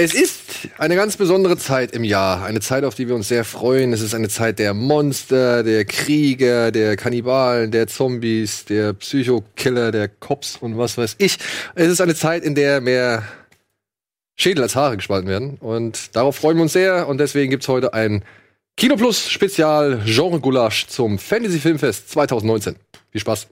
Es 0.00 0.14
ist 0.14 0.68
eine 0.78 0.94
ganz 0.94 1.16
besondere 1.16 1.56
Zeit 1.56 1.90
im 1.90 2.04
Jahr. 2.04 2.44
Eine 2.44 2.60
Zeit, 2.60 2.84
auf 2.84 2.94
die 2.94 3.08
wir 3.08 3.16
uns 3.16 3.26
sehr 3.26 3.44
freuen. 3.44 3.92
Es 3.92 4.00
ist 4.00 4.14
eine 4.14 4.28
Zeit 4.28 4.60
der 4.60 4.72
Monster, 4.72 5.64
der 5.64 5.84
Krieger, 5.86 6.70
der 6.70 6.96
Kannibalen, 6.96 7.72
der 7.72 7.88
Zombies, 7.88 8.64
der 8.64 8.92
Psychokiller, 8.92 9.90
der 9.90 10.06
Cops 10.06 10.56
und 10.56 10.78
was 10.78 10.98
weiß 10.98 11.16
ich. 11.18 11.38
Es 11.74 11.88
ist 11.88 12.00
eine 12.00 12.14
Zeit, 12.14 12.44
in 12.44 12.54
der 12.54 12.80
mehr 12.80 13.24
Schädel 14.36 14.62
als 14.62 14.76
Haare 14.76 14.96
gespalten 14.98 15.28
werden. 15.28 15.56
Und 15.58 16.14
darauf 16.14 16.36
freuen 16.36 16.58
wir 16.58 16.62
uns 16.62 16.74
sehr. 16.74 17.08
Und 17.08 17.18
deswegen 17.18 17.50
gibt's 17.50 17.66
heute 17.66 17.92
ein 17.92 18.22
Kino 18.76 18.94
Plus 18.94 19.28
Spezial 19.28 20.02
Genre 20.04 20.38
Gulasch 20.38 20.86
zum 20.86 21.18
Fantasy 21.18 21.58
Filmfest 21.58 22.08
2019. 22.10 22.76
Viel 23.10 23.20
Spaß. 23.20 23.48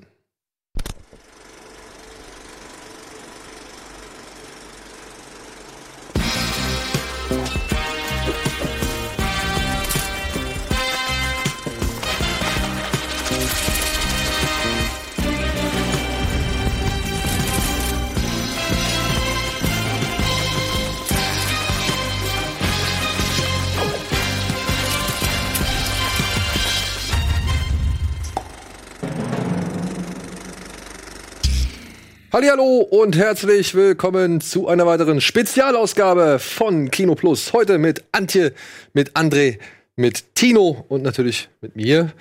Hallo 32.38 32.80
und 32.80 33.16
herzlich 33.16 33.74
willkommen 33.74 34.42
zu 34.42 34.68
einer 34.68 34.84
weiteren 34.84 35.22
Spezialausgabe 35.22 36.38
von 36.38 36.90
Kino 36.90 37.14
Plus. 37.14 37.54
Heute 37.54 37.78
mit 37.78 38.04
Antje, 38.12 38.52
mit 38.92 39.12
André, 39.16 39.58
mit 39.96 40.34
Tino 40.34 40.84
und 40.88 41.02
natürlich 41.02 41.48
mit 41.62 41.76
mir. 41.76 42.12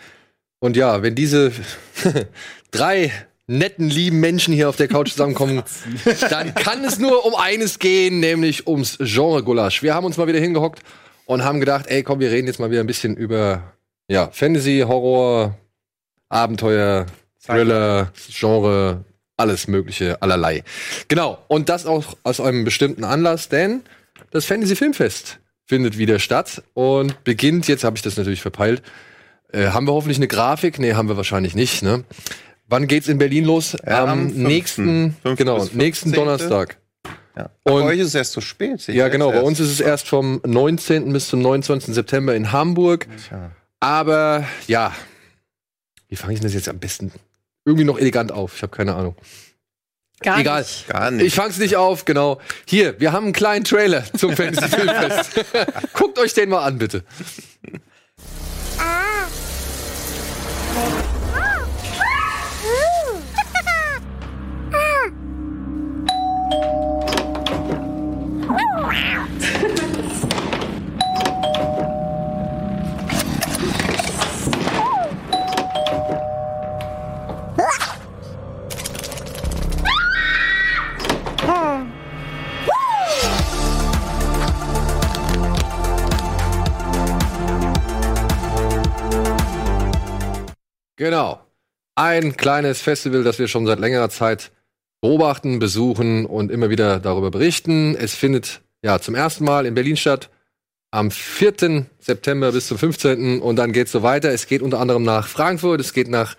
Und 0.59 0.77
ja, 0.77 1.03
wenn 1.03 1.15
diese 1.15 1.51
drei 2.71 3.11
netten, 3.47 3.89
lieben 3.89 4.21
Menschen 4.21 4.53
hier 4.53 4.69
auf 4.69 4.77
der 4.77 4.87
Couch 4.87 5.11
zusammenkommen, 5.11 5.63
dann 6.29 6.55
kann 6.55 6.85
es 6.85 6.97
nur 6.97 7.25
um 7.25 7.35
eines 7.35 7.77
gehen, 7.79 8.21
nämlich 8.21 8.67
ums 8.67 8.97
Genre 9.01 9.43
Gulasch. 9.43 9.83
Wir 9.83 9.93
haben 9.93 10.05
uns 10.05 10.15
mal 10.15 10.27
wieder 10.27 10.39
hingehockt 10.39 10.79
und 11.25 11.43
haben 11.43 11.59
gedacht, 11.59 11.87
ey, 11.87 12.03
komm, 12.03 12.21
wir 12.21 12.31
reden 12.31 12.47
jetzt 12.47 12.61
mal 12.61 12.71
wieder 12.71 12.79
ein 12.79 12.87
bisschen 12.87 13.17
über 13.17 13.73
ja, 14.07 14.29
Fantasy, 14.31 14.85
Horror, 14.87 15.57
Abenteuer, 16.29 17.05
Thriller, 17.45 18.13
Genre, 18.29 19.03
alles 19.37 19.67
mögliche, 19.67 20.21
allerlei. 20.21 20.63
Genau, 21.07 21.37
und 21.47 21.69
das 21.69 21.85
auch 21.85 22.15
aus 22.23 22.39
einem 22.39 22.63
bestimmten 22.63 23.03
Anlass, 23.03 23.49
denn 23.49 23.81
das 24.31 24.45
Fantasy 24.45 24.75
Filmfest 24.75 25.39
findet 25.65 25.97
wieder 25.97 26.19
statt 26.19 26.63
und 26.73 27.23
beginnt, 27.23 27.67
jetzt 27.67 27.83
habe 27.83 27.97
ich 27.97 28.01
das 28.01 28.17
natürlich 28.17 28.41
verpeilt, 28.41 28.81
äh, 29.51 29.67
haben 29.67 29.87
wir 29.87 29.93
hoffentlich 29.93 30.17
eine 30.17 30.27
Grafik? 30.27 30.79
Nee, 30.79 30.93
haben 30.93 31.09
wir 31.09 31.17
wahrscheinlich 31.17 31.55
nicht, 31.55 31.81
ne? 31.83 32.03
Wann 32.67 32.87
geht's 32.87 33.07
in 33.07 33.17
Berlin 33.17 33.45
los? 33.45 33.77
Ja, 33.85 34.03
am, 34.03 34.09
am 34.09 34.29
5. 34.29 34.37
nächsten, 34.37 35.15
5. 35.21 35.37
genau, 35.37 35.57
nächsten 35.73 36.09
15.. 36.09 36.13
Donnerstag. 36.13 36.77
Ja. 37.37 37.49
Und- 37.63 37.83
bei 37.83 37.83
euch 37.83 37.99
ist 37.99 38.07
es 38.07 38.15
erst 38.15 38.31
so 38.31 38.41
spät. 38.41 38.87
ich 38.87 38.95
Ja, 38.95 39.07
genau, 39.07 39.31
bei 39.31 39.41
uns 39.41 39.59
ist 39.59 39.69
es 39.69 39.79
erst 39.79 40.07
vom 40.07 40.41
19. 40.45 41.11
bis 41.13 41.27
zum 41.27 41.41
29. 41.41 41.93
September 41.93 42.35
in 42.35 42.51
Hamburg. 42.51 43.07
Tja. 43.27 43.51
Aber 43.79 44.45
ja, 44.67 44.93
wie 46.07 46.15
fange 46.15 46.33
ich 46.33 46.39
denn 46.39 46.47
das 46.47 46.53
jetzt 46.53 46.69
am 46.69 46.79
besten 46.79 47.11
irgendwie 47.65 47.83
noch 47.83 47.99
elegant 47.99 48.31
auf? 48.31 48.55
Ich 48.55 48.61
habe 48.61 48.75
keine 48.75 48.95
Ahnung. 48.95 49.15
Gar 50.21 50.39
Egal. 50.39 50.61
nicht. 50.61 50.87
Gar 50.87 51.11
nicht. 51.11 51.25
Ich 51.25 51.35
fang's 51.35 51.57
nicht 51.57 51.75
auf, 51.75 52.05
genau. 52.05 52.39
Hier, 52.65 52.99
wir 52.99 53.11
haben 53.11 53.25
einen 53.25 53.33
kleinen 53.33 53.65
Trailer 53.65 54.03
zum 54.17 54.31
Fantasy 54.37 54.69
Filmfest. 54.69 55.45
Guckt 55.93 56.17
euch 56.19 56.33
den 56.33 56.49
mal 56.49 56.63
an, 56.63 56.77
bitte. 56.77 57.03
Genau. 90.95 91.39
Ein 91.95 92.35
kleines 92.37 92.81
Festival, 92.81 93.23
das 93.23 93.39
wir 93.39 93.47
schon 93.47 93.65
seit 93.65 93.79
längerer 93.79 94.09
Zeit 94.09 94.51
beobachten, 95.01 95.59
besuchen 95.59 96.25
und 96.25 96.51
immer 96.51 96.69
wieder 96.69 96.99
darüber 96.99 97.31
berichten. 97.31 97.95
Es 97.95 98.15
findet 98.15 98.61
ja 98.81 98.99
zum 98.99 99.15
ersten 99.15 99.45
Mal 99.45 99.65
in 99.65 99.73
Berlin 99.75 99.97
statt. 99.97 100.29
Am 100.91 101.11
4. 101.11 101.85
September 101.99 102.51
bis 102.51 102.67
zum 102.67 102.77
15. 102.77 103.41
Und 103.41 103.57
dann 103.57 103.71
geht's 103.73 103.91
so 103.91 104.03
weiter. 104.03 104.31
Es 104.31 104.47
geht 104.47 104.61
unter 104.61 104.79
anderem 104.79 105.03
nach 105.03 105.27
Frankfurt, 105.27 105.79
es 105.81 105.93
geht 105.93 106.07
nach 106.09 106.35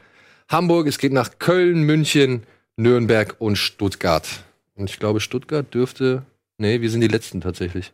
Hamburg, 0.49 0.87
es 0.87 0.99
geht 0.99 1.13
nach 1.13 1.39
Köln, 1.39 1.83
München, 1.83 2.45
Nürnberg 2.77 3.37
und 3.39 3.57
Stuttgart. 3.57 4.27
Und 4.75 4.91
ich 4.91 4.99
glaube, 4.99 5.21
Stuttgart 5.21 5.73
dürfte. 5.75 6.23
Nee, 6.59 6.81
wir 6.81 6.91
sind 6.91 7.01
die 7.03 7.09
Letzten 7.09 7.41
tatsächlich. 7.41 7.93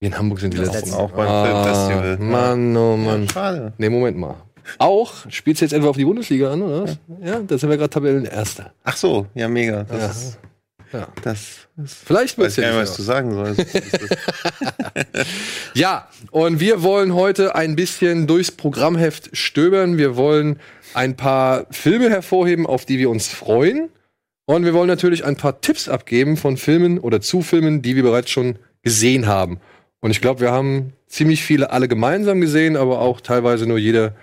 Wir 0.00 0.08
in 0.08 0.18
Hamburg 0.18 0.38
sind 0.40 0.54
die 0.54 0.58
Das 0.58 0.72
Letzten. 0.72 0.94
auch 0.94 1.10
beim 1.10 1.26
Ah, 1.28 1.44
Filmfestival. 1.44 2.18
Mann, 2.18 2.76
oh 2.76 2.96
Mann. 2.96 3.24
Ja, 3.24 3.32
schade. 3.32 3.72
Nee, 3.78 3.88
Moment 3.88 4.16
mal. 4.16 4.36
Auch? 4.78 5.14
Spielst 5.30 5.60
du 5.62 5.64
jetzt 5.64 5.72
etwa 5.72 5.88
auf 5.88 5.96
die 5.96 6.04
Bundesliga 6.04 6.52
an, 6.52 6.62
oder 6.62 6.82
was? 6.84 6.98
Ja, 7.24 7.40
da 7.40 7.56
sind 7.58 7.70
wir 7.70 7.76
gerade 7.78 7.90
Tabellenerster. 7.90 8.72
Ach 8.84 8.96
so, 8.96 9.26
ja, 9.34 9.48
mega. 9.48 9.84
Das, 9.84 9.98
Ja. 10.00 10.06
ist- 10.10 10.38
Ja. 10.92 11.08
das 11.22 11.38
ist, 11.84 11.94
Vielleicht 12.06 12.38
weiß 12.38 12.56
gar 12.56 12.64
ja 12.64 12.70
nicht, 12.72 12.80
was 12.82 12.96
du 12.96 13.02
sagen 13.02 13.32
sollst. 13.34 13.64
Ja, 15.74 16.08
und 16.30 16.60
wir 16.60 16.82
wollen 16.82 17.14
heute 17.14 17.54
ein 17.54 17.76
bisschen 17.76 18.26
durchs 18.26 18.50
Programmheft 18.50 19.30
stöbern. 19.36 19.98
Wir 19.98 20.16
wollen 20.16 20.58
ein 20.94 21.16
paar 21.16 21.66
Filme 21.70 22.10
hervorheben, 22.10 22.66
auf 22.66 22.84
die 22.84 22.98
wir 22.98 23.10
uns 23.10 23.28
freuen. 23.28 23.90
Und 24.46 24.64
wir 24.64 24.72
wollen 24.74 24.88
natürlich 24.88 25.24
ein 25.24 25.36
paar 25.36 25.60
Tipps 25.60 25.88
abgeben 25.88 26.36
von 26.36 26.56
Filmen 26.56 26.98
oder 26.98 27.20
zu 27.20 27.42
Filmen, 27.42 27.82
die 27.82 27.96
wir 27.96 28.02
bereits 28.02 28.30
schon 28.30 28.58
gesehen 28.82 29.26
haben. 29.26 29.60
Und 30.00 30.10
ich 30.10 30.20
glaube, 30.20 30.40
wir 30.40 30.52
haben 30.52 30.94
ziemlich 31.06 31.42
viele 31.42 31.70
alle 31.70 31.86
gemeinsam 31.88 32.40
gesehen, 32.40 32.76
aber 32.76 33.00
auch 33.00 33.20
teilweise 33.20 33.66
nur 33.66 33.78
jeder 33.78 34.14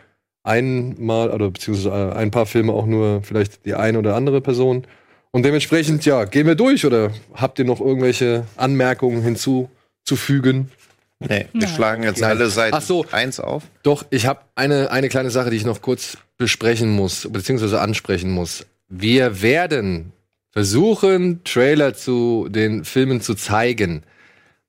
einmal 0.45 1.31
oder 1.31 1.49
beziehungsweise 1.49 2.15
ein 2.15 2.31
paar 2.31 2.45
Filme 2.45 2.71
auch 2.71 2.85
nur 2.85 3.21
vielleicht 3.23 3.65
die 3.65 3.73
eine 3.73 3.99
oder 3.99 4.15
andere 4.15 4.41
Person. 4.41 4.85
Und 5.31 5.43
dementsprechend, 5.43 6.05
ja, 6.05 6.23
gehen 6.23 6.47
wir 6.47 6.55
durch 6.55 6.85
oder 6.85 7.11
habt 7.33 7.59
ihr 7.59 7.65
noch 7.65 7.81
irgendwelche 7.81 8.45
Anmerkungen 8.55 9.21
hinzuzufügen? 9.21 10.71
Nee, 11.19 11.47
wir 11.51 11.61
Nein. 11.61 11.69
schlagen 11.69 12.03
jetzt 12.03 12.21
Nein. 12.21 12.29
alle 12.31 12.49
Seiten 12.49 12.75
Ach 12.75 12.81
so. 12.81 13.05
eins 13.11 13.39
auf. 13.39 13.63
Doch, 13.83 14.05
ich 14.11 14.27
habe 14.27 14.41
eine, 14.55 14.91
eine 14.91 15.09
kleine 15.09 15.31
Sache, 15.31 15.49
die 15.49 15.57
ich 15.57 15.65
noch 15.65 15.81
kurz 15.81 16.17
besprechen 16.37 16.89
muss, 16.91 17.27
beziehungsweise 17.31 17.81
ansprechen 17.81 18.31
muss. 18.31 18.65
Wir 18.87 19.41
werden 19.41 20.11
versuchen, 20.51 21.43
Trailer 21.43 21.93
zu 21.93 22.47
den 22.49 22.85
Filmen 22.85 23.21
zu 23.21 23.33
zeigen. 23.35 24.03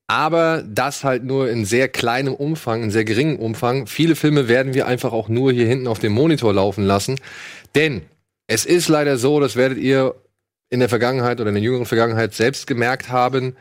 Aber 0.07 0.63
das 0.65 1.03
halt 1.03 1.25
nur 1.25 1.49
in 1.49 1.65
sehr 1.65 1.89
kleinem 1.89 2.33
Umfang, 2.33 2.83
in 2.83 2.91
sehr 2.91 3.03
geringem 3.03 3.39
Umfang. 3.39 3.87
Viele 3.87 4.15
Filme 4.15 4.47
werden 4.47 4.73
wir 4.73 4.87
einfach 4.87 5.11
auch 5.11 5.27
nur 5.27 5.51
hier 5.51 5.67
hinten 5.67 5.87
auf 5.87 5.99
dem 5.99 6.13
Monitor 6.13 6.53
laufen 6.53 6.85
lassen. 6.85 7.19
Denn 7.75 8.03
es 8.47 8.65
ist 8.65 8.87
leider 8.87 9.17
so, 9.17 9.41
das 9.41 9.57
werdet 9.57 9.77
ihr 9.77 10.15
in 10.69 10.79
der 10.79 10.89
Vergangenheit 10.89 11.41
oder 11.41 11.49
in 11.49 11.55
der 11.55 11.63
jüngeren 11.63 11.85
Vergangenheit 11.85 12.33
selbst 12.33 12.67
gemerkt 12.67 13.09
haben, 13.09 13.55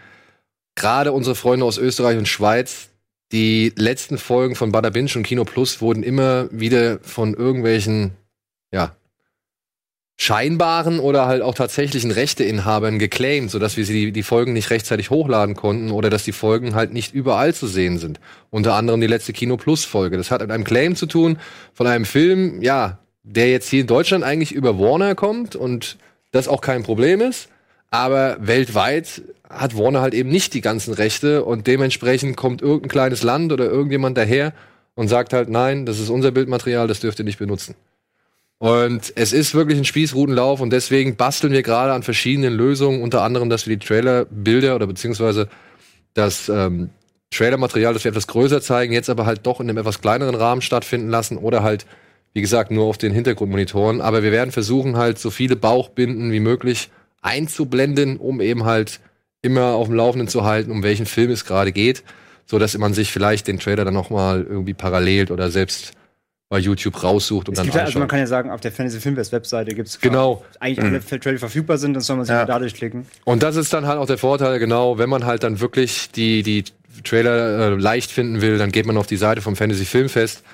gerade 0.77 1.13
unsere 1.13 1.35
Freunde 1.35 1.67
aus 1.67 1.79
Österreich 1.79 2.19
und 2.19 2.29
Schweiz, 2.29 2.91
die 3.33 3.73
letzten 3.77 4.19
Folgen 4.19 4.55
von 4.55 4.71
Bada 4.71 4.91
Binge 4.91 5.11
und 5.17 5.25
Kino 5.25 5.45
Plus 5.45 5.81
wurden 5.81 6.05
immer 6.05 6.49
wieder 6.53 7.01
von 7.01 7.35
irgendwelchen, 7.35 8.13
ja, 8.73 8.95
scheinbaren 10.19 10.99
oder 10.99 11.27
halt 11.27 11.43
auch 11.43 11.55
tatsächlichen 11.55 12.11
Rechteinhabern 12.11 12.99
geclaimed, 12.99 13.51
sodass 13.51 13.77
wir 13.77 13.85
sie 13.85 14.07
die, 14.07 14.13
die 14.13 14.23
Folgen 14.23 14.55
nicht 14.55 14.71
rechtzeitig 14.71 15.11
hochladen 15.11 15.55
konnten 15.55 15.91
oder 15.91 16.09
dass 16.09 16.25
die 16.25 16.33
Folgen 16.33 16.75
halt 16.75 16.93
nicht 16.93 17.15
überall 17.15 17.55
zu 17.55 17.67
sehen 17.67 17.99
sind. 17.99 18.19
Unter 18.51 18.75
anderem 18.75 19.01
die 19.01 19.07
letzte 19.07 19.35
Kino 19.35 19.59
Plus 19.59 19.85
Folge. 19.85 20.17
Das 20.17 20.31
hat 20.31 20.41
mit 20.41 20.51
einem 20.51 20.65
Claim 20.65 20.97
zu 20.97 21.07
tun 21.07 21.39
von 21.75 21.87
einem 21.87 22.07
Film, 22.07 22.63
ja, 22.63 22.99
der 23.25 23.51
jetzt 23.51 23.69
hier 23.69 23.83
in 23.83 23.87
Deutschland 23.87 24.25
eigentlich 24.25 24.53
über 24.53 24.79
Warner 24.79 25.15
kommt 25.15 25.55
und 25.55 25.99
das 26.33 26.49
auch 26.49 26.63
kein 26.63 26.83
Problem 26.83 27.21
ist. 27.21 27.49
Aber 27.91 28.39
weltweit 28.41 29.23
hat 29.51 29.77
Warner 29.77 30.01
halt 30.01 30.15
eben 30.15 30.31
nicht 30.31 30.55
die 30.55 30.61
ganzen 30.61 30.95
Rechte 30.95 31.45
und 31.45 31.67
dementsprechend 31.67 32.37
kommt 32.37 32.63
irgendein 32.63 32.89
kleines 32.89 33.23
Land 33.23 33.53
oder 33.53 33.67
irgendjemand 33.67 34.17
daher 34.17 34.55
und 34.95 35.09
sagt 35.09 35.35
halt, 35.35 35.51
nein, 35.51 35.85
das 35.87 36.01
ist 36.01 36.09
unser 36.09 36.31
Bildmaterial, 36.31 36.89
das 36.89 37.01
dürft 37.01 37.19
ihr 37.19 37.25
nicht 37.25 37.39
benutzen. 37.39 37.75
Und 38.59 39.13
es 39.17 39.33
ist 39.33 39.55
wirklich 39.55 39.79
ein 39.79 39.85
Spießrutenlauf 39.85 40.61
und 40.61 40.71
deswegen 40.71 41.17
basteln 41.17 41.53
wir 41.53 41.63
gerade 41.63 41.93
an 41.93 42.03
verschiedenen 42.03 42.55
Lösungen, 42.55 43.03
unter 43.03 43.23
anderem, 43.23 43.51
dass 43.51 43.67
wir 43.67 43.77
die 43.77 43.87
Trailerbilder 43.87 44.75
oder 44.75 44.87
beziehungsweise 44.87 45.49
das 46.15 46.49
ähm, 46.49 46.89
Trailer-Material, 47.31 47.93
das 47.93 48.05
wir 48.05 48.11
etwas 48.11 48.27
größer 48.27 48.63
zeigen, 48.63 48.95
jetzt 48.95 49.11
aber 49.11 49.27
halt 49.27 49.47
doch 49.47 49.61
in 49.61 49.69
einem 49.69 49.79
etwas 49.79 50.01
kleineren 50.01 50.35
Rahmen 50.35 50.63
stattfinden 50.63 51.11
lassen 51.11 51.37
oder 51.37 51.63
halt, 51.63 51.85
wie 52.33 52.41
gesagt, 52.41 52.71
nur 52.71 52.87
auf 52.87 52.97
den 52.97 53.13
Hintergrundmonitoren. 53.13 54.01
Aber 54.01 54.23
wir 54.23 54.33
werden 54.33 54.53
versuchen, 54.53 54.97
halt 54.97 55.19
so 55.19 55.31
viele 55.31 55.57
Bauchbinden 55.57 56.33
wie 56.33 56.41
möglich 56.41 56.91
einzublenden, 57.21 58.17
um 58.17 58.41
eben 58.41 58.65
halt 58.65 59.01
immer 59.43 59.75
auf 59.75 59.89
dem 59.89 59.97
Laufenden 59.97 60.29
zu 60.29 60.45
halten, 60.45 60.71
um 60.71 60.83
welchen 60.83 61.07
Film 61.07 61.31
es 61.31 61.45
gerade 61.45 61.73
geht, 61.73 62.05
so 62.47 62.59
dass 62.59 62.77
man 62.79 62.95
sich 62.95 63.13
vielleicht 63.13 63.49
den 63.49 63.59
Trailer 63.59 63.85
dann 63.85 63.95
noch 63.95 64.09
mal 64.09 64.47
irgendwie 64.49 64.75
parallel 64.75 65.31
oder 65.31 65.51
selbst 65.51 65.93
bei 66.49 66.59
YouTube 66.59 67.03
raussucht 67.03 67.49
und 67.49 67.55
Es 67.55 67.57
dann 67.57 67.67
gibt 67.67 67.75
ja, 67.77 67.83
also 67.83 67.99
man 67.99 68.03
anschaut. 68.05 68.11
kann 68.11 68.19
ja 68.21 68.27
sagen, 68.27 68.51
auf 68.51 68.61
der 68.61 68.71
Fantasy 68.71 69.01
Filmfest 69.01 69.33
Webseite 69.33 69.75
gibt 69.75 69.89
es 69.89 70.01
Genau. 70.01 70.45
eigentlich 70.61 70.85
alle 70.85 71.21
Trailer 71.21 71.39
verfügbar 71.39 71.77
sind, 71.79 71.95
dann 71.95 72.03
soll 72.03 72.17
man 72.17 72.25
sich 72.25 72.33
Ja. 72.33 72.41
mal 72.43 72.47
dadurch 72.47 72.75
klicken. 72.75 73.07
Und 73.25 73.43
das 73.43 73.57
ist 73.57 73.73
dann 73.73 73.87
halt 73.87 73.99
auch 73.99 74.07
der 74.07 74.19
Vorteil, 74.19 74.59
genau, 74.61 74.97
wenn 74.99 75.09
man 75.09 75.25
halt 75.27 75.43
dann 75.43 75.59
wirklich 75.61 76.11
die, 76.13 76.43
die 76.45 76.65
Trailer 77.05 77.73
äh, 77.73 77.75
leicht 77.75 78.11
finden 78.13 78.41
will, 78.43 78.59
dann 78.59 78.71
geht 78.71 78.87
man 78.87 78.97
auf 78.97 79.07
die 79.09 79.17
Seite 79.17 79.41
vom 79.43 79.57
Fantasy 79.57 79.85
Filmfest 79.85 80.45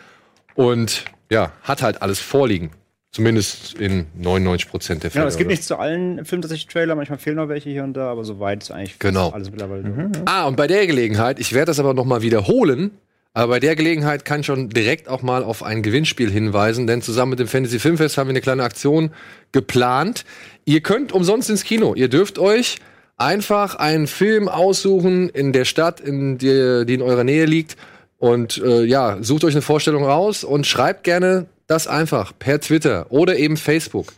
und 0.54 1.04
ja, 1.30 1.52
hat 1.62 1.82
halt 1.82 2.00
alles 2.02 2.20
vorliegen. 2.20 2.70
Zumindest 3.10 3.74
in 3.74 4.06
99 4.16 4.70
Prozent 4.70 5.02
der 5.02 5.10
Fälle. 5.10 5.24
Genau, 5.24 5.28
es 5.28 5.36
gibt 5.36 5.48
oder? 5.48 5.52
nicht 5.52 5.64
zu 5.64 5.76
allen 5.76 6.24
Filmen 6.24 6.40
tatsächlich 6.40 6.66
Trailer, 6.72 6.94
manchmal 6.94 7.18
fehlen 7.18 7.36
noch 7.36 7.48
welche 7.50 7.68
hier 7.68 7.84
und 7.84 7.92
da, 7.92 8.10
aber 8.10 8.24
soweit 8.24 8.62
ist 8.62 8.70
eigentlich 8.70 8.98
Genau. 8.98 9.28
alles 9.28 9.50
mittlerweile. 9.50 9.82
da. 9.82 10.22
Ah, 10.24 10.46
und 10.46 10.56
bei 10.56 10.66
der 10.66 10.86
Gelegenheit, 10.86 11.38
ich 11.38 11.52
werde 11.52 11.66
das 11.66 11.78
aber 11.78 11.92
noch 11.92 12.06
mal 12.06 12.22
wiederholen, 12.22 12.92
aber 13.34 13.54
bei 13.54 13.60
der 13.60 13.76
Gelegenheit 13.76 14.24
kann 14.24 14.40
ich 14.40 14.46
schon 14.46 14.68
direkt 14.68 15.08
auch 15.08 15.22
mal 15.22 15.42
auf 15.42 15.62
ein 15.62 15.82
Gewinnspiel 15.82 16.30
hinweisen, 16.30 16.86
denn 16.86 17.00
zusammen 17.00 17.30
mit 17.30 17.38
dem 17.38 17.48
Fantasy 17.48 17.78
Filmfest 17.78 18.18
haben 18.18 18.26
wir 18.26 18.32
eine 18.32 18.42
kleine 18.42 18.62
Aktion 18.62 19.10
geplant. 19.52 20.24
Ihr 20.66 20.82
könnt 20.82 21.12
umsonst 21.12 21.48
ins 21.48 21.64
Kino. 21.64 21.94
Ihr 21.94 22.08
dürft 22.08 22.38
euch 22.38 22.76
einfach 23.16 23.76
einen 23.76 24.06
Film 24.06 24.48
aussuchen 24.48 25.30
in 25.30 25.52
der 25.52 25.64
Stadt, 25.64 26.00
in 26.00 26.36
die, 26.38 26.84
die 26.86 26.94
in 26.94 27.02
eurer 27.02 27.24
Nähe 27.24 27.46
liegt. 27.46 27.76
Und 28.18 28.58
äh, 28.58 28.84
ja, 28.84 29.18
sucht 29.22 29.44
euch 29.44 29.54
eine 29.54 29.62
Vorstellung 29.62 30.04
raus 30.04 30.44
und 30.44 30.66
schreibt 30.66 31.02
gerne 31.02 31.46
das 31.66 31.86
einfach 31.86 32.32
per 32.38 32.60
Twitter 32.60 33.06
oder 33.10 33.36
eben 33.36 33.56
Facebook. 33.56 34.12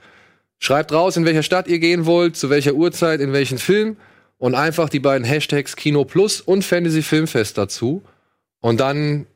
Schreibt 0.59 0.93
raus, 0.93 1.17
in 1.17 1.25
welcher 1.25 1.43
Stadt 1.43 1.69
ihr 1.69 1.79
gehen 1.79 2.05
wollt, 2.05 2.37
zu 2.37 2.51
welcher 2.51 2.75
Uhrzeit, 2.75 3.21
in 3.21 3.33
welchen 3.33 3.59
Film 3.59 3.97
und 4.39 4.55
einfach 4.55 4.89
die 4.89 4.99
beiden 4.99 5.25
Hashtags 5.25 5.77
Kino 5.77 6.05
Plus 6.05 6.41
und 6.41 6.65
Fantasy 6.65 7.03
Filmfest 7.03 7.57
dazu. 7.57 8.03
Und 8.65 8.81
dann 8.81 9.27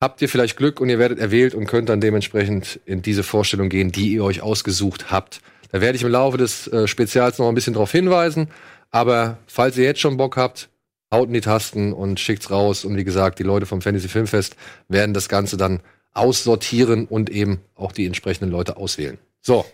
habt 0.00 0.20
ihr 0.22 0.28
vielleicht 0.28 0.56
Glück 0.56 0.80
und 0.80 0.88
ihr 0.88 0.98
werdet 0.98 1.20
erwählt 1.20 1.54
und 1.54 1.66
könnt 1.66 1.88
dann 1.88 2.00
dementsprechend 2.00 2.80
in 2.84 3.00
diese 3.00 3.22
Vorstellung 3.22 3.68
gehen, 3.68 3.92
die 3.92 4.12
ihr 4.12 4.24
euch 4.24 4.42
ausgesucht 4.42 5.12
habt. 5.12 5.40
Da 5.70 5.80
werde 5.80 5.94
ich 5.94 6.02
im 6.02 6.08
Laufe 6.08 6.36
des 6.36 6.66
äh, 6.66 6.88
Spezials 6.88 7.38
noch 7.38 7.48
ein 7.48 7.54
bisschen 7.54 7.74
drauf 7.74 7.92
hinweisen. 7.92 8.48
Aber 8.90 9.38
falls 9.46 9.78
ihr 9.78 9.84
jetzt 9.84 10.00
schon 10.00 10.16
Bock 10.16 10.36
habt, 10.36 10.68
haut 11.14 11.28
in 11.28 11.34
die 11.34 11.42
Tasten 11.42 11.92
und 11.92 12.18
schickt's 12.18 12.50
raus. 12.50 12.84
Und 12.84 12.96
wie 12.96 13.04
gesagt, 13.04 13.38
die 13.38 13.44
Leute 13.44 13.66
vom 13.66 13.82
Fantasy 13.82 14.08
Filmfest 14.08 14.56
werden 14.88 15.14
das 15.14 15.28
Ganze 15.28 15.56
dann 15.56 15.78
aussortieren 16.12 17.06
und 17.06 17.30
eben 17.30 17.60
auch 17.76 17.92
die 17.92 18.06
entsprechenden 18.06 18.50
Leute 18.50 18.78
auswählen. 18.78 19.18
So. 19.42 19.64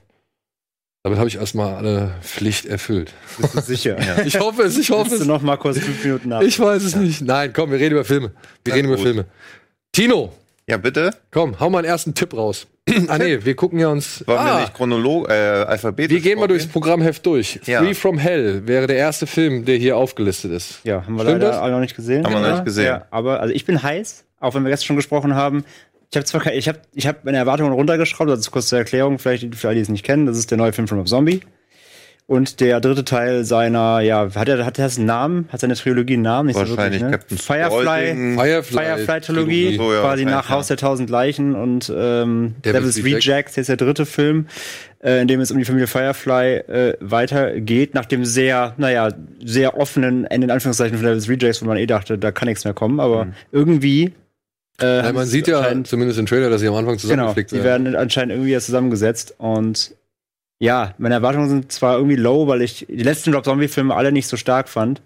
Damit 1.06 1.20
habe 1.20 1.28
ich 1.28 1.36
erstmal 1.36 1.76
alle 1.76 2.14
Pflicht 2.20 2.66
erfüllt. 2.66 3.12
Bist 3.38 3.54
du 3.54 3.60
sicher? 3.60 3.96
Ich 4.26 4.40
hoffe 4.40 4.62
es, 4.64 4.76
ich 4.76 4.90
hoffe 4.90 5.02
Willst 5.12 5.20
du 5.20 5.22
es. 5.22 5.28
noch 5.28 5.40
mal 5.40 5.56
kurz 5.56 5.78
fünf 5.78 6.02
Minuten 6.02 6.30
nach? 6.30 6.40
Ich 6.40 6.58
weiß 6.58 6.82
es 6.82 6.96
nicht. 6.96 7.20
Nein, 7.22 7.52
komm, 7.54 7.70
wir 7.70 7.78
reden 7.78 7.92
über 7.94 8.04
Filme. 8.04 8.32
Wir 8.64 8.72
Na 8.72 8.74
reden 8.74 8.86
über 8.88 8.96
gut. 8.96 9.04
Filme. 9.04 9.24
Tino, 9.92 10.32
Ja, 10.66 10.78
bitte. 10.78 11.12
komm, 11.30 11.60
hau 11.60 11.70
mal 11.70 11.78
einen 11.78 11.86
ersten 11.86 12.12
Tipp 12.12 12.34
raus. 12.36 12.66
ah 13.06 13.18
nee, 13.18 13.38
wir 13.44 13.54
gucken 13.54 13.78
ja 13.78 13.86
uns. 13.86 14.26
Wollen 14.26 14.36
wir 14.44 14.52
Ah, 14.52 14.60
nicht 14.62 14.74
Chronolog, 14.74 15.28
äh, 15.28 15.32
alphabetisch 15.32 16.12
wir 16.12 16.20
gehen 16.20 16.40
mal 16.40 16.48
durchs? 16.48 16.66
Programmheft 16.66 17.24
durch. 17.24 17.60
Ja. 17.66 17.82
Free 17.84 17.94
from 17.94 18.18
Hell 18.18 18.66
wäre 18.66 18.88
der 18.88 18.96
erste 18.96 19.28
Film, 19.28 19.64
der 19.64 19.76
hier 19.76 19.96
aufgelistet 19.96 20.50
ist. 20.50 20.80
Ja, 20.82 21.04
haben 21.06 21.14
wir 21.14 21.20
Stimmt 21.22 21.40
leider 21.40 21.52
das? 21.52 21.56
alle 21.58 21.72
noch 21.74 21.80
nicht 21.80 21.94
gesehen. 21.94 22.24
Haben 22.24 22.32
wir 22.32 22.40
noch 22.40 22.46
Ja, 22.48 22.54
nicht 22.54 22.64
gesehen. 22.64 22.86
Ja, 22.86 23.06
aber 23.12 23.38
also 23.40 23.54
ich 23.54 23.64
bin 23.64 23.80
heiß, 23.80 24.24
auch 24.40 24.54
wenn 24.56 24.64
wir 24.64 24.70
gestern 24.70 24.86
schon 24.88 24.96
gesprochen 24.96 25.36
haben. 25.36 25.64
Ich 26.10 26.16
habe 26.16 26.24
zwar 26.24 26.40
kein, 26.40 26.54
ich 26.54 26.68
habe 26.68 26.80
ich 26.94 27.06
habe 27.06 27.18
meine 27.24 27.38
Erwartungen 27.38 27.72
runtergeschraubt, 27.72 28.30
also 28.30 28.50
kurz 28.50 28.68
zur 28.68 28.78
Erklärung, 28.78 29.18
vielleicht 29.18 29.54
für 29.54 29.68
alle, 29.68 29.76
die 29.76 29.82
es 29.82 29.88
nicht 29.88 30.04
kennen, 30.04 30.26
das 30.26 30.38
ist 30.38 30.50
der 30.50 30.58
neue 30.58 30.72
Film 30.72 30.88
von 30.88 30.98
Rob 30.98 31.08
Zombie. 31.08 31.40
Und 32.28 32.58
der 32.60 32.80
dritte 32.80 33.04
Teil 33.04 33.44
seiner, 33.44 34.00
ja, 34.00 34.34
hat 34.34 34.48
er 34.48 34.66
hat 34.66 34.80
das 34.80 34.96
einen 34.96 35.06
Namen? 35.06 35.48
Hat 35.52 35.60
seine 35.60 35.74
Trilogie 35.74 36.14
einen 36.14 36.22
Namen? 36.22 36.48
Nicht 36.48 36.56
Wahrscheinlich 36.56 36.98
so 36.98 37.02
wirklich, 37.02 37.02
ne? 37.02 37.10
Captain 37.12 37.38
Firefly, 37.38 37.82
Spaulding. 37.84 38.38
Firefly. 38.38 38.84
Firefly-Trilogie, 38.84 39.76
So, 39.76 39.92
ja, 39.92 40.00
quasi 40.00 40.24
nach 40.24 40.50
Haus 40.50 40.66
der 40.66 40.76
tausend 40.76 41.08
Leichen 41.08 41.54
und 41.54 41.92
ähm, 41.96 42.56
Devil's 42.64 42.96
Rejects. 42.96 43.26
Rejects, 43.28 43.54
der 43.54 43.60
ist 43.60 43.68
der 43.68 43.76
dritte 43.76 44.06
Film, 44.06 44.48
äh, 45.04 45.22
in 45.22 45.28
dem 45.28 45.38
es 45.38 45.52
um 45.52 45.58
die 45.58 45.64
Familie 45.64 45.86
Firefly 45.86 46.56
äh, 46.56 46.96
weitergeht, 46.98 47.94
nach 47.94 48.06
dem 48.06 48.24
sehr, 48.24 48.74
naja, 48.76 49.10
sehr 49.44 49.78
offenen 49.78 50.24
Ende 50.24 50.46
in 50.46 50.50
Anführungszeichen 50.50 50.96
von 50.98 51.06
Devil's 51.06 51.28
Rejects, 51.28 51.62
wo 51.62 51.66
man 51.66 51.76
eh 51.76 51.86
dachte, 51.86 52.18
da 52.18 52.32
kann 52.32 52.48
nichts 52.48 52.64
mehr 52.64 52.74
kommen, 52.74 52.98
aber 52.98 53.28
irgendwie 53.52 54.14
äh, 54.81 55.02
haben 55.02 55.14
man 55.14 55.25
sie 55.26 55.32
sieht 55.32 55.49
ja 55.49 55.84
zumindest 55.84 56.19
im 56.19 56.26
Trailer, 56.26 56.50
dass 56.50 56.61
sie 56.61 56.69
am 56.69 56.75
Anfang 56.75 56.96
Genau, 56.96 57.00
zusammengeflickt 57.00 57.52
die 57.52 57.62
werden 57.64 57.94
anscheinend 57.96 58.32
irgendwie 58.32 58.52
erst 58.52 58.67
zusammengesetzt 58.67 59.34
und 59.38 59.94
ja, 60.58 60.94
meine 60.99 61.14
Erwartungen 61.17 61.49
sind 61.50 61.70
zwar 61.73 61.96
irgendwie 61.96 62.17
low, 62.17 62.46
weil 62.46 62.62
ich 62.62 62.87
die 62.88 63.02
letzten 63.02 63.34
Rob 63.34 63.44
Zombie-Filme 63.44 63.94
alle 63.94 64.11
nicht 64.11 64.26
so 64.26 64.37
stark 64.38 64.69
fand. 64.70 65.02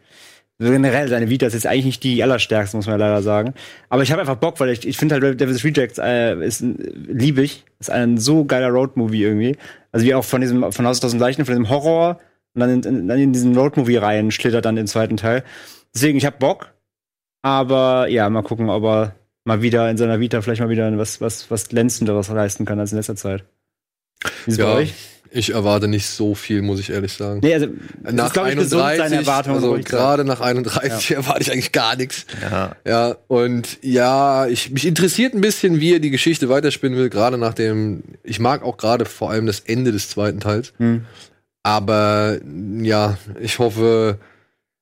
Generell, 0.61 1.09
seine 1.09 1.29
Vita 1.31 1.47
ist 1.47 1.55
jetzt 1.55 1.67
eigentlich 1.67 1.87
nicht 1.87 2.05
die 2.05 2.23
allerstärkste, 2.23 2.77
muss 2.77 2.87
man 2.87 3.01
leider 3.01 3.23
sagen. 3.23 3.55
Aber 3.89 4.03
ich 4.03 4.13
habe 4.13 4.21
einfach 4.21 4.37
Bock, 4.37 4.61
weil 4.61 4.69
ich, 4.69 4.87
ich 4.87 4.97
finde 4.99 5.15
halt 5.19 5.41
Devil's 5.41 5.65
Rejects 5.65 5.99
äh, 5.99 6.37
ist 6.45 6.61
ein- 6.61 6.77
lieb 7.09 7.39
ich. 7.39 7.65
Ist 7.81 7.91
ein 7.91 8.19
so 8.19 8.45
geiler 8.45 8.69
Roadmovie 8.69 9.23
irgendwie. 9.25 9.57
Also 9.91 10.05
wie 10.07 10.15
auch 10.15 10.23
von 10.25 10.41
diesem, 10.43 10.71
von 10.71 10.87
Haus 10.87 10.99
aus 10.99 11.01
tausend 11.01 11.21
Leichen, 11.21 11.45
von 11.47 11.53
diesem 11.55 11.69
Horror 11.71 12.21
und 12.55 12.61
dann 12.61 12.71
in, 12.71 12.83
in, 12.83 13.09
dann 13.09 13.19
in 13.19 13.33
diesen 13.33 13.57
Roadmovie-Reihen 13.57 14.31
schlittert 14.31 14.67
dann 14.67 14.77
den 14.77 14.87
zweiten 14.87 15.17
Teil. 15.17 15.43
Deswegen, 15.95 16.19
ich 16.19 16.27
habe 16.27 16.37
Bock. 16.39 16.75
Aber 17.43 18.07
ja, 18.09 18.29
mal 18.29 18.43
gucken, 18.43 18.69
ob 18.69 18.85
er 18.85 19.15
mal 19.45 19.63
wieder 19.63 19.91
in 19.91 19.97
seiner 19.97 20.21
Vita 20.21 20.43
vielleicht 20.43 20.61
mal 20.61 20.69
wieder 20.69 20.97
was, 20.99 21.21
was, 21.21 21.51
was 21.51 21.69
glänzenderes 21.69 22.29
leisten 22.29 22.65
kann 22.65 22.79
als 22.79 22.93
in 22.93 22.99
letzter 22.99 23.17
Zeit. 23.17 23.45
Wie 24.23 24.51
ist 24.51 24.53
es 24.53 24.57
Ja, 24.59 24.67
bei 24.67 24.73
euch? 24.81 24.95
ich 25.33 25.55
erwarte 25.55 25.89
nicht 25.89 26.07
so 26.07 26.35
viel, 26.35 26.63
muss 26.63 26.81
ich 26.81 26.91
ehrlich 26.91 27.13
sagen. 27.13 27.41
Nee, 27.43 27.55
also, 27.55 27.69
nach 28.03 28.27
ist, 28.27 28.33
glaub 28.33 28.49
ich, 28.49 28.57
gesund, 28.57 28.83
31, 28.83 28.99
seine 29.11 29.23
Erwartungen 29.23 29.57
also 29.57 29.79
gerade 29.79 30.25
nach 30.25 30.41
31 30.41 31.11
erwarte 31.13 31.43
ich 31.43 31.53
eigentlich 31.53 31.73
gar 31.73 31.97
nichts. 31.97 32.27
Ja. 32.43 32.77
Ja, 32.87 33.17
und 33.29 33.79
ja, 33.83 34.47
ich, 34.47 34.71
mich 34.71 34.87
interessiert 34.87 35.35
ein 35.35 35.41
bisschen, 35.41 35.81
wie 35.81 35.95
er 35.95 36.01
die 36.01 36.11
Geschichte 36.11 36.49
weiterspinnen 36.49 36.99
will, 36.99 37.11
gerade 37.11 37.39
nach 37.39 37.55
dem, 37.55 38.03
ich 38.25 38.41
mag 38.41 38.63
auch 38.63 38.77
gerade 38.77 39.05
vor 39.05 39.31
allem 39.31 39.47
das 39.47 39.61
Ende 39.61 39.93
des 39.93 40.09
zweiten 40.09 40.41
Teils. 40.41 40.73
Hm. 40.79 41.07
Aber 41.63 42.39
ja, 42.83 43.19
ich 43.41 43.59
hoffe, 43.59 44.19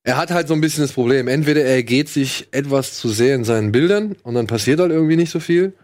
er 0.09 0.17
hat 0.17 0.31
halt 0.31 0.49
so 0.49 0.55
ein 0.55 0.63
bisschen 0.63 0.85
das 0.85 0.93
Problem. 0.93 1.29
Entweder 1.29 1.65
er 1.65 1.83
geht 1.83 2.09
sich 2.09 2.49
etwas 2.51 2.95
zu 2.95 3.11
sehr 3.11 3.35
in 3.35 3.45
seinen 3.45 3.73
Bildern 3.73 4.17
und 4.23 4.35
dann 4.35 4.47
passiert 4.47 4.81
halt 4.81 4.91
irgendwie 4.91 5.17
nicht 5.17 5.31
so 5.31 5.39
viel. 5.39 5.75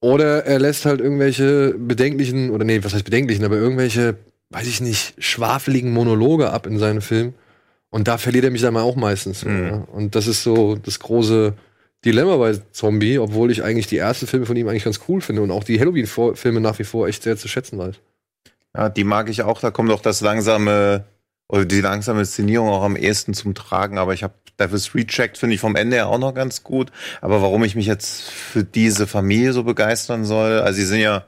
Oder 0.00 0.46
er 0.46 0.60
lässt 0.60 0.86
halt 0.86 1.00
irgendwelche 1.00 1.74
bedenklichen, 1.76 2.50
oder 2.50 2.64
nee, 2.64 2.84
was 2.84 2.94
heißt 2.94 3.04
bedenklichen, 3.04 3.44
aber 3.44 3.56
irgendwelche, 3.56 4.14
weiß 4.50 4.68
ich 4.68 4.80
nicht, 4.80 5.14
schwafeligen 5.18 5.92
Monologe 5.92 6.50
ab 6.50 6.68
in 6.68 6.78
seinen 6.78 7.00
Film. 7.00 7.34
Und 7.90 8.06
da 8.06 8.16
verliert 8.16 8.44
er 8.44 8.52
mich 8.52 8.62
dann 8.62 8.74
mal 8.74 8.82
auch 8.82 8.94
meistens. 8.94 9.44
Mhm. 9.44 9.66
Ja. 9.66 9.84
Und 9.90 10.14
das 10.14 10.28
ist 10.28 10.44
so 10.44 10.76
das 10.76 11.00
große 11.00 11.54
Dilemma 12.04 12.36
bei 12.36 12.56
Zombie, 12.70 13.18
obwohl 13.18 13.50
ich 13.50 13.64
eigentlich 13.64 13.88
die 13.88 13.98
ersten 13.98 14.28
Filme 14.28 14.46
von 14.46 14.54
ihm 14.54 14.68
eigentlich 14.68 14.84
ganz 14.84 15.00
cool 15.08 15.20
finde 15.20 15.42
und 15.42 15.50
auch 15.50 15.64
die 15.64 15.80
Halloween-Filme 15.80 16.60
nach 16.60 16.78
wie 16.78 16.84
vor 16.84 17.08
echt 17.08 17.24
sehr 17.24 17.36
zu 17.36 17.48
schätzen 17.48 17.76
weiß. 17.76 17.96
ja, 18.76 18.88
die 18.88 19.02
mag 19.02 19.28
ich 19.28 19.42
auch. 19.42 19.60
Da 19.60 19.72
kommt 19.72 19.90
auch 19.90 20.00
das 20.00 20.20
langsame, 20.20 21.06
oder 21.48 21.64
die 21.64 21.80
langsame 21.80 22.20
Inszenierung 22.20 22.68
auch 22.68 22.82
am 22.82 22.96
ehesten 22.96 23.34
zum 23.34 23.54
Tragen. 23.54 23.98
Aber 23.98 24.14
ich 24.14 24.22
habe 24.22 24.34
Devil's 24.60 24.94
Reject, 24.94 25.38
finde 25.38 25.54
ich 25.54 25.60
vom 25.60 25.76
Ende 25.76 25.96
her 25.96 26.08
auch 26.08 26.18
noch 26.18 26.34
ganz 26.34 26.62
gut. 26.62 26.90
Aber 27.20 27.42
warum 27.42 27.64
ich 27.64 27.74
mich 27.74 27.86
jetzt 27.86 28.30
für 28.30 28.64
diese 28.64 29.06
Familie 29.06 29.52
so 29.52 29.62
begeistern 29.64 30.24
soll, 30.24 30.60
also 30.60 30.78
sie 30.78 30.86
sind 30.86 31.00
ja, 31.00 31.26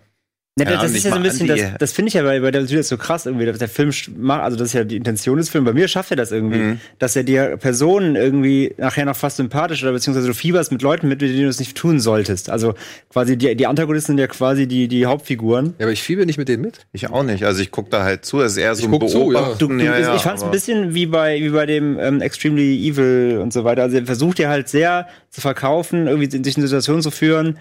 Ja, 0.58 0.64
das 0.66 0.80
Ahnung, 0.80 0.94
ist 0.96 1.04
ja 1.04 1.10
so 1.10 1.16
ein 1.16 1.22
bisschen, 1.22 1.46
das, 1.46 1.60
das 1.78 1.92
finde 1.92 2.08
ich 2.08 2.14
ja 2.14 2.22
bei, 2.22 2.40
bei 2.40 2.50
der 2.50 2.66
Süd 2.66 2.84
so 2.84 2.98
krass 2.98 3.24
irgendwie, 3.24 3.46
dass 3.46 3.58
der 3.58 3.68
Film 3.68 3.92
macht, 4.18 4.42
also 4.42 4.56
das 4.58 4.68
ist 4.68 4.72
ja 4.74 4.84
die 4.84 4.96
Intention 4.96 5.38
des 5.38 5.48
Films, 5.48 5.64
bei 5.64 5.72
mir 5.72 5.88
schafft 5.88 6.10
er 6.10 6.16
das 6.16 6.32
irgendwie, 6.32 6.58
Mhm. 6.58 6.80
dass 6.98 7.14
er 7.16 7.22
dir 7.22 7.56
Personen 7.56 8.14
irgendwie 8.16 8.74
nachher 8.76 9.06
noch 9.06 9.16
fast 9.16 9.36
sympathisch 9.38 9.82
oder 9.82 9.92
beziehungsweise 9.92 10.26
du 10.26 10.34
fieberst 10.34 10.70
mit 10.72 10.82
Leuten 10.82 11.08
mit, 11.08 11.22
mit 11.22 11.30
denen 11.30 11.44
du 11.44 11.48
es 11.48 11.60
nicht 11.60 11.76
tun 11.76 11.98
solltest. 12.00 12.50
Also 12.50 12.74
quasi 13.10 13.38
die, 13.38 13.54
die 13.56 13.66
Antagonisten 13.66 14.12
sind 14.12 14.18
ja 14.18 14.26
quasi 14.26 14.66
die, 14.66 14.88
die 14.88 15.06
Hauptfiguren. 15.06 15.74
Ja, 15.78 15.86
aber 15.86 15.92
ich 15.92 16.02
fieber 16.02 16.26
nicht 16.26 16.36
mit 16.36 16.48
denen 16.48 16.62
mit. 16.62 16.80
ich 16.92 17.08
auch 17.08 17.22
nicht. 17.22 17.44
Also 17.44 17.62
ich 17.62 17.70
gucke 17.70 17.88
da 17.88 18.02
halt 18.02 18.24
zu. 18.26 18.40
Es 18.40 18.52
ist 18.52 18.58
eher 18.58 18.74
so 18.74 18.80
Ich 18.80 18.86
ein 18.92 18.98
guck 18.98 19.08
zu, 19.08 19.32
ja. 19.32 19.54
Du, 19.56 19.68
du, 19.68 19.74
ja, 19.76 19.98
ja, 19.98 20.16
ich 20.16 20.22
fand 20.22 20.38
es 20.38 20.44
ein 20.44 20.50
bisschen 20.50 20.94
wie 20.94 21.06
bei, 21.06 21.40
wie 21.40 21.50
bei 21.50 21.64
dem 21.64 21.98
ähm, 21.98 22.20
Extremely 22.20 22.86
Evil 22.88 23.38
und 23.40 23.52
so 23.52 23.64
weiter. 23.64 23.82
Also 23.84 23.96
er 23.96 24.04
versucht 24.04 24.38
ja 24.40 24.50
halt 24.50 24.68
sehr 24.68 25.06
zu 25.30 25.40
verkaufen, 25.40 26.06
irgendwie 26.08 26.28
sich 26.44 26.56
in 26.56 26.62
Situationen 26.62 27.02
zu 27.02 27.10
führen, 27.12 27.56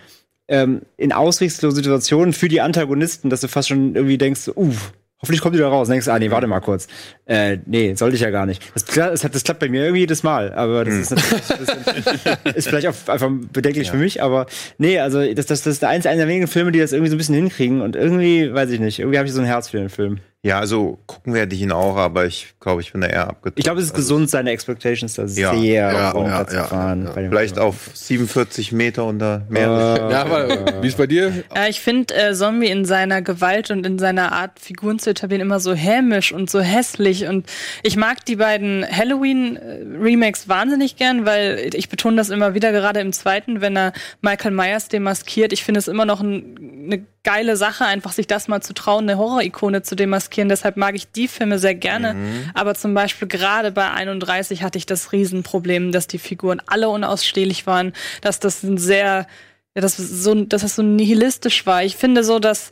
ähm, 0.50 0.82
in 0.98 1.14
auswegslose 1.14 1.78
Situationen 1.78 2.34
für 2.34 2.50
die 2.50 2.60
Antagonisten, 2.60 3.30
dass 3.30 3.42
du 3.42 3.48
fast 3.48 3.70
schon 3.70 3.96
irgendwie 3.96 4.18
denkst, 4.18 4.50
uh, 4.56 4.74
hoffentlich 5.22 5.42
kommt 5.42 5.56
die 5.56 5.60
da 5.60 5.70
raus. 5.70 5.88
Und 5.88 5.94
denkst, 5.94 6.08
ah, 6.08 6.18
nee, 6.18 6.32
warte 6.32 6.48
mal 6.48 6.60
kurz. 6.60 6.88
Äh, 7.26 7.58
nee, 7.66 7.94
sollte 7.94 8.16
ich 8.16 8.22
ja 8.22 8.32
gar 8.32 8.46
nicht. 8.46 8.64
Das, 8.74 8.86
das, 8.86 9.22
das 9.22 9.44
klappt 9.44 9.60
bei 9.60 9.70
mir 9.70 9.84
irgendwie 9.84 10.02
jedes 10.02 10.24
Mal, 10.24 10.52
aber 10.54 10.86
das 10.86 10.96
ist 10.96 11.12
natürlich 11.12 11.44
bisschen, 11.44 12.56
ist 12.56 12.68
vielleicht 12.68 12.88
auch 12.88 12.96
einfach 13.08 13.30
bedenklich 13.54 13.92
für 13.92 13.98
mich, 13.98 14.24
aber 14.24 14.48
nee, 14.78 15.00
also 15.00 15.22
das, 15.34 15.46
das, 15.46 15.62
das 15.62 15.74
ist 15.76 15.84
eins 15.84 16.06
einer 16.06 16.18
der 16.18 16.28
wenigen 16.28 16.48
Filme, 16.48 16.72
die 16.72 16.80
das 16.80 16.92
irgendwie 16.92 17.10
so 17.10 17.16
ein 17.16 17.20
bisschen 17.20 17.36
hinkriegen 17.36 17.82
und 17.82 17.96
irgendwie, 17.96 18.52
weiß 18.54 18.72
ich 18.72 18.80
nicht, 18.80 19.00
irgendwie 19.00 19.18
habe 19.18 19.28
ich 19.28 19.34
so 19.34 19.42
ein 19.42 19.46
Herz 19.46 19.70
für 19.70 19.78
den 19.78 19.90
Film. 19.90 20.20
Ja, 20.42 20.58
also 20.58 21.00
gucken 21.06 21.34
werde 21.34 21.54
ich 21.54 21.62
ihn 21.62 21.74
auch, 21.74 21.98
aber 21.98 22.26
ich 22.26 22.54
glaube, 22.62 22.80
ich 22.80 22.94
bin 22.94 23.02
da 23.02 23.08
eher 23.08 23.28
abgetan. 23.28 23.56
Ich 23.58 23.66
glaube, 23.66 23.82
es 23.82 23.88
ist 23.88 23.92
Also, 23.92 24.04
gesund, 24.04 24.30
seine 24.30 24.52
Expectations 24.52 25.14
da 25.16 25.28
sehr 25.28 25.54
Ja, 25.54 26.12
runter 26.12 26.30
ja, 26.32 26.48
zu 26.48 26.56
ja, 26.56 26.64
fahren. 26.64 27.06
ja. 27.08 27.12
Vielleicht 27.12 27.60
auf 27.60 27.90
47 27.94 28.72
Meter 28.72 29.04
unter 29.04 29.46
Meer. 29.50 30.08
Ja, 30.10 30.22
aber 30.22 30.82
wie 30.82 30.88
ist 30.88 30.98
bei 30.98 31.08
dir? 31.08 31.44
Ja, 31.54 31.68
ich 31.68 31.82
finde 31.82 32.14
äh, 32.16 32.34
Zombie 32.34 32.68
in 32.70 32.86
seiner 32.86 33.22
Gewalt 33.22 33.70
und 33.70 33.86
in 33.86 34.00
seiner 34.00 34.32
Art, 34.32 34.60
Figuren 34.62 34.98
zu 34.98 35.10
etablieren, 35.10 35.42
immer 35.42 35.60
so 35.60 35.74
hämisch 35.74 36.32
und 36.32 36.50
so 36.50 36.62
hässlich. 36.62 37.26
Und 37.28 37.46
ich 37.84 37.98
mag 37.98 38.24
die 38.24 38.38
beiden 38.38 38.86
Halloween-Remakes 38.90 40.48
wahnsinnig 40.48 40.96
gern, 40.96 41.26
weil 41.26 41.70
ich 41.74 41.90
betone 41.90 42.16
das 42.16 42.30
immer 42.30 42.54
wieder, 42.54 42.72
gerade 42.72 43.00
im 43.02 43.12
zweiten, 43.14 43.60
wenn 43.60 43.76
er 43.76 43.94
Michael 44.22 44.52
Myers 44.52 44.88
demaskiert. 44.88 45.52
Ich 45.54 45.66
finde 45.66 45.80
es 45.80 45.90
immer 45.90 46.06
noch 46.06 46.22
ein, 46.22 46.56
eine 46.86 47.06
geile 47.24 47.58
Sache, 47.58 47.86
einfach 47.86 48.12
sich 48.12 48.28
das 48.28 48.48
mal 48.48 48.62
zu 48.62 48.74
trauen, 48.74 49.10
eine 49.10 49.18
Horror-Ikone 49.18 49.82
zu 49.82 49.96
demaskieren. 49.96 50.50
Deshalb 50.50 50.78
mag 50.78 50.96
ich 50.96 51.12
die 51.12 51.28
Filme 51.28 51.60
sehr 51.60 51.76
gerne. 51.76 52.16
Aber 52.54 52.76
zum 52.76 52.94
Beispiel 52.94 53.28
gerade 53.28 53.72
bei 53.72 53.92
31 53.92 54.64
hatte 54.64 54.78
ich 54.78 54.86
das 54.86 55.12
Riesenproblem, 55.12 55.92
dass 55.92 56.08
die 56.08 56.20
Figuren 56.20 56.62
alle 56.66 56.90
unausstehlich 56.90 57.68
waren, 57.68 57.94
dass 58.22 58.40
das 58.40 58.64
ein 58.64 58.78
sehr 58.78 59.28
ja, 59.76 59.82
dass 59.82 59.98
so, 59.98 60.34
dass 60.34 60.64
es 60.64 60.76
so 60.76 60.82
nihilistisch 60.82 61.66
war. 61.66 61.84
Ich 61.84 61.96
finde 61.96 62.24
so, 62.24 62.40
dass 62.40 62.72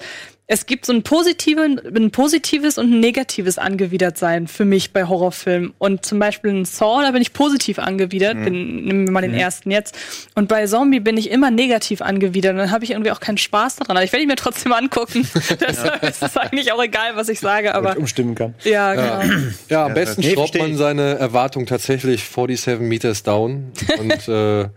es 0.50 0.66
gibt 0.66 0.86
so 0.86 0.94
ein, 0.94 1.04
positiven, 1.04 1.78
ein 1.94 2.10
positives 2.10 2.78
und 2.78 2.90
ein 2.90 3.00
negatives 3.02 3.58
Angewidertsein 3.58 4.48
für 4.48 4.64
mich 4.64 4.94
bei 4.94 5.04
Horrorfilmen. 5.06 5.74
Und 5.78 6.06
zum 6.06 6.20
Beispiel 6.20 6.52
in 6.52 6.64
Saw, 6.64 7.02
da 7.04 7.12
bin 7.12 7.22
ich 7.22 7.34
positiv 7.34 7.80
angewidert. 7.80 8.42
Bin, 8.42 8.86
nehmen 8.86 9.08
wir 9.08 9.12
mal 9.12 9.22
den 9.22 9.34
ersten 9.34 9.72
jetzt. 9.72 9.98
Und 10.36 10.48
bei 10.48 10.66
Zombie 10.66 11.02
bin 11.02 11.18
ich 11.18 11.30
immer 11.32 11.52
negativ 11.52 12.02
angewidert. 12.02 12.54
Und 12.54 12.60
dann 12.60 12.72
habe 12.72 12.86
ich 12.86 12.92
irgendwie 12.92 13.12
auch 13.12 13.20
keinen 13.20 13.38
Spaß 13.38 13.76
daran. 13.76 13.98
Aber 13.98 14.06
ich 14.06 14.14
werde 14.14 14.24
ihn 14.24 14.30
mir 14.30 14.38
trotzdem 14.38 14.72
angucken. 14.72 15.28
Deshalb 15.60 16.02
ist 16.04 16.24
es 16.24 16.38
eigentlich 16.38 16.72
auch 16.72 16.82
egal, 16.82 17.18
was 17.18 17.28
ich 17.28 17.42
sage. 17.42 17.76
Aber 17.76 17.90
Damit 17.90 18.00
umstimmen 18.00 18.34
kann. 18.34 18.56
ja, 18.64 18.94
genau. 18.96 19.38
Ja, 19.70 19.86
am 19.86 19.94
besten 19.94 20.24
schraubt 20.24 20.58
man 20.58 20.72
ich. 20.72 20.78
seine 20.78 21.16
Erwartung 21.16 21.66
tatsächlich 21.66 22.24
47 22.24 22.80
Meters 22.80 23.24
down. 23.24 23.74
Und 24.00 24.28
äh, 24.30 24.70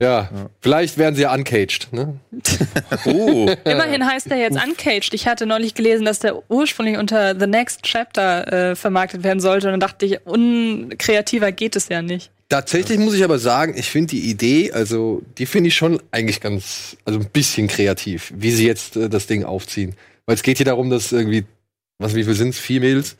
ja, 0.00 0.28
vielleicht 0.60 0.98
werden 0.98 1.14
sie 1.14 1.22
ja 1.22 1.34
uncaged. 1.34 1.88
Ne? 1.92 2.18
Uh, 3.06 3.50
Immerhin 3.64 4.04
heißt 4.04 4.28
er 4.30 4.36
jetzt 4.38 4.56
Uncaged. 4.62 5.14
Ich 5.14 5.26
hatte 5.28 5.46
neulich 5.46 5.74
gelesen, 5.74 6.04
dass 6.04 6.18
der 6.18 6.50
ursprünglich 6.50 6.98
unter 6.98 7.38
The 7.38 7.46
Next 7.46 7.82
Chapter 7.82 8.70
äh, 8.70 8.76
vermarktet 8.76 9.22
werden 9.22 9.40
sollte. 9.40 9.68
Und 9.68 9.74
dann 9.74 9.80
dachte 9.80 10.06
ich, 10.06 10.26
unkreativer 10.26 11.52
geht 11.52 11.76
es 11.76 11.88
ja 11.88 12.02
nicht. 12.02 12.30
Tatsächlich 12.48 12.98
muss 12.98 13.14
ich 13.14 13.24
aber 13.24 13.38
sagen, 13.38 13.74
ich 13.76 13.88
finde 13.88 14.08
die 14.08 14.28
Idee, 14.28 14.72
also 14.72 15.22
die 15.38 15.46
finde 15.46 15.68
ich 15.68 15.74
schon 15.74 16.02
eigentlich 16.10 16.40
ganz, 16.40 16.96
also 17.04 17.18
ein 17.20 17.26
bisschen 17.30 17.68
kreativ, 17.68 18.32
wie 18.36 18.50
sie 18.50 18.66
jetzt 18.66 18.96
äh, 18.96 19.08
das 19.08 19.26
Ding 19.26 19.44
aufziehen. 19.44 19.94
Weil 20.26 20.34
es 20.34 20.42
geht 20.42 20.58
hier 20.58 20.66
darum, 20.66 20.90
dass 20.90 21.12
irgendwie, 21.12 21.44
was, 21.98 22.14
wie 22.14 22.24
viel 22.24 22.34
sind 22.34 22.50
es? 22.50 22.58
Vier 22.58 22.80
Mädels? 22.80 23.16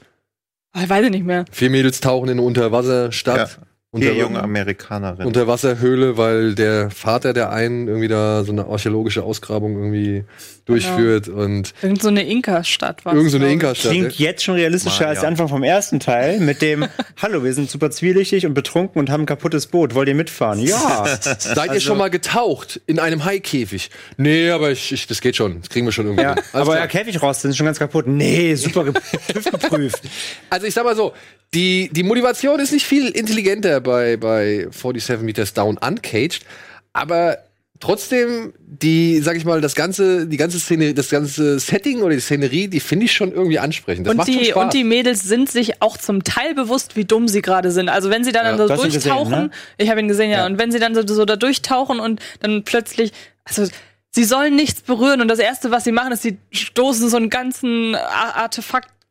Ah, 0.73 0.83
Ich 0.83 0.89
weiß 0.89 1.05
ich 1.05 1.11
nicht 1.11 1.25
mehr. 1.25 1.45
Vier 1.51 1.71
Mädels 1.71 2.01
tauchen 2.01 2.29
in 2.29 2.39
eine 2.39 2.43
Unterwasserstadt. 2.43 3.59
Vier 3.95 4.11
Unter- 4.11 4.21
junge 4.21 4.43
Amerikanerinnen. 4.43 5.27
Unterwasserhöhle, 5.27 6.17
weil 6.17 6.55
der 6.55 6.91
Vater 6.91 7.33
der 7.33 7.51
einen 7.51 7.89
irgendwie 7.89 8.09
da 8.09 8.43
so 8.45 8.53
eine 8.53 8.67
archäologische 8.67 9.23
Ausgrabung 9.23 9.77
irgendwie 9.77 10.25
durchführt 10.65 11.29
und 11.29 11.75
Irgend 11.83 12.03
so 12.03 12.09
eine 12.09 12.23
Inka-Stadt 12.23 13.05
war 13.05 13.15
irgend 13.15 13.31
so 13.31 13.37
eine 13.37 13.51
Inka-Stadt. 13.51 13.91
Klingt 13.91 14.19
jetzt 14.19 14.45
schon 14.45 14.55
realistischer 14.55 15.05
Mal, 15.05 15.11
als 15.11 15.21
der. 15.21 15.29
Anfang 15.29 15.49
vom 15.49 15.63
ersten 15.63 15.99
Teil 15.99 16.39
mit 16.39 16.63
dem 16.63 16.87
Hallo, 17.23 17.43
wir 17.43 17.53
sind 17.53 17.71
super 17.71 17.91
zwielichtig 17.91 18.47
und 18.47 18.55
betrunken 18.55 19.01
und 19.01 19.11
haben 19.11 19.23
ein 19.23 19.27
kaputtes 19.27 19.67
Boot. 19.67 19.95
Wollt 19.95 20.09
ihr 20.09 20.15
mitfahren? 20.15 20.61
Ja. 20.61 21.05
Seid 21.39 21.73
ihr 21.73 21.81
schon 21.81 21.99
mal 21.99 22.11
getaucht 22.11 22.81
in 22.87 22.99
einem 22.99 23.25
Haikäfig? 23.25 23.91
Nee, 24.17 24.51
aber 24.51 24.71
ich, 24.71 24.93
ich, 24.93 25.07
das 25.07 25.21
geht 25.21 25.37
schon. 25.37 25.61
Das 25.61 25.69
kriegen 25.69 25.87
wir 25.87 25.93
schon 25.93 26.07
irgendwie. 26.07 26.25
ja. 26.25 26.37
Aber 26.53 26.65
klar. 26.73 26.79
ja, 26.79 26.87
Käfigroste 26.87 27.43
sind 27.43 27.57
schon 27.57 27.67
ganz 27.67 27.79
kaputt. 27.79 28.07
Nee, 28.07 28.55
super 28.55 28.85
geprüft. 28.85 30.03
Also 30.49 30.67
ich 30.67 30.75
sag 30.75 30.85
mal 30.85 30.97
so, 30.97 31.13
die, 31.55 31.91
die 31.93 32.03
Motivation 32.03 32.61
ist 32.61 32.73
nicht 32.73 32.87
viel 32.87 33.09
intelligenter 33.09 33.81
bei, 33.81 34.17
bei 34.17 34.69
47 34.71 35.21
Meters 35.23 35.53
Down 35.53 35.77
Uncaged, 35.77 36.45
aber 36.93 37.39
trotzdem, 37.83 38.55
die, 38.61 39.19
sag 39.21 39.37
ich 39.37 39.45
mal, 39.45 39.61
das 39.61 39.75
ganze, 39.75 40.27
die 40.27 40.37
ganze 40.39 40.59
Szene, 40.59 40.95
das 40.95 41.11
ganze 41.11 41.59
Setting 41.59 42.01
oder 42.01 42.15
die 42.15 42.21
Szenerie, 42.21 42.69
die 42.69 42.81
finde 42.81 43.05
ich 43.07 43.13
schon 43.13 43.33
irgendwie 43.33 43.59
ansprechend. 43.59 44.07
Das 44.07 44.15
Und 44.15 44.27
die, 44.29 44.47
Spaß. 44.47 44.65
und 44.65 44.73
die 44.73 44.85
Mädels 44.85 45.23
sind 45.25 45.51
sich 45.51 45.83
auch 45.83 45.97
zum 45.99 46.25
Teil 46.25 46.55
bewusst, 46.55 46.97
wie 46.97 47.05
dumm 47.05 47.29
sie 47.29 47.43
gerade 47.43 47.71
sind. 47.71 47.89
Also 47.89 48.09
wenn 48.09 48.25
sie 48.25 48.33
dann, 48.33 48.47
Ja, 48.47 48.57
so 48.57 48.67
du 48.69 48.73
hast 48.73 48.81
ihn 48.81 48.85
gesehen, 48.87 49.03
durchtauchen, 49.13 49.31
ne? 49.33 49.51
ich 49.79 49.91
habe 49.91 50.01
ihn 50.01 50.09
gesehen, 50.09 50.31
ja, 50.31 50.47
und 50.47 50.59
wenn 50.59 50.73
sie 50.73 50.79
dann 50.79 50.95
so, 50.95 51.07
so 51.07 51.25
da 51.25 51.37
durchtauchen 51.37 52.01
und 52.01 52.21
dann 52.41 52.63
plötzlich, 52.65 53.13
also 53.45 53.67
sie 54.11 54.25
sollen 54.25 54.55
nichts 54.57 54.81
berühren 54.83 55.21
und 55.21 55.29
das 55.29 55.39
Erste, 55.41 55.71
was 55.71 55.85
sie 55.85 55.93
machen, 55.93 56.13
ist, 56.13 56.23
sie 56.23 56.39
stoßen 56.53 57.09
so 57.09 57.17
einen 57.17 57.31
ganzen 57.31 57.95
A- 57.97 58.45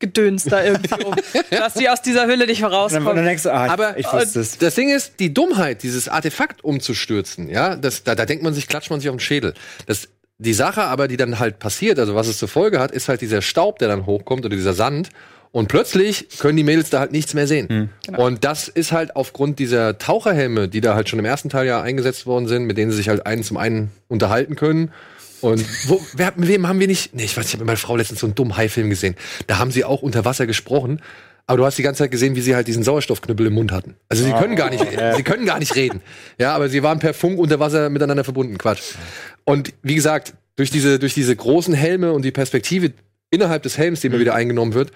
Artefaktgedöns 0.01 0.43
da 0.46 0.63
irgendwie 0.63 1.03
um, 1.05 1.15
dass 1.50 1.74
sie 1.74 1.89
aus 1.89 2.01
dieser 2.01 2.27
Hülle 2.27 2.48
nicht 2.48 2.62
dann, 2.62 2.72
und 2.72 2.72
dann 2.72 2.91
herauskommen. 2.91 3.25
denkst 3.25 3.43
du, 3.43 3.53
ah, 3.53 3.67
Aber 3.67 3.98
ich 3.98 4.12
wusste 4.12 4.39
es. 4.39 4.58
das 4.58 4.75
Ding 4.75 4.89
ist, 4.89 5.20
die 5.20 5.34
Dummheit, 5.34 5.84
dieses 5.84 6.08
Artefakt 6.08 6.63
umzustürzen, 6.63 7.50
ja, 7.50 7.75
das, 7.75 8.03
da, 8.03 8.15
da 8.15 8.25
denkt 8.25 8.43
man 8.43 8.53
sich, 8.53 8.67
klatscht 8.67 8.89
man 8.89 9.00
sich 9.00 9.10
auf 9.10 9.15
den 9.15 9.20
Schädel. 9.20 9.53
Das, 9.86 10.08
die 10.38 10.53
Sache 10.53 10.84
aber, 10.84 11.08
die 11.08 11.17
dann 11.17 11.39
halt 11.39 11.60
passiert, 11.60 12.00
also 12.00 12.15
was 12.15 12.27
es 12.27 12.38
zur 12.38 12.48
Folge 12.48 12.79
hat, 12.79 12.91
ist 12.91 13.10
halt 13.10 13.22
dieser 13.22 13.41
Staub, 13.41 13.79
der 13.79 13.88
dann 13.88 14.05
hochkommt 14.05 14.46
oder 14.46 14.55
dieser 14.55 14.74
Sand. 14.74 15.10
Und 15.53 15.67
plötzlich 15.67 16.29
können 16.39 16.55
die 16.55 16.63
Mädels 16.63 16.89
da 16.89 17.00
halt 17.00 17.12
nichts 17.12 17.34
mehr 17.34 17.46
sehen. 17.46 17.89
Und 18.15 18.46
das 18.46 18.70
ist 18.70 18.93
halt 18.93 19.17
aufgrund 19.17 19.60
dieser 19.60 19.98
Taucherhelme, 19.98 20.70
die 20.70 20.79
da 20.79 20.96
halt 20.96 21.10
schon 21.10 21.20
im 21.20 21.25
ersten 21.25 21.50
Teil 21.50 21.67
ja 21.67 21.81
eingesetzt 21.81 22.25
worden 22.25 22.48
sind, 22.48 22.63
mit 22.63 22.77
denen 22.77 22.89
sie 22.89 22.98
sich 22.98 23.10
halt 23.10 23.25
einen 23.25 23.43
zum 23.43 23.58
einen 23.58 23.91
unterhalten 24.08 24.55
können. 24.55 24.91
Und 25.41 25.65
wo, 25.88 26.01
wer, 26.13 26.33
mit 26.36 26.48
wem 26.48 26.67
haben 26.67 26.79
wir 26.79 26.88
nicht? 26.88 27.13
Nee, 27.13 27.24
ich 27.24 27.36
weiß, 27.36 27.45
ich 27.45 27.53
habe 27.53 27.63
mit 27.63 27.67
meiner 27.67 27.77
Frau 27.77 27.95
letztens 27.95 28.19
so 28.19 28.27
einen 28.27 28.36
dummen 28.36 28.57
Haifilm 28.57 28.89
gesehen. 28.89 29.15
Da 29.48 29.57
haben 29.57 29.71
sie 29.71 29.83
auch 29.83 30.01
unter 30.01 30.25
Wasser 30.25 30.48
gesprochen. 30.48 31.01
Aber 31.48 31.57
du 31.57 31.65
hast 31.65 31.77
die 31.77 31.83
ganze 31.83 32.03
Zeit 32.03 32.12
gesehen, 32.12 32.36
wie 32.36 32.41
sie 32.41 32.55
halt 32.55 32.67
diesen 32.67 32.83
Sauerstoffknüppel 32.83 33.48
im 33.48 33.53
Mund 33.53 33.71
hatten. 33.71 33.95
Also 34.07 34.24
sie 34.24 34.31
können 34.31 34.55
gar 34.55 34.69
nicht, 34.69 34.86
sie 35.15 35.24
können 35.24 35.45
gar 35.45 35.60
nicht 35.60 35.75
reden. 35.75 36.01
Ja, 36.38 36.55
aber 36.55 36.69
sie 36.69 36.81
waren 36.83 37.00
per 37.00 37.13
Funk 37.13 37.39
unter 37.39 37.60
Wasser 37.60 37.89
miteinander 37.89 38.24
verbunden. 38.24 38.57
Quatsch. 38.57 38.93
Und 39.43 39.74
wie 39.81 39.95
gesagt, 39.95 40.33
durch 40.55 40.69
diese, 40.69 41.00
durch 41.00 41.13
diese 41.13 41.36
großen 41.36 41.74
Helme 41.74 42.13
und 42.13 42.24
die 42.24 42.31
Perspektive 42.31 42.93
innerhalb 43.31 43.63
des 43.63 43.77
Helms, 43.77 44.01
die 44.01 44.07
immer 44.07 44.19
wieder 44.19 44.36
eingenommen 44.36 44.74
wird, 44.74 44.91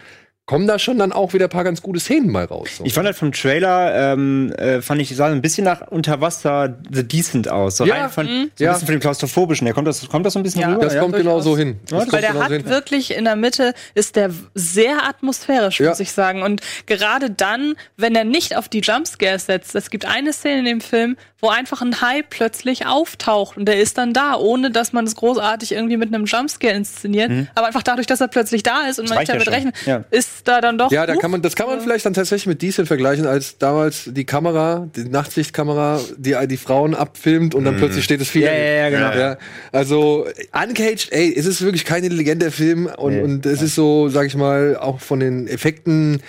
kommen 0.47 0.67
da 0.67 0.77
schon 0.77 0.99
dann 0.99 1.11
auch 1.11 1.33
wieder 1.33 1.45
ein 1.45 1.49
paar 1.49 1.63
ganz 1.63 1.81
gute 1.81 1.99
Szenen 1.99 2.31
mal 2.31 2.45
raus. 2.45 2.77
So. 2.77 2.85
Ich 2.85 2.93
fand 2.93 3.07
halt 3.07 3.15
vom 3.17 3.31
Trailer, 3.31 4.13
ähm, 4.13 4.51
äh, 4.53 4.79
fand 4.81 5.01
ich, 5.01 5.15
sah 5.15 5.25
ein 5.27 5.41
bisschen 5.41 5.63
nach 5.65 5.87
Unterwasser 5.87 6.77
The 6.91 7.03
Decent 7.07 7.47
aus. 7.49 7.77
So 7.77 7.85
Ja, 7.85 7.95
rein 8.03 8.09
von, 8.11 8.25
so 8.27 8.31
ein 8.31 8.51
ja. 8.59 8.71
bisschen 8.73 8.85
von 8.85 8.95
dem 8.95 9.01
Klaustrophobischen. 9.01 9.65
her. 9.65 9.73
kommt 9.73 9.87
das, 9.87 10.07
kommt 10.07 10.25
das 10.25 10.33
so 10.33 10.39
ein 10.39 10.43
bisschen 10.43 10.61
Ja. 10.61 10.69
rüber? 10.73 10.85
das 10.85 10.99
kommt 10.99 11.15
genau 11.15 11.39
so 11.41 11.57
hin. 11.57 11.79
Das 11.89 12.11
Weil 12.11 12.21
der 12.21 12.29
genau 12.31 12.41
hat 12.43 12.49
so 12.49 12.55
hin. 12.57 12.65
wirklich 12.69 13.15
in 13.15 13.23
der 13.25 13.35
Mitte, 13.35 13.73
ist 13.95 14.15
der 14.15 14.29
sehr 14.53 15.07
atmosphärisch, 15.07 15.79
Ja. 15.79 15.89
muss 15.89 15.99
ich 15.99 16.11
sagen. 16.11 16.43
Und 16.43 16.61
gerade 16.85 17.31
dann, 17.31 17.73
wenn 17.97 18.15
er 18.15 18.23
nicht 18.23 18.55
auf 18.55 18.69
die 18.69 18.81
Jumpscares 18.81 19.47
setzt, 19.47 19.73
es 19.75 19.89
gibt 19.89 20.05
eine 20.05 20.31
Szene 20.31 20.59
in 20.59 20.65
dem 20.65 20.81
Film, 20.81 21.17
wo 21.45 21.49
einfach 21.49 21.81
ein 21.83 22.01
Hai 22.01 22.23
plötzlich 22.27 22.87
auftaucht 22.87 23.55
und 23.57 23.65
der 23.67 23.79
ist 23.79 23.97
dann 23.99 24.13
da, 24.13 24.35
ohne 24.35 24.71
dass 24.71 24.93
man 24.93 25.05
es 25.05 25.15
großartig 25.15 25.71
irgendwie 25.73 25.97
mit 25.97 26.13
einem 26.13 26.25
Jumpscare 26.25 26.73
inszeniert. 26.73 27.31
Aber 27.53 27.67
einfach 27.67 27.83
dadurch, 27.83 28.07
dass 28.07 28.19
er 28.19 28.27
plötzlich 28.27 28.63
da 28.63 28.87
ist 28.89 28.99
und 28.99 29.09
man 29.09 29.19
reicht 29.19 29.31
nicht 29.33 29.45
ja 29.45 29.51
damit 29.51 29.63
schon. 29.63 29.71
rechnet, 29.71 29.87
Ja. 30.11 30.17
ist 30.17 30.47
da 30.47 30.59
dann 30.61 30.77
doch. 30.77 30.91
Ja, 30.91 31.05
da 31.05 31.15
kann 31.15 31.29
man, 31.31 31.41
das 31.43 31.55
kann 31.55 31.67
man 31.67 31.79
vielleicht 31.81 32.05
dann 32.05 32.13
tatsächlich 32.13 32.47
mit 32.47 32.61
Diesel 32.63 32.85
vergleichen, 32.87 33.27
als 33.27 33.57
damals 33.59 34.03
die 34.07 34.25
Kamera, 34.25 34.87
die 34.95 35.03
Nachtsichtkamera, 35.03 35.99
die 36.17 36.35
die 36.47 36.57
Frauen 36.57 36.95
abfilmt 36.95 37.53
und 37.53 37.63
dann 37.65 37.77
plötzlich 37.77 38.03
steht 38.03 38.21
es 38.21 38.29
viel. 38.29 38.41
Ja, 38.43 38.53
ja, 38.53 38.73
ja, 38.73 38.89
genau. 38.89 39.11
Ja, 39.15 39.37
also 39.71 40.25
Uncaged, 40.53 41.11
ey, 41.11 41.33
es 41.37 41.45
ist 41.45 41.61
wirklich 41.61 41.85
kein 41.85 42.03
intelligenter 42.03 42.51
Film 42.51 42.87
und, 42.97 43.13
Nee. 43.13 43.21
und 43.21 43.45
es 43.45 43.61
ist 43.61 43.75
so, 43.75 44.09
sag 44.09 44.25
ich 44.27 44.35
mal, 44.35 44.77
auch 44.77 44.99
von 44.99 45.19
den 45.19 45.47
Effekten 45.47 46.21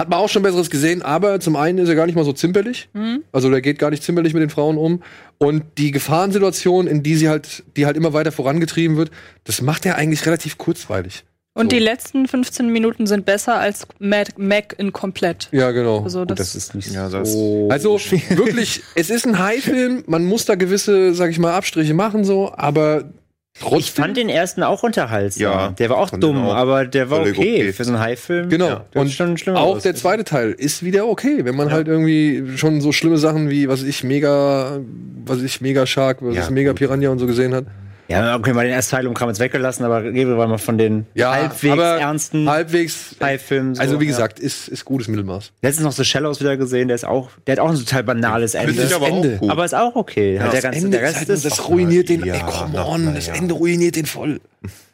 hat 0.00 0.08
man 0.08 0.18
auch 0.18 0.28
schon 0.28 0.42
besseres 0.42 0.70
gesehen, 0.70 1.02
aber 1.02 1.38
zum 1.40 1.56
einen 1.56 1.78
ist 1.78 1.88
er 1.88 1.94
gar 1.94 2.06
nicht 2.06 2.14
mal 2.16 2.24
so 2.24 2.32
zimperlich. 2.32 2.88
Also 3.32 3.50
der 3.50 3.60
geht 3.60 3.78
gar 3.78 3.90
nicht 3.90 4.02
zimperlich 4.02 4.32
mit 4.34 4.42
den 4.42 4.50
Frauen 4.50 4.76
um. 4.78 5.02
Und 5.38 5.62
die 5.78 5.90
Gefahrensituation, 5.90 6.86
in 6.86 7.02
die 7.02 7.14
sie 7.16 7.28
halt, 7.28 7.62
die 7.76 7.86
halt 7.86 7.96
immer 7.96 8.12
weiter 8.12 8.32
vorangetrieben 8.32 8.96
wird, 8.96 9.10
das 9.44 9.62
macht 9.62 9.86
er 9.86 9.96
eigentlich 9.96 10.26
relativ 10.26 10.58
kurzweilig. 10.58 11.24
Und 11.52 11.70
So. 11.70 11.76
die 11.76 11.82
letzten 11.82 12.28
15 12.28 12.72
Minuten 12.72 13.06
sind 13.08 13.26
besser 13.26 13.58
als 13.58 13.86
Mad 13.98 14.32
Mac 14.36 14.74
in 14.78 14.92
komplett. 14.92 15.48
Ja, 15.50 15.72
genau. 15.72 16.02
Also 16.04 16.24
das, 16.24 16.38
Das 16.38 16.54
ist 16.54 16.74
nicht 16.76 16.92
Ja, 16.92 17.08
das- 17.08 17.32
so. 17.32 17.68
Also 17.70 17.98
wirklich, 18.30 18.82
es 18.94 19.10
ist 19.10 19.26
ein 19.26 19.38
High-Film, 19.38 20.04
man 20.06 20.24
muss 20.24 20.44
da 20.44 20.54
gewisse, 20.54 21.12
sag 21.12 21.30
ich 21.30 21.38
mal, 21.40 21.52
Abstriche 21.54 21.92
machen, 21.92 22.24
so, 22.24 22.52
aber 22.54 23.10
Ich 23.54 23.60
trotzdem. 23.62 24.04
fand 24.04 24.16
den 24.16 24.28
ersten 24.28 24.62
auch 24.62 24.82
unterhaltsam. 24.82 25.42
Ja, 25.42 25.68
der 25.70 25.90
war 25.90 25.98
auch 25.98 26.10
dumm, 26.10 26.46
auch 26.46 26.54
aber 26.54 26.86
der 26.86 27.10
war 27.10 27.20
okay, 27.20 27.30
okay. 27.30 27.72
für 27.72 27.84
so 27.84 27.92
einen 27.92 28.00
High-Film. 28.00 28.48
Genau. 28.48 28.68
Ja, 28.68 28.84
und 28.94 29.10
schon 29.10 29.36
auch 29.56 29.76
aus. 29.76 29.82
der 29.82 29.94
zweite 29.94 30.24
Teil 30.24 30.52
ist 30.52 30.84
wieder 30.84 31.06
okay, 31.06 31.44
wenn 31.44 31.56
man 31.56 31.70
halt 31.72 31.88
irgendwie 31.88 32.56
schon 32.56 32.80
so 32.80 32.92
schlimme 32.92 33.18
Sachen 33.18 33.50
wie, 33.50 33.68
was 33.68 33.82
ich, 33.82 34.04
mega, 34.04 34.78
was 35.26 35.42
ich, 35.42 35.60
mega 35.60 35.84
Shark, 35.84 36.18
was 36.20 36.36
Ja, 36.36 36.44
ich, 36.44 36.50
mega. 36.50 36.72
Piranha 36.72 37.10
und 37.10 37.18
so 37.18 37.26
gesehen 37.26 37.52
hat. 37.52 37.66
Ja, 38.10 38.36
okay, 38.36 38.52
mal 38.52 38.64
den 38.64 38.72
ersten 38.74 38.96
Teil 38.96 39.06
um 39.06 39.14
kann 39.14 39.26
man 39.28 39.34
jetzt 39.34 39.40
weggelassen, 39.40 39.84
aber 39.84 40.02
reden 40.02 40.36
wir 40.36 40.46
mal 40.48 40.58
von 40.58 40.78
den 40.78 41.06
Ja, 41.14 41.32
halbwegs 41.32 41.72
aber 41.72 41.98
ernsten 41.98 42.48
halbwegs. 42.48 43.16
High-Filmen. 43.22 43.74
so, 43.76 43.80
Also 43.80 44.00
wie 44.00 44.04
ja. 44.04 44.10
gesagt, 44.10 44.40
ist, 44.40 44.68
ist 44.68 44.84
gutes 44.84 45.06
Mittelmaß. 45.08 45.52
Letztens 45.62 45.84
noch 45.84 45.92
The 45.92 46.04
Shallows 46.04 46.40
wieder 46.40 46.56
gesehen, 46.56 46.88
der 46.88 46.96
ist 46.96 47.04
auch, 47.04 47.30
der 47.46 47.52
hat 47.52 47.60
auch 47.60 47.70
ein 47.70 47.76
total 47.76 48.02
banales 48.02 48.54
Ende. 48.54 48.72
Finde 48.72 48.88
ich 48.88 48.94
aber 48.94 49.06
Ende. 49.08 49.34
auch 49.36 49.40
gut. 49.40 49.50
Aber 49.50 49.64
ist 49.64 49.74
auch 49.74 49.94
okay. 49.94 50.40
Halt 50.40 50.52
der 50.52 50.62
ganze, 50.62 50.90
der 50.90 51.02
Rest 51.02 51.28
ist, 51.28 51.44
das 51.44 51.68
ruiniert 51.68 52.08
den, 52.08 52.24
ja, 52.24 52.34
ey, 52.34 52.40
come 52.40 52.84
on, 52.84 53.04
na, 53.04 53.12
das 53.12 53.28
ja. 53.28 53.34
Ende 53.34 53.54
ruiniert 53.54 53.94
den 53.96 54.06
voll. 54.06 54.40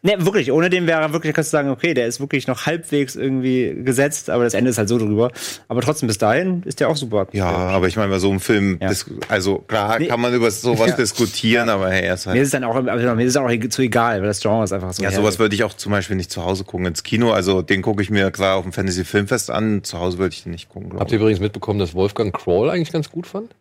Ne, 0.07 0.25
wirklich, 0.25 0.53
ohne 0.53 0.71
den 0.71 0.87
wäre 0.87 1.01
er 1.01 1.13
wirklich, 1.13 1.35
kannst 1.35 1.53
du 1.53 1.57
sagen, 1.57 1.69
okay, 1.71 1.93
der 1.93 2.07
ist 2.07 2.21
wirklich 2.21 2.47
noch 2.47 2.65
halbwegs 2.67 3.17
irgendwie 3.17 3.75
gesetzt, 3.85 4.31
aber 4.31 4.45
das 4.45 4.55
Ende 4.55 4.71
ist 4.71 4.79
halt 4.79 4.89
so 4.89 4.99
drüber. 4.99 5.33
Aber 5.67 5.81
trotzdem, 5.81 6.07
bis 6.07 6.19
dahin 6.19 6.63
ist 6.65 6.79
der 6.79 6.89
auch 6.89 6.97
super. 6.97 7.27
Ja, 7.33 7.47
aber 7.47 7.89
ich 7.89 7.97
meine, 7.97 8.11
bei 8.11 8.19
so 8.21 8.31
einem 8.31 8.39
Film, 8.39 8.79
Ja. 8.81 8.91
also 9.29 9.59
klar 9.59 9.99
Nee. 9.99 10.07
kann 10.07 10.21
man 10.21 10.33
über 10.33 10.49
sowas 10.51 10.91
Ja. 10.91 10.97
diskutieren, 10.97 11.69
aber 11.69 11.91
hey, 11.91 12.05
er 12.07 12.15
ist 12.15 12.27
Mir 12.27 12.33
halt. 12.33 12.41
ist 12.43 12.47
es 12.49 12.53
dann 12.53 12.63
auch, 12.65 12.77
also 12.77 13.15
mir 13.17 13.25
ist 13.25 13.37
auch 13.37 13.51
zu 13.69 13.83
egal, 13.83 14.21
weil 14.21 14.29
das 14.29 14.41
Genre 14.41 14.63
ist 14.63 14.73
einfach 14.73 14.93
so. 14.93 15.03
Ja, 15.03 15.11
herrlich. 15.11 15.25
sowas 15.25 15.39
würde 15.41 15.55
ich 15.57 15.65
auch 15.65 15.75
zum 15.75 15.91
Beispiel 15.91 16.15
nicht 16.17 16.31
zu 16.31 16.45
Hause 16.45 16.63
gucken 16.65 16.87
ins 16.87 17.03
Kino. 17.03 17.33
Also 17.33 17.63
den 17.63 17.83
gucke 17.83 18.01
ich 18.03 18.11
mir 18.11 18.31
klar 18.31 18.57
auf 18.57 18.63
dem 18.63 18.73
Fantasy 18.73 19.05
Filmfest 19.05 19.51
an. 19.51 19.83
Zu 19.83 19.99
Hause 19.99 20.19
würde 20.19 20.35
ich 20.35 20.45
den 20.45 20.53
nicht 20.53 20.69
gucken. 20.69 20.93
Habt 21.01 21.11
ihr 21.11 21.19
übrigens 21.19 21.41
mitbekommen, 21.41 21.79
dass 21.81 21.95
Wolfgang 21.95 22.33
Crawl 22.33 22.71
eigentlich 22.71 22.93
ganz 22.93 23.11
gut 23.11 23.27
fand? 23.27 23.55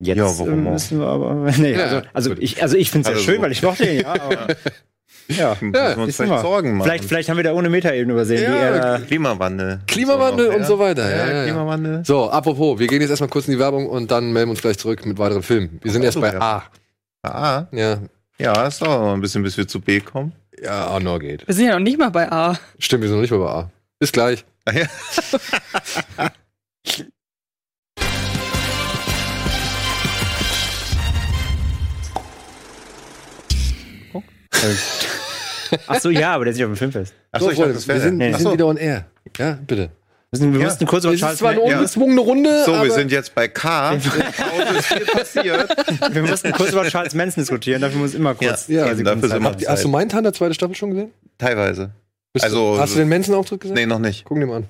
Jetzt 0.00 0.16
Ja, 0.18 0.24
warum 0.38 0.66
auch? 0.66 0.72
müssen 0.72 0.98
wir 0.98 1.06
aber. 1.06 1.34
Nee, 1.58 1.72
Ja, 1.72 1.84
also, 1.84 2.02
also 2.14 2.32
ich, 2.38 2.62
also 2.62 2.76
ich 2.76 2.90
finde 2.90 3.08
es 3.08 3.12
ja 3.12 3.14
Also 3.16 3.24
schön, 3.24 3.36
so. 3.36 3.42
weil 3.42 3.52
ich 3.52 3.62
mochte 3.62 3.84
ihn, 3.86 4.00
ja. 4.00 4.12
Aber, 4.14 4.46
ja. 5.28 5.56
Müssen 5.60 5.72
wir 5.74 5.98
uns 5.98 6.16
vielleicht 6.16 6.30
mal. 6.30 6.40
Sorgen 6.40 6.76
machen. 6.78 6.86
Vielleicht, 6.88 7.04
vielleicht 7.04 7.28
haben 7.28 7.36
wir 7.36 7.44
da 7.44 7.52
ohne 7.52 7.68
Metaebene 7.68 8.12
übersehen. 8.12 8.42
Ja, 8.42 8.72
die 8.96 9.02
er, 9.02 9.06
Klimawandel. 9.06 9.80
Klimawandel 9.86 10.46
So 10.46 10.52
noch, 10.52 10.58
und 10.58 10.64
so 10.66 10.78
weiter. 10.78 11.10
Ja, 11.10 11.26
ja, 11.26 11.32
ja. 11.38 11.44
Klimawandel. 11.44 12.04
So, 12.04 12.30
apropos, 12.30 12.78
wir 12.78 12.86
gehen 12.86 13.00
jetzt 13.02 13.10
erstmal 13.10 13.28
kurz 13.28 13.46
in 13.46 13.52
die 13.52 13.58
Werbung 13.58 13.86
und 13.88 14.10
dann 14.10 14.32
melden 14.32 14.48
wir 14.48 14.52
uns 14.52 14.62
gleich 14.62 14.78
zurück 14.78 15.04
mit 15.04 15.18
weiteren 15.18 15.42
Filmen. 15.42 15.78
Wir 15.82 15.92
sind 15.92 16.02
erst 16.02 16.14
so, 16.14 16.20
bei 16.22 16.32
ja. 16.32 16.40
A. 16.40 16.62
Ah, 17.22 17.66
Ja, 17.72 17.98
ja, 18.38 18.66
es 18.66 18.78
dauert 18.78 19.02
noch 19.02 19.12
ein 19.12 19.20
bisschen, 19.20 19.42
bis 19.42 19.56
wir 19.58 19.68
zu 19.68 19.80
B 19.82 20.00
kommen. 20.00 20.32
ja, 20.62 20.86
A 20.88 20.98
noch 20.98 21.18
geht. 21.18 21.46
Wir 21.46 21.54
sind 21.54 21.66
ja 21.66 21.72
noch 21.74 21.80
nicht 21.84 21.98
mal 21.98 22.08
bei 22.10 22.32
A. 22.32 22.58
Stimmt, 22.78 23.02
wir 23.02 23.08
sind 23.10 23.18
noch 23.18 23.22
nicht 23.22 23.30
mal 23.32 23.38
bei 23.38 23.50
A. 23.50 23.70
Bis 23.98 24.12
gleich. 24.12 24.44
Ja. 24.72 24.86
ach 35.86 36.00
so, 36.00 36.10
ja, 36.10 36.34
aber 36.34 36.44
der 36.44 36.52
ist 36.52 36.56
nicht 36.58 36.64
auf 36.66 36.72
dem 36.72 36.76
Filmfest. 36.76 37.14
Achso, 37.32 37.46
So, 37.46 37.52
ich 37.52 37.58
dachte, 37.58 37.72
das 37.74 37.88
wir 37.88 37.94
wäre 37.94 38.04
sind, 38.04 38.18
der. 38.18 38.30
wir 38.30 38.38
sind 38.38 38.52
wieder 38.52 38.66
on 38.66 38.76
air. 38.76 39.06
Ja, 39.38 39.58
bitte. 39.66 39.90
Wir, 40.32 40.38
müssen, 40.38 40.52
wir 40.52 40.60
Ja. 40.60 40.66
mussten 40.66 40.86
kurz 40.86 41.04
über 41.04 41.12
Es 41.12 41.16
ist 41.16 41.20
Charles 41.22 41.38
zwar 41.40 41.50
eine 41.50 41.60
Manson, 41.60 41.78
ungezwungene 41.78 42.20
Runde, 42.20 42.64
So, 42.64 42.74
aber 42.74 42.84
wir 42.84 42.92
sind 42.92 43.10
jetzt 43.10 43.34
bei 43.34 43.48
K. 43.48 43.96
Wir 46.12 46.22
mussten 46.22 46.52
kurz 46.52 46.72
über 46.72 46.84
Charles 46.84 47.14
Manson 47.14 47.42
diskutieren, 47.42 47.80
dafür 47.82 47.98
muss 48.00 48.14
immer 48.14 48.34
kurz. 48.34 48.68
Ja, 48.68 48.82
dafür 48.86 48.96
sind 48.96 49.06
wir- 49.42 49.68
hast 49.68 49.84
du 49.84 49.88
Mindhunter 49.88 50.32
zweite 50.32 50.54
Staffel 50.54 50.74
schon 50.76 50.90
gesehen? 50.90 51.10
Teilweise. 51.38 51.90
Bist 52.32 52.44
Also- 52.44 52.74
du, 52.76 52.80
hast 52.80 52.94
du 52.94 52.98
den 52.98 53.08
Manson-Auftritt 53.08 53.60
gesehen? 53.62 53.74
Nee, 53.74 53.86
noch 53.86 53.98
nicht. 53.98 54.24
Gucken 54.24 54.42
wir 54.42 54.46
mal 54.46 54.56
an. 54.58 54.68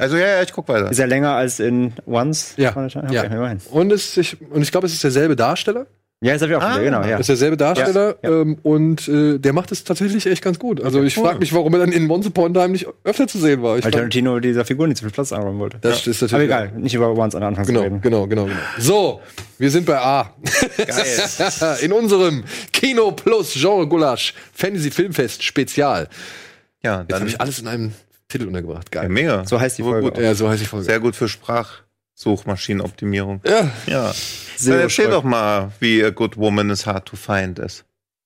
Also 0.00 0.16
ja, 0.16 0.26
ja, 0.26 0.42
ich 0.42 0.52
guck 0.52 0.66
weiter. 0.68 0.90
Ist 0.90 0.98
er 0.98 1.06
länger 1.06 1.34
als 1.34 1.60
in 1.60 1.92
Once? 2.06 2.54
Ja. 2.56 2.70
Okay, 2.74 2.88
Ja. 3.10 3.56
Und, 3.70 3.92
es, 3.92 4.16
ich, 4.16 4.38
und 4.50 4.62
ich 4.62 4.70
glaube, 4.70 4.86
es 4.86 4.94
ist 4.94 5.04
derselbe 5.04 5.36
Darsteller. 5.36 5.86
Ja, 6.24 6.34
das 6.34 6.42
habe 6.42 6.52
ich 6.52 6.56
auch 6.58 6.62
Ah. 6.62 6.74
wieder, 6.74 6.84
genau. 6.84 7.00
Ja. 7.02 7.10
Das 7.12 7.20
ist 7.20 7.26
derselbe 7.28 7.56
Darsteller 7.56 8.14
Ja, 8.22 8.30
ja. 8.30 8.40
Ähm, 8.42 8.56
und 8.62 9.08
äh, 9.08 9.38
der 9.38 9.52
macht 9.52 9.72
es 9.72 9.82
tatsächlich 9.82 10.24
echt 10.26 10.40
ganz 10.42 10.56
gut. 10.58 10.80
Also 10.80 11.02
ich 11.02 11.14
frage 11.16 11.40
mich, 11.40 11.52
warum 11.52 11.72
er 11.74 11.80
dann 11.80 11.90
in 11.90 12.08
Once 12.08 12.26
Upon 12.28 12.56
a 12.56 12.60
Time 12.62 12.72
nicht 12.72 12.86
öfter 13.02 13.26
zu 13.26 13.38
sehen 13.38 13.60
war. 13.62 13.76
Ich 13.78 13.84
Weil 13.84 13.90
Tarantino 13.90 14.38
dieser 14.38 14.64
Figur 14.64 14.86
nicht 14.86 14.98
so 14.98 15.04
viel 15.04 15.12
Platz 15.12 15.32
einräumen 15.32 15.58
wollte. 15.58 15.78
das 15.80 16.06
ist 16.06 16.22
natürlich 16.22 16.32
Aber 16.52 16.64
egal, 16.64 16.78
nicht 16.78 16.94
über 16.94 17.12
Once 17.12 17.34
an 17.34 17.42
Anfang 17.42 17.64
zu 17.64 17.72
Genau, 17.72 17.82
reden. 17.82 18.00
genau, 18.00 18.26
genau, 18.28 18.44
genau. 18.44 18.56
So, 18.78 19.20
wir 19.58 19.70
sind 19.70 19.84
bei 19.84 19.98
A. 19.98 20.32
Geil. 20.76 21.76
In 21.82 21.92
unserem 21.92 22.44
Kino 22.72 23.10
Plus 23.12 23.54
Genre 23.54 23.88
Gulasch 23.88 24.32
Fantasy 24.54 24.90
Filmfest 24.92 25.42
Spezial. 25.42 26.08
Ja, 26.84 27.02
dann 27.02 27.20
habe 27.20 27.28
ich 27.30 27.40
alles 27.40 27.58
in 27.58 27.66
einem 27.68 27.92
Titel 28.28 28.46
untergebracht. 28.46 28.94
ja, 28.94 29.02
Geil. 29.02 29.10
mega. 29.10 29.44
So 29.44 29.60
heißt 29.60 29.78
die 29.78 29.82
Folge 29.82 30.08
Gut. 30.08 30.18
auch. 30.18 30.22
Ja, 30.22 30.34
so 30.34 30.48
heißt 30.48 30.62
die 30.62 30.66
Folge. 30.66 30.84
Sehr 30.86 31.00
gut 31.00 31.16
für 31.16 31.28
Sprachsuchmaschinenoptimierung. 32.16 33.40
Ja, 33.46 33.70
Ja. 33.86 34.12
Sehr 34.56 34.74
Dann 34.74 34.82
erzähl 34.84 35.06
toll. 35.06 35.14
doch 35.14 35.24
mal, 35.24 35.72
wie 35.80 36.04
A 36.04 36.10
Good 36.10 36.36
Woman 36.36 36.70
is 36.70 36.86
Hard 36.86 37.06
to 37.06 37.16
Find 37.16 37.58
ist. 37.58 37.84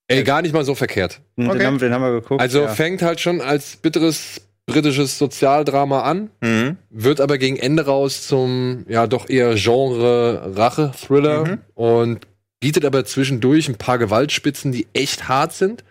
ey, 0.09 0.23
gar 0.23 0.43
nicht 0.43 0.53
mal 0.53 0.65
so 0.65 0.75
verkehrt. 0.75 1.21
Hm, 1.37 1.49
Okay. 1.49 1.59
Den, 1.59 1.67
haben, 1.67 1.79
den 1.79 1.93
haben 1.93 2.03
wir 2.03 2.13
geguckt. 2.13 2.41
Also 2.41 2.63
ja. 2.63 2.69
fängt 2.69 3.03
halt 3.03 3.21
schon 3.21 3.41
als 3.41 3.77
bitteres 3.77 4.41
britisches 4.67 5.17
Sozialdrama 5.19 6.03
an, 6.03 6.31
Mhm. 6.41 6.77
wird 6.91 7.21
aber 7.21 7.39
gegen 7.39 7.57
Ende 7.57 7.87
raus 7.87 8.27
zum 8.27 8.85
ja 8.89 9.07
doch 9.07 9.29
eher 9.29 9.55
Genre-Rache-Thriller 9.55 11.45
Mhm. 11.47 11.59
und 11.75 12.27
bietet 12.61 12.85
aber 12.85 13.05
zwischendurch 13.05 13.69
ein 13.69 13.77
paar 13.77 13.99
Gewaltspitzen, 13.99 14.73
die 14.73 14.87
echt 14.93 15.29
hart 15.29 15.53
sind. 15.53 15.85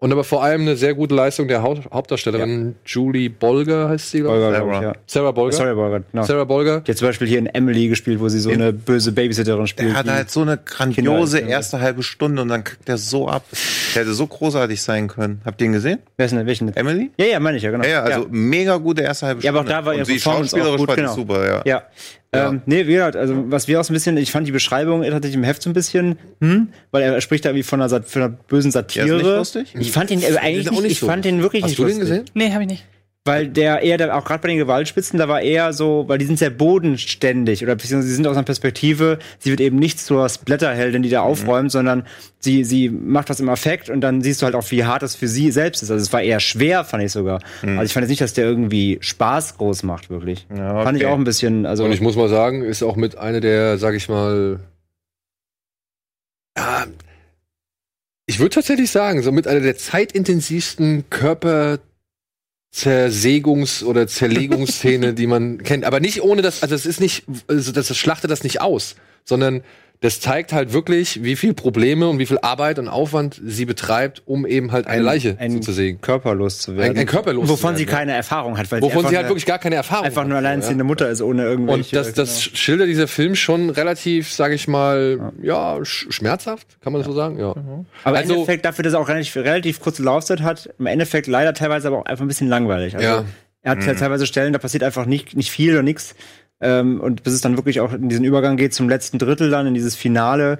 Und 0.00 0.10
aber 0.12 0.24
vor 0.24 0.42
allem 0.42 0.62
eine 0.62 0.76
sehr 0.76 0.94
gute 0.94 1.14
Leistung 1.14 1.46
der 1.46 1.62
Haupt 1.62 1.90
Hauptdarstellerin 1.92 2.74
Julie 2.86 3.28
Bolger 3.28 3.90
heißt 3.90 4.10
sie, 4.10 4.20
glaube 4.20 4.38
ich. 4.38 4.42
Bolger, 4.44 4.56
glaub 4.58 4.68
ich, 4.70 4.74
Sarah. 4.74 4.82
ja. 4.86 4.92
Sarah 5.06 5.30
Bolger. 5.32 5.56
Sorry, 5.56 5.74
Bolger. 5.74 6.00
Genau. 6.10 6.24
Sarah 6.24 6.44
Bolger. 6.44 6.80
Die 6.80 6.90
hat 6.90 6.96
zum 6.98 7.08
Beispiel 7.08 7.28
hier 7.28 7.38
in 7.38 7.46
Emily 7.46 7.86
gespielt, 7.88 8.18
wo 8.18 8.28
sie 8.30 8.38
so 8.40 8.48
eine 8.48 8.72
böse 8.72 9.12
Babysitterin 9.12 9.66
spielt. 9.66 9.90
Der 9.90 9.96
hat 9.98 10.08
halt 10.08 10.30
so 10.30 10.40
eine 10.40 10.56
grandiose 10.56 11.38
Kinder- 11.40 11.52
erste 11.52 11.80
halbe 11.80 12.02
Stunde 12.02 12.40
und 12.40 12.48
dann 12.48 12.64
kackt 12.64 12.88
der 12.88 12.96
so 12.96 13.28
ab. 13.28 13.44
Der 13.94 14.02
hätte 14.02 14.14
so 14.14 14.26
großartig 14.26 14.80
sein 14.80 15.06
können. 15.08 15.42
Habt 15.44 15.60
ihr 15.60 15.66
ihn 15.66 15.72
gesehen? 15.74 15.98
Wer 16.16 16.24
ist 16.26 16.32
denn, 16.32 16.46
welchen? 16.46 16.74
Emily? 16.74 17.10
Ja, 17.18 17.26
ja, 17.26 17.38
meine 17.40 17.58
ich 17.58 17.62
ja, 17.62 17.70
genau. 17.70 17.84
Ja, 17.84 17.90
ja, 17.90 18.02
also 18.16 18.26
mega 18.30 18.78
gute 18.78 19.02
erste 19.02 19.26
halbe 19.26 19.42
Ja, 19.42 19.50
Stunde. 19.52 19.60
aber 19.60 19.68
auch 19.68 19.80
da 19.80 19.84
war 19.84 19.92
und 19.92 19.98
ihre 19.98 20.06
sie 20.06 20.12
Performance 20.14 20.56
auch 20.56 20.58
schauspielerisch 20.60 20.86
gut, 20.86 20.96
genau. 20.96 21.14
super, 21.14 21.46
ja. 21.46 21.62
Ja. 21.66 21.82
Ja. 22.34 22.50
Ähm, 22.50 22.62
nee, 22.66 22.86
wie 22.86 22.92
gesagt, 22.92 23.16
also 23.16 23.50
was 23.50 23.66
wir 23.66 23.80
auch 23.80 23.84
so 23.84 23.92
ein 23.92 23.94
bisschen, 23.94 24.16
ich 24.16 24.30
fand 24.30 24.46
die 24.46 24.52
Beschreibung 24.52 25.02
tatsächlich 25.02 25.34
im 25.34 25.42
Heft 25.42 25.62
so 25.62 25.70
ein 25.70 25.72
bisschen, 25.72 26.16
hm, 26.40 26.68
weil 26.92 27.02
er 27.02 27.20
spricht 27.20 27.44
da 27.44 27.54
wie 27.56 27.64
von 27.64 27.80
einer, 27.80 27.88
Sat 27.88 28.06
von 28.08 28.22
einer 28.22 28.30
bösen 28.30 28.70
Satire. 28.70 29.06
Ja, 29.06 29.16
ist 29.16 29.22
nicht 29.22 29.36
lustig? 29.36 29.74
Ich 29.78 29.90
fand 29.90 30.12
ihn 30.12 30.22
äh, 30.22 30.36
eigentlich 30.36 30.70
nicht, 30.70 30.82
nicht 30.82 30.92
ich 30.92 30.98
so. 31.00 31.06
fand 31.06 31.26
ihn 31.26 31.42
wirklich 31.42 31.64
Hast 31.64 31.70
nicht 31.70 31.78
du 31.80 31.86
den 31.86 31.98
lustig. 31.98 32.08
gesehen? 32.08 32.30
Nee, 32.34 32.52
habe 32.52 32.62
ich 32.62 32.68
nicht. 32.68 32.84
Weil 33.30 33.48
der 33.48 33.82
eher, 33.82 33.96
da, 33.96 34.14
auch 34.14 34.24
gerade 34.24 34.42
bei 34.42 34.48
den 34.48 34.58
Gewaltspitzen, 34.58 35.18
da 35.18 35.28
war 35.28 35.40
eher 35.40 35.72
so, 35.72 36.04
weil 36.08 36.18
die 36.18 36.24
sind 36.24 36.38
sehr 36.38 36.50
bodenständig 36.50 37.62
oder 37.62 37.76
beziehungsweise 37.76 38.08
sie 38.08 38.14
sind 38.14 38.26
aus 38.26 38.36
einer 38.36 38.44
Perspektive, 38.44 39.18
sie 39.38 39.50
wird 39.50 39.60
eben 39.60 39.78
nicht 39.78 40.00
zur 40.00 40.28
Splatterheldin, 40.28 41.02
die 41.02 41.10
da 41.10 41.22
aufräumt, 41.22 41.70
sondern 41.70 42.04
sie, 42.40 42.64
sie 42.64 42.88
macht 42.88 43.30
was 43.30 43.38
im 43.38 43.48
Affekt 43.48 43.88
und 43.88 44.00
dann 44.00 44.22
siehst 44.22 44.42
du 44.42 44.46
halt 44.46 44.54
auch, 44.54 44.68
wie 44.70 44.84
hart 44.84 45.02
das 45.02 45.14
für 45.14 45.28
sie 45.28 45.50
selbst 45.52 45.82
ist. 45.82 45.90
Also 45.90 46.02
es 46.02 46.12
war 46.12 46.22
eher 46.22 46.40
schwer, 46.40 46.84
fand 46.84 47.04
ich 47.04 47.12
sogar. 47.12 47.40
Also 47.62 47.82
ich 47.82 47.92
fand 47.92 48.04
jetzt 48.04 48.10
nicht, 48.10 48.20
dass 48.20 48.32
der 48.32 48.46
irgendwie 48.46 48.98
Spaß 49.00 49.58
groß 49.58 49.84
macht, 49.84 50.10
wirklich. 50.10 50.46
Ja, 50.54 50.82
Fand 50.82 50.98
ich 50.98 51.04
okay. 51.04 51.12
auch 51.12 51.18
ein 51.18 51.24
bisschen, 51.24 51.66
also. 51.66 51.84
Und 51.84 51.92
ich 51.92 52.00
muss 52.00 52.16
mal 52.16 52.28
sagen, 52.28 52.62
ist 52.62 52.82
auch 52.82 52.96
mit 52.96 53.16
einer 53.16 53.40
der, 53.40 53.78
sag 53.78 53.94
ich 53.94 54.08
mal, 54.08 54.60
ja, 56.56 56.86
ich 58.26 58.38
würde 58.38 58.54
tatsächlich 58.54 58.90
sagen, 58.90 59.22
so 59.22 59.32
mit 59.32 59.48
einer 59.48 59.60
der 59.60 59.76
zeitintensivsten 59.76 61.04
Körperzersägungs- 62.72 63.84
oder 63.84 64.06
Zerlegungsszene, 64.06 65.14
die 65.14 65.26
man 65.26 65.62
kennt. 65.62 65.84
Aber 65.84 66.00
nicht 66.00 66.22
ohne 66.22 66.42
das, 66.42 66.62
also 66.62 66.74
es 66.74 66.86
ist 66.86 67.00
nicht, 67.00 67.24
also 67.48 67.72
das, 67.72 67.88
das 67.88 67.96
schlachtet 67.96 68.30
das 68.30 68.42
nicht 68.42 68.60
aus, 68.60 68.96
sondern 69.24 69.62
das 70.02 70.18
zeigt 70.18 70.54
halt 70.54 70.72
wirklich, 70.72 71.22
wie 71.22 71.36
viel 71.36 71.52
Probleme 71.52 72.08
und 72.08 72.18
wie 72.18 72.24
viel 72.24 72.38
Arbeit 72.40 72.78
und 72.78 72.88
Aufwand 72.88 73.38
sie 73.44 73.66
betreibt, 73.66 74.22
um 74.24 74.46
eben 74.46 74.72
halt 74.72 74.86
eine 74.86 74.96
Ein- 75.00 75.02
Leiche 75.04 75.36
ein- 75.38 75.50
so 75.52 75.58
zu 75.58 75.72
sägen. 75.72 76.00
körperlos 76.00 76.58
zu 76.58 76.74
werden. 76.76 76.92
Ein- 76.96 77.00
ein 77.02 77.06
körperlos 77.06 77.44
zu 77.46 77.50
Wovon 77.52 77.70
werden, 77.70 77.76
sie 77.76 77.84
ja. 77.84 77.90
keine 77.90 78.12
Erfahrung 78.12 78.56
hat, 78.56 78.72
weil 78.72 78.80
Wovon 78.80 78.90
sie, 78.90 79.00
sie 79.00 79.06
einfach 79.08 79.16
halt 79.18 79.28
wirklich 79.28 79.44
gar 79.44 79.58
keine 79.58 79.74
Erfahrung 79.74 80.06
einfach 80.06 80.24
nur 80.24 80.38
hat. 80.38 80.44
alleinerziehende 80.44 80.84
Mutter 80.84 81.10
ist 81.10 81.20
ohne 81.20 81.42
irgendwelche. 81.44 81.98
Und 81.98 82.06
das, 82.06 82.14
das 82.14 82.42
schildert 82.42 82.88
dieser 82.88 83.08
Film 83.08 83.34
schon 83.34 83.68
relativ, 83.68 84.32
sage 84.32 84.54
ich 84.54 84.66
mal, 84.68 85.32
ja, 85.42 85.84
sch 85.84 86.06
schmerzhaft, 86.08 86.80
kann 86.80 86.94
man 86.94 87.00
das 87.02 87.06
so 87.06 87.12
sagen? 87.14 87.38
Ja. 87.38 87.50
Aber 88.04 88.16
Also- 88.16 88.32
im 88.32 88.38
Endeffekt, 88.40 88.64
dafür, 88.64 88.82
dass 88.82 88.94
er 88.94 89.00
auch 89.00 89.08
relativ, 89.08 89.36
relativ 89.36 89.80
kurze 89.80 90.02
Laufzeit 90.02 90.40
hat, 90.40 90.70
im 90.78 90.86
Endeffekt 90.86 91.26
leider 91.26 91.52
teilweise 91.52 91.88
aber 91.88 91.98
auch 91.98 92.06
einfach 92.06 92.24
ein 92.24 92.28
bisschen 92.28 92.48
langweilig. 92.48 92.94
Also 92.96 93.06
Ja. 93.06 93.24
er 93.62 93.70
hat 93.72 93.84
ja 93.84 93.92
teilweise 93.92 94.24
Stellen, 94.26 94.54
da 94.54 94.58
passiert 94.58 94.82
einfach 94.82 95.04
nicht, 95.04 95.36
nicht 95.36 95.50
viel 95.50 95.72
oder 95.74 95.82
nichts. 95.82 96.14
Ähm, 96.60 97.00
und 97.00 97.22
bis 97.22 97.32
es 97.32 97.40
dann 97.40 97.56
wirklich 97.56 97.80
auch 97.80 97.92
in 97.92 98.08
diesen 98.08 98.24
Übergang 98.24 98.56
geht 98.56 98.74
zum 98.74 98.88
letzten 98.88 99.18
Drittel 99.18 99.50
dann, 99.50 99.66
in 99.66 99.74
dieses 99.74 99.96
Finale, 99.96 100.58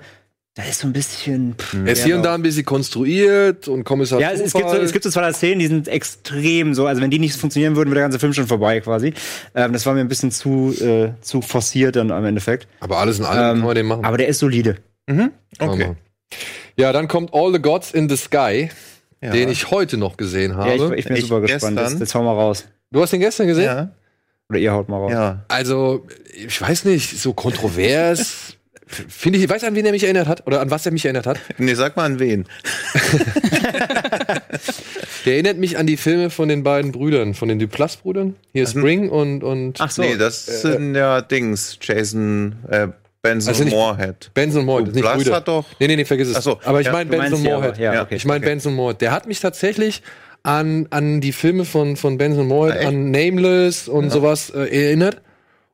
da 0.54 0.64
ist 0.64 0.80
so 0.80 0.88
ein 0.88 0.92
bisschen. 0.92 1.54
Pff, 1.56 1.74
Er 1.86 1.92
ist 1.92 2.04
hier 2.04 2.16
und 2.16 2.24
da 2.24 2.34
ein 2.34 2.42
bisschen 2.42 2.64
konstruiert 2.64 3.68
und 3.68 3.84
Kommissar 3.84 4.20
Ja, 4.20 4.30
es, 4.32 4.40
es, 4.40 4.52
gibt 4.52 4.68
so, 4.68 4.76
es 4.76 4.92
gibt 4.92 5.04
so 5.04 5.10
zwei 5.10 5.32
Szenen, 5.32 5.60
die 5.60 5.68
sind 5.68 5.86
extrem 5.88 6.74
so. 6.74 6.86
Also 6.86 7.00
wenn 7.02 7.10
die 7.10 7.18
nicht 7.20 7.36
funktionieren 7.36 7.76
würden, 7.76 7.90
wäre 7.90 7.96
der 8.00 8.04
ganze 8.04 8.18
Film 8.18 8.32
schon 8.32 8.46
vorbei 8.48 8.80
quasi. 8.80 9.14
Ähm, 9.54 9.72
das 9.72 9.86
war 9.86 9.94
mir 9.94 10.00
ein 10.00 10.08
bisschen 10.08 10.32
zu, 10.32 10.74
äh, 10.80 11.12
zu 11.20 11.40
forciert 11.42 11.94
dann 11.96 12.10
am 12.10 12.24
Endeffekt. 12.24 12.66
aber 12.80 12.98
alles 12.98 13.18
in 13.20 13.24
allem 13.26 13.38
Ähm, 13.38 13.56
kann 13.58 13.66
man 13.66 13.74
den 13.76 13.86
machen. 13.86 14.04
Aber 14.04 14.16
der 14.18 14.26
ist 14.28 14.40
solide. 14.40 14.76
Mhm. 15.06 15.30
Okay. 15.58 15.94
Ja, 16.76 16.92
dann 16.92 17.06
kommt 17.08 17.32
All 17.32 17.52
the 17.52 17.60
Gods 17.60 17.92
in 17.92 18.08
the 18.08 18.16
Sky, 18.16 18.70
Ja. 19.22 19.30
den 19.30 19.50
ich 19.50 19.70
heute 19.70 19.98
noch 19.98 20.16
gesehen 20.16 20.56
habe. 20.56 20.70
Ja, 20.70 20.74
ich, 20.92 20.98
ich 20.98 21.04
bin 21.04 21.16
Echt 21.16 21.26
super 21.26 21.42
gespannt. 21.42 21.78
jetzt 22.00 22.14
hau 22.14 22.22
mal 22.22 22.32
raus. 22.34 22.64
du 22.90 23.00
hast 23.02 23.12
den 23.12 23.20
gestern 23.20 23.46
gesehen? 23.46 23.64
Ja, 23.66 23.90
Oder 24.50 24.58
ihr 24.58 24.72
haut 24.72 24.88
mal 24.90 24.96
raus. 24.98 25.12
ja. 25.12 25.44
Also, 25.48 26.06
ich 26.34 26.60
weiß 26.60 26.84
nicht, 26.84 27.18
so 27.18 27.32
kontrovers. 27.32 28.56
Finde 28.86 29.38
ich, 29.38 29.48
weiß 29.48 29.62
an 29.62 29.76
wen 29.76 29.86
er 29.86 29.92
mich 29.92 30.02
erinnert 30.02 30.26
hat 30.26 30.44
oder 30.48 30.60
an 30.60 30.70
was 30.72 30.84
er 30.84 30.90
mich 30.90 31.04
erinnert 31.04 31.24
hat. 31.24 31.38
Nee, 31.58 31.74
sag 31.74 31.96
mal 31.96 32.06
an 32.06 32.18
wen. 32.18 32.46
Der 35.26 35.34
erinnert 35.34 35.58
mich 35.58 35.78
an 35.78 35.86
die 35.86 35.96
Filme 35.96 36.30
von 36.30 36.48
den 36.48 36.62
beiden 36.62 36.92
Brüdern, 36.92 37.34
von 37.34 37.48
den 37.48 37.58
Duplass-Brüdern. 37.58 38.36
Hier 38.52 38.66
Spring 38.66 39.08
und, 39.08 39.44
und 39.44 39.80
Ach 39.80 39.90
so. 39.90 40.02
nee, 40.02 40.16
das 40.16 40.46
sind 40.62 40.94
ja 40.94 41.20
Dings. 41.20 41.78
Jason, 41.80 42.56
äh, 42.68 42.88
Benson 43.22 43.50
Also 43.54 43.64
Moorhead. 43.66 44.30
Benson 44.34 44.64
Moore, 44.64 44.84
das 44.84 44.86
sind 44.88 44.94
nicht 44.96 45.04
Duplass 45.04 45.22
Brüder. 45.22 45.36
hat 45.36 45.48
doch- 45.48 45.66
Nee, 45.78 45.88
nee, 45.88 45.96
nee, 45.96 46.04
vergiss 46.06 46.28
es. 46.28 46.36
Ach 46.36 46.42
so, 46.42 46.58
Aber 46.64 46.80
ich 46.80 46.86
ja, 46.86 46.92
meine 46.92 47.10
Benson 47.10 47.42
Moorhead. 47.42 47.78
Ja, 47.78 48.02
okay. 48.02 48.16
Ich 48.16 48.24
meine 48.24 48.38
Okay. 48.38 48.46
Benson 48.50 48.74
Moore. 48.74 48.94
Der 48.94 49.12
hat 49.12 49.26
mich 49.26 49.40
tatsächlich 49.40 50.02
an, 50.42 50.87
an 50.90 51.20
die 51.20 51.33
Filme 51.33 51.64
von, 51.64 51.96
von 51.96 52.18
Benson 52.18 52.46
Moore, 52.48 52.79
an 52.87 53.11
Nameless 53.11 53.88
und 53.88 54.11
sowas 54.11 54.50
äh, 54.50 54.85
erinnert. 54.87 55.20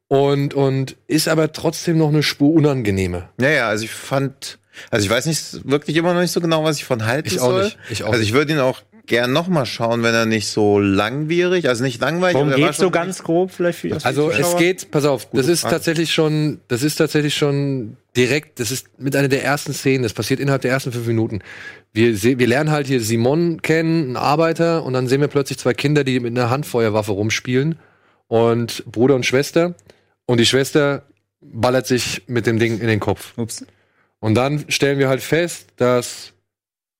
Und, 0.09 0.55
und 0.55 0.97
ist 1.09 1.27
aber 1.27 1.53
trotzdem 1.53 1.99
noch 1.99 2.09
eine 2.11 2.23
Spur 2.23 2.53
unangenehmer. 2.55 3.29
Ja, 3.41 3.49
ja, 3.49 3.69
also 3.69 3.85
ich 3.85 3.91
fand, 3.91 4.59
Also 4.91 5.05
ich 5.05 5.11
weiß 5.11 5.27
nicht 5.27 5.69
wirklich 5.69 5.97
immer 5.97 6.15
noch 6.15 6.21
nicht 6.21 6.31
so 6.31 6.41
genau, 6.41 6.63
was 6.63 6.77
ich 6.77 6.85
von 6.85 7.07
halten 7.07 7.27
Ich 7.27 7.41
auch 7.41 7.51
soll. 7.51 7.65
nicht. 7.65 7.79
Ich 7.91 8.05
auch 8.05 8.11
also 8.13 8.23
ich 8.23 8.33
würde 8.33 8.53
ihn 8.53 8.61
auch 8.61 8.83
gern 9.07 9.33
noch 9.33 9.49
mal 9.49 9.66
schauen, 9.66 10.03
wenn 10.03 10.14
er 10.14 10.27
nicht 10.27 10.49
so 10.49 10.79
langwierig, 10.79 11.69
also 11.69 11.85
nicht 11.85 12.01
langweilig. 12.01 12.35
Worum 12.35 12.49
aber 12.49 12.57
er 12.57 12.62
war 12.62 12.69
geht's 12.69 12.79
so 12.79 12.90
ganz 12.90 13.23
grob 13.23 13.51
vielleicht 13.51 13.79
für 13.79 14.05
Also 14.05 14.31
es 14.31 14.57
geht, 14.57 14.90
pass 14.90 15.05
auf, 15.05 15.29
das 15.33 15.49
ist 15.49 15.61
Frage. 15.61 15.75
tatsächlich 15.75 16.12
schon, 16.12 16.61
das 16.69 16.83
ist 16.83 16.97
tatsächlich 16.97 17.35
schon 17.35 17.97
direkt, 18.16 18.61
das 18.61 18.71
ist 18.71 18.99
mit 18.99 19.14
einer 19.14 19.29
der 19.29 19.45
ersten 19.45 19.73
Szenen, 19.73 20.03
das 20.03 20.12
passiert 20.12 20.40
innerhalb 20.40 20.62
der 20.62 20.71
ersten 20.71 20.92
fünf 20.92 21.07
Minuten. 21.07 21.40
Wir, 21.92 22.23
wir 22.23 22.47
lernen 22.47 22.71
halt 22.71 22.87
hier 22.87 23.01
Simon 23.01 23.62
kennen, 23.62 24.05
einen 24.05 24.16
Arbeiter, 24.16 24.85
und 24.85 24.92
dann 24.92 25.07
sehen 25.07 25.21
wir 25.21 25.29
plötzlich 25.29 25.59
zwei 25.59 25.75
Kinder, 25.75 26.05
die 26.05 26.21
mit 26.21 26.37
einer 26.37 26.51
Handfeuerwaffe 26.51 27.12
rumspielen 27.12 27.79
und 28.29 28.85
Bruder 28.90 29.14
und 29.14 29.27
Schwester. 29.27 29.75
Und 30.27 30.40
die 30.40 30.47
Schwester 30.47 31.05
ballert 31.40 31.87
sich 31.87 32.23
mit 32.27 32.47
dem 32.47 32.59
Ding 32.59 32.81
in 32.81 32.87
den 32.87 33.01
Kopf. 33.01 33.35
Ups. 33.37 33.64
Und 34.19 34.35
dann 34.35 34.64
stellen 34.69 34.99
wir 34.99 35.09
halt 35.09 35.23
fest, 35.23 35.69
dass 35.77 36.33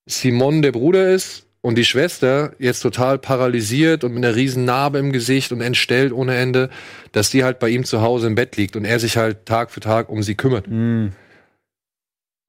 Simon 0.05 0.61
der 0.61 0.71
Bruder 0.71 1.09
ist 1.09 1.46
und 1.61 1.75
die 1.77 1.85
Schwester 1.85 2.53
jetzt 2.59 2.81
total 2.81 3.17
paralysiert 3.17 4.03
und 4.03 4.13
mit 4.13 4.23
einer 4.23 4.35
riesen 4.35 4.65
Narbe 4.65 4.99
im 4.99 5.11
Gesicht 5.11 5.51
und 5.51 5.61
entstellt 5.61 6.13
ohne 6.13 6.35
Ende, 6.35 6.69
dass 7.11 7.29
die 7.29 7.43
halt 7.43 7.59
bei 7.59 7.69
ihm 7.69 7.83
zu 7.83 8.01
Hause 8.01 8.27
im 8.27 8.35
Bett 8.35 8.55
liegt 8.57 8.75
und 8.75 8.85
er 8.85 8.99
sich 8.99 9.17
halt 9.17 9.45
Tag 9.45 9.71
für 9.71 9.79
Tag 9.79 10.09
um 10.09 10.23
sie 10.23 10.35
kümmert. 10.35 10.67
Hm. 10.67 11.11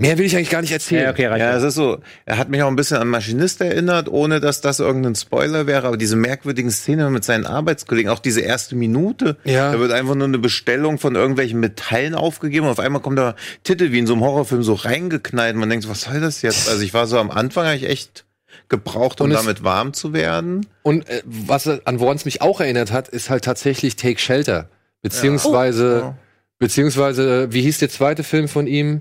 Mehr 0.00 0.16
will 0.16 0.26
ich 0.26 0.36
eigentlich 0.36 0.50
gar 0.50 0.60
nicht 0.60 0.70
erzählen. 0.70 1.02
Ja, 1.06 1.10
okay, 1.10 1.26
reicht. 1.26 1.40
Ja, 1.40 1.56
es 1.56 1.64
ist 1.64 1.74
so, 1.74 1.98
er 2.24 2.38
hat 2.38 2.50
mich 2.50 2.62
auch 2.62 2.68
ein 2.68 2.76
bisschen 2.76 2.98
an 2.98 3.08
Maschinist 3.08 3.60
erinnert, 3.60 4.08
ohne 4.08 4.38
dass 4.38 4.60
das 4.60 4.78
irgendein 4.78 5.16
Spoiler 5.16 5.66
wäre, 5.66 5.88
aber 5.88 5.96
diese 5.96 6.14
merkwürdigen 6.14 6.70
Szenen 6.70 7.12
mit 7.12 7.24
seinen 7.24 7.46
Arbeitskollegen, 7.46 8.08
auch 8.08 8.20
diese 8.20 8.40
erste 8.40 8.76
Minute, 8.76 9.38
Ja. 9.42 9.72
da 9.72 9.80
wird 9.80 9.90
einfach 9.90 10.14
nur 10.14 10.28
eine 10.28 10.38
Bestellung 10.38 10.98
von 10.98 11.16
irgendwelchen 11.16 11.58
Metallen 11.58 12.14
aufgegeben 12.14 12.66
und 12.66 12.70
auf 12.72 12.78
einmal 12.78 13.02
kommt 13.02 13.18
da 13.18 13.34
Titel 13.64 13.90
wie 13.90 13.98
in 13.98 14.06
so 14.06 14.12
einem 14.12 14.22
Horrorfilm 14.22 14.62
so 14.62 14.74
reingeknallt 14.74 15.54
und 15.54 15.60
man 15.60 15.68
denkt, 15.68 15.84
so, 15.84 15.90
was 15.90 16.02
soll 16.02 16.20
das 16.20 16.42
jetzt? 16.42 16.68
Also 16.68 16.82
ich 16.82 16.94
war 16.94 17.08
so 17.08 17.18
am 17.18 17.32
Anfang 17.32 17.66
habe 17.66 17.74
ich 17.76 17.88
echt 17.88 18.24
gebraucht, 18.68 19.20
um 19.20 19.26
Und 19.26 19.32
es- 19.32 19.40
damit 19.42 19.64
warm 19.64 19.92
zu 19.94 20.12
werden. 20.12 20.66
Und 20.82 21.08
äh, 21.08 21.22
was 21.24 21.66
an 21.68 22.00
woran 22.00 22.16
es 22.16 22.24
mich 22.24 22.42
auch 22.42 22.60
erinnert 22.60 22.92
hat, 22.92 23.08
ist 23.08 23.30
halt 23.30 23.44
tatsächlich 23.44 23.96
Take 23.96 24.18
Shelter. 24.18 24.68
Beziehungsweise, 25.02 25.98
Ja. 26.00 26.18
beziehungsweise, 26.58 27.52
wie 27.52 27.62
hieß 27.62 27.78
der 27.78 27.88
zweite 27.88 28.22
Film 28.24 28.48
von 28.48 28.66
ihm, 28.66 29.00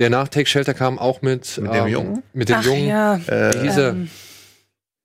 der 0.00 0.08
nach 0.10 0.28
Take 0.28 0.46
Shelter 0.48 0.74
kam, 0.74 0.98
auch 0.98 1.22
mit, 1.22 1.58
Mit 1.58 1.74
dem 1.74 1.86
Jungen? 1.88 2.22
Mit 2.32 2.48
dem 2.48 2.56
Ach 2.56 2.64
Jungen. 2.64 2.86
ja. 2.88 3.16
Äh, 3.26 3.54
Wie 3.54 3.66
hieß 3.68 3.76
er? 3.76 3.90
Ähm, 3.90 4.10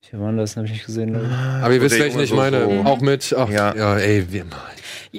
Hier 0.10 0.20
waren 0.22 0.38
das, 0.38 0.56
habe 0.56 0.66
ich 0.68 0.72
nicht 0.74 0.86
gesehen. 0.86 1.10
ich. 1.16 1.62
Aber 1.64 1.74
ihr 1.74 1.82
wisst, 1.82 2.00
welchen 2.00 2.20
ich 2.22 2.34
meine. 2.34 2.64
so- 2.64 2.90
Auch 2.90 3.02
mit, 3.02 3.36
ach, 3.38 3.50
ja, 3.50 3.76
Ja. 3.76 3.98
ey, 3.98 4.26
wir, 4.32 4.46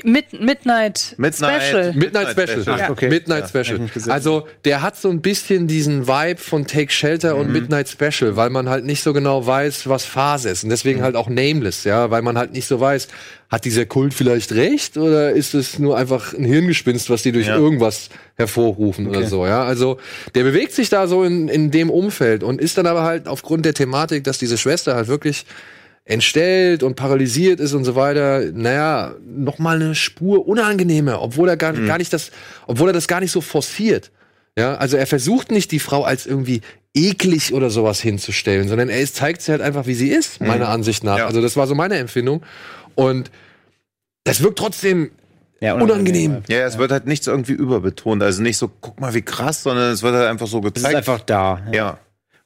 Mid 0.05 0.33
Midnight, 0.40 1.14
Midnight. 1.16 1.62
Special. 1.62 1.92
Midnight 1.94 2.29
Special. 2.31 2.62
Special. 2.62 2.81
Ach, 2.85 2.90
okay. 2.90 3.09
Midnight 3.09 3.51
Ja, 3.55 3.64
Special. 3.64 3.81
Also, 4.09 4.46
der 4.64 4.83
hat 4.83 4.96
so 4.96 5.09
ein 5.09 5.20
bisschen 5.20 5.66
diesen 5.66 6.07
Vibe 6.07 6.40
von 6.40 6.66
Take 6.66 6.92
Shelter 6.92 7.35
Mhm. 7.35 7.40
und 7.40 7.53
Midnight 7.53 7.88
Special, 7.88 8.37
weil 8.37 8.51
man 8.51 8.68
halt 8.68 8.85
nicht 8.85 9.03
so 9.03 9.12
genau 9.12 9.46
weiß, 9.46 9.88
was 9.88 10.05
Phase 10.05 10.51
ist. 10.51 10.62
Und 10.62 10.68
Mhm. 10.68 10.72
deswegen 10.72 11.03
halt 11.03 11.16
auch 11.16 11.29
Nameless, 11.29 11.85
ja, 11.85 12.11
weil 12.11 12.22
man 12.22 12.37
halt 12.38 12.53
nicht 12.53 12.66
so 12.66 12.81
weiß, 12.81 13.09
hat 13.51 13.64
dieser 13.64 13.87
Kult 13.87 14.12
vielleicht 14.12 14.53
recht 14.53 14.98
oder 14.98 15.31
ist 15.31 15.55
es 15.55 15.79
nur 15.79 15.96
einfach 15.96 16.35
ein 16.35 16.44
Hirngespinst, 16.44 17.09
was 17.09 17.22
die 17.22 17.33
durch 17.33 17.46
Ja. 17.46 17.57
irgendwas 17.57 18.11
hervorrufen 18.37 19.07
oder 19.09 19.27
so, 19.27 19.46
ja. 19.46 19.64
Also, 19.64 19.98
der 20.35 20.44
bewegt 20.44 20.72
sich 20.72 20.90
da 20.90 21.07
so 21.07 21.24
in, 21.24 21.48
in 21.48 21.70
dem 21.70 21.88
Umfeld 21.88 22.42
und 22.42 22.61
ist 22.61 22.77
dann 22.77 22.87
aber 22.87 23.05
halt 23.05 23.27
aufgrund 23.27 23.64
der 23.64 23.72
Thematik, 23.74 24.24
dass 24.24 24.37
diese 24.38 24.59
Schwester 24.59 24.94
halt 24.96 25.09
wirklich 25.09 25.46
entstellt 26.08 26.82
und 26.82 26.96
paralysiert 26.96 27.60
ist 27.60 27.74
und 27.74 27.84
so 27.84 27.94
weiter, 27.94 28.40
naja, 28.52 29.14
noch 29.24 29.58
mal 29.58 29.76
eine 29.76 29.94
Spur 29.94 30.48
unangenehmer, 30.48 31.20
obwohl 31.22 31.48
er 31.48 31.56
gar, 31.56 31.74
Mhm. 31.74 31.86
gar 31.86 31.98
nicht 31.98 32.12
das, 32.12 32.30
obwohl 32.66 32.88
er 32.90 32.92
das 32.94 33.06
gar 33.08 33.20
nicht 33.20 33.30
so 33.30 33.40
forciert. 33.40 34.10
Ja, 34.58 34.74
also 34.76 34.96
er 34.96 35.06
versucht 35.06 35.50
nicht 35.52 35.70
die 35.70 35.78
Frau 35.78 36.02
als 36.04 36.26
irgendwie 36.26 36.62
eklig 36.94 37.52
oder 37.52 37.70
sowas 37.70 38.00
hinzustellen, 38.00 38.68
sondern 38.68 38.88
er 38.88 39.00
ist, 39.00 39.16
zeigt 39.16 39.42
sie 39.42 39.52
halt 39.52 39.60
einfach, 39.60 39.86
wie 39.86 39.94
sie 39.94 40.08
ist, 40.08 40.40
meiner 40.40 40.68
Ansicht 40.70 41.04
nach. 41.04 41.12
Mhm. 41.14 41.18
Ja. 41.20 41.26
Also 41.26 41.42
das 41.42 41.56
war 41.56 41.66
so 41.66 41.74
meine 41.74 41.96
Empfindung. 41.98 42.42
Und 42.94 43.30
das 44.24 44.42
wirkt 44.42 44.58
trotzdem 44.58 45.10
Ja, 45.60 45.74
unangenehm. 45.74 46.38
Ja, 46.48 46.60
es 46.66 46.78
wird 46.78 46.90
halt 46.90 47.06
nichts 47.06 47.26
irgendwie 47.26 47.52
überbetont. 47.52 48.22
Also 48.22 48.42
nicht 48.42 48.56
so, 48.56 48.70
guck 48.80 48.98
mal, 49.00 49.12
wie 49.14 49.22
krass, 49.22 49.62
sondern 49.62 49.92
es 49.92 50.02
wird 50.02 50.14
halt 50.14 50.26
einfach 50.28 50.46
so 50.46 50.58
Es 50.60 50.64
ist 50.66 50.74
gezeigt. 50.74 50.96
einfach 50.96 51.20
da. 51.20 51.60
ja. 51.72 51.98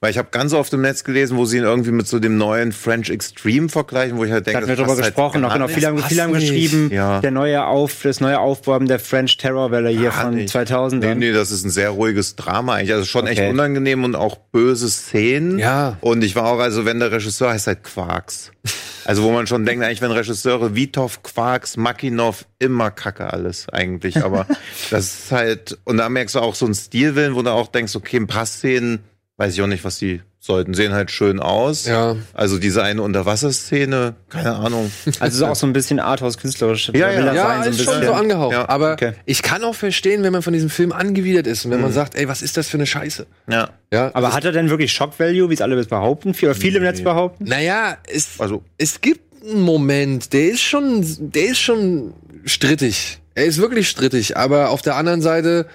Weil 0.03 0.11
ich 0.11 0.19
habe 0.19 0.29
ganz 0.33 0.53
oft 0.53 0.73
im 0.73 0.81
Netz 0.81 1.05
gelesen, 1.05 1.37
wo 1.37 1.45
sie 1.45 1.59
ihn 1.59 1.62
irgendwie 1.62 1.93
mit 1.93 2.09
so 2.09 2.19
dem 2.19 2.37
neuen 2.37 2.73
French 2.73 3.09
Extreme 3.09 3.69
vergleichen, 3.69 4.19
wo 4.19 4.25
ich 4.25 4.33
halt 4.33 4.49
Da 4.49 4.51
denke, 4.51 4.67
hatten 4.67 4.79
wir 4.79 4.85
passt 4.85 5.01
halt 5.01 5.15
gesprochen, 5.15 5.41
noch 5.43 5.51
gar 5.51 5.59
genau. 5.59 5.69
Viele 5.69 5.87
haben, 5.87 5.99
viele 6.03 6.23
haben 6.25 6.33
geschrieben, 6.33 6.91
Ja. 6.93 7.21
der 7.21 7.31
neue 7.31 7.65
Auf, 7.65 8.03
das 8.03 8.19
neue 8.21 8.41
Aufbäumen 8.41 8.88
der 8.88 8.99
French 8.99 9.37
Terrorwelle 9.37 9.91
hier 9.91 10.11
Gar 10.11 10.25
von 10.25 10.35
nicht. 10.35 10.49
2000. 10.49 11.05
Nee, 11.05 11.15
nee, 11.15 11.33
das 11.33 11.53
ist 11.53 11.65
ein 11.65 11.71
sehr 11.71 11.91
ruhiges 11.91 12.35
Drama 12.35 12.75
eigentlich. 12.75 12.93
Also 12.95 13.05
schon 13.05 13.29
echt 13.29 13.38
Okay. 13.41 13.51
unangenehm 13.51 14.03
und 14.03 14.17
auch 14.17 14.38
böse 14.51 14.91
Szenen. 14.91 15.61
Ja. 15.61 15.99
Und 16.01 16.25
ich 16.25 16.35
war 16.35 16.47
auch, 16.47 16.59
also 16.59 16.85
wenn 16.85 16.99
der 16.99 17.12
Regisseur 17.12 17.51
heißt 17.51 17.69
halt 17.69 17.85
Quarks. 17.85 18.51
Also 19.05 19.25
wo 19.25 19.33
man 19.33 19.49
schon 19.49 19.67
denkt, 19.67 19.85
eigentlich 19.85 20.01
wenn 20.01 20.12
Regisseure 20.12 20.77
Vitov, 20.77 21.25
Quarks, 21.25 21.77
Makinov, 21.77 22.45
immer 22.61 22.93
Kacke 22.93 23.33
alles 23.33 23.69
eigentlich. 23.69 24.23
Aber 24.23 24.47
das 24.93 25.07
ist 25.25 25.33
halt, 25.33 25.77
und 25.83 25.97
da 25.97 26.09
merkst 26.09 26.37
du 26.37 26.38
auch 26.38 26.55
so 26.55 26.67
einen 26.67 26.75
Stilwillen, 26.77 27.35
wo 27.35 27.43
du 27.43 27.51
auch 27.51 27.67
denkst, 27.67 27.97
okay, 27.97 28.19
ein 28.19 28.29
paar 28.29 28.47
Szenen, 28.47 29.01
weiß 29.43 29.55
ich 29.55 29.61
auch 29.63 29.67
nicht, 29.67 29.83
was 29.85 29.99
die 29.99 30.21
sollten, 30.39 30.73
sehen 30.73 30.93
halt 30.93 31.11
schön 31.11 31.41
aus. 31.41 31.85
Ja. 31.87 32.15
Also 32.33 32.59
diese 32.59 32.83
eine 32.83 33.03
Unterwasserszene, 33.03 34.15
keine 34.29 34.55
Ahnung. 34.55 34.91
Also 35.21 35.39
so 35.39 35.47
auch 35.47 35.57
so 35.57 35.67
ein 35.67 35.73
bisschen 35.73 35.99
Arthouse-künstlerisch. 35.99 36.89
Ja, 36.95 37.09
will 37.09 37.17
ja. 37.17 37.25
das 37.27 37.35
Ja, 37.37 37.43
sein, 37.49 37.63
so 37.63 37.69
ein 37.69 37.73
ist 37.73 37.83
schon 37.85 37.95
bisschen. 37.95 38.07
so 38.07 38.13
angehaucht. 38.13 38.53
Ja, 38.53 38.69
aber 38.69 38.93
okay. 38.93 39.13
ich 39.25 39.43
kann 39.43 39.65
auch 39.65 39.75
verstehen, 39.75 40.23
wenn 40.23 40.33
man 40.33 40.43
von 40.43 40.53
diesem 40.53 40.71
Film 40.71 40.93
angewidert 40.93 41.47
ist 41.49 41.65
und 41.65 41.73
wenn 41.73 41.81
man 41.81 41.93
sagt, 41.93 42.15
ey, 42.15 42.29
was 42.29 42.41
ist 42.43 42.57
das 42.57 42.69
für 42.69 42.77
eine 42.77 42.87
Scheiße? 42.87 43.27
Ja. 43.49 43.71
Ja, 43.93 44.11
Aber 44.15 44.33
hat 44.33 44.45
er 44.45 44.53
denn 44.53 44.71
wirklich 44.71 44.93
Shock-Value, 44.93 45.51
wie 45.51 45.55
es 45.55 45.61
alle 45.61 45.83
behaupten? 45.85 46.35
Oder 46.41 46.55
viele 46.55 46.79
im 46.79 46.85
Netz 46.85 47.03
behaupten? 47.03 47.45
Naja, 47.45 47.97
es, 48.09 48.39
Also- 48.39 48.63
es 48.79 49.01
gibt 49.01 49.21
einen 49.45 49.61
Moment, 49.63 50.33
der 50.33 50.51
ist 50.51 50.63
schon, 50.63 51.05
der 51.33 51.47
ist 51.47 51.59
schon 51.59 52.15
strittig. 52.45 53.19
Er 53.35 53.47
ist 53.47 53.59
wirklich 53.59 53.89
strittig, 53.89 54.37
aber 54.37 54.71
auf 54.71 54.83
der 54.83 54.95
anderen 54.97 55.21
Seite 55.23 55.67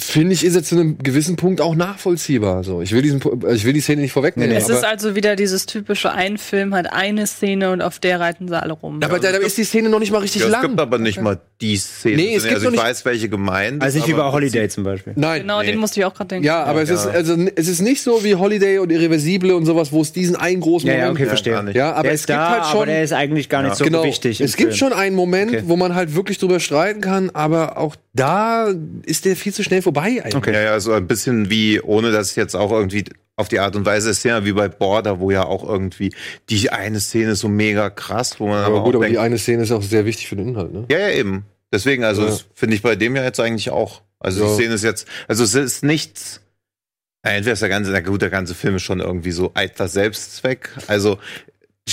finde 0.00 0.32
ich, 0.34 0.44
ist 0.44 0.54
er 0.56 0.62
zu 0.62 0.74
einem 0.74 0.98
gewissen 0.98 1.36
Punkt 1.36 1.60
auch 1.60 1.74
nachvollziehbar. 1.74 2.64
So, 2.64 2.80
ich 2.82 2.92
will 2.92 3.02
diesen, 3.02 3.20
ich 3.52 3.64
will 3.64 3.72
die 3.72 3.80
Szene 3.80 4.02
nicht 4.02 4.12
vorwegnehmen. 4.12 4.56
Es 4.56 4.68
ist 4.68 4.84
also 4.84 5.14
wieder 5.14 5.36
dieses 5.36 5.66
typische, 5.66 6.10
ein 6.12 6.38
Film 6.38 6.74
hat 6.74 6.92
eine 6.92 7.26
Szene 7.26 7.70
und 7.72 7.82
auf 7.82 7.98
der 7.98 8.18
reiten 8.20 8.48
sie 8.48 8.60
alle 8.60 8.72
rum. 8.72 9.00
aber 9.02 9.18
da, 9.18 9.32
da 9.32 9.38
ist 9.38 9.58
die 9.58 9.64
Szene 9.64 9.88
noch 9.88 9.98
nicht 10.00 10.12
mal 10.12 10.18
richtig 10.18 10.40
Ja, 10.42 10.46
es 10.46 10.52
lang. 10.52 10.62
gibt 10.62 10.80
aber 10.80 10.98
nicht 10.98 11.20
mal 11.20 11.38
die 11.60 11.76
Szene. 11.76 12.16
Nee, 12.16 12.34
es 12.34 12.42
gibt 12.44 12.54
also 12.54 12.66
ich 12.68 12.72
nicht- 12.72 12.82
weiß, 12.82 13.04
welche 13.04 13.28
gemeint 13.28 13.82
Also 13.82 13.98
nicht 13.98 14.08
wie 14.08 14.12
bei 14.12 14.20
aber- 14.22 14.32
Holiday 14.32 14.68
zum 14.68 14.84
Beispiel. 14.84 15.12
Nein. 15.16 15.42
genau, 15.42 15.60
nee. 15.60 15.66
den 15.72 15.78
musste 15.78 16.00
ich 16.00 16.06
auch 16.06 16.14
gerade 16.14 16.28
denken. 16.28 16.46
Ja, 16.46 16.64
aber 16.64 16.82
es 16.82 16.88
Ja. 16.88 16.94
ist 16.96 17.06
also 17.06 17.36
es 17.54 17.68
ist 17.68 17.80
nicht 17.80 18.02
so 18.02 18.24
wie 18.24 18.34
Holiday 18.34 18.78
und 18.78 18.90
Irreversible 18.90 19.54
und 19.54 19.66
sowas, 19.66 19.92
wo 19.92 20.00
es 20.02 20.12
diesen 20.12 20.36
einen 20.36 20.60
großen 20.60 20.88
Ja, 20.88 20.94
ja, 20.94 21.00
Moment 21.00 21.16
okay, 21.16 21.22
Ja, 21.24 21.28
verstehe. 21.28 21.52
gar 21.52 21.62
nicht. 21.62 21.76
Ja, 21.76 21.92
aber 21.92 22.04
der 22.04 22.12
es 22.12 22.20
ist 22.20 22.26
gibt 22.26 22.38
da, 22.38 22.48
halt 22.50 22.64
schon 22.66 22.76
aber 22.76 22.86
der 22.86 23.02
ist 23.04 23.12
eigentlich 23.12 23.48
gar 23.48 23.62
nicht 23.62 23.76
so 23.76 23.84
genau, 23.84 24.04
wichtig. 24.04 24.40
Es 24.40 24.56
gibt 24.56 24.74
Film. 24.74 24.90
schon 24.90 24.92
einen 24.98 25.14
Moment, 25.16 25.50
Okay. 25.50 25.62
wo 25.66 25.76
man 25.76 25.94
halt 25.94 26.14
wirklich 26.14 26.38
drüber 26.38 26.60
streiten 26.60 27.00
kann, 27.00 27.30
aber 27.30 27.76
auch 27.76 27.96
da 28.14 28.68
ist 29.04 29.24
der 29.24 29.36
viel 29.36 29.52
zu 29.52 29.62
schnell 29.62 29.82
vorbei 29.82 29.89
eigentlich. 29.98 30.34
Okay. 30.34 30.52
Ja, 30.52 30.60
ja, 30.62 30.80
so 30.80 30.92
ein 30.92 31.06
bisschen 31.06 31.50
wie, 31.50 31.80
ohne 31.80 32.10
dass 32.12 32.30
es 32.30 32.36
jetzt 32.36 32.54
auch 32.54 32.70
irgendwie 32.72 33.04
auf 33.36 33.48
die 33.48 33.58
Art 33.60 33.74
und 33.76 33.86
Weise 33.86 34.10
ist, 34.10 34.22
ja 34.24 34.44
wie 34.44 34.52
bei 34.52 34.68
Border, 34.68 35.18
wo 35.20 35.30
ja 35.30 35.44
auch 35.44 35.66
irgendwie 35.66 36.12
die 36.50 36.70
eine 36.70 37.00
Szene 37.00 37.32
ist 37.32 37.40
so 37.40 37.48
mega 37.48 37.88
krass, 37.90 38.38
wo 38.38 38.48
man 38.48 38.58
aber, 38.64 38.76
Aber 38.76 38.84
gut, 38.84 38.94
auch 38.94 38.98
aber 38.98 39.06
die 39.06 39.12
denkt, 39.12 39.24
eine 39.24 39.38
Szene 39.38 39.62
ist 39.62 39.72
auch 39.72 39.82
sehr 39.82 40.04
wichtig 40.04 40.28
für 40.28 40.36
den 40.36 40.48
Inhalt, 40.48 40.72
ne? 40.72 40.84
ja, 40.90 40.98
ja, 40.98 41.08
eben. 41.10 41.44
Deswegen, 41.72 42.04
also 42.04 42.22
Ja. 42.22 42.28
das 42.28 42.46
finde 42.54 42.74
ich 42.76 42.82
bei 42.82 42.96
dem 42.96 43.16
ja 43.16 43.22
jetzt 43.24 43.40
eigentlich 43.40 43.70
auch. 43.70 44.02
Also 44.18 44.42
Ja. 44.42 44.48
die 44.50 44.54
Szene 44.54 44.74
ist 44.74 44.84
jetzt, 44.84 45.06
also 45.28 45.44
es 45.44 45.54
ist 45.54 45.82
nichts, 45.84 46.42
entweder 47.22 47.52
ist 47.54 47.62
der 47.62 47.68
ganze, 47.70 47.90
na 47.92 48.00
gut, 48.00 48.20
der 48.20 48.30
ganze 48.30 48.54
Film 48.54 48.76
ist 48.76 48.82
schon 48.82 49.00
irgendwie 49.00 49.30
so 49.30 49.52
eitler 49.54 49.88
Selbstzweck. 49.88 50.70
Also 50.86 51.18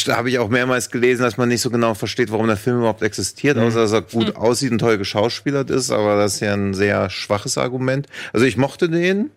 habe 0.08 0.30
ich 0.30 0.40
auch 0.40 0.50
mehrmals 0.50 0.90
gelesen, 0.90 1.24
dass 1.24 1.38
man 1.38 1.50
nicht 1.50 1.62
so 1.62 1.70
genau 1.70 1.94
versteht, 1.94 2.32
warum 2.32 2.48
der 2.48 2.58
Film 2.58 2.80
überhaupt 2.80 3.02
existiert, 3.02 3.58
außer 3.58 3.82
dass 3.82 3.92
er 3.92 4.02
gut 4.02 4.36
aussieht 4.36 4.72
und 4.72 4.80
toll 4.80 4.98
geschauspielert 4.98 5.70
ist, 5.70 5.92
aber 5.92 6.18
das 6.18 6.36
ist 6.36 6.40
ja 6.42 6.54
ein 6.54 6.74
sehr 6.74 7.10
schwaches 7.10 7.58
Argument. 7.58 8.08
Also 8.34 8.46
ich 8.46 8.58
mochte 8.58 8.90
den, 8.90 9.32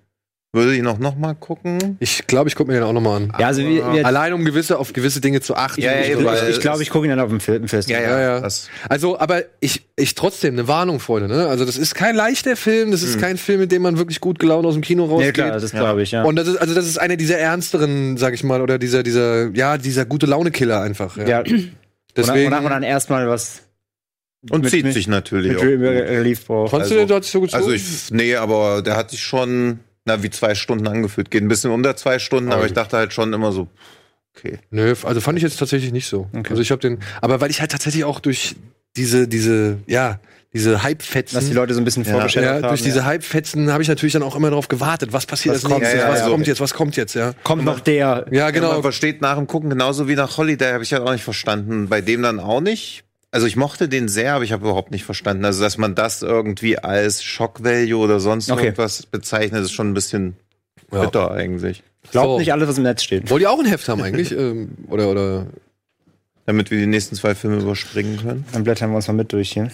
würde 0.53 0.75
ihn 0.77 0.87
auch 0.89 0.99
noch 0.99 1.17
mal 1.17 1.35
gucken. 1.35 1.97
Ich 2.01 2.27
glaube, 2.27 2.49
ich 2.49 2.57
gucke 2.57 2.73
mir 2.73 2.79
den 2.79 2.83
auch 2.83 2.93
nochmal 2.93 3.19
an. 3.23 3.33
Ja, 3.39 3.47
also 3.47 3.63
wir, 3.63 3.93
wir, 3.93 4.05
Allein 4.05 4.33
um 4.33 4.45
gewisse, 4.45 4.79
auf 4.79 4.93
gewisse 4.93 5.21
Dinge 5.21 5.41
zu 5.41 5.55
achten. 5.55 5.81
Ja, 5.81 5.93
ja, 5.93 6.01
Ich- 6.19 6.25
weil- 6.25 6.51
ich 6.51 6.59
glaube, 6.61 6.83
ich 6.83 6.91
gucke 6.91 7.07
ihn 7.07 7.11
dann 7.11 7.21
auf 7.21 7.29
dem 7.29 7.39
Filmfestival. 7.39 8.03
Ja, 8.03 8.21
ja. 8.21 8.41
Das, 8.41 8.69
Also, 8.89 9.17
aber 9.19 9.43
ich, 9.61 9.83
ich 9.95 10.17
trotzdem, 10.17 10.55
eine 10.55 10.67
Warnung, 10.67 10.99
Freunde, 10.99 11.29
ne? 11.29 11.47
Also, 11.47 11.65
das 11.65 11.77
ist 11.77 11.95
kein 11.95 12.17
leichter 12.17 12.57
Film, 12.57 12.91
das 12.91 13.03
ist 13.03 13.21
kein 13.21 13.37
Film, 13.39 13.61
mit 13.61 13.71
dem 13.71 13.83
man 13.83 13.97
wirklich 13.97 14.21
gut 14.21 14.41
gelaunt 14.41 14.67
aus 14.67 14.75
dem 14.75 14.83
Kino 14.83 15.07
Nee, 15.07 15.13
rausgeht. 15.13 15.35
klar, 15.35 15.53
das 15.53 15.71
glaube 15.71 16.03
ich, 16.03 16.11
ja. 16.11 16.25
Und 16.25 16.35
das 16.35 16.49
ist, 16.49 16.57
also, 16.57 16.75
das 16.75 16.87
ist 16.87 16.99
einer 16.99 17.17
dieser 17.17 17.39
ernsteren, 17.39 18.17
sag 18.17 18.35
ich 18.35 18.43
mal, 18.43 18.61
oder 18.61 18.79
dieser, 18.79 19.05
dieser, 19.05 19.51
ja, 19.55 19.79
dieser 19.79 20.05
gute 20.05 20.27
Laune-Killer 20.27 20.81
einfach. 20.81 21.17
Ja. 21.17 21.29
ja. 21.29 21.45
Deswegen. 22.17 22.47
Wonach 22.47 22.63
man 22.63 22.73
dann 22.73 22.83
erstmal 22.83 23.29
was 23.29 23.61
und 24.51 24.63
Mit- 24.63 24.71
zieht 24.73 24.85
mit- 24.85 24.95
sich 24.95 25.07
natürlich 25.07 25.53
mit 25.53 25.59
auch. 25.61 25.63
Re 25.65 26.09
Relief 26.11 26.45
braucht. 26.47 26.71
Konntest 26.71 26.91
also- 26.91 26.95
du 26.95 27.07
den 27.07 27.09
dort 27.09 27.25
so 27.25 27.41
gezogen? 27.41 27.63
Also 27.63 27.73
ich, 27.73 28.11
nee, 28.11 28.35
aber 28.35 28.83
der 28.83 28.97
hat 28.97 29.11
sich 29.13 29.23
schon, 29.23 29.79
na, 30.17 30.23
wie 30.23 30.31
zwei 30.31 30.55
Stunden 30.55 30.87
angefühlt. 30.87 31.31
Geht 31.31 31.43
ein 31.43 31.49
bisschen 31.49 31.71
unter 31.71 31.97
zwei 31.97 32.19
Stunden, 32.19 32.53
aber 32.53 32.67
ich 32.67 32.73
dachte 32.73 32.97
halt 32.97 33.13
schon 33.13 33.33
immer 33.33 33.53
so, 33.53 33.69
okay. 34.37 34.59
Nö, 34.71 34.95
also 35.05 35.21
fand 35.21 35.39
ich 35.39 35.43
jetzt 35.45 35.59
tatsächlich 35.59 35.93
nicht 35.93 36.07
so. 36.07 36.29
Also 36.49 36.63
ich 36.63 36.71
habe 36.71 36.81
den, 36.81 36.99
aber 37.21 37.41
weil 37.41 37.51
ich 37.51 37.61
halt 37.61 37.71
tatsächlich 37.71 38.05
auch 38.05 38.21
durch 38.21 38.57
diese, 38.97 39.29
diese, 39.29 39.79
ja, 39.87 40.19
diese 40.53 40.83
Hype-Fetzen. 40.83 41.37
Dass 41.37 41.47
die 41.47 41.55
Leute 41.55 41.75
so 41.75 41.81
ein 41.81 41.85
bisschen 41.85 42.05
Ja. 42.05 42.11
vorgestellt 42.11 42.45
ja, 42.47 42.55
haben. 42.55 42.63
durch 42.63 42.83
diese 42.83 42.99
ja. 42.99 43.05
Hype-Fetzen 43.05 43.73
habe 43.73 43.85
ich 43.85 43.89
natürlich 43.89 44.15
dann 44.15 44.25
auch 44.25 44.35
immer 44.35 44.51
darauf 44.51 44.67
gewartet. 44.67 45.13
Was 45.13 45.25
passiert 45.25 45.55
Was 45.55 45.65
als 45.65 45.71
kommt, 45.71 45.83
nächstes? 45.83 46.03
ja, 46.03 46.09
was 46.09 46.19
ja, 46.21 46.25
kommt 46.27 46.41
okay. 46.41 46.51
jetzt? 46.51 46.61
Was 46.61 46.75
kommt 46.75 46.97
jetzt? 46.97 47.15
Ja, 47.15 47.35
Kommt 47.45 47.65
noch 47.65 47.79
der. 47.79 48.27
ja 48.33 48.51
genau. 48.51 48.73
man 48.73 48.83
versteht 48.83 49.21
nach 49.21 49.37
dem 49.37 49.47
Gucken 49.47 49.71
genauso 49.71 50.09
wie 50.09 50.17
nach 50.17 50.37
Holiday, 50.37 50.73
habe 50.73 50.83
ich 50.83 50.91
ja 50.91 51.03
auch 51.03 51.13
nicht 51.13 51.23
verstanden. 51.23 51.89
Bei 51.89 52.01
dem 52.01 52.23
dann 52.23 52.41
auch 52.41 52.61
nicht. 52.61 53.05
Also 53.33 53.47
ich 53.47 53.55
mochte 53.57 53.89
den 53.89 54.09
sehr, 54.09 54.35
aber 54.35 54.45
ich 54.45 54.53
habe 54.53 54.65
überhaupt 54.65 54.91
nicht 54.91 55.05
verstanden. 55.05 55.45
Also 55.45 55.63
dass 55.63 55.79
man 55.79 55.95
das 55.95 56.23
irgendwie 56.23 56.79
als 56.79 57.23
Shock 57.23 57.63
Value 57.63 57.97
oder 58.03 58.19
sonst 58.21 58.51
Okay. 58.51 58.65
irgendwas 58.67 59.05
bezeichnet, 59.07 59.63
ist 59.63 59.73
schon 59.73 59.91
ein 59.91 59.95
bisschen 59.95 60.37
Ja. 60.93 61.05
bitter 61.05 61.31
eigentlich. 61.31 61.83
Glaubt 62.11 62.27
So. 62.29 62.39
nicht 62.39 62.53
alles, 62.53 62.69
was 62.69 62.79
im 62.79 62.83
Netz 62.85 63.03
steht. 63.05 63.31
Wollt 63.31 63.43
ihr 63.43 63.51
auch 63.51 63.61
ein 63.61 63.67
Heft 63.67 63.89
haben 63.89 64.03
eigentlich? 64.03 64.33
ähm, 64.37 64.71
oder, 64.89 65.09
oder 65.11 65.47
Damit 66.47 66.71
wir 66.73 66.79
die 66.79 66.87
nächsten 66.87 67.15
zwei 67.15 67.35
Filme 67.37 67.59
überspringen 67.59 68.19
können. 68.19 68.45
Dann 68.53 68.65
blättern 68.65 68.91
wir 68.91 68.97
uns 68.97 69.07
mal 69.07 69.13
mit 69.15 69.33
durch 69.33 69.53
hier. 69.53 69.71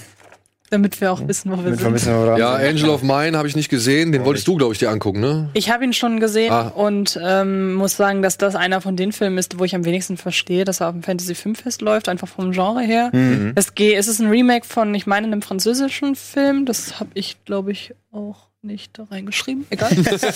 Damit 0.70 1.00
wir 1.00 1.12
auch 1.12 1.26
wissen, 1.28 1.50
wo 1.52 1.56
wir 1.58 1.62
Damit 1.64 1.78
wir 1.80 1.86
ein 1.86 1.96
sind. 1.96 2.10
bisschen 2.12 2.24
dran 2.26 2.38
Ja, 2.38 2.56
sind. 2.58 2.68
Angel 2.68 2.88
of 2.90 3.02
Mine 3.02 3.38
habe 3.38 3.46
ich 3.46 3.54
nicht 3.54 3.68
gesehen. 3.68 4.10
Den 4.10 4.24
wolltest 4.24 4.48
du, 4.48 4.56
glaube 4.56 4.72
ich, 4.72 4.80
dir 4.80 4.90
angucken, 4.90 5.20
ne? 5.20 5.48
Ich 5.52 5.70
habe 5.70 5.84
ihn 5.84 5.92
schon 5.92 6.18
gesehen 6.18 6.52
Ah. 6.52 6.68
und 6.74 7.18
ähm, 7.22 7.74
muss 7.74 7.96
sagen, 7.96 8.20
dass 8.20 8.36
das 8.36 8.56
einer 8.56 8.80
von 8.80 8.96
den 8.96 9.12
Filmen 9.12 9.38
ist, 9.38 9.58
wo 9.60 9.64
ich 9.64 9.74
am 9.76 9.84
wenigsten 9.84 10.16
verstehe, 10.16 10.64
dass 10.64 10.80
er 10.80 10.88
auf 10.88 10.92
dem 10.94 11.02
Fantasy 11.04 11.36
Filmfest 11.36 11.82
läuft, 11.82 12.08
einfach 12.08 12.26
vom 12.28 12.50
Genre 12.50 12.80
her. 12.82 13.10
Mhm. 13.12 13.52
Es, 13.54 13.74
geht, 13.76 13.96
es 13.96 14.08
ist 14.08 14.18
ein 14.20 14.28
Remake 14.28 14.66
von, 14.66 14.92
ich 14.94 15.06
meine, 15.06 15.28
einem 15.28 15.40
französischen 15.42 16.16
Film. 16.16 16.66
Das 16.66 16.98
habe 16.98 17.10
ich, 17.14 17.36
glaube 17.44 17.70
ich, 17.70 17.94
auch 18.10 18.48
nicht 18.62 18.98
da 18.98 19.04
reingeschrieben. 19.04 19.66
Egal. 19.70 19.90
Du, 19.94 20.02
du, 20.02 20.10
hast, 20.16 20.26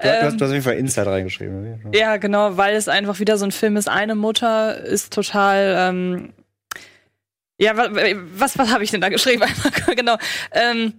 du 0.00 0.24
hast 0.24 0.42
auf 0.42 0.50
jeden 0.50 0.62
Fall 0.62 0.74
Inside 0.76 1.06
reingeschrieben. 1.06 1.80
ja, 1.92 2.16
genau, 2.16 2.56
weil 2.56 2.76
es 2.76 2.88
einfach 2.88 3.20
wieder 3.20 3.36
so 3.36 3.44
ein 3.44 3.52
Film 3.52 3.76
ist. 3.76 3.88
Eine 3.88 4.14
Mutter 4.14 4.82
ist 4.82 5.12
total. 5.12 5.74
Ähm, 5.78 6.30
ja, 7.58 7.76
wa- 7.76 7.90
was, 8.36 8.56
was 8.58 8.70
habe 8.72 8.84
ich 8.84 8.90
denn 8.90 9.00
da 9.00 9.08
geschrieben? 9.08 9.44
genau. 9.96 10.16
Ähm, 10.52 10.94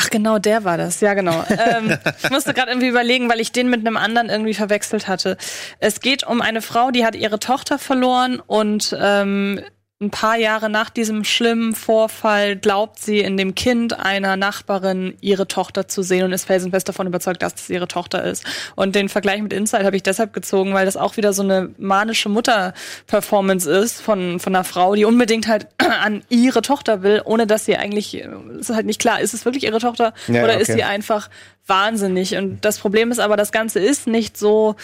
Ach 0.00 0.10
genau, 0.10 0.38
der 0.38 0.62
war 0.62 0.76
das. 0.78 1.00
Ja, 1.00 1.14
genau. 1.14 1.44
ähm, 1.48 1.98
ich 2.22 2.30
musste 2.30 2.54
gerade 2.54 2.70
irgendwie 2.70 2.86
überlegen, 2.86 3.28
weil 3.28 3.40
ich 3.40 3.50
den 3.50 3.68
mit 3.68 3.80
einem 3.80 3.96
anderen 3.96 4.28
irgendwie 4.28 4.54
verwechselt 4.54 5.08
hatte. 5.08 5.36
Es 5.80 5.98
geht 6.00 6.24
um 6.24 6.40
eine 6.40 6.62
Frau, 6.62 6.92
die 6.92 7.04
hat 7.04 7.16
ihre 7.16 7.40
Tochter 7.40 7.80
verloren 7.80 8.38
und 8.38 8.96
ähm, 9.00 9.60
ein 10.00 10.10
paar 10.10 10.36
Jahre 10.36 10.70
nach 10.70 10.90
diesem 10.90 11.24
schlimmen 11.24 11.74
Vorfall 11.74 12.54
glaubt 12.54 13.00
sie 13.00 13.18
in 13.18 13.36
dem 13.36 13.56
Kind 13.56 13.98
einer 13.98 14.36
Nachbarin 14.36 15.16
ihre 15.20 15.48
Tochter 15.48 15.88
zu 15.88 16.02
sehen 16.02 16.24
und 16.24 16.30
ist 16.30 16.44
felsenfest 16.44 16.88
davon 16.88 17.08
überzeugt, 17.08 17.42
dass 17.42 17.54
es 17.56 17.68
ihre 17.68 17.88
Tochter 17.88 18.22
ist. 18.22 18.44
Und 18.76 18.94
den 18.94 19.08
Vergleich 19.08 19.42
mit 19.42 19.52
Inside 19.52 19.84
habe 19.84 19.96
ich 19.96 20.04
deshalb 20.04 20.32
gezogen, 20.32 20.72
weil 20.72 20.86
das 20.86 20.96
auch 20.96 21.16
wieder 21.16 21.32
so 21.32 21.42
eine 21.42 21.70
manische 21.78 22.28
Mutter-Performance 22.28 23.68
ist 23.68 24.00
von, 24.00 24.38
von 24.38 24.54
einer 24.54 24.62
Frau, 24.62 24.94
die 24.94 25.04
unbedingt 25.04 25.48
halt 25.48 25.66
an 25.78 26.22
ihre 26.28 26.62
Tochter 26.62 27.02
will, 27.02 27.20
ohne 27.24 27.48
dass 27.48 27.64
sie 27.64 27.76
eigentlich, 27.76 28.14
äh, 28.14 28.28
es 28.60 28.70
ist 28.70 28.76
halt 28.76 28.86
nicht 28.86 29.00
klar, 29.00 29.20
ist 29.20 29.34
es 29.34 29.44
wirklich 29.46 29.64
ihre 29.64 29.80
Tochter 29.80 30.14
Ja, 30.28 30.44
oder 30.44 30.52
ja, 30.52 30.60
ist 30.60 30.68
okay. 30.68 30.78
sie 30.78 30.84
einfach 30.84 31.28
wahnsinnig? 31.66 32.36
Und 32.36 32.64
das 32.64 32.78
Problem 32.78 33.10
ist 33.10 33.18
aber, 33.18 33.36
das 33.36 33.50
Ganze 33.50 33.80
ist 33.80 34.06
nicht 34.06 34.36
so, 34.36 34.76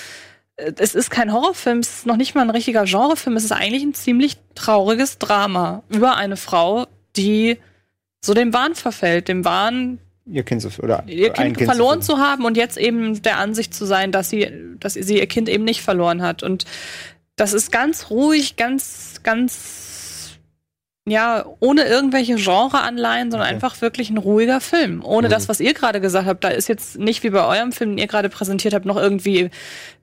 es 0.57 0.95
ist 0.95 1.11
kein 1.11 1.33
Horrorfilm, 1.33 1.79
es 1.79 1.99
ist 1.99 2.07
noch 2.07 2.17
nicht 2.17 2.35
mal 2.35 2.43
ein 2.43 2.51
richtiger 2.51 2.85
Genrefilm, 2.85 3.37
es 3.37 3.45
ist 3.45 3.53
eigentlich 3.53 3.83
ein 3.83 3.95
ziemlich 3.95 4.37
trauriges 4.55 5.19
Drama 5.19 5.83
über 5.88 6.17
eine 6.17 6.37
Frau, 6.37 6.87
die 7.17 7.59
so 8.21 8.35
dem 8.35 8.53
Wahn 8.53 8.75
verfällt, 8.75 9.29
dem 9.29 9.45
Wahn, 9.45 9.99
Ihr 10.27 10.43
Kind 10.43 10.62
zu, 10.62 10.71
oder 10.83 11.05
ihr 11.07 11.38
ein 11.38 11.55
Kind 11.55 11.71
verloren 11.71 12.01
zu. 12.01 12.14
zu 12.14 12.19
haben 12.19 12.47
und 12.47 12.57
jetzt 12.57 12.79
eben 12.79 13.21
der 13.23 13.38
Ansicht 13.38 13.75
zu 13.75 13.85
sein, 13.85 14.11
dass 14.11 14.31
sie, 14.31 14.51
dass 14.81 14.95
sie 14.95 15.19
ihr 15.19 15.27
Kind 15.27 15.51
eben 15.51 15.64
nicht 15.64 15.83
verloren 15.83 16.23
hat. 16.23 16.43
Und 16.43 16.64
das 17.37 17.53
ist 17.53 17.71
ganz 17.71 18.09
ruhig, 18.09 18.57
ganz, 18.57 19.21
ganz, 19.23 19.84
ja, 21.07 21.45
ohne 21.61 21.85
irgendwelche 21.85 22.37
Genreanleihen, 22.37 23.31
sondern 23.31 23.47
Okay. 23.49 23.55
einfach 23.57 23.81
wirklich 23.83 24.09
ein 24.09 24.17
ruhiger 24.17 24.61
Film. 24.62 25.05
Ohne 25.05 25.29
Mhm. 25.29 25.33
das, 25.33 25.49
was 25.51 25.61
ihr 25.61 25.75
gerade 25.75 26.01
gesagt 26.01 26.27
habt. 26.27 26.43
Da 26.45 26.49
ist 26.49 26.69
jetzt 26.69 26.99
nicht 26.99 27.23
wie 27.23 27.31
bei 27.31 27.45
eurem 27.45 27.73
Film, 27.73 27.90
den 27.90 27.99
ihr 27.99 28.07
gerade 28.07 28.31
präsentiert 28.31 28.73
habt, 28.73 28.87
noch 28.87 28.97
irgendwie, 28.97 29.51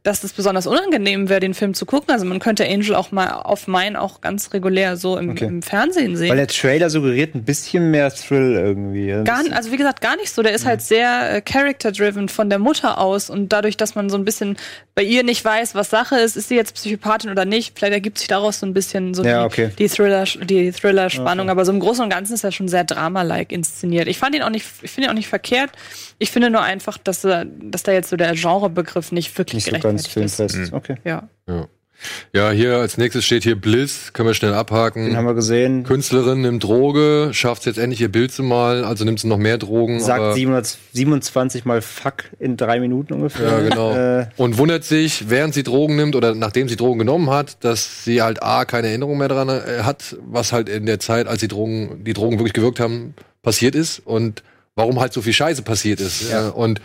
dass 0.04 0.24
es 0.24 0.34
besonders 0.34 0.66
unangenehm 0.68 1.30
wäre, 1.30 1.40
den 1.40 1.54
Film 1.56 1.74
zu 1.76 1.86
gucken. 1.88 2.12
Also 2.12 2.26
man 2.26 2.40
könnte 2.40 2.68
Angel 2.68 2.96
auch 2.96 3.12
mal 3.12 3.32
auf 3.34 3.68
mein 3.68 3.96
auch 3.96 4.22
ganz 4.22 4.52
regulär 4.54 4.96
so 4.98 5.18
im, 5.18 5.32
Okay. 5.32 5.46
im 5.46 5.62
Fernsehen 5.64 6.16
sehen. 6.18 6.30
Weil 6.30 6.38
der 6.38 6.48
Trailer 6.48 6.90
suggeriert 6.92 7.34
ein 7.36 7.44
bisschen 7.46 7.90
mehr 7.92 8.12
Thrill 8.14 8.54
irgendwie. 8.56 9.08
Gar, 9.24 9.44
also 9.52 9.72
wie 9.72 9.78
gesagt, 9.78 10.02
gar 10.02 10.16
nicht 10.18 10.32
so. 10.32 10.42
Der 10.44 10.54
ist 10.54 10.66
halt 10.66 10.82
sehr 10.84 11.36
äh, 11.36 11.42
character-driven 11.42 12.30
von 12.30 12.50
der 12.50 12.58
Mutter 12.60 13.00
aus 13.00 13.30
und 13.32 13.50
dadurch, 13.54 13.76
dass 13.78 13.96
man 13.96 14.10
so 14.12 14.18
ein 14.18 14.26
bisschen 14.26 14.58
bei 14.96 15.04
ihr 15.04 15.24
nicht 15.24 15.44
weiß, 15.44 15.74
was 15.76 15.90
Sache 15.90 16.18
ist, 16.20 16.36
ist 16.36 16.50
sie 16.50 16.56
jetzt 16.56 16.76
Psychopathin 16.76 17.32
oder 17.32 17.46
nicht, 17.46 17.78
vielleicht 17.78 17.94
ergibt 17.94 18.18
sich 18.20 18.28
daraus 18.28 18.60
so 18.60 18.66
ein 18.68 18.74
bisschen 18.74 19.14
so 19.16 19.24
Ja, 19.24 19.40
die, 19.42 19.46
okay. 19.46 19.70
die 19.78 19.88
Thriller, 19.88 20.26
die 20.26 20.72
Thriller-Spannung. 20.92 21.50
Aber 21.50 21.66
so 21.66 21.72
im 21.72 21.80
Großen 21.80 22.04
und 22.04 22.10
Ganzen 22.10 22.34
ist 22.34 22.44
er 22.44 22.52
schon 22.52 22.68
sehr 22.68 22.84
Drama-like 22.84 23.52
inszeniert. 23.52 24.08
Ich 24.08 24.18
fand 24.18 24.36
ihn 24.36 24.44
auch 24.44 24.50
nicht, 24.50 24.66
ich 24.82 24.92
finde 24.92 25.08
ihn 25.08 25.12
auch 25.12 25.16
nicht 25.16 25.28
verkehrt. 25.28 25.72
Ich 26.20 26.32
finde 26.32 26.50
nur 26.50 26.62
einfach, 26.62 26.98
dass, 26.98 27.22
dass 27.22 27.84
da 27.84 27.92
jetzt 27.92 28.10
so 28.10 28.18
der 28.18 28.34
Genrebegriff 28.34 29.12
nicht 29.12 29.38
wirklich 29.38 29.66
nicht 29.66 29.82
so 29.82 29.88
ganz 29.88 30.04
gerechtfertigt 30.14 30.40
ist. 30.40 30.52
filmfest. 30.54 30.74
Okay. 30.74 30.96
Ja. 31.04 31.28
Ja, 31.48 31.68
hier 32.34 32.78
als 32.78 32.98
nächstes 32.98 33.26
steht 33.26 33.44
hier 33.44 33.60
Bliss. 33.60 34.14
Können 34.14 34.28
wir 34.28 34.34
schnell 34.34 34.54
abhaken. 34.54 35.06
Den 35.06 35.18
haben 35.18 35.26
wir 35.26 35.34
gesehen. 35.34 35.84
Künstlerin 35.84 36.42
nimmt 36.42 36.64
Droge, 36.64 37.30
schafft 37.34 37.62
es 37.62 37.66
jetzt 37.66 37.78
endlich 37.78 38.02
ihr 38.02 38.12
Bild 38.12 38.32
zu 38.32 38.44
malen, 38.44 38.84
also 38.84 39.06
nimmt 39.06 39.20
sie 39.20 39.28
noch 39.28 39.38
mehr 39.38 39.58
Drogen. 39.58 40.00
Sagt 40.00 40.22
aber, 40.22 40.34
727 40.34 41.66
mal 41.66 41.82
Fuck 41.82 42.26
in 42.40 42.58
drei 42.58 42.80
Minuten 42.80 43.14
ungefähr. 43.14 43.50
Ja, 43.50 43.60
genau. 43.62 43.92
Äh, 44.02 44.28
und 44.38 44.58
wundert 44.58 44.84
sich, 44.84 45.30
während 45.30 45.54
sie 45.54 45.64
Drogen 45.64 45.96
nimmt 45.96 46.16
oder 46.16 46.34
nachdem 46.34 46.70
sie 46.70 46.76
Drogen 46.76 47.00
genommen 47.00 47.30
hat, 47.30 47.64
dass 47.64 48.06
sie 48.06 48.22
halt 48.22 48.42
A, 48.42 48.64
keine 48.66 48.88
Erinnerung 48.88 49.18
mehr 49.18 49.28
daran 49.28 49.50
äh, 49.50 49.84
hat, 49.84 50.16
was 50.26 50.54
halt 50.54 50.70
in 50.70 50.86
der 50.86 51.00
Zeit, 51.00 51.28
als 51.28 51.42
die 51.42 51.48
Drogen, 51.48 52.04
die 52.04 52.14
Drogen 52.14 52.40
wirklich 52.40 52.54
gewirkt 52.54 52.80
haben, 52.80 53.14
passiert 53.42 53.76
ist 53.76 54.00
und 54.00 54.44
warum 54.76 55.00
halt 55.00 55.14
so 55.14 55.22
viel 55.22 55.34
Scheiße 55.34 55.62
passiert 55.62 56.00
ist. 56.00 56.32
Ja. 56.32 56.44
Ja. 56.46 56.50
Und 56.50 56.82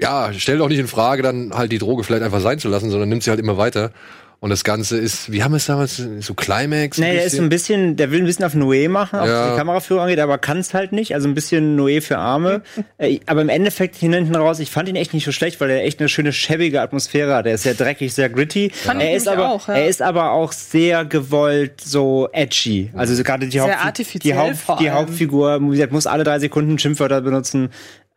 ja, 0.00 0.32
stellt 0.32 0.60
auch 0.60 0.68
nicht 0.68 0.78
in 0.78 0.88
Frage, 0.88 1.22
dann 1.22 1.52
halt 1.54 1.72
die 1.72 1.78
Droge 1.78 2.04
vielleicht 2.04 2.22
einfach 2.22 2.40
sein 2.40 2.58
zu 2.58 2.68
lassen, 2.68 2.90
sondern 2.90 3.08
nimmt 3.08 3.22
sie 3.22 3.30
halt 3.30 3.40
immer 3.40 3.58
weiter. 3.58 3.92
Und 4.42 4.48
das 4.48 4.64
Ganze 4.64 4.96
ist, 4.96 5.30
wie 5.30 5.42
haben 5.44 5.52
wir 5.52 5.58
es 5.58 5.66
damals, 5.66 6.02
so 6.20 6.32
Climax? 6.32 6.96
nee, 6.96 7.12
der 7.12 7.26
ist 7.26 7.36
so 7.36 7.42
ein 7.42 7.50
bisschen, 7.50 7.96
der 7.96 8.10
will 8.10 8.20
ein 8.20 8.24
bisschen 8.24 8.46
auf 8.46 8.54
Noé 8.54 8.88
machen, 8.88 9.18
auch 9.20 9.26
Ja. 9.26 9.44
was 9.44 9.52
die 9.52 9.58
Kameraführung 9.58 10.02
angeht, 10.04 10.18
aber 10.18 10.38
kann 10.38 10.56
es 10.58 10.72
halt 10.72 10.92
nicht. 10.92 11.14
Also 11.14 11.28
ein 11.28 11.34
bisschen 11.34 11.78
Noé 11.78 12.00
für 12.00 12.18
Arme. 12.18 12.62
Äh, 12.98 13.20
aber 13.26 13.40
im 13.42 13.48
Endeffekt 13.48 13.96
hinten 13.96 14.34
raus, 14.34 14.58
ich 14.58 14.70
fand 14.70 14.88
ihn 14.88 14.96
echt 14.96 15.14
nicht 15.14 15.24
so 15.24 15.32
schlecht, 15.32 15.58
weil 15.60 15.70
er 15.70 15.84
echt 15.84 16.00
eine 16.00 16.08
schöne, 16.10 16.32
schäbige 16.34 16.80
Atmosphäre 16.82 17.34
hat. 17.34 17.46
Er 17.46 17.54
ist 17.54 17.62
sehr 17.62 17.72
dreckig, 17.74 18.12
sehr 18.12 18.28
gritty. 18.28 18.70
Fand 18.70 19.00
ich 19.02 19.08
er, 19.08 19.16
ist 19.16 19.28
aber, 19.28 19.48
auch, 19.50 19.68
ja. 19.68 19.74
er 19.74 19.86
ist 19.88 20.02
aber 20.02 20.32
auch 20.32 20.52
sehr 20.52 21.04
gewollt 21.06 21.80
so 21.80 22.28
edgy. 22.32 22.90
Also 22.94 23.14
so 23.14 23.22
gerade 23.22 23.46
die, 23.46 23.52
Sehr 23.52 23.62
Haupt, 23.62 23.84
artifiziell 23.86 24.34
die, 24.34 24.38
Haupt, 24.38 24.80
die. 24.80 24.90
Hauptfigur 24.90 25.60
wie 25.62 25.70
gesagt, 25.70 25.92
muss 25.92 26.06
alle 26.06 26.24
drei 26.24 26.38
Sekunden 26.38 26.78
Schimpfwörter 26.78 27.20
benutzen. 27.22 27.70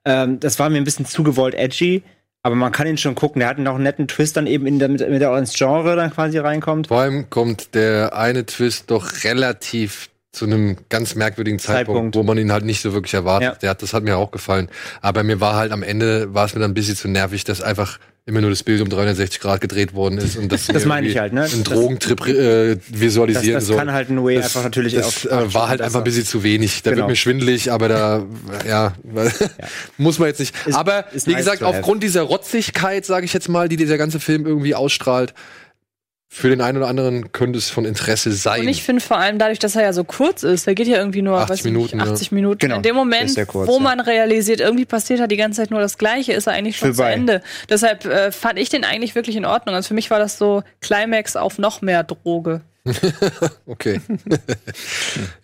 Ähm, 0.05 0.39
das 0.41 0.59
war 0.59 0.69
mir 0.69 0.77
ein 0.77 0.83
bisschen 0.83 1.05
zu 1.05 1.23
gewollt 1.23 1.55
edgy. 1.55 2.03
Aber 2.43 2.55
man 2.55 2.73
kann 2.73 2.87
ihn 2.87 2.97
schon 2.97 3.15
gucken. 3.15 3.39
Der 3.39 3.47
hat 3.49 3.57
noch 3.57 3.75
einen 3.75 3.83
netten 3.83 4.07
Twist 4.07 4.35
dann 4.35 4.47
eben 4.47 4.67
in 4.67 4.77
der, 4.77 4.89
mit, 4.89 4.99
mit 5.09 5.21
der 5.21 5.35
ins 5.37 5.53
Genre 5.53 5.95
dann 5.95 6.11
quasi 6.11 6.37
reinkommt. 6.37 6.87
Vor 6.87 6.99
allem 6.99 7.29
kommt 7.29 7.73
der 7.73 8.15
eine 8.15 8.45
Twist 8.45 8.91
doch 8.91 9.23
relativ 9.23 10.09
zu 10.33 10.45
einem 10.45 10.77
ganz 10.89 11.15
merkwürdigen 11.15 11.59
Zeitpunkt, 11.59 11.87
Zeitpunkt. 11.87 12.15
wo 12.15 12.23
man 12.23 12.37
ihn 12.37 12.51
halt 12.51 12.65
nicht 12.65 12.81
so 12.81 12.91
wirklich 12.93 13.13
erwartet. 13.13 13.53
Ja. 13.53 13.55
Der 13.55 13.69
hat, 13.69 13.81
das 13.81 13.93
hat 13.93 14.03
mir 14.03 14.17
auch 14.17 14.31
gefallen. 14.31 14.67
Aber 15.01 15.23
mir 15.23 15.39
war 15.39 15.55
halt 15.55 15.71
am 15.71 15.83
Ende, 15.83 16.33
war 16.33 16.45
es 16.45 16.53
mir 16.53 16.59
dann 16.59 16.71
ein 16.71 16.73
bisschen 16.73 16.95
zu 16.95 17.07
nervig, 17.07 17.43
dass 17.45 17.61
einfach 17.61 17.99
immer 18.25 18.39
nur 18.39 18.49
das 18.51 18.63
Bild 18.63 18.81
um 18.81 18.87
360 18.89 19.41
Grad 19.41 19.59
gedreht 19.59 19.93
worden 19.93 20.17
ist 20.17 20.37
und 20.37 20.49
das, 20.49 20.67
Das 20.73 20.85
meine 20.85 21.07
ich 21.07 21.17
halt, 21.17 21.33
ne? 21.33 21.43
einen 21.43 21.63
Das- 21.65 21.73
Drogentrip 21.73 22.25
äh, 22.27 22.75
Das, 22.75 22.83
visualisieren 23.01 23.55
das 23.55 23.65
soll. 23.67 23.75
kann 23.77 23.91
halt 23.91 24.09
Noé 24.09 24.35
das, 24.35 24.45
einfach 24.45 24.63
natürlich 24.63 24.93
das 24.93 25.27
auch- 25.27 25.31
äh, 25.41 25.53
war 25.53 25.67
halt 25.67 25.81
einfach 25.81 25.99
ein 25.99 26.03
bisschen 26.05 26.25
zu 26.25 26.41
wenig. 26.41 26.83
Da 26.83 26.91
Genau. 26.91 27.01
wird 27.01 27.09
mir 27.09 27.15
schwindelig, 27.17 27.69
aber 27.71 27.89
da, 27.89 28.25
ja, 28.67 28.93
muss 29.97 30.19
man 30.19 30.29
jetzt 30.29 30.39
nicht. 30.39 30.55
Ist- 30.65 30.75
aber 30.75 31.11
ist 31.11 31.27
wie 31.27 31.31
nice 31.31 31.39
gesagt, 31.45 31.63
aufgrund 31.63 32.01
dieser 32.03 32.21
Rotzigkeit, 32.21 33.05
sage 33.05 33.25
ich 33.25 33.33
jetzt 33.33 33.49
mal, 33.49 33.67
die 33.67 33.75
dieser 33.75 33.97
ganze 33.97 34.21
Film 34.21 34.45
irgendwie 34.45 34.73
ausstrahlt, 34.75 35.33
für 36.35 36.49
den 36.49 36.61
einen 36.61 36.79
oder 36.79 36.87
anderen 36.87 37.31
könnte 37.31 37.59
es 37.59 37.69
von 37.69 37.85
Interesse 37.85 38.31
sein. 38.31 38.61
Und 38.61 38.67
ich 38.67 38.81
finde 38.81 39.03
vor 39.03 39.17
allem 39.17 39.37
dadurch, 39.37 39.59
dass 39.59 39.75
er 39.75 39.83
ja 39.83 39.93
so 39.93 40.03
kurz 40.03 40.41
ist, 40.41 40.65
der 40.65 40.73
geht 40.73 40.87
ja 40.87 40.97
irgendwie 40.97 41.21
nur 41.21 41.37
80 41.37 41.49
weiß 41.49 41.59
ich 41.59 41.65
Minuten, 41.65 41.97
nicht, 41.97 42.05
ja. 42.07 42.11
80 42.11 42.31
Minuten. 42.31 42.57
Genau, 42.57 42.77
In 42.77 42.81
dem 42.81 42.95
Moment, 42.95 43.47
kurz, 43.47 43.67
wo 43.67 43.75
ja. 43.75 43.79
man 43.79 43.99
realisiert, 43.99 44.59
irgendwie 44.59 44.85
passiert 44.85 45.19
halt 45.19 45.29
die 45.29 45.37
ganze 45.37 45.61
Zeit 45.61 45.69
nur 45.69 45.79
das 45.79 45.99
Gleiche, 45.99 46.33
ist 46.33 46.47
er 46.47 46.53
eigentlich 46.53 46.77
schon 46.77 46.95
Vorbei. 46.95 47.11
zu 47.11 47.15
Ende. 47.19 47.41
Deshalb 47.69 48.05
äh, 48.05 48.31
fand 48.31 48.57
ich 48.57 48.69
den 48.69 48.83
eigentlich 48.83 49.13
wirklich 49.13 49.35
in 49.35 49.45
Ordnung. 49.45 49.75
Also 49.75 49.89
für 49.89 49.93
mich 49.93 50.09
war 50.09 50.17
das 50.17 50.39
so 50.39 50.63
Climax 50.81 51.35
auf 51.35 51.59
noch 51.59 51.83
mehr 51.83 52.03
Droge. 52.03 52.61
Okay. 53.67 54.01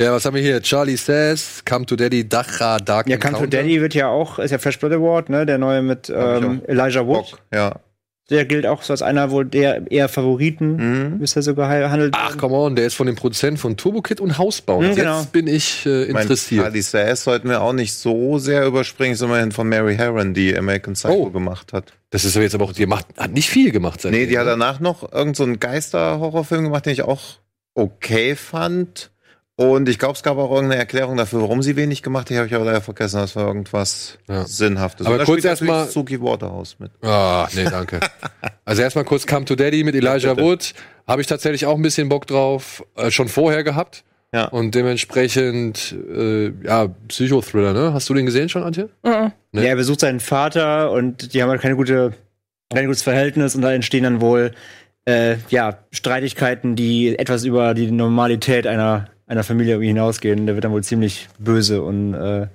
ja, 0.01 0.11
was 0.11 0.25
haben 0.25 0.35
wir 0.35 0.41
hier? 0.41 0.59
Charlie 0.61 0.97
Says, 0.97 1.61
Come 1.65 1.85
to 1.85 1.95
Daddy, 1.95 2.27
Dacha, 2.27 2.79
Dark 2.79 3.07
Ja, 3.07 3.17
Come 3.17 3.37
to. 3.37 3.45
Daddy 3.45 3.79
wird 3.79 3.93
ja 3.93 4.07
auch, 4.07 4.39
ist 4.39 4.49
ja 4.51 4.57
Fresh 4.57 4.79
Blood 4.79 4.93
Award, 4.93 5.29
ne? 5.29 5.45
Der 5.45 5.59
neue 5.59 5.83
mit 5.83 6.09
ähm, 6.09 6.61
Elijah 6.67 7.05
Wood. 7.05 7.31
Bock, 7.31 7.39
ja. 7.53 7.75
Der 8.29 8.45
gilt 8.45 8.65
auch 8.67 8.83
so 8.83 8.93
als 8.93 9.01
einer 9.01 9.31
wohl 9.31 9.45
der 9.45 9.89
eher 9.91 10.07
Favoriten, 10.07 10.75
Mhm. 11.13 11.19
bisher 11.19 11.41
so 11.41 11.55
gehandelt. 11.55 12.13
Ach, 12.15 12.37
come 12.37 12.53
on, 12.55 12.75
der 12.75 12.85
ist 12.85 12.93
von 12.93 13.07
dem 13.07 13.15
Produzenten 13.15 13.57
von 13.57 13.75
Turbo 13.75 14.01
Kid 14.01 14.21
und 14.21 14.37
Hausbau. 14.37 14.79
Mhm, 14.81 14.87
Jetzt 14.87 14.95
genau. 14.97 15.23
bin 15.31 15.47
ich 15.47 15.85
äh, 15.85 16.11
Mein 16.11 16.21
interessiert. 16.23 16.63
Charlie 16.65 16.81
Says 16.81 17.23
sollten 17.23 17.49
wir 17.49 17.61
auch 17.61 17.73
nicht 17.73 17.93
so 17.95 18.37
sehr 18.37 18.65
überspringen, 18.65 19.13
ist 19.13 19.21
immerhin 19.21 19.51
von 19.51 19.67
Mary 19.67 19.95
Herron, 19.95 20.33
die 20.33 20.55
American 20.55 20.93
Psycho 20.93 21.13
Oh. 21.13 21.29
gemacht 21.31 21.73
hat. 21.73 21.93
Das 22.11 22.25
ist 22.25 22.35
aber 22.35 22.43
jetzt 22.43 22.55
aber 22.55 22.65
auch, 22.65 22.73
die 22.73 22.85
macht, 22.85 23.05
hat 23.17 23.31
nicht 23.33 23.49
viel 23.49 23.71
gemacht 23.71 24.01
seitdem. 24.01 24.19
Nee, 24.21 24.27
die 24.27 24.37
hat 24.37 24.45
ne? 24.45 24.51
danach 24.51 24.79
noch 24.79 25.03
irgendeinen 25.11 25.53
so 25.53 25.59
Geister-Horrorfilm 25.59 26.63
gemacht, 26.65 26.85
den 26.85 26.93
ich 26.93 27.01
auch 27.03 27.21
okay 27.73 28.35
fand. 28.35 29.11
Und 29.59 29.89
ich 29.89 29.99
glaube, 29.99 30.13
es 30.13 30.23
gab 30.23 30.37
auch 30.37 30.51
irgendeine 30.51 30.79
Erklärung 30.79 31.17
dafür, 31.17 31.41
warum 31.41 31.61
sie 31.61 31.75
wenig 31.75 32.01
gemacht 32.01 32.21
hat. 32.27 32.29
Die 32.29 32.37
habe 32.37 32.47
ich 32.47 32.55
aber 32.55 32.63
leider 32.63 32.79
vergessen. 32.79 33.17
Das 33.17 33.35
war 33.35 33.45
irgendwas 33.47 34.17
Ja. 34.29 34.45
Sinnhaftes. 34.45 35.05
Aber 35.05 35.17
kurz 35.17 35.27
spielt 35.41 35.43
natürlich 35.43 35.69
erst 35.69 35.87
mal- 35.87 35.91
Suki 35.91 36.21
Waterhouse 36.21 36.77
mit. 36.79 36.91
Ah, 37.01 37.45
nee, 37.53 37.65
danke. 37.65 37.99
also 38.63 38.81
erstmal 38.81 39.03
kurz 39.03 39.27
Come 39.27 39.43
to 39.43 39.55
Daddy 39.55 39.83
mit 39.83 39.95
Elijah 39.95 40.33
bitte. 40.33 40.47
Wood. 40.47 40.73
Habe 41.07 41.19
ich 41.19 41.27
tatsächlich 41.27 41.65
auch 41.65 41.75
ein 41.75 41.81
bisschen 41.81 42.07
Bock 42.07 42.25
drauf. 42.25 42.85
Äh, 42.95 43.11
schon 43.11 43.27
vorher 43.27 43.65
gehabt. 43.65 44.05
Ja. 44.31 44.45
Und 44.45 44.75
dementsprechend, 44.75 45.93
äh, 46.09 46.51
ja, 46.63 46.87
Psychothriller, 47.09 47.73
ne? 47.73 47.93
Hast 47.93 48.07
du 48.09 48.13
den 48.13 48.25
gesehen 48.27 48.47
schon, 48.47 48.63
Antje? 48.63 48.87
Mhm. 49.03 49.31
Ne? 49.51 49.61
Ja, 49.63 49.69
er 49.69 49.75
besucht 49.75 49.99
seinen 49.99 50.19
Vater 50.21 50.91
und 50.91 51.33
die 51.33 51.41
haben 51.43 51.49
halt 51.49 51.61
keine 51.61 51.75
gute, 51.75 52.13
kein 52.73 52.85
gutes 52.85 53.01
Verhältnis 53.03 53.55
und 53.55 53.61
da 53.63 53.73
entstehen 53.73 54.03
dann 54.03 54.21
wohl 54.21 54.51
äh, 55.05 55.35
ja, 55.49 55.79
Streitigkeiten, 55.91 56.75
die 56.77 57.17
etwas 57.19 57.43
über 57.43 57.73
die 57.73 57.89
Normalität 57.91 58.67
einer, 58.67 59.07
einer 59.29 59.43
Familie 59.43 59.73
irgendwie 59.75 59.87
hinausgehen. 59.87 60.45
Der 60.45 60.55
wird 60.55 60.65
dann 60.65 60.71
wohl 60.71 60.83
ziemlich 60.83 61.29
böse 61.37 61.81
und 61.81 62.13
äh, 62.15 62.47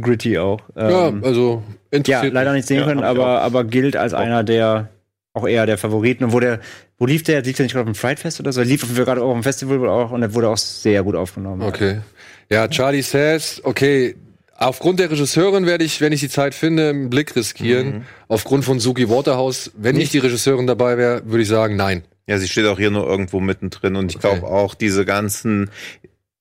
gritty 0.00 0.38
auch. 0.38 0.60
ja, 0.76 1.08
Ähm, 1.08 1.24
also 1.24 1.62
ja, 1.90 1.98
interessiert 1.98 2.34
leider 2.34 2.52
nicht 2.52 2.68
sehen 2.68 2.80
Ja, 2.80 2.84
können, 2.86 3.02
aber, 3.02 3.40
aber 3.40 3.64
gilt 3.64 3.96
als 3.96 4.14
einer 4.14 4.44
der 4.44 4.90
auch 5.32 5.46
eher 5.46 5.66
der 5.66 5.78
Favoriten. 5.78 6.24
Und 6.24 6.32
wo 6.32 6.40
der, 6.40 6.60
wo 6.98 7.06
lief 7.06 7.22
der? 7.22 7.42
Lief 7.42 7.56
der 7.56 7.64
nicht 7.64 7.72
gerade 7.72 7.88
auf 7.88 7.92
dem 7.92 7.98
Fright 7.98 8.18
Fest 8.20 8.38
oder 8.40 8.52
so? 8.52 8.60
Er 8.60 8.66
lief 8.66 8.86
gerade 8.94 9.22
auch 9.22 9.28
auf 9.28 9.34
dem 9.34 9.42
Festival 9.42 9.86
auch 9.88 10.10
und 10.10 10.20
der 10.20 10.34
wurde 10.34 10.48
auch 10.48 10.56
sehr 10.56 11.02
gut 11.02 11.14
aufgenommen. 11.14 11.62
Okay. 11.62 11.98
Ja, 12.50 12.68
Charlie 12.68 13.02
Says, 13.02 13.60
okay, 13.64 14.14
aufgrund 14.56 15.00
der 15.00 15.10
Regisseurin 15.10 15.66
werde 15.66 15.84
ich, 15.84 16.00
wenn 16.00 16.12
ich 16.12 16.20
die 16.20 16.28
Zeit 16.28 16.54
finde, 16.54 16.90
einen 16.90 17.10
Blick 17.10 17.34
riskieren. 17.36 17.86
Mhm. 17.86 18.02
Aufgrund 18.28 18.64
von 18.64 18.78
Suki 18.78 19.08
Waterhouse, 19.10 19.72
wenn 19.76 19.96
nicht 19.96 20.12
die 20.12 20.18
Regisseurin 20.18 20.66
dabei 20.66 20.96
wäre, 20.96 21.22
würde 21.26 21.42
ich 21.42 21.48
sagen, 21.48 21.76
nein. 21.76 22.02
Ja, 22.26 22.38
sie 22.38 22.48
steht 22.48 22.66
auch 22.66 22.78
hier 22.78 22.90
nur 22.90 23.06
irgendwo 23.06 23.40
mittendrin. 23.40 23.96
Und 23.96 24.10
ich 24.10 24.16
Okay. 24.18 24.36
glaube 24.38 24.46
auch 24.52 24.74
diese 24.74 25.04
ganzen 25.04 25.70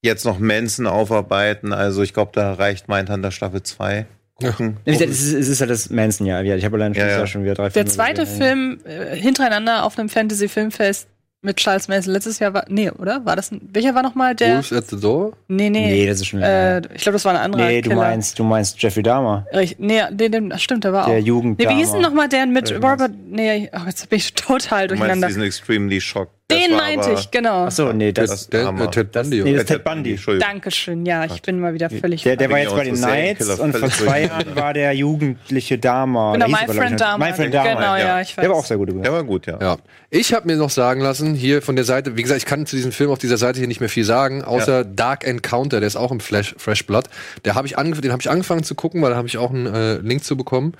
jetzt 0.02 0.26
noch 0.26 0.40
Mensen 0.40 0.88
aufarbeiten. 0.88 1.74
Also 1.74 2.02
ich 2.04 2.14
glaube, 2.14 2.32
da 2.34 2.54
reicht 2.54 2.88
Mindhunter 2.90 3.32
Staffel 3.32 3.64
2. 3.64 4.06
Gucken. 4.42 4.78
Es 4.84 5.00
ist, 5.00 5.32
es 5.34 5.48
ist 5.48 5.62
halt 5.62 5.70
das 5.72 5.90
Manson-Jahr. 5.90 6.44
wieder. 6.44 6.58
Ich 6.58 6.66
habe 6.66 6.76
allein 6.76 6.94
Ja, 6.94 7.08
ja. 7.08 7.26
schon 7.28 7.44
wieder 7.44 7.54
drei 7.54 7.64
Der 7.70 7.72
Filme 7.72 7.90
zweite 7.90 8.22
gesehen. 8.24 8.38
Film 8.38 8.80
äh, 8.84 9.16
hintereinander 9.16 9.86
auf 9.86 9.98
einem 9.98 10.10
Fantasy-Filmfest 10.10 11.08
mit 11.46 11.58
Charles 11.58 11.88
Manson 11.88 12.12
letztes 12.14 12.40
Jahr 12.40 12.54
war. 12.54 12.66
Nee, 12.68 12.90
oder? 12.90 13.24
War 13.26 13.36
das 13.36 13.52
ein, 13.52 13.62
welcher 13.72 13.96
war 13.96 14.04
nochmal 14.04 14.36
der? 14.36 14.56
Wolves 14.56 14.74
at 14.74 14.88
the 14.88 15.00
Door? 15.00 15.34
Nee, 15.48 15.70
nee. 15.70 15.86
Nee, 15.88 16.08
das 16.08 16.18
ist 16.20 16.28
schon 16.28 16.42
äh, 16.42 16.80
ich 16.94 17.04
glaube, 17.04 17.14
das 17.14 17.24
war 17.26 17.34
ein 17.34 17.40
anderer. 17.40 17.66
Nee, 17.66 17.82
du 17.82 17.90
Killer. 17.90 18.02
meinst, 18.02 18.38
du 18.38 18.44
meinst 18.44 18.82
Jeffrey 18.82 19.04
Dahmer, 19.04 19.46
Richt- 19.54 19.80
Nee, 19.80 20.02
nee, 20.12 20.50
ach, 20.52 20.60
stimmt, 20.60 20.84
der 20.84 20.92
war 20.94 21.06
der 21.06 21.20
auch. 21.20 21.24
Jugend. 21.26 21.60
Nee, 21.60 21.70
wie 21.70 21.76
hieß 21.76 21.92
denn 21.94 22.02
nochmal 22.02 22.28
der 22.28 22.46
mit 22.48 22.72
Oder 22.72 22.90
Robert? 22.92 23.12
Nee, 23.30 23.70
oh, 23.74 23.80
jetzt 23.86 24.10
bin 24.10 24.18
ich 24.18 24.34
total 24.34 24.88
Du 24.88 24.96
meinst 24.96 25.02
durcheinander. 25.02 25.28
diesen 25.28 25.44
Extremely 25.44 26.02
Shock. 26.02 26.30
Das 26.48 26.60
Den 26.60 26.78
meinte 26.78 27.12
ich, 27.14 27.32
genau. 27.32 27.64
Achso, 27.66 27.92
nee, 27.92 28.12
das, 28.12 28.30
Das- 28.30 28.50
Der, 28.50 28.68
äh, 28.68 28.88
Ted 28.92 29.12
Bundy. 29.12 29.38
nee, 29.38 29.42
oder? 29.42 29.52
das 29.54 29.62
ist 29.62 29.68
Ted 29.68 29.84
Bundy. 29.84 30.12
Entschuldigung. 30.12 30.48
Dankeschön, 30.48 31.06
ja, 31.08 31.26
ich 31.26 31.42
bin 31.42 31.60
mal 31.60 31.74
wieder 31.74 31.90
völlig. 31.90 32.22
Der, 32.22 32.36
der 32.36 32.52
war 32.52 32.60
jetzt 32.60 32.76
bei 32.76 32.84
den 32.84 32.96
Knights 32.96 33.60
und 33.60 33.76
vor 33.76 33.90
zwei. 33.90 34.26
Jahren 34.26 34.56
war 34.56 34.74
der 34.74 34.94
jugendliche 34.94 35.80
Dahmer. 35.80 36.34
Genau, 36.34 36.46
Der 36.48 36.56
My 36.68 36.72
Friend. 36.72 37.02
Dahmer. 37.02 37.26
My 37.26 37.34
Friend 37.34 37.52
Dahmer. 37.52 37.70
Genau, 37.70 37.96
ja, 37.96 37.98
ja. 37.98 38.22
ich 38.22 38.38
weiß. 38.38 38.44
Der 38.44 38.50
war 38.52 38.58
auch 38.58 38.66
sehr 38.66 38.78
gut. 38.78 38.90
Der 38.90 39.12
war 39.12 39.24
gut, 39.24 39.48
ja. 39.48 39.58
Ja. 39.60 39.78
Ich 40.12 40.34
habe 40.36 40.46
mir 40.46 40.56
noch 40.56 40.70
sagen 40.70 41.02
lassen, 41.02 41.34
hier 41.34 41.64
von 41.64 41.76
der 41.76 41.86
Seite, 41.86 42.16
wie 42.16 42.22
gesagt, 42.22 42.38
ich 42.38 42.46
kann 42.46 42.68
zu 42.68 42.76
diesem 42.76 42.92
Film 42.92 43.10
auf 43.10 43.18
dieser 43.18 43.38
Seite 43.38 43.58
hier 43.58 43.68
nicht 43.68 43.80
mehr 43.80 43.90
viel 43.90 44.04
sagen, 44.06 44.44
außer 44.44 44.86
Dark 44.86 45.26
Encounter, 45.26 45.80
der 45.80 45.88
ist 45.88 45.96
auch 45.96 46.12
im 46.12 46.20
Flash, 46.20 46.54
Fresh 46.60 46.86
Blood. 46.86 47.06
Der 47.44 47.56
hab 47.56 47.66
ich 47.66 47.74
den 47.76 48.12
habe 48.12 48.22
ich 48.22 48.30
angefangen 48.30 48.64
zu 48.64 48.76
gucken, 48.76 49.02
weil 49.02 49.10
da 49.10 49.16
habe 49.18 49.28
ich 49.28 49.40
auch 49.40 49.50
einen 49.50 49.66
äh, 49.66 49.96
Link 49.96 50.24
zu 50.24 50.38
bekommen. 50.38 50.74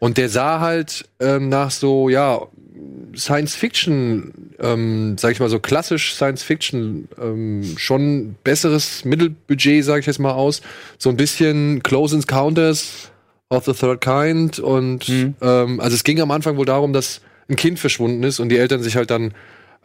Und 0.00 0.18
der 0.18 0.28
sah 0.28 0.58
halt 0.58 1.08
ähm, 1.20 1.48
nach 1.48 1.70
so, 1.70 2.08
ja, 2.08 2.40
Science 3.14 3.54
Fiction, 3.54 4.54
ähm, 4.58 5.16
sag 5.18 5.32
ich 5.32 5.40
mal 5.40 5.48
so 5.48 5.58
klassisch 5.58 6.14
Science 6.14 6.42
Fiction, 6.42 7.08
ähm, 7.20 7.74
schon 7.76 8.36
besseres 8.44 9.04
Mittelbudget, 9.04 9.84
sage 9.84 10.00
ich 10.00 10.06
jetzt 10.06 10.18
mal 10.18 10.32
aus. 10.32 10.62
So 10.98 11.10
ein 11.10 11.16
bisschen 11.16 11.82
Close 11.82 12.16
Encounters 12.16 13.10
of 13.50 13.64
the 13.66 13.72
Third 13.72 14.00
Kind 14.00 14.58
und 14.58 15.08
Mhm. 15.08 15.34
ähm, 15.42 15.80
also 15.80 15.94
es 15.94 16.04
ging 16.04 16.20
am 16.20 16.30
Anfang 16.30 16.56
wohl 16.56 16.64
darum, 16.66 16.92
dass 16.92 17.20
ein 17.48 17.56
Kind 17.56 17.78
verschwunden 17.78 18.22
ist 18.22 18.40
und 18.40 18.48
die 18.48 18.56
Eltern 18.56 18.82
sich 18.82 18.96
halt 18.96 19.10
dann 19.10 19.34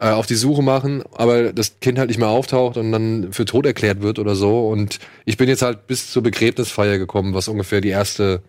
äh, 0.00 0.10
auf 0.10 0.26
die 0.26 0.36
Suche 0.36 0.62
machen, 0.62 1.02
aber 1.12 1.52
das 1.52 1.80
Kind 1.80 1.98
halt 1.98 2.08
nicht 2.08 2.18
mehr 2.18 2.28
auftaucht 2.28 2.76
und 2.76 2.92
dann 2.92 3.32
für 3.32 3.44
tot 3.44 3.66
erklärt 3.66 4.00
wird 4.00 4.18
oder 4.20 4.36
so. 4.36 4.68
Und 4.68 5.00
ich 5.24 5.36
bin 5.36 5.48
jetzt 5.48 5.62
halt 5.62 5.86
bis 5.88 6.10
zur 6.12 6.22
Begräbnisfeier 6.22 6.98
gekommen, 6.98 7.34
was 7.34 7.48
ungefähr 7.48 7.80
die 7.80 7.88
erste, 7.88 8.42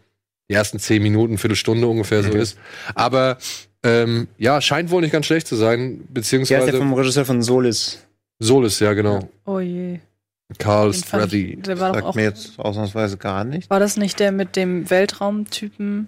die 0.48 0.54
ersten 0.54 0.78
zehn 0.80 1.02
Minuten, 1.02 1.38
Viertelstunde 1.40 1.88
ungefähr 1.88 2.22
so 2.24 2.32
ist. 2.32 2.58
Aber 2.94 3.40
ähm, 3.84 4.28
ja, 4.38 4.60
scheint 4.62 4.92
wohl 4.92 5.02
nicht 5.02 5.12
ganz 5.12 5.26
schlecht 5.26 5.48
zu 5.48 5.56
sein, 5.56 5.80
Der 5.80 5.90
ist 5.92 6.06
der 6.06 6.14
beziehungsweise 6.14 6.78
vom 6.78 6.94
Regisseur 6.94 7.26
von 7.26 7.42
Solis. 7.42 8.00
Solis, 8.40 8.80
ja 8.80 8.94
genau. 8.94 9.28
Oh 9.46 9.60
je. 9.60 10.00
Carl 10.58 10.94
Strathy. 10.94 11.58
der 11.58 11.80
war 11.80 11.90
doch 11.90 11.96
Sagt 11.96 12.08
auch. 12.08 12.16
mir 12.16 12.24
jetzt 12.24 12.58
ausnahmsweise 12.60 13.18
gar 13.18 13.44
nicht. 13.44 13.70
War 13.70 13.80
das 13.80 13.98
nicht 13.98 14.20
der 14.20 14.32
mit 14.32 14.56
dem 14.56 14.90
Weltraumtypen? 14.90 16.08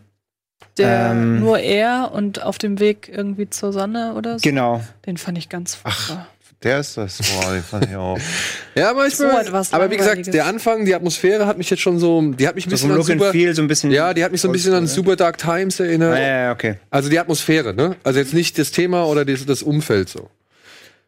Der 0.78 1.12
Ähm. 1.12 1.40
nur 1.40 1.60
er 1.60 2.12
und 2.14 2.42
auf 2.44 2.58
dem 2.58 2.80
Weg 2.80 3.10
irgendwie 3.14 3.50
zur 3.50 3.72
Sonne 3.74 4.14
oder 4.16 4.40
so? 4.40 4.44
Genau. 4.44 4.82
Den 5.06 5.18
fand 5.18 5.38
ich 5.38 5.50
ganz 5.50 5.76
furchtbar. 5.76 6.28
Der 6.63 6.80
ist 6.80 6.95
das. 6.95 7.17
Boah, 7.17 7.54
den 7.54 7.63
fand 7.63 7.89
ich 7.89 7.95
auch. 7.95 8.17
Ja, 8.76 8.91
aber 8.91 9.06
ich 9.08 9.15
So 9.17 9.26
bin, 9.28 9.54
aber 9.71 9.91
wie 9.91 9.97
gesagt, 9.97 10.34
der 10.34 10.45
Anfang, 10.45 10.86
die 10.86 10.95
Atmosphäre 10.95 11.45
hat 11.45 11.58
mich 11.58 11.69
jetzt 11.69 11.82
schon 11.82 12.00
so, 12.00 12.21
die 12.21 12.47
hat 12.47 12.56
mich 12.56 12.65
ein 12.67 12.69
So 12.69 12.74
bisschen 12.76 12.89
vom 12.89 12.91
an 12.91 12.97
Look 13.00 13.10
and 13.10 13.19
super, 13.19 13.32
Feel 13.34 13.54
so 13.54 13.62
ein 13.62 13.67
bisschen. 13.67 13.91
ja, 13.91 14.13
die 14.13 14.24
hat 14.24 14.32
mich 14.32 14.39
so 14.39 14.47
ein 14.47 14.52
bisschen 14.54 14.74
an 14.74 14.88
Super 14.88 15.15
Dark 15.17 15.38
Times 15.38 15.80
erinnert. 15.82 16.15
Ah, 16.15 16.19
ja, 16.21 16.41
ja, 16.43 16.52
okay. 16.54 16.76
Also 16.89 17.10
die 17.10 17.19
Atmosphäre, 17.19 17.74
ne? 17.74 17.97
Also 18.04 18.19
jetzt 18.19 18.34
nicht 18.34 18.58
das 18.58 18.71
Thema 18.71 19.06
oder 19.08 19.26
das, 19.26 19.45
das 19.45 19.62
Umfeld 19.63 20.08
so. 20.08 20.30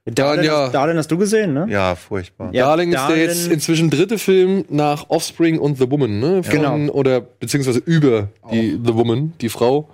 Darlin, 0.05 0.43
ja. 0.43 0.63
hast, 0.65 0.73
Darlin 0.73 0.97
hast 0.97 1.09
du 1.11 1.17
gesehen, 1.17 1.53
ne? 1.53 1.67
Ja, 1.69 1.95
furchtbar. 1.95 2.49
Ja, 2.51 2.65
Darling 2.65 2.89
ist 2.89 2.99
der 2.99 3.07
Darlin- 3.07 3.21
jetzt 3.29 3.47
inzwischen 3.47 3.89
dritte 3.89 4.17
Film 4.17 4.65
nach 4.67 5.09
Offspring 5.09 5.59
und 5.59 5.77
The 5.77 5.89
Woman, 5.89 6.19
ne? 6.19 6.43
Von, 6.43 6.51
Genau. 6.51 6.75
Oder 6.91 7.21
beziehungsweise 7.21 7.79
über 7.85 8.27
die 8.51 8.77
The 8.85 8.93
Woman, 8.95 9.33
die 9.39 9.47
Frau. 9.47 9.87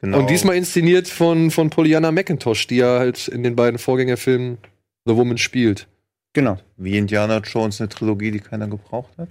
Genau. 0.00 0.18
Und 0.18 0.30
diesmal 0.30 0.56
inszeniert 0.56 1.06
von, 1.06 1.52
von 1.52 1.70
Pollyanna 1.70 2.10
McIntosh, 2.10 2.66
die 2.66 2.76
ja 2.78 2.98
halt 2.98 3.28
in 3.28 3.44
den 3.44 3.54
beiden 3.54 3.78
Vorgängerfilmen 3.78 4.58
The 5.06 5.16
Woman 5.16 5.38
spielt. 5.38 5.86
Genau. 6.32 6.58
Wie 6.76 6.98
Indiana 6.98 7.38
Jones, 7.38 7.80
eine 7.80 7.88
Trilogie, 7.88 8.32
die 8.32 8.40
keiner 8.40 8.66
gebraucht 8.66 9.12
hat. 9.18 9.28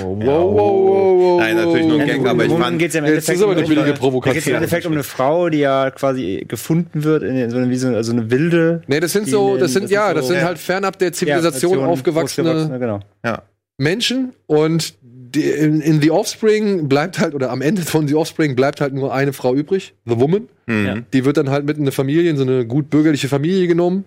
Wow, 0.00 0.16
wow, 0.20 0.54
wow, 0.54 1.18
wow, 1.18 1.40
Nein, 1.40 1.56
natürlich 1.56 1.86
nur 1.86 2.00
ein 2.00 2.06
Ja, 2.06 2.14
Gang, 2.14 2.26
aber 2.28 2.44
ich 2.44 2.52
fand- 2.52 2.78
geht's 2.78 2.94
ja 2.94 3.00
im 3.04 3.06
Jetzt 3.12 3.28
ist 3.28 3.42
aber 3.42 3.52
eine 3.52 3.62
um- 3.62 3.68
billige 3.68 3.80
Da 3.80 3.84
geht 3.86 3.94
es 3.94 3.98
im 3.98 4.00
Provokation. 4.00 4.54
Endeffekt 4.54 4.86
um 4.86 4.92
eine 4.92 5.02
Frau, 5.02 5.48
die 5.48 5.58
ja 5.58 5.90
quasi 5.90 6.44
gefunden 6.46 7.02
wird, 7.02 7.24
in 7.24 7.50
so 7.50 7.56
eine, 7.56 7.70
wie 7.70 7.76
so, 7.76 7.88
also 7.88 8.12
eine 8.12 8.30
wilde. 8.30 8.82
Nee, 8.86 9.00
das 9.00 9.10
sind 9.12 9.26
so, 9.26 9.56
das 9.56 9.72
sind, 9.72 9.84
das 9.84 9.90
ja, 9.90 10.14
das 10.14 10.28
sind 10.28 10.36
Ja. 10.36 10.42
halt 10.44 10.58
fernab 10.58 10.96
der 11.00 11.12
Zivilisation 11.12 11.72
Nation, 11.72 11.88
aufgewachsene 11.88 12.78
Genau. 12.78 13.00
Menschen 13.78 14.32
und 14.46 14.94
die, 15.02 15.42
in, 15.42 15.80
in 15.80 16.00
The 16.00 16.12
Offspring 16.12 16.86
bleibt 16.88 17.18
halt, 17.18 17.34
oder 17.34 17.50
am 17.50 17.60
Ende 17.62 17.82
von 17.82 18.06
The 18.06 18.14
Offspring 18.14 18.54
bleibt 18.54 18.80
halt 18.80 18.94
nur 18.94 19.12
eine 19.12 19.32
Frau 19.32 19.52
übrig, 19.56 19.94
The 20.06 20.20
Woman. 20.20 20.46
Mhm. 20.66 20.86
Ja. 20.86 20.96
Die 21.12 21.24
wird 21.24 21.36
dann 21.36 21.50
halt 21.50 21.66
mit 21.66 21.76
in 21.78 21.82
eine 21.82 21.90
Familie, 21.90 22.30
in 22.30 22.36
so 22.36 22.44
eine 22.44 22.64
gut 22.64 22.88
bürgerliche 22.90 23.26
Familie 23.28 23.66
genommen. 23.66 24.04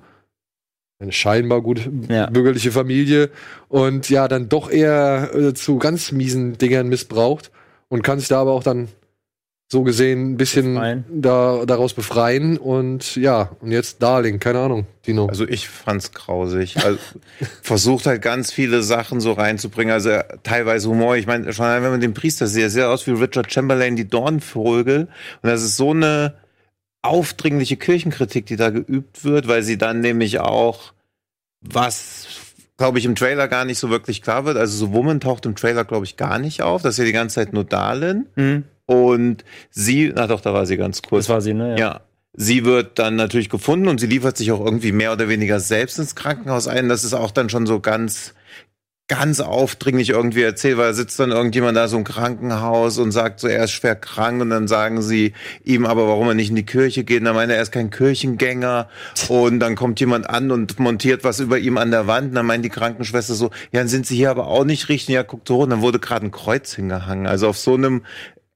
Eine 0.99 1.11
scheinbar 1.11 1.61
gut 1.61 1.89
Ja. 2.09 2.27
bürgerliche 2.27 2.71
Familie. 2.71 3.29
Und 3.69 4.09
ja, 4.09 4.27
dann 4.27 4.49
doch 4.49 4.69
eher 4.71 5.29
äh, 5.33 5.53
zu 5.53 5.77
ganz 5.77 6.11
miesen 6.11 6.57
Dingern 6.57 6.87
missbraucht. 6.87 7.51
Und 7.89 8.03
kann 8.03 8.19
sich 8.19 8.27
da 8.27 8.41
aber 8.41 8.51
auch 8.51 8.63
dann 8.63 8.89
so 9.69 9.83
gesehen 9.83 10.31
ein 10.31 10.37
bisschen 10.37 10.73
Befreien. 10.75 11.05
da, 11.09 11.65
daraus 11.65 11.93
befreien. 11.93 12.57
Und 12.57 13.15
ja, 13.15 13.51
und 13.59 13.71
jetzt 13.71 14.01
Darling, 14.01 14.39
keine 14.39 14.59
Ahnung, 14.59 14.87
Dino. 15.05 15.27
Also 15.27 15.47
ich 15.47 15.67
fand's 15.69 16.13
grausig. 16.13 16.77
Also, 16.83 16.97
versucht 17.61 18.05
halt 18.07 18.21
ganz 18.21 18.51
viele 18.51 18.81
Sachen 18.81 19.19
so 19.19 19.33
reinzubringen. 19.33 19.93
Also 19.93 20.11
teilweise 20.43 20.89
Humor. 20.89 21.15
Ich 21.17 21.27
meine, 21.27 21.51
schon 21.53 21.65
wenn 21.65 21.83
man 21.83 22.01
den 22.01 22.13
Priester 22.13 22.47
sieht, 22.47 22.71
sieht 22.71 22.83
aus 22.83 23.05
wie 23.07 23.11
Richard 23.11 23.51
Chamberlain, 23.51 23.95
die 23.95 24.07
Dornvögel. 24.07 25.01
Und 25.41 25.49
das 25.49 25.61
ist 25.61 25.75
so 25.77 25.91
eine 25.91 26.33
aufdringliche 27.07 27.77
Kirchenkritik, 27.77 28.45
die 28.45 28.55
da 28.55 28.69
geübt 28.69 29.23
wird, 29.23 29.47
weil 29.47 29.63
sie 29.63 29.77
dann 29.77 30.01
nämlich 30.01 30.39
auch 30.39 30.93
was 31.61 32.27
glaube 32.77 32.99
ich, 32.99 33.05
im 33.05 33.15
Trailer 33.15 33.47
gar 33.47 33.65
nicht 33.65 33.79
so 33.79 33.89
wirklich 33.89 34.21
klar 34.21 34.45
wird. 34.45 34.57
Also 34.57 34.77
so 34.77 34.93
Woman 34.93 35.19
taucht 35.19 35.45
im 35.45 35.55
Trailer, 35.55 35.83
glaube 35.83 36.05
ich, 36.05 36.15
gar 36.15 36.39
nicht 36.39 36.61
auf. 36.61 36.83
Das 36.83 36.93
ist 36.93 36.99
ja 36.99 37.05
die 37.05 37.11
ganze 37.11 37.35
Zeit 37.35 37.53
nur 37.53 37.63
Darlin. 37.63 38.27
Mhm. 38.35 38.63
Und 38.85 39.43
sie, 39.69 40.13
na 40.15 40.27
doch, 40.27 40.39
da 40.39 40.53
war 40.53 40.65
sie 40.65 40.77
ganz 40.77 41.01
kurz. 41.01 41.25
Das 41.25 41.33
war 41.33 41.41
sie, 41.41 41.53
ne? 41.53 41.77
Ja. 41.77 42.01
Sie 42.33 42.65
wird 42.65 42.99
dann 42.99 43.15
natürlich 43.15 43.49
gefunden 43.49 43.87
und 43.87 43.99
sie 43.99 44.05
liefert 44.05 44.37
sich 44.37 44.51
auch 44.51 44.63
irgendwie 44.63 44.91
mehr 44.91 45.11
oder 45.11 45.27
weniger 45.27 45.59
selbst 45.59 45.97
ins 45.97 46.15
Krankenhaus 46.15 46.67
ein. 46.67 46.87
Das 46.87 47.03
ist 47.03 47.15
auch 47.15 47.31
dann 47.31 47.49
schon 47.49 47.65
so 47.65 47.79
ganz, 47.79 48.35
ganz 49.07 49.39
aufdringlich 49.39 50.09
irgendwie 50.09 50.41
erzählt, 50.41 50.77
weil 50.77 50.93
sitzt 50.93 51.17
dann 51.19 51.31
irgendjemand 51.31 51.77
da 51.77 51.87
so 51.87 51.97
im 51.97 52.03
Krankenhaus 52.03 52.97
und 52.97 53.13
sagt 53.13 53.39
so, 53.39 53.47
er 53.47 53.63
ist 53.63 53.71
schwer 53.71 53.95
krank 53.95 54.41
und 54.41 54.49
dann 54.49 54.67
sagen 54.67 55.01
sie 55.01 55.33
ihm 55.63 55.85
aber, 55.85 56.07
warum 56.07 56.27
er 56.27 56.33
nicht 56.33 56.49
in 56.49 56.57
die 56.57 56.65
Kirche 56.65 57.05
geht. 57.05 57.19
Und 57.19 57.25
dann 57.25 57.35
meint 57.35 57.49
er, 57.49 57.55
er 57.55 57.63
ist 57.63 57.71
kein 57.71 57.89
Kirchengänger 57.89 58.89
und 59.29 59.59
dann 59.59 59.75
kommt 59.75 60.01
jemand 60.01 60.29
an 60.29 60.51
und 60.51 60.79
montiert 60.79 61.23
was 61.23 61.39
über 61.39 61.57
ihm 61.57 61.77
an 61.77 61.91
der 61.91 62.07
Wand 62.07 62.29
und 62.29 62.35
dann 62.35 62.45
meint 62.45 62.65
die 62.65 62.69
Krankenschwester 62.69 63.33
so, 63.33 63.51
ja, 63.71 63.79
dann 63.79 63.87
sind 63.87 64.05
sie 64.05 64.17
hier 64.17 64.29
aber 64.29 64.47
auch 64.47 64.65
nicht 64.65 64.89
richtig. 64.89 65.15
Ja, 65.15 65.23
guckt 65.23 65.47
so 65.47 65.59
und 65.59 65.69
dann 65.69 65.81
wurde 65.81 65.99
gerade 65.99 66.25
ein 66.25 66.31
Kreuz 66.31 66.73
hingehangen. 66.73 67.27
Also 67.27 67.47
auf 67.47 67.57
so 67.57 67.75
einem 67.75 68.03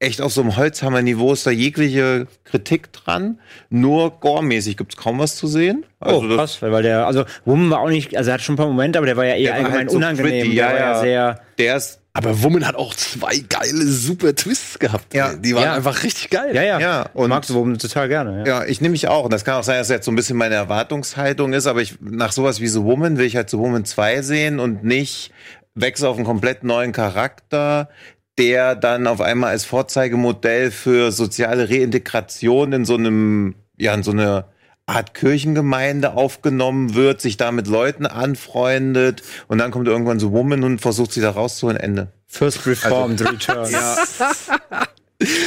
echt 0.02 0.20
auf 0.20 0.32
so 0.32 0.40
einem 0.40 0.56
Holzhammer-Niveau 0.56 1.32
ist 1.32 1.46
da 1.46 1.50
jegliche 1.50 2.26
Kritik 2.44 2.92
dran. 2.92 3.38
Nur 3.70 4.10
gore-mäßig 4.20 4.76
gibt's 4.76 4.96
kaum 4.96 5.18
was 5.18 5.36
zu 5.36 5.46
sehen. 5.46 5.84
Also 6.00 6.20
oh, 6.20 6.36
krass, 6.36 6.60
weil, 6.60 6.82
der, 6.82 7.06
also 7.06 7.24
Woman 7.44 7.70
war 7.70 7.80
auch 7.80 7.88
nicht, 7.88 8.16
also 8.16 8.30
er 8.30 8.34
hat 8.34 8.42
schon 8.42 8.54
ein 8.54 8.58
paar 8.58 8.66
Momente, 8.66 8.98
aber 8.98 9.06
der 9.06 9.16
war 9.16 9.24
ja 9.24 9.36
eher 9.36 9.54
allgemein 9.54 9.78
halt 9.78 9.90
so 9.90 9.96
unangenehm. 9.96 10.30
pretty, 10.30 10.54
der 10.56 10.66
ja, 10.66 10.66
war 10.66 10.78
ja 10.78 11.00
sehr, 11.00 11.40
der 11.58 11.76
ist 11.76 12.00
Aber 12.14 12.42
Woman 12.42 12.66
hat 12.66 12.74
auch 12.74 12.94
zwei 12.94 13.38
geile, 13.48 13.86
super 13.86 14.34
Twists 14.34 14.78
gehabt. 14.78 15.14
Ja. 15.14 15.34
die 15.34 15.54
waren 15.54 15.64
Ja. 15.64 15.74
einfach 15.74 16.02
richtig 16.02 16.30
geil. 16.30 16.54
ja, 16.54 16.62
ja, 16.62 16.80
Ja, 16.80 17.06
und 17.14 17.28
magst 17.28 17.50
du 17.50 17.54
Woman 17.54 17.78
total 17.78 18.08
gerne, 18.08 18.40
ja. 18.40 18.60
Ja, 18.60 18.64
ich 18.64 18.80
nehme 18.80 18.92
mich 18.92 19.06
auch. 19.08 19.24
Und 19.24 19.32
das 19.32 19.44
kann 19.44 19.54
auch 19.54 19.62
sein, 19.62 19.78
dass 19.78 19.88
jetzt 19.88 20.04
so 20.04 20.10
ein 20.10 20.16
bisschen 20.16 20.36
meine 20.36 20.56
Erwartungshaltung 20.56 21.52
ist, 21.52 21.66
aber 21.66 21.80
ich, 21.80 21.98
nach 22.00 22.32
sowas 22.32 22.60
wie 22.60 22.66
The 22.68 22.82
Woman 22.82 23.18
will 23.18 23.26
ich 23.26 23.36
halt 23.36 23.50
The 23.50 23.58
Woman 23.58 23.84
2 23.84 24.22
sehen 24.22 24.58
und 24.58 24.82
nicht 24.82 25.30
wechsle 25.74 26.08
auf 26.08 26.16
einen 26.16 26.26
komplett 26.26 26.64
neuen 26.64 26.92
Charakter, 26.92 27.88
der 28.38 28.74
dann 28.74 29.06
auf 29.06 29.20
einmal 29.20 29.50
als 29.50 29.64
Vorzeigemodell 29.64 30.70
für 30.70 31.12
soziale 31.12 31.68
Reintegration 31.68 32.72
in 32.72 32.84
so 32.84 32.94
einem, 32.94 33.54
ja, 33.76 33.94
in 33.94 34.02
so 34.02 34.10
eine 34.12 34.46
Art 34.86 35.14
Kirchengemeinde 35.14 36.14
aufgenommen 36.14 36.94
wird, 36.94 37.20
sich 37.20 37.36
da 37.36 37.52
mit 37.52 37.66
Leuten 37.66 38.06
anfreundet 38.06 39.22
und 39.48 39.58
dann 39.58 39.70
kommt 39.70 39.86
irgendwann 39.86 40.18
The 40.18 40.30
Woman 40.30 40.64
und 40.64 40.80
versucht 40.80 41.12
sie 41.12 41.20
da 41.20 41.30
rauszuholen. 41.30 41.78
Ende. 41.78 42.08
First 42.26 42.66
Reformed 42.66 43.20
Return. 43.32 43.70
Ja. 43.70 43.96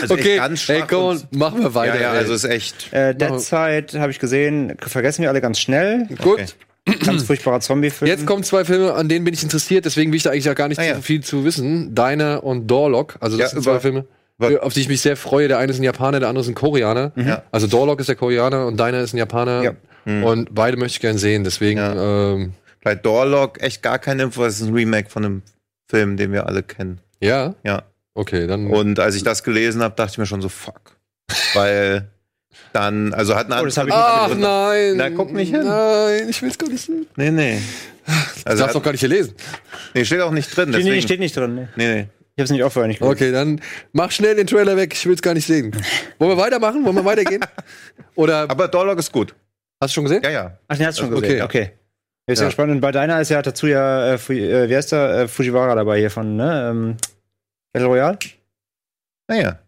Also 0.01 0.13
Okay, 0.13 0.37
ganz 0.37 0.65
hey, 0.69 0.85
komm, 0.87 1.21
machen 1.31 1.61
wir 1.61 1.73
weiter. 1.73 1.95
Ja, 1.95 2.01
ja, 2.01 2.11
also 2.11 2.33
ist 2.33 2.45
echt. 2.45 2.93
Äh, 2.93 3.13
Dead 3.13 3.31
habe 3.33 4.09
ich 4.09 4.19
gesehen, 4.19 4.77
vergessen 4.79 5.21
wir 5.21 5.27
alle 5.27 5.41
ganz 5.41 5.59
schnell. 5.59 6.07
Gut. 6.07 6.39
Okay. 6.39 6.45
Ganz 7.03 7.23
furchtbarer 7.23 7.59
Zombie-Film. 7.61 8.07
Jetzt 8.07 8.27
kommen 8.27 8.43
zwei 8.43 8.63
Filme, 8.63 8.93
an 8.93 9.09
denen 9.09 9.25
bin 9.25 9.33
ich 9.33 9.41
interessiert, 9.43 9.85
deswegen 9.85 10.11
will 10.11 10.17
ich 10.17 10.23
da 10.23 10.29
eigentlich 10.31 10.49
auch 10.49 10.55
gar 10.55 10.67
nicht 10.67 10.77
Ah, 10.79 10.83
ja. 10.83 10.95
so 10.95 11.01
viel 11.01 11.23
zu 11.23 11.43
wissen. 11.43 11.95
Deiner 11.95 12.43
und 12.43 12.67
Doorlock, 12.67 13.15
also 13.19 13.37
das 13.37 13.51
Ja, 13.51 13.55
sind 13.55 13.63
zwei 13.63 13.79
Filme, 13.79 14.05
auf 14.61 14.73
die 14.73 14.81
ich 14.81 14.87
mich 14.87 15.01
sehr 15.01 15.17
freue. 15.17 15.47
Der 15.47 15.57
eine 15.57 15.71
ist 15.71 15.79
ein 15.79 15.83
Japaner, 15.83 16.19
der 16.19 16.29
andere 16.29 16.43
ist 16.43 16.47
ein 16.49 16.55
Koreaner. 16.55 17.11
Ja. 17.15 17.41
Also 17.51 17.65
Doorlock 17.67 17.99
ist 17.99 18.07
der 18.09 18.15
Koreaner 18.15 18.67
und 18.67 18.77
Deiner 18.77 18.99
ist 18.99 19.13
ein 19.13 19.17
Japaner. 19.17 19.63
Ja. 19.63 19.73
Und 20.23 20.53
beide 20.53 20.77
möchte 20.77 20.97
ich 20.97 21.01
gern 21.01 21.17
sehen, 21.17 21.43
deswegen 21.43 21.79
ähm, 21.81 22.53
Bei 22.83 22.93
Doorlock 22.93 23.59
echt 23.63 23.81
gar 23.81 23.97
keine 23.97 24.21
Info, 24.23 24.43
das 24.43 24.61
ist 24.61 24.67
ein 24.67 24.73
Remake 24.75 25.09
von 25.09 25.25
einem 25.25 25.41
Film, 25.89 26.17
den 26.17 26.31
wir 26.31 26.45
alle 26.45 26.61
kennen. 26.61 26.99
ja, 27.19 27.55
Ja. 27.63 27.81
okay, 28.13 28.45
dann 28.45 28.67
Und 28.67 28.99
als 28.99 29.15
ich 29.15 29.23
das 29.23 29.43
gelesen 29.43 29.81
habe, 29.81 29.95
dachte 29.95 30.11
ich 30.11 30.17
mir 30.19 30.27
schon 30.27 30.43
so, 30.43 30.49
fuck. 30.49 30.81
Weil 31.55 32.09
dann, 32.75 33.13
also 33.13 33.35
hat 33.35 33.51
eine 33.51 33.61
Oh, 33.61 33.65
das 33.65 33.77
hab 33.77 33.87
ich 33.87 33.93
Ach 33.93 34.27
nicht 34.29 34.39
nein. 34.39 34.93
Na, 34.97 35.09
guck 35.09 35.31
nicht 35.33 35.51
hin. 35.51 35.63
Nein, 35.63 36.29
ich 36.29 36.41
will's 36.41 36.57
gar 36.57 36.69
nicht 36.69 36.85
sehen. 36.85 37.07
Nee, 37.15 37.31
nee. 37.31 37.59
Also 38.45 38.59
darf's 38.61 38.61
hat, 38.61 38.75
doch 38.75 38.83
gar 38.83 38.91
nicht 38.91 38.99
hier 38.99 39.09
lesen. 39.09 39.33
nee, 39.93 40.05
steht 40.05 40.21
auch 40.21 40.31
nicht 40.31 40.55
drin. 40.55 40.65
steht, 40.69 40.75
Deswegen, 40.79 40.95
nicht, 40.95 41.05
steht 41.05 41.19
nicht 41.19 41.35
drin. 41.35 41.55
Ne? 41.55 41.69
nee, 41.75 41.93
nee. 41.93 42.07
Ich 42.37 42.41
habe 42.41 42.43
es 42.43 42.51
nicht 42.51 42.63
auch 42.63 42.71
vorher 42.71 42.87
nicht 42.89 42.99
gelesen. 42.99 43.15
Okay, 43.15 43.31
dann 43.31 43.61
mach 43.93 44.11
schnell 44.11 44.35
den 44.35 44.45
Trailer 44.45 44.75
weg, 44.75 44.93
ich 44.93 45.05
will's 45.05 45.21
gar 45.21 45.33
nicht 45.33 45.47
sehen. 45.47 45.71
Wollen 46.19 46.31
wir 46.31 46.37
weitermachen? 46.37 46.83
Wollen 46.85 46.95
wir 46.97 47.05
weitergehen? 47.05 47.41
Oder 48.15 48.49
Aber 48.49 48.67
Doorlock 48.67 48.99
ist 48.99 49.11
gut. 49.11 49.33
hast 49.81 49.91
du 49.91 49.95
schon 49.95 50.03
gesehen? 50.03 50.21
Ja, 50.23 50.29
ja. 50.31 50.57
Ach, 50.67 50.75
den 50.77 50.85
hast 50.85 50.99
du 50.99 51.03
schon 51.03 51.13
Okay. 51.13 51.21
gesehen. 51.27 51.41
Okay. 51.43 51.71
Ist 52.27 52.39
ja. 52.39 52.45
Ja. 52.45 52.51
spannend. 52.51 52.75
Und 52.75 52.81
bei 52.81 52.91
deiner 52.91 53.21
ist 53.21 53.29
ja 53.29 53.41
Tatsuya, 53.41 54.13
äh, 54.13 54.17
Fu- 54.17 54.33
äh, 54.33 54.69
wie 54.69 54.75
heißt 54.75 54.91
der? 54.91 55.09
Äh, 55.21 55.27
Fujiwara 55.29 55.75
dabei 55.75 55.99
hier 55.99 56.09
von, 56.11 56.35
ne? 56.35 56.69
Ähm, 56.71 56.97
Battle 57.71 57.87
Royale? 57.87 58.19
Naja. 59.29 59.59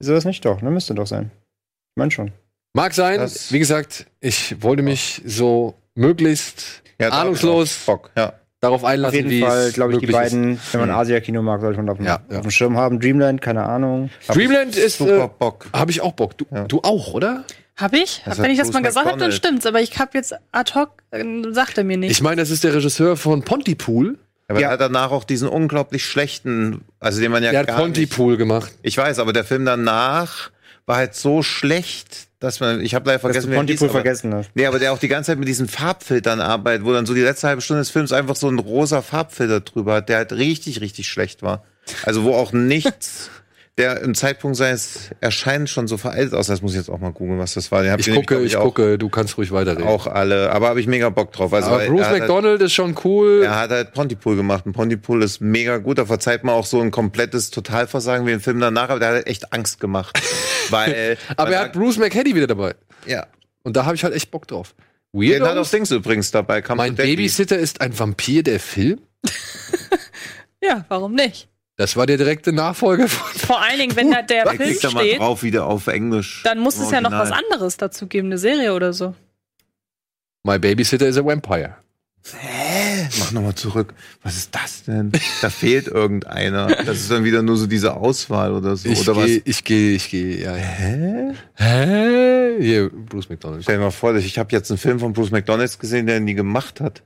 Ist 0.00 0.10
das 0.10 0.24
nicht? 0.24 0.44
Doch, 0.44 0.60
ne? 0.62 0.70
Müsste 0.70 0.94
doch 0.94 1.06
sein. 1.06 1.30
Ich 1.34 1.96
meine 1.98 2.10
schon. 2.10 2.32
Mag 2.76 2.92
sein. 2.92 3.18
Das- 3.20 3.50
Wie 3.52 3.58
gesagt, 3.58 4.06
ich 4.20 4.62
wollte 4.62 4.82
mich 4.82 5.22
so 5.24 5.74
möglichst 5.94 6.82
ja 7.00 7.08
Ahnungslos. 7.08 7.78
Bock, 7.86 8.10
ja. 8.16 8.34
darauf 8.60 8.82
Auf 8.82 8.88
einlassen, 8.88 9.16
jeden 9.16 9.30
wie 9.30 9.40
Fall, 9.40 9.72
glaube 9.72 9.92
ich, 9.94 9.98
die 10.00 10.06
möglich 10.06 10.22
ist. 10.26 10.32
beiden, 10.32 10.60
wenn 10.72 10.80
man 10.80 10.88
Mhm. 10.90 10.94
Asia-Kino 10.96 11.40
mag, 11.42 11.60
sollte 11.62 11.78
man 11.78 11.88
auf, 11.88 11.96
dem- 11.96 12.06
Ja, 12.06 12.20
ja. 12.30 12.36
auf 12.38 12.42
dem 12.42 12.50
Schirm 12.50 12.76
haben. 12.76 13.00
Dreamland, 13.00 13.40
keine 13.40 13.64
Ahnung. 13.64 14.10
Dreamland 14.28 14.76
ist, 14.76 14.98
super 14.98 15.24
äh, 15.24 15.28
Bock. 15.38 15.66
Habe 15.72 15.90
ich 15.90 16.00
auch 16.02 16.12
Bock. 16.12 16.36
Du, 16.36 16.44
Ja. 16.52 16.64
du 16.64 16.80
auch, 16.82 17.14
oder? 17.14 17.44
Hab 17.76 17.94
ich? 17.94 18.22
Das 18.26 18.36
Wenn 18.38 18.44
hat 18.44 18.50
ich 18.52 18.58
das 18.58 18.68
Bruce 18.68 18.74
mal 18.74 18.82
gesagt 18.88 19.06
habe, 19.06 19.18
dann 19.18 19.32
stimmt's. 19.32 19.64
Aber 19.66 19.80
ich 19.80 19.98
habe 19.98 20.10
jetzt 20.14 20.34
ad 20.52 20.72
hoc, 20.74 20.90
äh, 21.12 21.24
sagt 21.52 21.78
er 21.78 21.84
mir 21.84 21.96
nicht. 21.96 22.10
Ich 22.10 22.20
meine, 22.22 22.36
das 22.42 22.50
ist 22.50 22.62
der 22.64 22.74
Regisseur 22.74 23.16
von 23.16 23.42
Pontypool. 23.42 24.18
Aber 24.48 24.60
Ja. 24.60 24.68
er 24.68 24.72
hat 24.74 24.80
danach 24.80 25.10
auch 25.12 25.24
diesen 25.24 25.48
unglaublich 25.48 26.04
schlechten, 26.04 26.82
also 27.00 27.20
den 27.20 27.32
man 27.32 27.42
ja 27.42 27.50
Der 27.52 27.60
hat 27.60 27.66
gar 27.68 27.74
nicht, 27.76 27.82
Pontypool 27.84 28.36
gemacht. 28.36 28.72
Ich 28.82 28.96
weiß, 28.98 29.18
aber 29.18 29.32
der 29.32 29.44
Film 29.44 29.64
danach 29.64 30.50
war 30.86 30.96
halt 30.96 31.14
so 31.14 31.42
schlecht, 31.42 32.25
dass 32.38 32.60
man, 32.60 32.80
ich 32.80 32.94
habe 32.94 33.06
leider 33.06 33.16
Dass 33.16 33.22
vergessen, 33.22 33.46
du 33.50 33.52
er 33.54 33.58
Pontypool 33.58 33.88
hieß, 33.88 33.94
aber- 33.94 34.02
vergessen 34.02 34.34
hast. 34.34 34.50
Nee, 34.54 34.66
aber 34.66 34.78
der 34.78 34.92
auch 34.92 34.98
die 34.98 35.08
ganze 35.08 35.32
Zeit 35.32 35.38
mit 35.38 35.48
diesen 35.48 35.68
Farbfiltern 35.68 36.40
arbeitet, 36.40 36.84
wo 36.84 36.92
dann 36.92 37.06
so 37.06 37.14
die 37.14 37.20
letzte 37.22 37.48
halbe 37.48 37.62
Stunde 37.62 37.80
des 37.80 37.90
Films 37.90 38.12
einfach 38.12 38.36
so 38.36 38.48
ein 38.48 38.58
rosa 38.58 39.00
Farbfilter 39.02 39.60
drüber 39.60 39.94
hat, 39.94 40.08
der 40.08 40.18
halt 40.18 40.32
richtig, 40.32 40.80
richtig 40.80 41.08
schlecht 41.08 41.42
war. 41.42 41.64
Also 42.04 42.24
wo 42.24 42.34
auch 42.34 42.52
nichts, 42.52 43.30
der 43.78 44.00
im 44.00 44.14
Zeitpunkt 44.14 44.56
seines 44.56 45.10
Erscheinens 45.20 45.70
schon 45.70 45.86
so 45.86 45.98
veraltet 45.98 46.32
aus. 46.34 46.46
Das 46.46 46.62
muss 46.62 46.72
ich 46.72 46.78
jetzt 46.78 46.88
auch 46.88 46.98
mal 46.98 47.12
googeln, 47.12 47.38
was 47.38 47.54
das 47.54 47.70
war. 47.70 47.82
Den 47.82 47.98
Ich 47.98 48.10
gucke, 48.10 48.42
ich 48.42 48.56
gucke, 48.56 48.96
du 48.96 49.08
kannst 49.10 49.36
ruhig 49.36 49.52
weiterreden. 49.52 49.86
auch 49.86 50.06
alle, 50.06 50.50
aber 50.50 50.68
habe 50.68 50.80
ich 50.80 50.86
mega 50.86 51.10
Bock 51.10 51.32
drauf. 51.32 51.52
Also 51.52 51.70
Aber 51.70 51.86
Bruce 51.86 52.06
hat 52.06 52.18
McDonald 52.18 52.62
ist 52.62 52.72
schon 52.72 52.96
cool. 53.04 53.40
Halt, 53.40 53.50
er 53.50 53.60
hat 53.60 53.70
halt 53.70 53.92
Pontypool 53.92 54.36
gemacht 54.36 54.64
und 54.64 54.72
Pontypool 54.72 55.22
ist 55.22 55.40
mega 55.40 55.76
gut. 55.76 55.98
Da 55.98 56.06
verzeiht 56.06 56.42
man 56.42 56.54
auch 56.54 56.64
so 56.64 56.80
ein 56.80 56.90
komplettes 56.90 57.50
Totalversagen 57.50 58.26
wie 58.26 58.32
im 58.32 58.40
Film 58.40 58.60
danach, 58.60 58.88
aber 58.88 58.98
der 58.98 59.08
hat 59.08 59.14
halt 59.16 59.26
echt 59.26 59.52
Angst 59.52 59.78
gemacht. 59.78 60.18
weil, 60.70 61.18
aber 61.36 61.50
er 61.50 61.60
hat 61.60 61.72
Bruce 61.74 61.98
McHattie 61.98 62.34
wieder 62.34 62.46
dabei. 62.46 62.74
ja. 63.06 63.26
Und 63.62 63.76
da 63.76 63.84
habe 63.84 63.96
ich 63.96 64.04
halt 64.04 64.14
echt 64.14 64.30
Bock 64.30 64.46
drauf. 64.46 64.76
Den 65.12 65.34
hat 65.34 65.42
auch 65.42 65.46
Weirdos? 65.48 65.70
Dings 65.72 65.90
übrigens 65.90 66.30
dabei. 66.30 66.62
Come 66.62 66.76
Mein. 66.76 66.94
Babysitter 66.94 67.58
ist 67.58 67.80
ein 67.80 67.98
Vampir, 67.98 68.44
der 68.44 68.60
Film? 68.60 69.00
ja, 70.62 70.84
warum 70.88 71.14
nicht? 71.14 71.48
Das 71.76 71.94
war 71.94 72.06
der 72.06 72.16
direkte 72.16 72.52
Nachfolger 72.52 73.06
von. 73.08 73.38
Vor 73.46 73.62
allen 73.62 73.78
Dingen, 73.78 73.96
wenn 73.96 74.10
da 74.10 74.22
der 74.22 74.44
Der 74.44 74.54
Film 74.54 74.78
da 74.80 74.90
mal 74.92 75.04
steht, 75.04 75.18
drauf 75.18 75.42
wieder 75.42 75.66
auf 75.66 75.86
Englisch. 75.86 76.42
dann 76.44 76.58
muss 76.58 76.78
es 76.78 76.90
ja 76.90 77.00
noch 77.00 77.12
was 77.12 77.32
anderes 77.32 77.76
dazu 77.76 78.06
geben, 78.06 78.28
eine 78.28 78.38
Serie 78.38 78.74
oder 78.74 78.92
so. 78.92 79.14
My 80.44 80.58
Babysitter 80.58 81.06
is 81.06 81.18
a 81.18 81.24
Vampire. 81.24 81.76
Hä? 82.40 83.08
Mach 83.20 83.32
nochmal 83.32 83.54
zurück. 83.54 83.94
Was 84.22 84.36
ist 84.36 84.54
das 84.54 84.84
denn? 84.84 85.12
Da 85.42 85.50
fehlt 85.50 85.86
irgendeiner. 85.86 86.66
Das 86.68 86.98
ist 86.98 87.10
dann 87.10 87.24
wieder 87.24 87.42
nur 87.42 87.56
so 87.56 87.66
diese 87.66 87.94
Auswahl 87.94 88.52
oder 88.52 88.76
so. 88.76 88.88
Ich 88.88 89.00
oder 89.00 89.16
was? 89.16 89.26
gehe, 89.26 89.42
ich 89.44 89.64
gehe, 89.64 89.94
ich 89.94 90.10
gehe, 90.10 90.42
ja. 90.42 90.56
ja. 90.56 90.62
Hä? 90.62 91.32
Hä? 91.54 92.56
Hier, 92.60 92.90
Bruce 92.90 93.28
McDonald. 93.28 93.62
Stell 93.62 93.76
dir 93.76 93.84
mal 93.84 93.90
vor, 93.90 94.14
ich 94.16 94.38
habe 94.38 94.50
jetzt 94.52 94.70
einen 94.70 94.78
Film 94.78 94.98
von 94.98 95.12
Bruce 95.12 95.30
McDonalds 95.30 95.78
gesehen, 95.78 96.06
der 96.06 96.16
ihn 96.16 96.24
nie 96.24 96.34
gemacht 96.34 96.80
hat. 96.80 97.02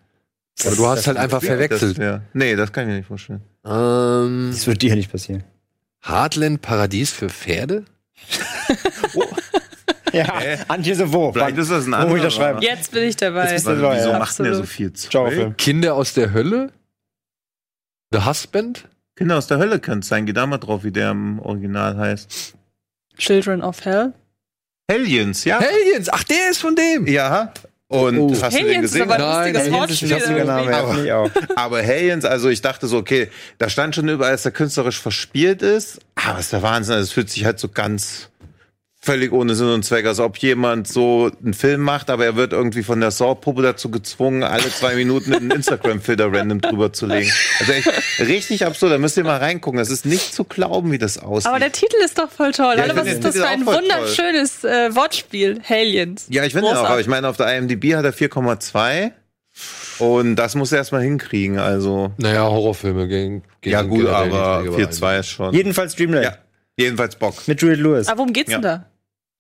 Aber 0.67 0.77
du 0.77 0.87
hast 0.87 1.07
halt 1.07 1.17
einfach 1.17 1.43
verwechselt. 1.43 1.93
Das 1.93 1.99
wär, 1.99 2.23
nee, 2.33 2.57
das 2.57 2.73
kann 2.73 2.85
ich 2.85 2.89
mir 2.89 2.97
nicht 2.99 3.07
vorstellen. 3.07 3.43
Ähm, 3.65 4.51
Das 4.53 4.67
wird 4.67 4.83
dir 4.83 4.95
nicht 4.97 5.11
passieren. 5.11 5.45
Heartland 6.03 6.63
Paradies 6.63 7.11
für 7.11 7.29
Pferde? 7.29 7.85
Ja, 10.13 10.41
Hä? 10.41 10.59
Antje 10.69 10.95
so 10.97 11.13
wo? 11.13 11.33
Vielleicht 11.33 11.57
ist 11.57 11.71
das 11.71 11.87
ein 11.87 11.93
Wo 11.93 11.97
anderer. 11.97 12.17
ich 12.17 12.23
das 12.25 12.35
schreiben? 12.35 12.61
Jetzt 12.63 12.91
bin 12.91 13.05
ich 13.05 13.17
dabei. 13.17 13.53
Jetzt 13.53 13.67
du 13.67 13.77
wieso 13.77 14.09
ja. 14.11 14.19
macht 14.19 14.39
denn 14.39 14.47
der 14.47 14.55
so 14.57 14.63
Absolut. 14.63 14.69
viel. 14.69 14.93
Zeug? 14.93 15.57
Kinder 15.57 15.95
aus 15.95 16.15
der 16.15 16.33
Hölle? 16.33 16.73
The 18.13 18.25
Husband? 18.25 18.89
Kinder 19.15 19.37
aus 19.39 19.47
der 19.47 19.59
Hölle 19.59 19.79
könnte 19.79 20.01
es 20.01 20.09
sein. 20.09 20.27
Geh 20.27 20.33
da 20.33 20.47
mal 20.47 20.59
drauf, 20.59 20.83
wie 20.83 20.91
der 20.91 21.13
im 21.13 21.39
Original 21.39 21.97
heißt. 21.97 22.55
Children 23.19 23.63
of 23.63 23.85
Hell. 23.85 24.13
Hellions, 24.91 25.45
ja? 25.45 25.59
Aliens! 25.59 26.09
Ach, 26.11 26.25
der 26.25 26.51
ist 26.51 26.59
von 26.59 26.75
dem! 26.75 27.07
Ja. 27.07 27.53
Und 27.91 28.19
Oh. 28.21 28.31
hast 28.41 28.55
du 28.57 28.59
den 28.59 28.67
Aliens 28.69 28.85
ist 28.87 28.93
gesehen? 28.93 29.03
aber 29.11 29.15
ein 29.15 29.53
Nein, 29.53 29.55
lustiges 29.55 29.63
Aliens 29.63 29.91
ist 30.01 30.29
ein 30.29 30.37
Wortspiel. 30.37 30.45
Name, 30.45 30.77
Aber-. 30.77 31.31
Aber 31.57 31.83
Hellions, 31.83 32.25
also 32.25 32.49
ich 32.49 32.63
dachte 32.63 32.87
so, 32.87 32.97
okay, 32.97 33.29
da 33.59 33.69
stand 33.69 33.97
schon 33.97 34.09
überall, 34.09 34.31
dass 34.33 34.45
der 34.45 34.53
künstlerisch 34.53 35.01
verspielt 35.01 35.61
ist. 35.61 35.99
Aber 36.15 36.39
es 36.39 36.47
ist 36.47 36.53
der 36.53 36.63
Wahnsinn. 36.63 36.95
Also 36.95 37.05
es 37.05 37.13
fühlt 37.13 37.29
sich 37.31 37.45
halt 37.45 37.59
so 37.59 37.69
ganz 37.69 38.30
völlig 39.03 39.33
ohne 39.33 39.55
Sinn 39.55 39.69
und 39.69 39.83
Zweck, 39.83 40.05
als 40.05 40.21
ob 40.21 40.37
jemand 40.39 40.87
so 40.87 41.31
einen 41.43 41.55
Film 41.55 41.81
macht, 41.81 42.11
aber 42.11 42.27
er 42.27 42.37
wird 42.37 42.53
irgendwie 42.53 42.83
von 42.83 43.01
der 43.01 43.11
Saw-Puppe 43.11 43.63
dazu 43.63 43.91
gezwungen, 43.91 44.43
alle 44.43 44.69
zwei 44.69 44.95
Minuten 44.95 45.33
einen 45.33 45.51
Instagram-Filter 45.51 46.31
random 46.31 46.61
drüber 46.61 46.93
zu 46.93 47.07
legen. 47.07 47.33
Also 47.61 47.73
echt 47.73 47.89
richtig 48.21 48.67
absurd. 48.67 48.93
Da 48.93 48.99
müsst 48.99 49.17
ihr 49.17 49.25
mal 49.25 49.39
reingucken. 49.39 49.79
Das 49.79 49.91
ist 49.91 50.05
nicht 50.05 50.35
zu 50.35 50.45
glauben, 50.45 50.93
wie 50.93 50.99
das 50.99 51.19
aussieht. 51.19 51.49
Aber 51.49 51.59
der 51.59 51.73
Titel 51.73 51.97
ist 52.05 52.19
doch 52.19 52.31
voll 52.31 52.53
toll. 52.53 52.75
Ja, 52.77 52.83
Alter, 52.83 52.97
was 52.97 53.09
ist 53.09 53.25
das 53.25 53.37
für 53.37 53.47
ein 53.47 53.65
wunderschönes 53.65 54.65
äh, 54.65 54.95
Wortspiel? 54.95 55.63
Aliens. 55.67 56.27
Ja, 56.29 56.45
ich 56.45 56.53
finde 56.53 56.69
auch, 56.69 56.85
aber 56.85 57.01
ich 57.01 57.07
meine, 57.07 57.27
auf 57.29 57.39
der 57.39 57.57
IMDb 57.57 57.95
hat 57.95 58.05
er 58.05 58.13
4,2 58.13 59.13
und 59.99 60.37
das 60.37 60.55
muss 60.55 60.73
er 60.73 60.79
erstmal 60.79 61.03
hinkriegen, 61.03 61.59
also. 61.59 62.13
Naja, 62.19 62.43
Horrorfilme 62.45 63.09
gehen. 63.09 63.43
gehen 63.61 63.73
Ja, 63.73 63.83
gut, 63.83 64.07
aber 64.07 64.63
nicht 64.63 64.69
über 64.69 64.91
4,2 64.91 65.21
ist 65.21 65.29
schon. 65.29 65.55
Jedenfalls 65.55 65.97
Dreamland. 65.97 66.25
Ja, 66.25 66.37
jedenfalls 66.77 67.17
Bock. 67.17 67.49
Mit 67.49 67.61
Juliette 67.61 67.83
Lewis. 67.83 68.09
Aber 68.09 68.19
worum 68.19 68.33
geht's 68.33 68.51
denn 68.51 68.63
da? 68.63 68.90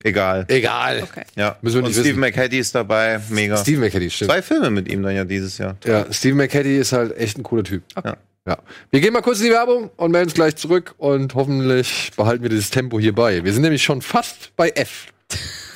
Egal. 0.03 0.47
Egal. 0.49 1.03
Okay. 1.03 1.25
Ja. 1.37 1.57
Müssen 1.61 1.77
wir 1.77 1.79
und 1.83 1.89
nicht 1.89 1.95
Steve 1.95 2.09
wissen. 2.11 2.21
McHattie 2.21 2.59
ist 2.59 2.75
dabei, 2.75 3.21
mega. 3.29 3.57
Steve 3.59 3.81
McHattie, 3.81 4.09
stimmt. 4.11 4.31
Zwei 4.31 4.41
Filme 4.43 4.71
mit 4.71 4.91
ihm 4.91 5.03
dann 5.03 5.15
ja 5.15 5.25
dieses 5.25 5.59
Jahr. 5.59 5.77
Ja, 5.85 6.11
Steve 6.11 6.35
McHattie 6.35 6.77
ist 6.77 6.93
halt 6.93 7.17
echt 7.17 7.37
ein 7.39 7.43
cooler 7.43 7.65
Typ. 7.65 7.83
Okay. 7.95 8.15
Ja. 8.47 8.59
Wir 8.91 9.01
gehen 9.01 9.13
mal 9.13 9.21
kurz 9.21 9.41
in 9.41 9.47
die 9.47 9.51
Werbung 9.53 9.91
und 9.97 10.11
melden 10.11 10.29
uns 10.29 10.35
gleich 10.35 10.57
zurück 10.57 10.95
und 10.97 11.35
hoffentlich 11.35 12.13
behalten 12.17 12.43
wir 12.43 12.49
dieses 12.49 12.71
Tempo 12.71 12.99
hier 12.99 13.15
bei. 13.15 13.45
Wir 13.45 13.53
sind 13.53 13.63
nämlich 13.63 13.83
schon 13.83 14.01
fast 14.01 14.57
bei 14.57 14.71
F. 14.71 15.09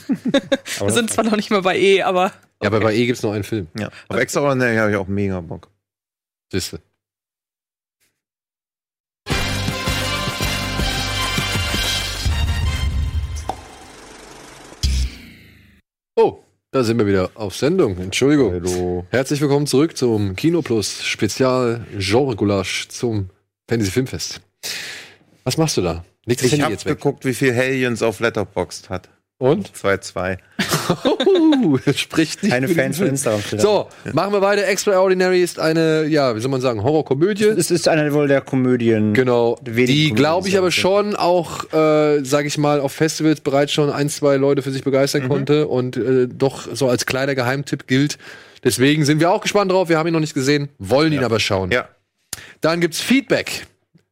Wir 0.80 0.90
sind 0.90 1.10
zwar 1.10 1.24
noch 1.24 1.36
nicht 1.36 1.50
mal 1.50 1.62
bei 1.62 1.78
E, 1.78 2.02
aber 2.02 2.32
Ja, 2.62 2.68
aber 2.68 2.80
bei 2.80 2.94
E 2.94 3.06
gibt's 3.06 3.22
noch 3.22 3.32
einen 3.32 3.44
Film. 3.44 3.68
Ja. 3.78 3.88
Auf 4.08 4.18
Extraordinary 4.18 4.76
habe 4.76 4.90
ich 4.90 4.96
auch 4.96 5.08
mega 5.08 5.40
Bock. 5.40 5.70
Siehste. 6.52 6.80
Da 16.74 16.82
sind 16.82 16.98
wir 16.98 17.06
wieder 17.06 17.30
auf 17.36 17.54
Sendung. 17.54 17.96
Entschuldigung. 17.98 18.52
Hallo. 18.52 19.06
Herzlich 19.10 19.40
willkommen 19.40 19.68
zurück 19.68 19.96
zum 19.96 20.34
Kino 20.34 20.60
Plus 20.60 21.04
Spezial 21.04 21.86
Genre 21.98 22.34
Gulasch 22.34 22.88
zum 22.88 23.30
Fantasy 23.68 23.92
Filmfest. 23.92 24.40
Was 25.44 25.56
machst 25.56 25.76
du 25.76 25.82
da? 25.82 26.04
Leg 26.24 26.38
das 26.38 26.46
Ich 26.46 26.52
Handy 26.54 26.62
habe 26.64 26.72
jetzt 26.72 26.84
weg. 26.84 26.96
geguckt, 26.98 27.24
wie 27.24 27.34
viel 27.34 27.52
Hellions 27.52 28.02
auf 28.02 28.18
Letterboxd 28.18 28.90
hat. 28.90 29.08
Und? 29.38 29.72
2-2. 29.72 30.38
Uh, 30.86 31.78
spricht 31.94 32.42
nicht 32.42 32.52
Keine 32.52 32.68
Fans 32.68 32.98
von. 32.98 33.08
Instagram. 33.08 33.42
So, 33.58 33.88
machen 34.12 34.32
wir 34.32 34.42
weiter. 34.42 34.66
Extraordinary 34.66 35.42
ist 35.42 35.58
eine, 35.58 36.06
ja, 36.06 36.36
wie 36.36 36.40
soll 36.40 36.50
man 36.50 36.60
sagen, 36.60 36.82
Horrorkomödie. 36.82 37.44
Es 37.44 37.70
ist 37.70 37.88
einer 37.88 38.12
wohl 38.12 38.28
der 38.28 38.40
Komödien. 38.40 39.12
Genau. 39.12 39.58
Die, 39.62 40.12
glaube 40.12 40.48
ich, 40.48 40.56
aber 40.56 40.70
schon 40.70 41.16
auch, 41.16 41.72
äh, 41.72 42.22
sag 42.22 42.46
ich 42.46 42.58
mal, 42.58 42.80
auf 42.80 42.92
Festivals 42.92 43.40
bereits 43.40 43.72
schon 43.72 43.90
ein, 43.90 44.08
zwei 44.08 44.36
Leute 44.36 44.62
für 44.62 44.70
sich 44.70 44.84
begeistern 44.84 45.28
konnte 45.28 45.66
und 45.66 45.96
äh, 45.96 46.28
doch 46.28 46.68
so 46.72 46.88
als 46.88 47.06
kleiner 47.06 47.34
Geheimtipp 47.34 47.86
gilt. 47.86 48.18
Deswegen 48.62 49.04
sind 49.04 49.20
wir 49.20 49.30
auch 49.30 49.40
gespannt 49.40 49.72
drauf. 49.72 49.88
Wir 49.88 49.98
haben 49.98 50.06
ihn 50.06 50.12
noch 50.12 50.20
nicht 50.20 50.34
gesehen, 50.34 50.68
wollen 50.78 51.12
ihn 51.12 51.24
aber 51.24 51.40
schauen. 51.40 51.70
Ja. 51.70 51.88
Dann 52.60 52.80
gibt's 52.80 53.00
Feedback. 53.00 53.66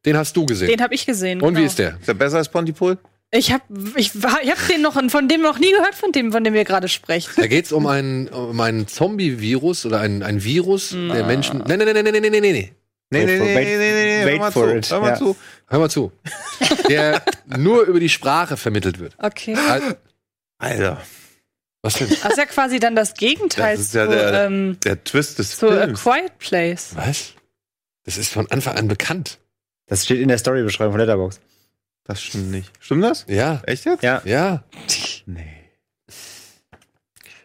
Den 0.04 0.16
hast 0.16 0.36
du 0.36 0.46
gesehen. 0.46 0.68
Den 0.68 0.82
habe 0.82 0.94
ich 0.94 1.06
gesehen. 1.06 1.40
und 1.40 1.52
wie 1.52 1.58
genau. 1.58 1.66
ist 1.66 1.78
der? 1.78 1.96
Ist 1.98 2.08
der 2.08 2.14
besser 2.14 2.38
als 2.38 2.48
Pontypool? 2.48 2.98
Ich 3.34 3.50
habe 3.50 3.64
ich, 3.96 4.22
war- 4.22 4.42
ich 4.42 4.50
hab 4.50 4.68
den 4.68 4.82
noch 4.82 4.92
von 5.10 5.26
dem 5.26 5.40
noch 5.40 5.58
nie 5.58 5.70
gehört, 5.70 5.94
von 5.94 6.12
dem, 6.12 6.32
von 6.32 6.44
dem 6.44 6.52
wir 6.52 6.64
gerade 6.64 6.88
sprechen. 6.88 7.32
Da 7.36 7.46
geht's 7.46 7.72
um 7.72 7.86
ein, 7.86 8.28
um 8.28 8.60
ein 8.60 8.86
Zombie-Virus 8.86 9.86
oder 9.86 10.00
ein, 10.00 10.22
ein 10.22 10.44
Virus, 10.44 10.90
der 10.90 11.24
Menschen. 11.24 11.64
Nein, 11.66 11.78
nein, 11.78 11.94
nein, 11.94 12.04
nein, 12.04 12.12
nein, 12.12 12.22
nein, 12.22 12.32
nein, 12.32 12.42
nein. 12.42 12.70
Nee, 13.14 13.24
nee, 13.26 13.38
nee, 13.38 13.38
nee, 13.38 13.64
nee, 13.64 14.24
nee, 14.24 14.26
wait 14.26 14.32
hör 14.32 14.38
mal 14.38 14.52
zu. 14.52 14.68
it. 14.76 14.90
Hör 14.90 15.00
mal 15.00 15.08
Ja. 15.10 15.16
zu. 15.16 15.36
Hör 15.68 15.78
mal 15.78 15.90
zu. 15.90 16.12
Der 16.88 17.22
nur 17.58 17.82
über 17.84 18.00
die 18.00 18.08
Sprache 18.08 18.56
vermittelt 18.56 18.98
wird. 18.98 19.14
Okay. 19.18 19.54
Al- 19.54 19.96
Alter, 20.58 21.02
Was 21.82 21.94
denn? 21.94 22.08
Das 22.08 22.32
ist 22.32 22.38
ja 22.38 22.46
quasi 22.46 22.80
dann 22.80 22.94
das 22.96 23.14
Gegenteil 23.14 23.76
Das 23.76 23.86
ist 23.86 23.94
ja 23.94 24.04
zu, 24.06 24.12
der- 24.12 24.44
ähm, 24.46 24.76
der 24.84 25.02
Twist 25.04 25.38
des 25.38 25.56
zu 25.58 25.68
A 25.70 25.84
Films. 25.84 26.02
Quiet 26.02 26.38
Place. 26.38 26.90
Was? 26.96 27.32
Das 28.04 28.16
ist 28.18 28.30
von 28.32 28.50
Anfang 28.50 28.76
an 28.76 28.88
bekannt. 28.88 29.38
Das 29.86 30.04
steht 30.04 30.20
in 30.20 30.28
der 30.28 30.38
Storybeschreibung 30.38 30.92
von 30.92 31.00
Letterboxd. 31.00 31.40
Das 32.04 32.22
stimmt 32.22 32.50
nicht. 32.50 32.70
Stimmt 32.80 33.04
das? 33.04 33.24
Ja, 33.28 33.62
Echt 33.66 33.84
jetzt? 33.84 34.02
Ja. 34.02 34.22
ja. 34.24 34.64
Nee. 35.26 35.46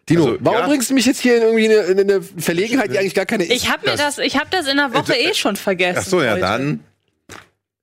Dino, 0.08 0.24
Also, 0.24 0.38
warum 0.40 0.60
ja. 0.60 0.66
bringst 0.66 0.90
du 0.90 0.94
mich 0.94 1.06
jetzt 1.06 1.20
hier 1.20 1.36
in 1.36 1.42
irgendwie 1.42 1.64
eine, 1.66 1.74
in 2.00 2.00
eine 2.00 2.22
Verlegenheit, 2.22 2.90
die 2.92 2.98
eigentlich 2.98 3.14
gar 3.14 3.26
keine 3.26 3.44
ist? 3.44 3.52
Ich 3.52 3.70
habe 3.70 3.88
mir 3.90 3.96
das, 3.96 4.18
ich 4.18 4.36
habe 4.36 4.48
das 4.50 4.66
in 4.66 4.76
der 4.78 4.94
Woche 4.94 5.14
eh 5.14 5.34
schon 5.34 5.56
vergessen. 5.56 5.98
Ach 6.02 6.06
so, 6.06 6.22
ja, 6.22 6.32
heute. 6.32 6.40
dann. 6.40 6.80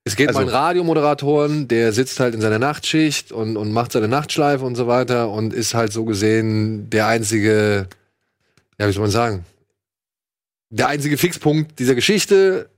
Es 0.07 0.15
geht 0.15 0.29
um 0.29 0.35
Also- 0.35 0.39
einen 0.47 0.49
Radiomoderatoren, 0.49 1.67
der 1.67 1.91
sitzt 1.93 2.19
halt 2.19 2.35
in 2.35 2.41
seiner 2.41 2.59
Nachtschicht 2.59 3.31
und, 3.31 3.57
und 3.57 3.71
macht 3.71 3.91
seine 3.91 4.07
Nachtschleife 4.07 4.63
und 4.65 4.75
so 4.75 4.87
weiter 4.87 5.29
und 5.31 5.53
ist 5.53 5.73
halt 5.73 5.93
so 5.93 6.03
gesehen 6.05 6.89
der 6.89 7.07
einzige, 7.07 7.87
ja, 8.79 8.87
wie 8.87 8.91
soll 8.91 9.01
man 9.01 9.11
sagen, 9.11 9.45
der 10.69 10.87
einzige 10.89 11.17
Fixpunkt 11.17 11.79
dieser 11.79 11.95
Geschichte, 11.95 12.69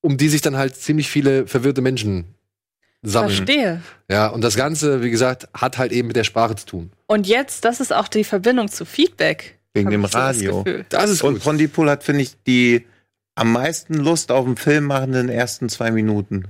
um 0.00 0.16
die 0.16 0.28
sich 0.28 0.42
dann 0.42 0.56
halt 0.56 0.76
ziemlich 0.76 1.08
viele 1.08 1.46
verwirrte 1.46 1.80
Menschen 1.80 2.24
sammeln. 3.02 3.34
Verstehe. 3.34 3.82
Ja, 4.10 4.28
und 4.28 4.42
das 4.42 4.56
Ganze, 4.56 5.02
wie 5.02 5.10
gesagt, 5.10 5.48
hat 5.54 5.78
halt 5.78 5.92
eben 5.92 6.08
mit 6.08 6.16
der 6.16 6.24
Sprache 6.24 6.56
zu 6.56 6.66
tun. 6.66 6.92
Und 7.06 7.26
jetzt, 7.26 7.64
das 7.64 7.80
ist 7.80 7.92
auch 7.92 8.08
die 8.08 8.24
Verbindung 8.24 8.68
zu 8.68 8.84
Feedback. 8.84 9.58
Wegen 9.72 9.90
dem 9.90 10.02
das 10.02 10.14
Radio. 10.14 10.64
Gefühl. 10.64 10.84
Das 10.88 11.08
ist 11.10 11.22
Und 11.22 11.34
gut. 11.34 11.42
Pontypool 11.44 11.88
hat, 11.88 12.02
finde 12.02 12.22
ich, 12.22 12.32
die 12.46 12.86
am 13.36 13.52
meisten 13.52 13.94
Lust 13.94 14.32
auf 14.32 14.44
den 14.44 14.56
Film 14.56 14.84
machen 14.84 15.14
in 15.14 15.26
den 15.26 15.28
ersten 15.28 15.68
zwei 15.68 15.90
Minuten. 15.92 16.46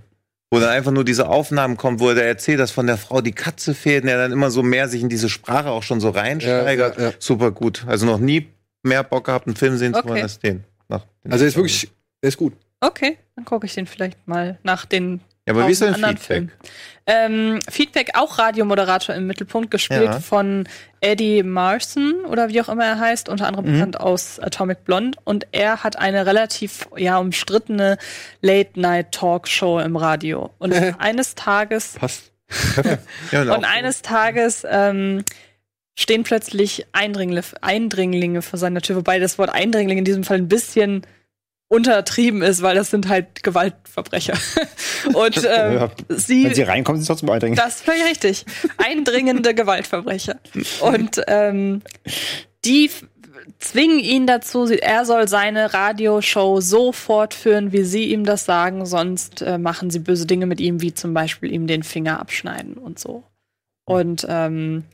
Wo 0.50 0.58
dann 0.58 0.70
einfach 0.70 0.90
nur 0.90 1.04
diese 1.04 1.28
Aufnahmen 1.28 1.76
kommen, 1.76 2.00
wo 2.00 2.10
er 2.10 2.24
erzählt, 2.24 2.58
dass 2.58 2.72
von 2.72 2.86
der 2.86 2.96
Frau 2.96 3.20
die 3.20 3.30
Katze 3.32 3.74
fehlt 3.74 4.02
und 4.02 4.08
er 4.08 4.16
dann 4.18 4.32
immer 4.32 4.50
so 4.50 4.62
mehr 4.64 4.88
sich 4.88 5.00
in 5.02 5.08
diese 5.08 5.28
Sprache 5.28 5.68
auch 5.70 5.82
schon 5.84 6.00
so 6.00 6.08
reinsteigert. 6.10 6.96
Ja, 6.96 7.02
ja, 7.02 7.08
ja. 7.10 7.14
Super 7.20 7.52
gut. 7.52 7.84
Also 7.86 8.06
noch 8.06 8.18
nie 8.18 8.48
mehr 8.82 9.04
Bock 9.04 9.26
gehabt, 9.26 9.46
einen 9.46 9.54
Film 9.54 9.76
sehen 9.76 9.94
zu 9.94 10.02
wollen 10.02 10.12
Okay. 10.14 10.22
als 10.22 10.38
den. 10.40 10.64
Nach 10.88 11.04
den 11.22 11.30
Also 11.32 11.44
er 11.44 11.48
ist 11.48 11.56
wirklich, 11.56 11.88
er 12.22 12.28
ist 12.28 12.36
gut. 12.38 12.54
Okay, 12.80 13.18
dann 13.36 13.44
gucke 13.44 13.66
ich 13.66 13.74
den 13.74 13.86
vielleicht 13.86 14.26
mal 14.26 14.58
nach 14.64 14.86
den 14.86 15.20
Ja, 15.46 15.54
aber 15.54 15.66
wie 15.66 15.72
ist 15.72 15.82
dein 15.82 15.94
Feedback? 15.94 16.48
Ähm, 17.06 17.58
Feedback 17.68 18.10
auch 18.14 18.38
Radiomoderator 18.38 19.14
im 19.14 19.26
Mittelpunkt, 19.26 19.70
gespielt 19.70 20.02
Ja. 20.04 20.20
von 20.20 20.68
Eddie 21.00 21.42
Marson 21.42 22.24
oder 22.26 22.50
wie 22.50 22.60
auch 22.60 22.68
immer 22.68 22.84
er 22.84 22.98
heißt, 23.00 23.28
unter 23.28 23.46
anderem 23.48 23.66
Mhm. 23.66 23.72
bekannt 23.72 24.00
aus 24.00 24.38
Atomic 24.38 24.84
Blonde. 24.84 25.18
Und 25.24 25.46
er 25.50 25.82
hat 25.82 25.96
eine 25.98 26.26
relativ 26.26 26.86
ja 26.96 27.18
umstrittene 27.18 27.96
Late-Night-Talkshow 28.42 29.80
im 29.80 29.96
Radio. 29.96 30.50
Und 30.58 30.72
eines 30.98 31.34
Tages 31.34 31.94
Passt. 31.98 32.30
Ja, 33.32 33.42
und 33.42 33.50
auch- 33.50 33.62
eines 33.62 34.02
Tages 34.02 34.64
ähm, 34.68 35.24
stehen 35.98 36.22
plötzlich 36.22 36.86
Eindringlinge, 36.92 37.42
Eindringlinge 37.60 38.42
vor 38.42 38.58
seiner 38.58 38.80
Tür, 38.82 38.96
wobei 38.96 39.18
das 39.18 39.38
Wort 39.38 39.50
Eindringling 39.50 39.98
in 39.98 40.04
diesem 40.04 40.24
Fall 40.24 40.38
ein 40.38 40.48
bisschen 40.48 41.02
untertrieben 41.70 42.42
ist, 42.42 42.62
weil 42.62 42.74
das 42.74 42.90
sind 42.90 43.08
halt 43.08 43.44
Gewaltverbrecher. 43.44 44.34
Und 45.14 45.36
ähm, 45.48 45.72
Ja, 45.72 45.90
sie, 46.08 46.44
Wenn 46.44 46.54
sie 46.54 46.62
reinkommen, 46.62 46.98
sind 47.00 47.04
sie 47.04 47.12
trotzdem 47.12 47.30
eindringen. 47.30 47.56
das 47.56 47.76
ist 47.76 47.84
völlig 47.84 48.04
richtig, 48.04 48.44
eindringende 48.76 49.54
Gewaltverbrecher. 49.54 50.36
Und 50.80 51.22
ähm, 51.28 51.82
die 52.64 52.90
zwingen 53.60 54.00
ihn 54.00 54.26
dazu, 54.26 54.64
er 54.66 55.04
soll 55.04 55.28
seine 55.28 55.72
Radioshow 55.72 56.60
so 56.60 56.90
fortführen, 56.90 57.70
wie 57.70 57.84
sie 57.84 58.06
ihm 58.06 58.24
das 58.24 58.44
sagen, 58.44 58.84
sonst 58.84 59.40
äh, 59.40 59.56
machen 59.56 59.90
sie 59.90 60.00
böse 60.00 60.26
Dinge 60.26 60.46
mit 60.46 60.60
ihm, 60.60 60.82
wie 60.82 60.92
zum 60.92 61.14
Beispiel 61.14 61.52
ihm 61.52 61.68
den 61.68 61.84
Finger 61.84 62.18
abschneiden 62.18 62.74
und 62.74 62.98
so. 62.98 63.22
Und 63.84 64.26
ähm, 64.28 64.84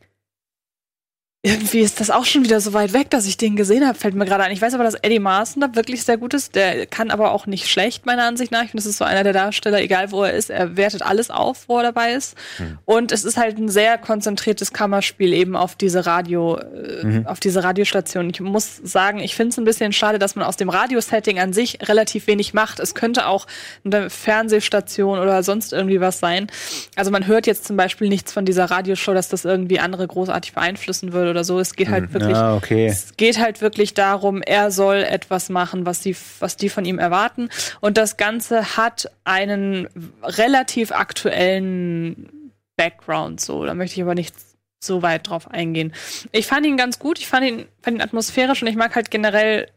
irgendwie 1.47 1.78
ist 1.78 2.01
das 2.01 2.11
auch 2.11 2.24
schon 2.24 2.42
wieder 2.42 2.61
so 2.61 2.72
weit 2.72 2.92
weg, 2.92 3.09
dass 3.11 3.24
ich 3.24 3.36
den 3.36 3.55
gesehen 3.55 3.86
habe, 3.86 3.97
fällt 3.97 4.16
mir 4.16 4.24
gerade 4.24 4.42
ein. 4.42 4.51
Ich 4.51 4.61
weiß 4.61 4.74
aber, 4.74 4.82
dass 4.82 4.94
Eddie 4.94 5.20
Marson 5.20 5.61
da 5.61 5.76
wirklich 5.76 6.03
sehr 6.03 6.16
gut 6.16 6.34
ist. 6.34 6.57
Der 6.57 6.86
kann 6.86 7.12
aber 7.12 7.30
auch 7.30 7.47
nicht 7.47 7.68
schlecht, 7.68 8.05
meiner 8.05 8.24
Ansicht 8.24 8.51
nach. 8.51 8.64
Ich 8.64 8.70
finde, 8.70 8.82
das 8.82 8.86
ist 8.86 8.99
so 8.99 9.05
einer 9.05 9.22
der 9.22 9.32
Darsteller, 9.32 9.80
egal 9.80 10.11
wo 10.11 10.24
er 10.24 10.32
ist, 10.32 10.51
er 10.51 10.76
wertet 10.76 11.03
alles 11.03 11.30
auf, 11.30 11.68
wo 11.68 11.78
er 11.78 11.84
dabei 11.84 12.14
ist. 12.14 12.36
Und 12.84 13.12
es 13.12 13.24
ist 13.24 13.36
halt 13.36 13.59
ein 13.59 13.68
sehr 13.68 13.97
konzentriertes 13.97 14.72
Kammerspiel 14.72 15.32
eben 15.32 15.55
auf 15.55 15.76
diese 15.76 16.05
Radio, 16.05 16.59
äh, 16.59 17.22
auf 17.26 17.38
diese 17.38 17.62
Radiostation. 17.62 18.28
Ich 18.28 18.40
muss 18.40 18.78
sagen, 18.82 19.20
ich 19.20 19.36
finde 19.36 19.51
es 19.51 19.59
ein 19.59 19.64
bisschen 19.64 19.92
schade, 19.92 20.18
dass 20.18 20.34
man 20.34 20.44
aus 20.44 20.57
dem 20.57 20.68
Radiosetting 20.68 21.38
an 21.38 21.53
sich 21.53 21.78
relativ 21.88 22.26
wenig 22.26 22.55
macht. 22.55 22.80
Es 22.80 22.97
könnte 22.97 23.28
auch 23.28 23.47
eine 23.84 24.11
Fernsehstation 24.11 25.20
oder 25.20 25.44
sonst 25.44 25.72
irgendwie 25.72 26.01
was 26.01 26.18
sein. 26.18 26.49
Also 26.97 27.12
man 27.12 27.28
hört 27.28 27.47
jetzt 27.47 27.66
zum 27.66 27.76
Beispiel 27.76 28.09
nichts 28.09 28.32
von 28.32 28.44
dieser 28.44 28.64
Radioshow, 28.64 29.14
dass 29.14 29.28
das 29.28 29.44
irgendwie 29.44 29.78
andere 29.78 30.09
großartig 30.09 30.53
beeinflussen 30.53 31.12
würde 31.12 31.36
oder 31.37 31.45
so. 31.45 31.61
Es 31.61 31.74
geht 31.76 31.89
halt 31.91 32.12
wirklich 32.12 32.37
Ah, 32.37 32.57
okay. 32.57 32.87
es 32.87 33.16
geht 33.16 33.39
halt 33.39 33.61
wirklich 33.61 33.95
darum, 33.95 34.43
er 34.43 34.70
soll 34.70 34.97
etwas 34.97 35.49
machen, 35.51 35.84
was 35.87 36.01
die, 36.01 36.16
was 36.41 36.57
die 36.57 36.70
von 36.70 36.84
ihm 36.84 36.99
erwarten. 36.99 37.51
Und 37.80 37.99
das 37.99 38.16
Ganze 38.16 38.76
hat 38.76 39.11
einen 39.24 39.89
relativ 40.22 40.91
aktuellen 40.93 42.51
Background, 42.76 43.41
so. 43.41 43.64
Da 43.64 43.74
möchte 43.74 43.97
ich 43.97 44.03
aber 44.03 44.14
nicht 44.14 44.34
so 44.82 45.03
weit 45.03 45.28
drauf 45.28 45.51
eingehen. 45.51 45.93
Ich 46.32 46.47
fand 46.47 46.66
ihn 46.66 46.76
ganz 46.76 46.99
gut, 46.99 47.18
ich 47.18 47.26
fand 47.26 47.47
ihn, 47.47 47.66
fand 47.82 47.99
ihn 47.99 48.03
atmosphärisch 48.03 48.62
und 48.62 48.68
ich 48.68 48.76
mag 48.76 48.95
halt 48.95 49.11
generell 49.11 49.68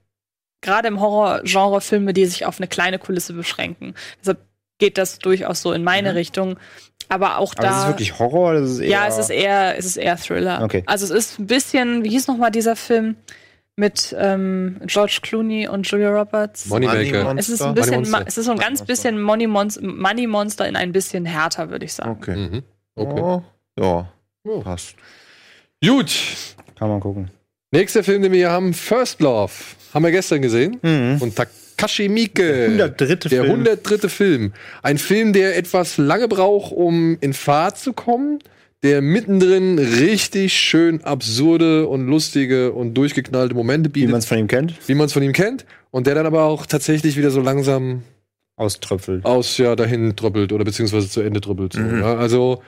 gerade 0.61 0.87
im 0.87 0.99
Horror-Genre 0.99 1.81
Filme, 1.81 2.13
die 2.13 2.25
sich 2.25 2.45
auf 2.45 2.59
eine 2.59 2.67
kleine 2.67 2.99
Kulisse 2.99 3.33
beschränken. 3.33 3.95
Deshalb 4.19 4.39
geht 4.77 4.97
das 4.97 5.19
durchaus 5.19 5.61
so 5.61 5.73
in 5.73 5.83
meine 5.83 6.15
Richtung. 6.15 6.57
Aber 7.09 7.37
auch. 7.39 7.53
Aber 7.57 7.63
da. 7.67 7.71
ist 7.71 7.81
es 7.83 7.87
wirklich 7.89 8.19
Horror? 8.19 8.51
Oder 8.51 8.59
ist 8.59 8.69
es 8.71 8.79
eher 8.79 8.89
Ja, 8.89 9.07
es 9.07 9.17
ist 9.17 9.29
eher, 9.29 9.77
es 9.77 9.85
ist 9.85 9.97
eher 9.97 10.15
Thriller. 10.17 10.61
Okay. 10.63 10.83
Also 10.85 11.05
es 11.05 11.11
ist 11.11 11.39
ein 11.39 11.47
bisschen, 11.47 12.03
wie 12.03 12.09
hieß 12.09 12.27
noch 12.27 12.37
mal 12.37 12.51
dieser 12.51 12.75
Film 12.75 13.15
mit 13.75 14.15
ähm, 14.19 14.79
George 14.85 15.19
Clooney 15.21 15.67
und 15.67 15.87
Julia 15.89 16.09
Roberts? 16.09 16.67
Money 16.67 16.85
es 17.37 17.49
ist 17.49 17.61
ein 17.61 17.69
Monster. 17.69 17.73
bisschen, 17.73 17.95
Money 17.95 18.09
Monster. 18.09 18.27
es 18.27 18.37
ist 18.37 18.45
so 18.45 18.51
ein 18.51 18.57
ganz 18.59 18.83
bisschen 18.83 19.21
Money 19.21 19.47
Monster, 19.47 19.81
Money 19.83 20.27
Monster 20.27 20.67
in 20.67 20.75
ein 20.75 20.91
bisschen 20.91 21.25
härter, 21.25 21.69
würde 21.69 21.85
ich 21.85 21.93
sagen. 21.93 22.11
Okay. 22.11 22.35
Mhm. 22.35 22.63
Okay. 22.95 23.21
Oh, 23.21 23.41
ja, 23.79 24.11
Oh. 24.45 24.61
passt. 24.61 24.95
Gut. 25.85 26.11
Kann 26.77 26.89
man 26.89 26.99
gucken. 26.99 27.31
Nächster 27.71 28.03
Film, 28.03 28.21
den 28.21 28.31
wir 28.31 28.39
hier 28.39 28.51
haben, 28.51 28.73
First 28.73 29.19
Love. 29.21 29.51
Haben 29.93 30.03
wir 30.05 30.11
gestern 30.11 30.41
gesehen. 30.41 30.77
Mhm. 30.81 31.17
Und 31.21 31.35
Takashi 31.79 32.09
Miike. 32.09 32.65
103. 32.67 33.29
Der 33.29 33.43
Film. 33.43 33.45
103. 33.51 34.09
Film. 34.09 34.53
Ein 34.83 34.97
Film, 34.97 35.33
der 35.33 35.57
etwas 35.57 35.97
lange 35.97 36.27
braucht, 36.27 36.71
um 36.73 37.17
in 37.21 37.33
Fahrt 37.33 37.77
zu 37.77 37.93
kommen, 37.93 38.39
der 38.83 39.01
mittendrin 39.01 39.79
richtig 39.79 40.53
schön 40.53 41.03
absurde 41.03 41.87
und 41.87 42.07
lustige 42.07 42.71
und 42.73 42.93
durchgeknallte 42.93 43.53
Momente 43.55 43.89
Wie 43.93 44.01
man 44.01 44.07
bietet, 44.11 44.19
es 44.23 44.25
von 44.25 44.37
ihm 44.37 44.47
kennt. 44.47 44.73
wie 44.87 44.93
man 44.95 45.05
es 45.07 45.13
von 45.13 45.23
ihm 45.23 45.33
kennt. 45.33 45.65
Und 45.91 46.05
der 46.07 46.15
dann 46.15 46.25
aber 46.25 46.43
auch 46.43 46.65
tatsächlich 46.65 47.17
wieder 47.17 47.31
so 47.31 47.41
langsam 47.41 48.03
Auströpfelt. 48.57 49.25
aus 49.25 49.57
ja 49.57 49.75
dahin 49.75 50.15
tröppelt 50.15 50.51
oder 50.53 50.65
beziehungsweise 50.65 51.09
zu 51.09 51.21
Ende 51.21 51.39
tröppelt. 51.41 51.73
So, 51.73 51.79
Mhm. 51.81 52.01
ja. 52.01 52.15
Also 52.17 52.61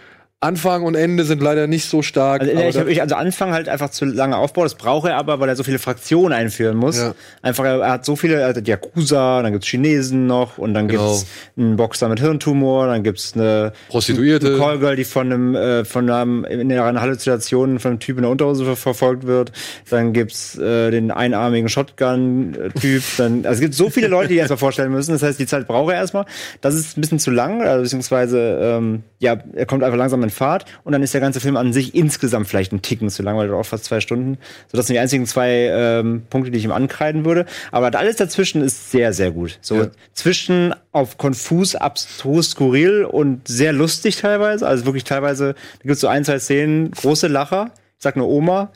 Anfang 0.44 0.82
und 0.84 0.96
Ende 0.96 1.24
sind 1.24 1.40
leider 1.40 1.68
nicht 1.68 1.88
so 1.88 2.02
stark. 2.02 2.42
Also, 2.42 2.82
ich, 2.82 2.88
ich, 2.94 3.02
also 3.04 3.14
Anfang 3.14 3.54
halt 3.54 3.70
einfach 3.70 3.92
zu 3.92 4.06
lange 4.06 4.38
Aufbau, 4.38 4.64
das 4.64 4.74
braucht 4.74 5.08
er 5.08 5.18
aber, 5.18 5.40
weil 5.40 5.48
er 5.50 5.56
so 5.56 5.62
viele 5.62 5.78
Fraktionen 5.78 6.34
einführen 6.34 6.78
muss. 6.78 6.98
Ja. 6.98 7.14
Einfach, 7.44 7.64
er 7.64 7.92
hat 7.92 8.06
so 8.06 8.16
viele, 8.16 8.42
er 8.42 8.50
hat 8.50 8.68
Yakuza, 8.68 9.44
dann 9.44 9.52
gibt's 9.54 9.68
Chinesen 9.68 10.26
noch 10.26 10.58
und 10.58 10.74
dann 10.74 10.88
Genau. 10.88 11.10
gibt's 11.12 11.28
einen 11.56 11.76
Boxer 11.76 12.10
mit 12.10 12.20
Hirntumor, 12.20 12.88
dann 12.88 13.04
gibt's 13.04 13.34
eine 13.36 13.72
Prostituierte. 13.90 14.48
eine 14.48 14.58
Callgirl, 14.58 14.96
die 14.96 15.04
von 15.04 15.32
einem, 15.32 15.54
äh, 15.56 15.86
von 15.86 16.10
einem, 16.10 16.44
in 16.46 16.72
einer 16.72 17.02
Halluzinationen 17.02 17.78
von 17.78 17.92
einem 17.92 18.00
Typ 18.00 18.18
in 18.18 18.24
der 18.24 18.32
Unterhose 18.32 18.66
ver 18.66 18.76
verfolgt 18.76 19.28
wird. 19.28 19.52
Dann 19.92 20.12
gibt's 20.12 20.58
äh, 20.58 20.90
den 20.90 21.12
einarmigen 21.12 21.70
Shotgun-Typ. 21.70 23.04
Dann, 23.18 23.46
also 23.46 23.54
es 23.54 23.60
gibt 23.62 23.76
so 23.76 23.92
viele 23.92 24.08
Leute, 24.08 24.30
die 24.30 24.38
erstmal 24.38 24.58
vorstellen 24.58 24.92
müssen. 24.92 25.12
Das 25.12 25.22
heißt, 25.22 25.40
die 25.40 25.46
Zeit 25.46 25.68
braucht 25.68 25.92
er 25.94 26.00
erstmal. 26.00 26.26
Das 26.62 26.74
ist 26.74 26.98
ein 26.98 27.02
bisschen 27.02 27.20
zu 27.20 27.30
lang, 27.30 27.62
also, 27.62 27.84
beziehungsweise, 27.84 28.60
ähm, 28.60 29.04
ja, 29.22 29.38
er 29.54 29.68
kommt 29.68 29.84
einfach 29.84 29.98
langsam 30.00 30.24
in 30.24 30.32
Fahrt 30.32 30.66
und 30.84 30.94
dann 30.94 31.04
ist 31.04 31.14
der 31.14 31.22
ganze 31.22 31.40
Film 31.40 31.56
an 31.56 31.74
sich 31.74 31.94
insgesamt 31.94 32.48
vielleicht 32.48 32.72
ein 32.74 32.82
Ticken 32.82 33.10
zu 33.12 33.22
lang, 33.22 33.38
weil 33.38 33.46
er 33.46 33.52
dauert 33.52 33.68
fast 33.68 33.86
zwei 33.86 34.00
Stunden. 34.02 34.40
So, 34.72 34.78
das 34.78 34.88
sind 34.88 34.96
die 34.96 35.00
einzigen 35.00 35.28
zwei 35.28 35.70
ähm, 35.72 36.24
Punkte, 36.32 36.50
die 36.50 36.58
ich 36.58 36.66
ihm 36.66 36.72
ankreiden 36.72 37.24
würde. 37.24 37.46
Aber 37.72 37.96
alles 37.98 38.16
dazwischen 38.16 38.64
ist 38.64 38.90
sehr, 38.90 39.14
sehr 39.14 39.30
gut. 39.30 39.60
So 39.62 39.76
Ja. 39.76 39.88
zwischen 40.14 40.74
auf 40.92 41.20
konfus, 41.20 41.76
abstrus, 41.76 42.50
skurril 42.52 43.06
und 43.06 43.48
sehr 43.48 43.74
lustig 43.74 44.18
teilweise. 44.18 44.68
Also 44.68 44.86
wirklich 44.86 45.04
teilweise, 45.04 45.54
da 45.54 45.84
gibt's 45.84 46.02
so 46.02 46.08
ein, 46.08 46.26
zwei 46.26 46.40
Szenen, 46.40 46.90
große 46.90 47.28
Lacher. 47.28 47.70
Ich 47.98 48.04
sag 48.04 48.16
nur 48.16 48.28
Oma. 48.28 48.72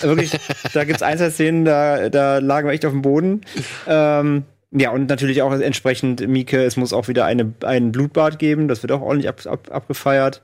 Wirklich, 0.00 0.30
da 0.74 0.84
gibt's 0.84 1.02
ein, 1.02 1.18
zwei 1.18 1.30
Szenen, 1.30 1.64
da, 1.64 2.08
da 2.08 2.38
lagen 2.38 2.68
wir 2.68 2.72
echt 2.72 2.86
auf 2.86 2.92
dem 2.92 3.02
Boden. 3.02 3.40
Ähm, 3.88 4.44
ja, 4.70 4.90
und 4.90 5.08
natürlich 5.08 5.42
auch 5.42 5.52
entsprechend, 5.52 6.26
Mieke, 6.28 6.62
es 6.64 6.76
muss 6.76 6.92
auch 6.92 7.08
wieder 7.08 7.24
eine, 7.24 7.52
einen 7.64 7.92
Blutbad 7.92 8.38
geben. 8.38 8.68
Das 8.68 8.82
wird 8.82 8.92
auch 8.92 9.00
ordentlich 9.00 9.28
ab, 9.28 9.40
ab, 9.46 9.68
abgefeiert. 9.70 10.42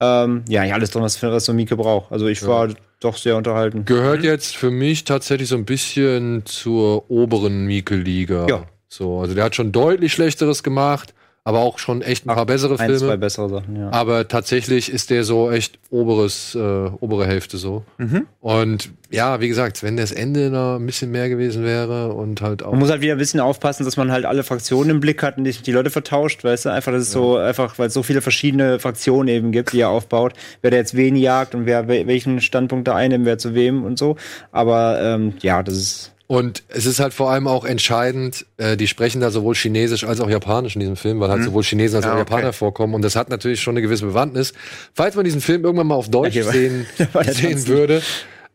Ähm, 0.00 0.44
ja, 0.48 0.64
ja, 0.64 0.74
alles 0.74 0.90
drin, 0.90 1.02
was, 1.02 1.22
was 1.22 1.44
so 1.44 1.52
Mieke 1.52 1.76
braucht. 1.76 2.12
Also 2.12 2.26
ich 2.26 2.44
war 2.46 2.68
doch 3.00 3.16
sehr 3.16 3.36
unterhalten. 3.36 3.84
gehört 3.84 4.20
Mhm. 4.20 4.24
jetzt 4.24 4.56
für 4.56 4.70
mich 4.70 5.04
tatsächlich 5.04 5.48
so 5.48 5.56
ein 5.56 5.64
bisschen 5.64 6.44
zur 6.46 7.10
oberen 7.10 7.66
Mieke-Liga. 7.66 8.46
Ja. 8.48 8.66
So, 8.88 9.20
also 9.20 9.34
der 9.34 9.44
hat 9.44 9.56
schon 9.56 9.72
deutlich 9.72 10.12
Schlechteres 10.12 10.62
gemacht, 10.62 11.14
aber 11.46 11.58
auch 11.60 11.78
schon 11.78 12.00
echt 12.00 12.24
ein 12.26 12.34
paar 12.34 12.46
bessere 12.46 12.72
Ein, 12.78 12.86
Filme. 12.86 12.98
zwei 12.98 13.16
bessere 13.18 13.50
Sachen, 13.50 13.76
ja. 13.76 13.90
Aber 13.92 14.26
tatsächlich 14.28 14.90
ist 14.90 15.10
der 15.10 15.24
so 15.24 15.50
echt 15.50 15.78
oberes, 15.90 16.54
äh, 16.54 16.58
obere 17.00 17.26
Hälfte 17.26 17.58
so. 17.58 17.84
Mhm. 17.98 18.26
Und 18.40 18.90
ja, 19.10 19.40
wie 19.42 19.48
gesagt, 19.48 19.82
wenn 19.82 19.98
das 19.98 20.10
Ende 20.10 20.48
noch 20.50 20.76
ein 20.76 20.86
bisschen 20.86 21.10
mehr 21.10 21.28
gewesen 21.28 21.62
wäre 21.62 22.14
und 22.14 22.40
halt 22.40 22.62
auch. 22.62 22.70
Man 22.70 22.80
muss 22.80 22.90
halt 22.90 23.02
wieder 23.02 23.12
ein 23.12 23.18
bisschen 23.18 23.40
aufpassen, 23.40 23.84
dass 23.84 23.98
man 23.98 24.10
halt 24.10 24.24
alle 24.24 24.42
Fraktionen 24.42 24.88
im 24.90 25.00
Blick 25.00 25.22
hat 25.22 25.36
und 25.36 25.42
nicht 25.42 25.66
die 25.66 25.72
Leute 25.72 25.90
vertauscht, 25.90 26.42
weißt 26.44 26.64
du? 26.64 26.70
Einfach, 26.70 26.92
das 26.92 27.02
ist 27.02 27.12
so, 27.12 27.36
einfach, 27.36 27.78
weil 27.78 27.88
es 27.88 27.94
so 27.94 28.02
viele 28.02 28.22
verschiedene 28.22 28.78
Fraktionen 28.78 29.28
eben 29.28 29.52
gibt, 29.52 29.74
die 29.74 29.80
er 29.80 29.90
aufbaut. 29.90 30.32
Wer 30.62 30.70
da 30.70 30.78
jetzt 30.78 30.96
wen 30.96 31.14
jagt 31.14 31.54
und 31.54 31.66
wer 31.66 31.86
wel- 31.88 32.06
welchen 32.06 32.40
Standpunkt 32.40 32.88
da 32.88 32.94
einnimmt, 32.94 33.26
wer 33.26 33.36
zu 33.36 33.54
wem 33.54 33.84
und 33.84 33.98
so. 33.98 34.16
Aber 34.50 34.98
ähm, 35.02 35.34
ja, 35.42 35.62
das 35.62 35.74
ist. 35.76 36.10
Und 36.26 36.62
es 36.68 36.86
ist 36.86 37.00
halt 37.00 37.12
vor 37.12 37.30
allem 37.30 37.46
auch 37.46 37.66
entscheidend, 37.66 38.46
äh, 38.56 38.76
die 38.78 38.86
sprechen 38.86 39.20
da 39.20 39.30
sowohl 39.30 39.54
Chinesisch 39.54 40.04
als 40.04 40.20
auch 40.20 40.30
Japanisch 40.30 40.74
in 40.74 40.80
diesem 40.80 40.96
Film, 40.96 41.20
weil 41.20 41.28
halt 41.28 41.44
sowohl 41.44 41.62
Chinesen 41.62 41.96
als 41.96 42.06
Ja, 42.06 42.12
auch 42.12 42.18
okay. 42.20 42.30
Japaner 42.32 42.52
vorkommen. 42.54 42.94
Und 42.94 43.02
das 43.02 43.14
hat 43.14 43.28
natürlich 43.28 43.60
schon 43.60 43.74
eine 43.74 43.82
gewisse 43.82 44.06
Bewandtnis. 44.06 44.54
Falls 44.94 45.16
man 45.16 45.24
diesen 45.26 45.42
Film 45.42 45.64
irgendwann 45.64 45.86
mal 45.88 45.96
auf 45.96 46.08
Deutsch 46.08 46.36
war- 46.42 46.52
sehen, 46.52 46.86
sehen 47.30 47.66
würde, 47.66 48.00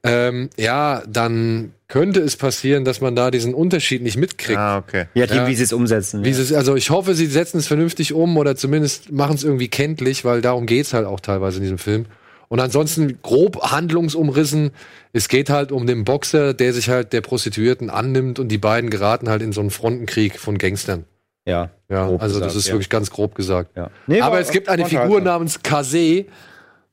ähm, 0.01 0.49
ja, 0.57 1.03
dann 1.07 1.73
könnte 1.87 2.21
es 2.21 2.37
passieren, 2.37 2.85
dass 2.85 3.01
man 3.01 3.15
da 3.15 3.29
diesen 3.31 3.53
Unterschied 3.53 4.01
nicht 4.01 4.17
mitkriegt. 4.17 4.57
Ah, 4.57 4.77
okay. 4.77 5.05
Ja, 5.13 5.27
die, 5.27 5.35
Ja. 5.35 5.47
wie 5.47 5.55
sie 5.55 5.63
es 5.63 5.73
umsetzen. 5.73 6.23
Wie 6.23 6.29
ja. 6.29 6.35
sie 6.35 6.41
es, 6.41 6.53
also 6.53 6.75
ich 6.75 6.89
hoffe, 6.89 7.13
sie 7.15 7.25
setzen 7.27 7.57
es 7.57 7.67
vernünftig 7.67 8.13
um 8.13 8.37
oder 8.37 8.55
zumindest 8.55 9.11
machen 9.11 9.35
es 9.35 9.43
irgendwie 9.43 9.67
kenntlich, 9.67 10.23
weil 10.25 10.41
darum 10.41 10.65
geht's 10.65 10.93
halt 10.93 11.05
auch 11.05 11.19
teilweise 11.19 11.57
in 11.57 11.63
diesem 11.63 11.77
Film. 11.77 12.05
Und 12.49 12.59
ansonsten 12.59 13.19
grob 13.21 13.61
handlungsumrissen, 13.71 14.71
es 15.13 15.27
geht 15.29 15.49
halt 15.49 15.71
um 15.71 15.85
den 15.87 16.03
Boxer, 16.03 16.53
der 16.53 16.73
sich 16.73 16.89
halt 16.89 17.13
der 17.13 17.21
Prostituierten 17.21 17.89
annimmt 17.89 18.39
und 18.39 18.49
die 18.49 18.57
beiden 18.57 18.89
geraten 18.89 19.29
halt 19.29 19.41
in 19.41 19.53
so 19.53 19.61
einen 19.61 19.69
Frontenkrieg 19.69 20.37
von 20.39 20.57
Gangstern. 20.57 21.05
ja. 21.45 21.69
Ja, 21.91 22.03
also 22.17 22.39
das 22.39 22.49
gesagt, 22.49 22.55
ist 22.55 22.67
ja. 22.67 22.73
wirklich 22.73 22.89
ganz 22.89 23.09
grob 23.09 23.33
gesagt. 23.33 23.75
ja. 23.75 23.89
Nee, 24.05 24.21
Aber 24.21 24.33
war- 24.33 24.39
es 24.41 24.51
gibt 24.51 24.69
eine 24.69 24.85
Figur 24.85 25.05
unterhaltsam. 25.17 25.23
namens 25.33 25.63
Kase 25.63 26.25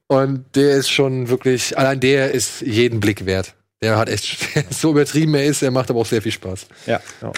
und 0.07 0.45
der 0.55 0.77
ist 0.77 0.89
schon 0.91 1.29
wirklich, 1.29 1.77
allein 1.77 2.01
der 2.01 2.31
ist 2.31 2.63
jeden 2.63 3.01
Blick 3.01 3.27
wert. 3.27 3.55
Der 3.83 3.99
hat 3.99 4.09
echt, 4.09 4.39
so 4.71 4.93
übertrieben 4.93 5.35
er 5.35 5.45
ist, 5.45 5.61
er 5.63 5.71
macht 5.71 5.91
aber 5.91 6.01
auch 6.01 6.07
sehr 6.07 6.23
viel 6.23 6.33
Spaß. 6.33 6.67
Ja. 6.87 7.01
ja. 7.21 7.33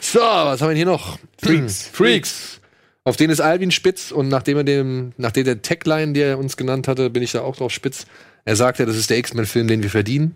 So, 0.00 0.18
was 0.20 0.60
haben 0.60 0.70
wir 0.70 0.76
hier 0.76 0.86
noch? 0.86 1.16
Freaks. 1.40 1.88
Freaks. 1.92 2.55
Auf 3.06 3.16
den 3.16 3.30
ist 3.30 3.40
Alvin 3.40 3.70
spitz 3.70 4.10
und 4.10 4.28
nachdem 4.28 4.56
er 4.56 4.64
dem, 4.64 5.12
nachdem 5.16 5.44
der 5.44 5.62
Tagline, 5.62 6.12
der 6.12 6.26
er 6.30 6.38
uns 6.38 6.56
genannt 6.56 6.88
hatte, 6.88 7.08
bin 7.08 7.22
ich 7.22 7.30
da 7.30 7.42
auch 7.42 7.54
drauf 7.56 7.70
spitz. 7.70 8.04
Er 8.44 8.56
sagte, 8.56 8.84
das 8.84 8.96
ist 8.96 9.10
der 9.10 9.18
X-Men-Film, 9.18 9.68
den 9.68 9.82
wir 9.84 9.90
verdienen. 9.90 10.34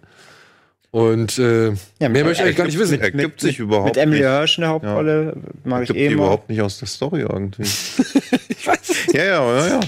Und 0.93 1.39
äh, 1.39 1.67
Ja, 1.69 1.75
mehr 2.01 2.09
mit- 2.11 2.25
möchte 2.27 2.43
ich 2.43 2.47
eigentlich 2.47 2.57
gar 2.57 2.65
nicht 2.67 2.79
wissen. 2.79 3.01
Er 3.01 3.11
gibt 3.11 3.41
sich 3.41 3.59
überhaupt 3.59 3.87
Mit 3.89 3.97
Emily 3.97 4.21
nicht. 4.21 4.29
Hirsch 4.29 4.59
in 4.59 4.63
der 4.63 4.71
Hauptrolle 4.71 5.37
mag 5.65 5.83
ich 5.85 5.91
eh 5.91 6.09
die 6.09 6.15
überhaupt 6.15 6.49
nicht 6.49 6.61
aus 6.63 6.79
der 6.79 6.87
Story 6.89 7.21
irgendwie. 7.23 7.63
ich 8.49 8.67
weiß. 8.67 9.13
Ja, 9.15 9.25
ja, 9.25 9.59
ja, 9.59 9.67
ja. 9.69 9.81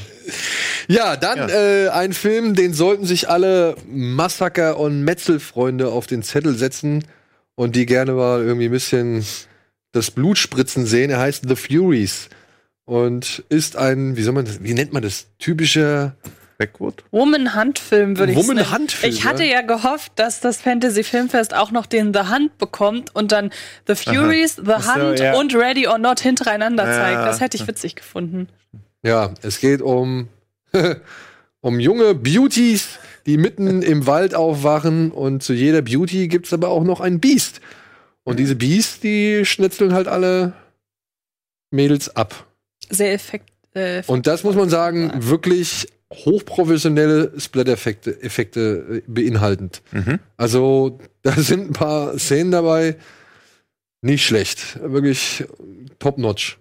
Ja, 0.89 1.17
dann 1.17 1.39
Ja. 1.39 1.49
Äh, 1.49 1.89
ein 1.91 2.13
Film, 2.13 2.55
den 2.57 2.75
sollten 2.75 3.05
sich 3.07 3.29
alle 3.29 3.77
Massaker- 3.89 4.79
und 4.79 5.03
Metzelfreunde 5.05 5.89
auf 5.89 6.07
den 6.09 6.23
Zettel 6.25 6.57
setzen 6.57 7.05
und 7.55 7.75
die 7.77 7.87
gerne 7.87 8.13
mal 8.13 8.41
irgendwie 8.43 8.67
ein 8.67 8.73
bisschen 8.73 9.25
das 9.93 10.11
Blut 10.11 10.39
spritzen 10.39 10.87
sehen. 10.87 11.11
Er 11.11 11.19
heißt 11.21 11.45
The 11.49 11.57
Furies 11.57 12.29
und 12.93 13.43
ist 13.49 13.77
ein, 13.77 14.19
wie 14.19 14.23
soll 14.23 14.35
man 14.35 14.45
das, 14.45 14.63
wie 14.63 14.75
nennt 14.75 14.93
man 14.93 15.03
das? 15.03 15.27
Typischer 15.39 16.15
Backwood? 16.59 17.03
Woman 17.11 17.57
Hunt 17.57 17.79
Film 17.79 18.19
würde 18.19 18.33
ich 18.33 18.39
Woman 18.39 18.57
nennen. 18.57 18.71
Hunt 18.71 18.93
Film, 18.93 19.11
Ich 19.11 19.25
hatte 19.25 19.45
ja 19.45 19.63
gehofft, 19.63 20.13
dass 20.17 20.41
das 20.41 20.61
Fantasy 20.61 21.03
Filmfest 21.03 21.55
auch 21.55 21.71
noch 21.71 21.87
den 21.87 22.13
The 22.13 22.21
Hunt 22.31 22.59
bekommt 22.59 23.15
und 23.17 23.33
dann 23.33 23.51
The 23.87 23.95
Furies, 23.95 24.57
The 24.57 24.63
so, 24.79 24.95
Hunt 24.95 25.21
ja. 25.21 25.35
und 25.39 25.55
Ready 25.55 25.87
or 25.89 25.97
Not 25.97 26.21
hintereinander 26.21 26.87
Ja. 26.87 26.93
zeigt. 26.93 27.19
Das 27.27 27.41
hätte 27.41 27.57
ich 27.57 27.67
witzig 27.67 27.97
gefunden. 27.97 28.49
Ja, 29.03 29.33
es 29.41 29.59
geht 29.59 29.81
um, 29.81 30.29
um 31.63 31.81
junge 31.81 32.15
Beauties, 32.15 32.99
die 33.25 33.39
mitten 33.39 33.81
im 33.81 34.07
Wald 34.07 34.35
aufwachen 34.35 35.13
und 35.13 35.43
zu 35.43 35.55
jeder 35.55 35.81
Beauty 35.81 36.29
gibt's 36.29 36.53
aber 36.53 36.69
auch 36.69 36.85
noch 36.85 37.01
ein 37.01 37.21
Biest. 37.21 37.63
Und 38.23 38.39
diese 38.39 38.55
Biest, 38.55 39.03
die 39.03 39.47
schnitzeln 39.47 39.95
halt 39.95 40.09
alle 40.09 40.53
Mädels 41.71 42.15
ab. 42.15 42.47
Sehr 42.93 43.13
effekt. 43.13 43.51
Äh, 43.75 44.03
Und 44.07 44.27
das 44.27 44.45
muss 44.45 44.55
man 44.55 44.69
sagen, 44.69 45.11
wirklich 45.17 45.89
hochprofessionelle 46.13 47.33
Splatter-Effekte 47.39 48.23
Effekte 48.23 49.03
äh, 49.07 49.11
beinhaltend. 49.11 49.83
Mhm. 49.93 50.19
Also, 50.37 50.99
da 51.23 51.33
sind 51.33 51.71
ein 51.71 51.73
paar 51.73 52.19
Szenen 52.19 52.51
dabei, 52.51 52.97
nicht 54.03 54.25
schlecht. 54.27 54.79
Wirklich 54.83 55.45
top-notch. 55.99 56.59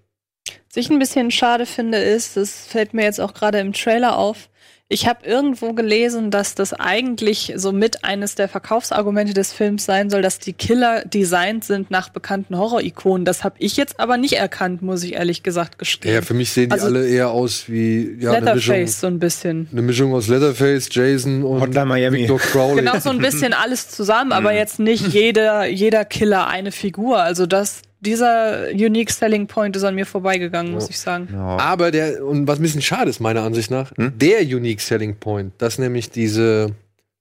Was 0.47 0.77
ich 0.77 0.89
ein 0.89 0.99
bisschen 0.99 1.32
schade 1.32 1.65
finde, 1.65 1.97
ist, 1.97 2.38
das 2.38 2.65
fällt 2.65 2.93
mir 2.93 3.03
jetzt 3.03 3.19
auch 3.19 3.34
gerade 3.34 3.59
im 3.59 3.73
Trailer 3.73 4.17
auf. 4.17 4.49
Ich 4.93 5.07
habe 5.07 5.25
irgendwo 5.25 5.71
gelesen, 5.71 6.31
dass 6.31 6.53
das 6.53 6.73
eigentlich 6.73 7.53
so 7.55 7.71
mit 7.71 8.03
eines 8.03 8.35
der 8.35 8.49
Verkaufsargumente 8.49 9.33
des 9.33 9.53
Films 9.53 9.85
sein 9.85 10.09
soll, 10.09 10.21
dass 10.21 10.37
die 10.37 10.51
Killer 10.51 11.05
designt 11.05 11.63
sind 11.63 11.89
nach 11.91 12.09
bekannten 12.09 12.57
Horror-Ikonen. 12.57 13.23
Das 13.23 13.45
habe 13.45 13.55
ich 13.59 13.77
jetzt 13.77 14.01
aber 14.01 14.17
nicht 14.17 14.33
erkannt, 14.33 14.81
muss 14.81 15.01
ich 15.03 15.13
ehrlich 15.13 15.43
gesagt 15.43 15.79
gestehen. 15.79 16.13
Ja, 16.15 16.21
für 16.21 16.33
mich 16.33 16.51
sehen 16.51 16.67
die 16.69 16.73
Also- 16.73 16.87
alle 16.87 17.07
eher 17.07 17.29
aus 17.29 17.69
wie 17.69 18.17
ja, 18.19 18.33
eine, 18.33 18.55
Mischung, 18.55 18.85
so 18.87 19.07
ein 19.07 19.19
bisschen. 19.19 19.69
eine 19.71 19.81
Mischung 19.81 20.13
aus 20.13 20.27
Leatherface, 20.27 20.89
Jason 20.91 21.43
und 21.45 21.61
Hotline 21.61 21.85
Miami. 21.85 22.19
Victor 22.23 22.39
Crowley. 22.39 22.75
Genau 22.83 22.99
so 22.99 23.11
ein 23.11 23.19
bisschen 23.19 23.53
alles 23.63 23.87
zusammen, 23.87 24.33
aber 24.33 24.51
jetzt 24.53 24.77
nicht 24.79 25.07
jeder, 25.13 25.67
jeder 25.67 26.03
Killer 26.03 26.47
eine 26.47 26.73
Figur. 26.73 27.21
Also 27.21 27.45
das, 27.45 27.81
dieser 28.02 28.68
Unique 28.72 29.12
Selling 29.12 29.47
Point 29.47 29.76
ist 29.76 29.84
an 29.84 29.95
mir 29.95 30.06
vorbeigegangen, 30.06 30.74
muss 30.74 30.89
ich 30.89 30.99
sagen. 30.99 31.30
Ja. 31.32 31.58
Aber 31.58 31.91
der, 31.91 32.26
und 32.26 32.47
was 32.47 32.60
ein 32.60 32.64
bisschen 32.64 32.82
schade 32.82 33.10
ist, 33.10 33.20
meiner 33.20 33.43
Ansicht 33.43 33.72
nach, 33.72 33.91
Hm? 33.95 34.18
der 34.18 34.41
Unique 34.41 34.82
Selling 34.82 35.16
Point, 35.18 35.54
dass 35.60 35.78
nämlich 35.78 36.10
diese 36.10 36.76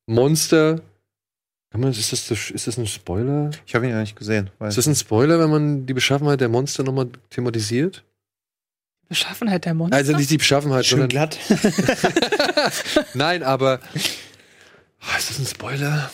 Monster. 0.06 0.80
Kann 1.70 1.82
man, 1.82 1.90
ist, 1.92 2.12
das, 2.12 2.30
ist 2.50 2.66
das 2.66 2.76
ein 2.78 2.86
Spoiler? 2.88 3.50
Ich 3.64 3.76
habe 3.76 3.86
ihn 3.86 3.92
ja 3.92 4.00
nicht 4.00 4.16
gesehen. 4.16 4.50
Ist 4.58 4.76
das 4.76 4.86
ein 4.88 4.96
Spoiler, 4.96 5.38
wenn 5.38 5.50
man 5.50 5.86
die 5.86 5.94
Beschaffenheit 5.94 6.40
der 6.40 6.48
Monster 6.48 6.82
nochmal 6.82 7.06
thematisiert? 7.30 8.02
Beschaffenheit 9.08 9.64
der 9.66 9.74
Monster. 9.74 9.96
Also 9.96 10.16
nicht 10.16 10.30
die 10.30 10.38
Beschaffenheit, 10.38 10.84
Schön 10.86 11.00
sondern. 11.00 11.28
glatt. 11.30 11.38
Nein, 13.14 13.42
aber. 13.44 13.78
Ah, 15.00 15.16
Ist 15.18 15.30
das 15.30 15.38
ein 15.38 15.46
Spoiler? 15.46 16.10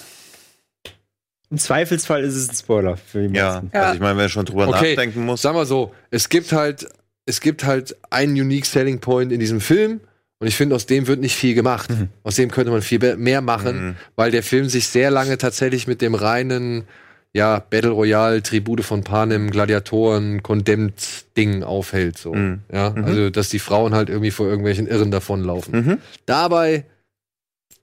Im 1.51 1.59
Zweifelsfall 1.59 2.25
ist 2.25 2.35
es 2.35 2.49
ein 2.51 2.55
Spoiler 2.57 2.97
für 2.97 3.27
die 3.29 3.35
ja, 3.37 3.53
meisten. 3.55 3.71
Ja. 3.73 3.83
also 3.83 3.95
ich 3.95 4.01
meine, 4.01 4.17
wenn 4.17 4.25
er 4.25 4.29
schon 4.29 4.45
drüber 4.45 4.69
Okay. 4.69 4.95
nachdenken 4.95 5.25
muss. 5.25 5.43
Sagen 5.43 5.57
wir 5.57 5.67
so, 5.67 5.95
es 6.11 6.29
gibt 6.29 6.53
halt, 6.53 6.89
es 7.25 7.41
gibt 7.41 7.65
halt 7.65 7.97
einen 8.11 8.33
Unique 8.33 8.67
Selling 8.67 8.99
Point 9.01 9.33
in 9.33 9.41
diesem 9.41 9.61
Film. 9.61 10.01
Und 10.39 10.49
ich 10.49 10.57
finde, 10.57 10.75
aus 10.77 10.85
dem 10.85 11.07
wird 11.07 11.21
nicht 11.21 11.35
viel 11.35 11.55
gemacht. 11.55 11.89
Aus 12.23 12.37
dem 12.37 12.51
könnte 12.51 12.71
man 12.71 12.83
viel 12.83 13.17
mehr 13.17 13.41
machen, 13.41 13.89
Mhm. 13.91 13.97
weil 14.17 14.31
der 14.31 14.43
Film 14.43 14.69
sich 14.69 14.87
sehr 14.89 15.11
lange 15.11 15.39
tatsächlich 15.39 15.87
mit 15.87 16.03
dem 16.03 16.15
reinen, 16.15 16.85
ja, 17.33 17.59
Battle 17.59 17.91
Royale, 17.93 18.43
Tribute 18.43 18.83
von 18.85 19.03
Panem, 19.03 19.51
Gladiatoren, 19.51 20.43
Condemned-Ding 20.43 21.63
aufhält. 21.63 22.19
So. 22.19 22.35
Mhm. 22.35 22.61
Ja, 22.73 22.93
also, 22.93 23.31
dass 23.31 23.49
die 23.49 23.59
Frauen 23.59 23.95
halt 23.95 24.09
irgendwie 24.11 24.31
vor 24.31 24.47
irgendwelchen 24.47 24.87
Irren 24.87 25.11
davonlaufen. 25.11 25.75
Mhm. 25.87 25.99
Dabei 26.27 26.85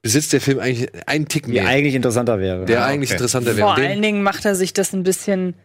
besitzt 0.03 0.33
der 0.33 0.41
Film 0.41 0.59
eigentlich 0.59 0.89
einen 1.07 1.27
Tick 1.27 1.47
mehr, 1.47 1.65
eigentlich 1.65 1.95
interessanter 1.95 2.39
wäre. 2.39 2.65
der 2.65 2.81
Ah, 2.83 2.85
eigentlich 2.85 3.09
okay. 3.09 3.15
interessanter 3.15 3.55
wäre. 3.57 3.67
Vor 3.67 3.75
allen 3.75 4.01
Dingen 4.01 4.21
macht 4.21 4.45
er 4.45 4.53
sich 4.53 4.73
das 4.73 4.93
ein 4.93 5.01
bisschen. 5.03 5.55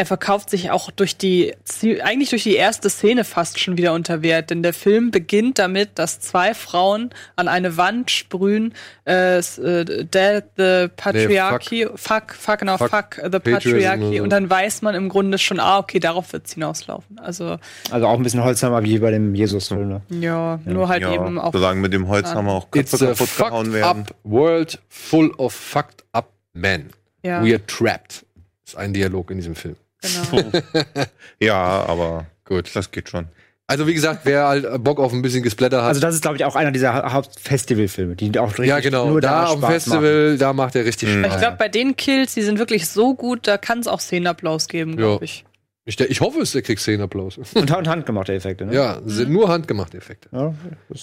Er 0.00 0.06
verkauft 0.06 0.48
sich 0.48 0.70
auch 0.70 0.92
durch 0.92 1.16
die, 1.16 1.56
eigentlich 2.04 2.30
durch 2.30 2.44
die 2.44 2.54
erste 2.54 2.88
Szene 2.88 3.24
fast 3.24 3.58
schon 3.58 3.76
wieder 3.76 3.94
unter 3.94 4.22
Wert, 4.22 4.50
denn 4.50 4.62
der 4.62 4.72
Film 4.72 5.10
beginnt 5.10 5.58
damit, 5.58 5.98
dass 5.98 6.20
zwei 6.20 6.54
Frauen 6.54 7.10
an 7.34 7.48
eine 7.48 7.76
Wand 7.76 8.12
sprühen, 8.12 8.74
äh, 9.08 9.38
äh, 9.38 10.04
Death 10.04 10.44
the 10.56 10.86
Patriarchy, 10.96 11.88
fuck, 11.96 12.32
fuck, 12.32 12.60
genau, 12.60 12.76
Fuck 12.78 12.90
fuck, 12.90 13.20
the 13.32 13.40
Patriarchy, 13.40 14.18
so. 14.18 14.22
und 14.22 14.30
dann 14.30 14.48
weiß 14.48 14.82
man 14.82 14.94
im 14.94 15.08
Grunde 15.08 15.36
schon, 15.36 15.58
ah, 15.58 15.78
okay, 15.78 15.98
darauf 15.98 16.32
wird's 16.32 16.54
hinauslaufen. 16.54 17.18
Also, 17.18 17.58
Also 17.90 18.06
auch 18.06 18.14
ein 18.18 18.22
bisschen 18.22 18.44
Holzhammer 18.44 18.84
wie 18.84 19.00
bei 19.00 19.10
dem 19.10 19.34
Jesus-Film. 19.34 19.88
Ne? 19.88 20.02
ja, 20.10 20.60
nur 20.64 20.88
halt 20.88 21.02
ja, 21.02 21.12
eben 21.12 21.40
auf. 21.40 21.52
solange 21.52 21.80
mit 21.80 21.92
dem 21.92 22.06
Holzhammer 22.06 22.52
auch 22.52 22.68
It's 22.72 22.92
Köpfe 22.92 23.04
a 23.04 23.14
kaputt 23.14 23.36
gehauen 23.36 23.64
fucked 23.66 23.72
werden. 23.72 24.02
up 24.02 24.14
world 24.22 24.78
full 24.88 25.32
of 25.38 25.52
fucked 25.52 26.04
up 26.12 26.30
men. 26.52 26.90
Ja, 27.24 27.42
We 27.42 27.52
are 27.52 27.66
trapped. 27.66 28.24
Ist 28.64 28.76
ein 28.76 28.92
Dialog 28.92 29.32
in 29.32 29.38
diesem 29.38 29.56
Film. 29.56 29.74
Genau. 30.02 30.52
Ja, 31.40 31.56
aber 31.86 32.26
Gut. 32.44 32.70
das 32.74 32.90
geht 32.90 33.08
schon. 33.08 33.26
Also 33.70 33.86
wie 33.86 33.92
gesagt, 33.94 34.20
wer 34.24 34.46
halt 34.48 34.82
Bock 34.82 34.98
auf 34.98 35.12
ein 35.12 35.20
bisschen 35.20 35.42
Gesplatter 35.42 35.82
hat, 35.82 35.88
Also 35.88 36.00
das 36.00 36.14
ist, 36.14 36.22
glaube 36.22 36.36
ich, 36.38 36.44
auch 36.46 36.56
einer 36.56 36.70
dieser 36.72 36.94
Ha- 36.94 37.12
Hauptfestivalfilme, 37.12 38.16
die 38.16 38.38
auch 38.38 38.48
richtig 38.52 38.66
ja 38.66 38.80
genau, 38.80 39.08
nur 39.10 39.20
da 39.20 39.28
da 39.42 39.44
auf 39.48 39.52
dem 39.56 39.58
Spaß 39.60 39.70
Festival, 39.72 40.38
da 40.38 40.52
macht 40.54 40.74
er 40.74 40.86
richtig 40.86 41.10
Mhm. 41.10 41.24
Spaß. 41.24 41.34
Ich 41.34 41.40
glaube, 41.40 41.56
bei 41.58 41.68
den 41.68 41.94
Kills, 41.94 42.32
die 42.34 42.40
sind 42.42 42.58
wirklich 42.58 42.88
so 42.88 43.14
gut, 43.14 43.46
da 43.46 43.58
kann 43.58 43.80
es 43.80 43.86
auch 43.86 44.00
Szenenapplaus 44.00 44.68
geben, 44.68 44.96
glaube 44.96 45.26
ich. 45.26 45.44
Ich, 45.84 46.00
ich 46.00 46.20
hoffe, 46.22 46.40
es 46.40 46.52
der 46.52 46.62
kriegt 46.62 46.80
Szenenapplaus. 46.80 47.36
machen. 47.38 47.48
Und, 47.58 47.70
und 47.76 47.88
handgemachte 47.88 48.32
Effekte. 48.34 48.64
Ne? 48.66 48.74
Ja, 48.74 49.00
sind 49.04 49.30
nur 49.30 49.48
handgemachte 49.48 49.96
Effekte. 49.98 50.28
ja 50.32 50.54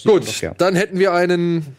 Gut, 0.03 0.23
dann 0.57 0.75
hätten 0.75 0.97
wir 0.99 1.13
einen 1.13 1.75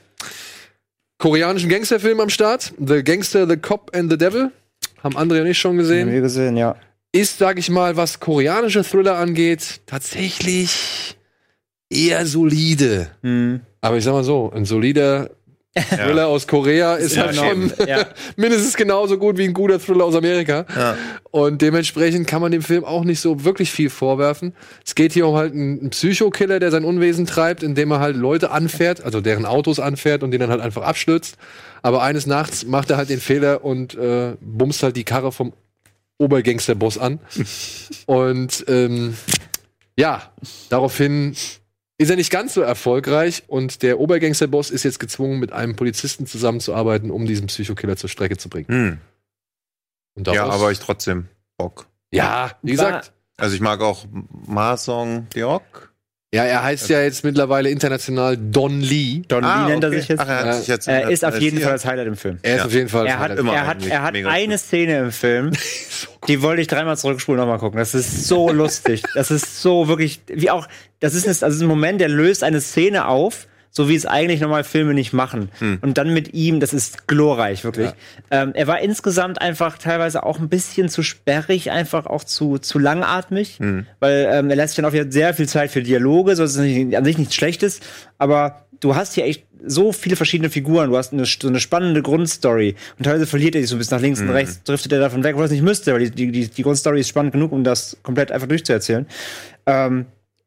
koreanischen 1.19 1.69
Gangsterfilm 1.69 2.21
am 2.21 2.29
Start. 2.31 2.73
The 2.79 3.03
Gangster, 3.03 3.49
The 3.49 3.57
Cop 3.57 3.91
and 3.95 4.11
the 4.11 4.19
Devil. 4.19 4.51
Haben 5.03 5.17
André 5.17 5.41
und 5.41 5.47
ich 5.47 5.59
schon 5.59 5.73
Haben 5.73 5.79
gesehen. 5.79 6.11
wir 6.13 6.21
gesehen, 6.21 6.57
ja. 6.57 6.77
Ist, 7.17 7.39
sag 7.39 7.59
ich 7.59 7.71
mal, 7.71 7.97
was 7.97 8.21
koreanische 8.21 8.85
Thriller 8.85 9.17
angeht, 9.17 9.81
tatsächlich 9.87 11.17
eher 11.91 12.27
solide. 12.27 13.09
Hm. 13.23 13.61
Aber 13.81 13.97
ich 13.97 14.05
sag 14.05 14.13
mal 14.13 14.25
so, 14.25 14.51
ein 14.55 14.65
solider 14.65 15.31
Thriller 15.91 16.27
aus 16.29 16.47
Korea 16.47 16.95
ist 16.95 17.15
Ja, 17.17 17.27
halt 17.27 17.37
genau. 17.37 17.49
schon 17.77 17.87
Ja. 17.87 18.07
mindestens 18.37 18.75
genauso 18.77 19.19
gut 19.19 19.37
wie 19.37 19.45
ein 19.45 19.53
guter 19.53 19.79
Thriller 19.79 20.05
aus 20.05 20.15
Amerika. 20.15 20.65
Ja. 20.75 20.97
Und 21.31 21.61
dementsprechend 21.61 22.27
kann 22.27 22.41
man 22.41 22.51
dem 22.51 22.63
Film 22.63 22.83
auch 22.85 23.05
nicht 23.05 23.21
so 23.21 23.45
wirklich 23.45 23.71
viel 23.71 23.91
vorwerfen. 23.91 24.55
Es 24.85 24.95
geht 24.95 25.13
hier 25.13 25.27
um 25.27 25.37
halt 25.37 25.53
einen 25.53 25.79
einen 25.81 25.91
Psychokiller, 25.91 26.61
der 26.61 26.71
sein 26.71 26.85
Unwesen 26.85 27.27
treibt, 27.27 27.63
indem 27.63 27.91
er 27.91 28.01
halt 28.01 28.17
Leute 28.17 28.51
anfährt, 28.51 29.03
also 29.05 29.21
deren 29.21 29.45
Autos 29.45 29.79
anfährt 29.79 30.23
und 30.23 30.31
die 30.31 30.39
dann 30.39 30.49
halt 30.51 30.63
einfach 30.63 30.83
abstürzt. 30.83 31.37
Aber 31.83 32.03
eines 32.03 32.27
Nachts 32.27 32.65
macht 32.65 32.91
er 32.91 32.97
halt 32.97 33.11
den 33.11 33.21
Fehler 33.21 33.63
und 33.65 33.95
äh, 33.95 34.33
bumst 34.41 34.83
halt 34.83 34.97
die 34.97 35.05
Karre 35.05 35.31
vom 35.31 35.53
Obergangsterboss 36.19 36.99
an. 36.99 37.21
und 38.07 38.65
ähm, 38.69 39.17
ja, 39.99 40.33
daraufhin 40.69 41.37
ist 41.99 42.11
er 42.11 42.17
nicht 42.17 42.31
ganz 42.31 42.55
so 42.55 42.61
erfolgreich 42.61 43.45
und 43.47 43.83
der 43.83 43.99
Obergangsterboss 43.99 44.71
ist 44.71 44.83
jetzt 44.83 45.01
gezwungen, 45.01 45.39
mit 45.39 45.53
einem 45.53 45.77
Polizisten 45.77 46.27
zusammenzuarbeiten, 46.27 47.11
um 47.11 47.27
diesen 47.27 47.47
Psychokiller 47.47 47.97
zur 47.97 48.11
Strecke 48.11 48.37
zu 48.37 48.49
bringen. 48.49 48.69
Hm. 48.69 48.99
Und 50.15 50.29
Ja, 50.29 50.47
aber 50.47 50.73
ich 50.73 50.79
trotzdem 50.79 51.29
Bock. 51.57 51.87
ja, 52.13 52.53
wie 52.63 52.73
gesagt, 52.73 53.13
Also 53.37 53.55
ich 53.55 53.61
mag 53.61 53.81
auch 53.81 54.07
Ma 54.47 54.77
Song 54.77 55.29
Deok. 55.35 55.93
Ja, 56.37 56.45
er 56.45 56.63
heißt 56.63 56.89
ja 56.89 57.03
jetzt 57.03 57.25
mittlerweile 57.25 57.71
international 57.71 58.37
Don 58.37 58.81
Lee. 58.81 59.23
Don 59.29 59.43
Lee 59.43 59.69
nennt 59.69 59.83
er 59.85 59.91
sich 59.91 60.09
jetzt. 60.09 60.21
Ach, 60.21 60.29
er 60.29 60.37
hat 60.39 60.47
Ja. 60.47 60.53
sich 60.55 60.69
jetzt 60.69 60.89
er 60.89 61.11
ist 61.11 61.25
auf 61.25 61.39
jeden 61.41 61.61
Fall 61.61 61.73
das 61.73 61.85
Highlight 61.85 62.07
im 62.07 62.17
Film. 62.17 62.39
Er 62.43 62.53
ist 62.55 62.59
Ja. 62.61 62.65
auf 62.67 62.73
jeden 62.73 62.89
Fall. 62.89 63.07
Er 63.07 63.19
hat, 63.19 63.39
immer 63.39 63.55
er 63.55 63.67
hat, 63.67 63.87
er 63.87 64.03
hat 64.03 64.15
eine 64.15 64.49
gut. 64.55 64.59
Szene 64.61 64.99
im 65.01 65.13
Film, 65.13 65.51
die 66.29 66.43
wollte 66.43 66.63
ich 66.63 66.69
dreimal 66.69 66.97
zurückspulen 66.97 67.41
nochmal 67.41 67.59
gucken. 67.59 67.79
Das 67.79 67.95
ist 67.95 68.27
so 68.27 68.49
lustig. 68.53 69.03
Das 69.15 69.31
ist 69.31 69.61
so 69.63 69.89
wirklich, 69.89 70.21
wie 70.29 70.51
auch, 70.51 70.67
das 71.01 71.15
ist, 71.15 71.27
ein- 71.27 71.37
das 71.41 71.55
ist 71.55 71.61
ein 71.63 71.69
Moment, 71.69 72.01
der 72.01 72.09
löst 72.09 72.45
eine 72.45 72.61
Szene 72.61 73.07
auf, 73.09 73.47
so 73.77 73.91
wie 73.91 73.95
es 73.95 74.07
eigentlich 74.07 74.41
normal 74.41 74.65
Filme 74.65 74.95
nicht 74.95 75.13
machen. 75.13 75.51
Und 75.83 75.99
dann 75.99 76.15
mit 76.15 76.33
ihm, 76.33 76.61
das 76.61 76.73
ist 76.73 77.07
glorreich, 77.09 77.63
wirklich. 77.63 77.91
Ähm, 78.31 78.53
er 78.55 78.67
war 78.67 78.81
insgesamt 78.81 79.43
einfach 79.43 79.77
teilweise 79.77 80.23
auch 80.23 80.39
ein 80.39 80.49
bisschen 80.49 80.89
zu 80.89 81.03
sperrig, 81.03 81.71
einfach 81.71 82.07
auch 82.07 82.25
zu, 82.25 82.57
zu 82.57 82.79
langatmig, 82.79 83.59
weil 84.01 84.31
ähm, 84.33 84.49
er 84.49 84.57
lässt 84.57 84.71
sich 84.75 84.77
dann 84.77 84.87
auch 84.87 84.95
wieder 84.95 85.13
sehr 85.13 85.35
viel 85.35 85.47
Zeit 85.47 85.71
für 85.71 85.83
Dialoge, 85.83 86.37
so 86.37 86.45
ist 86.45 86.57
an 86.57 87.05
sich 87.05 87.19
nichts 87.19 87.35
Schlechtes, 87.35 87.81
aber 88.17 88.65
du 88.81 88.95
hast 88.95 89.13
hier 89.13 89.27
echt 89.27 89.45
so 89.67 89.93
viele 89.93 90.17
verschiedene 90.17 90.49
Figuren, 90.49 90.89
du 90.89 90.97
hast 90.97 91.13
eine, 91.13 91.27
so 91.27 91.49
eine 91.49 91.61
spannende 91.61 92.01
Grundstory. 92.01 92.77
Und 92.97 93.05
teilweise 93.05 93.27
verliert 93.27 93.57
er 93.57 93.61
sich 93.61 93.69
so 93.69 93.77
ein 93.77 93.79
bisschen 93.79 93.99
nach 93.99 94.03
links 94.03 94.23
und 94.23 94.31
rechts, 94.31 94.63
driftet 94.63 94.93
er 94.93 95.01
davon 95.01 95.23
weg, 95.23 95.37
wo 95.37 95.41
er 95.41 95.47
es 95.47 95.51
nicht 95.51 95.63
müsste, 95.63 95.93
weil 95.93 96.09
die, 96.09 96.11
die, 96.13 96.33
die, 96.33 96.49
die 96.49 96.63
Grundstory 96.63 97.01
ist 97.01 97.09
spannend 97.09 97.33
genug, 97.33 97.53
um 97.53 97.63
das 97.63 97.99
komplett 98.03 98.33
einfach 98.33 98.49
durchzuerzählen. 98.49 99.07
Ähm, 99.67 100.07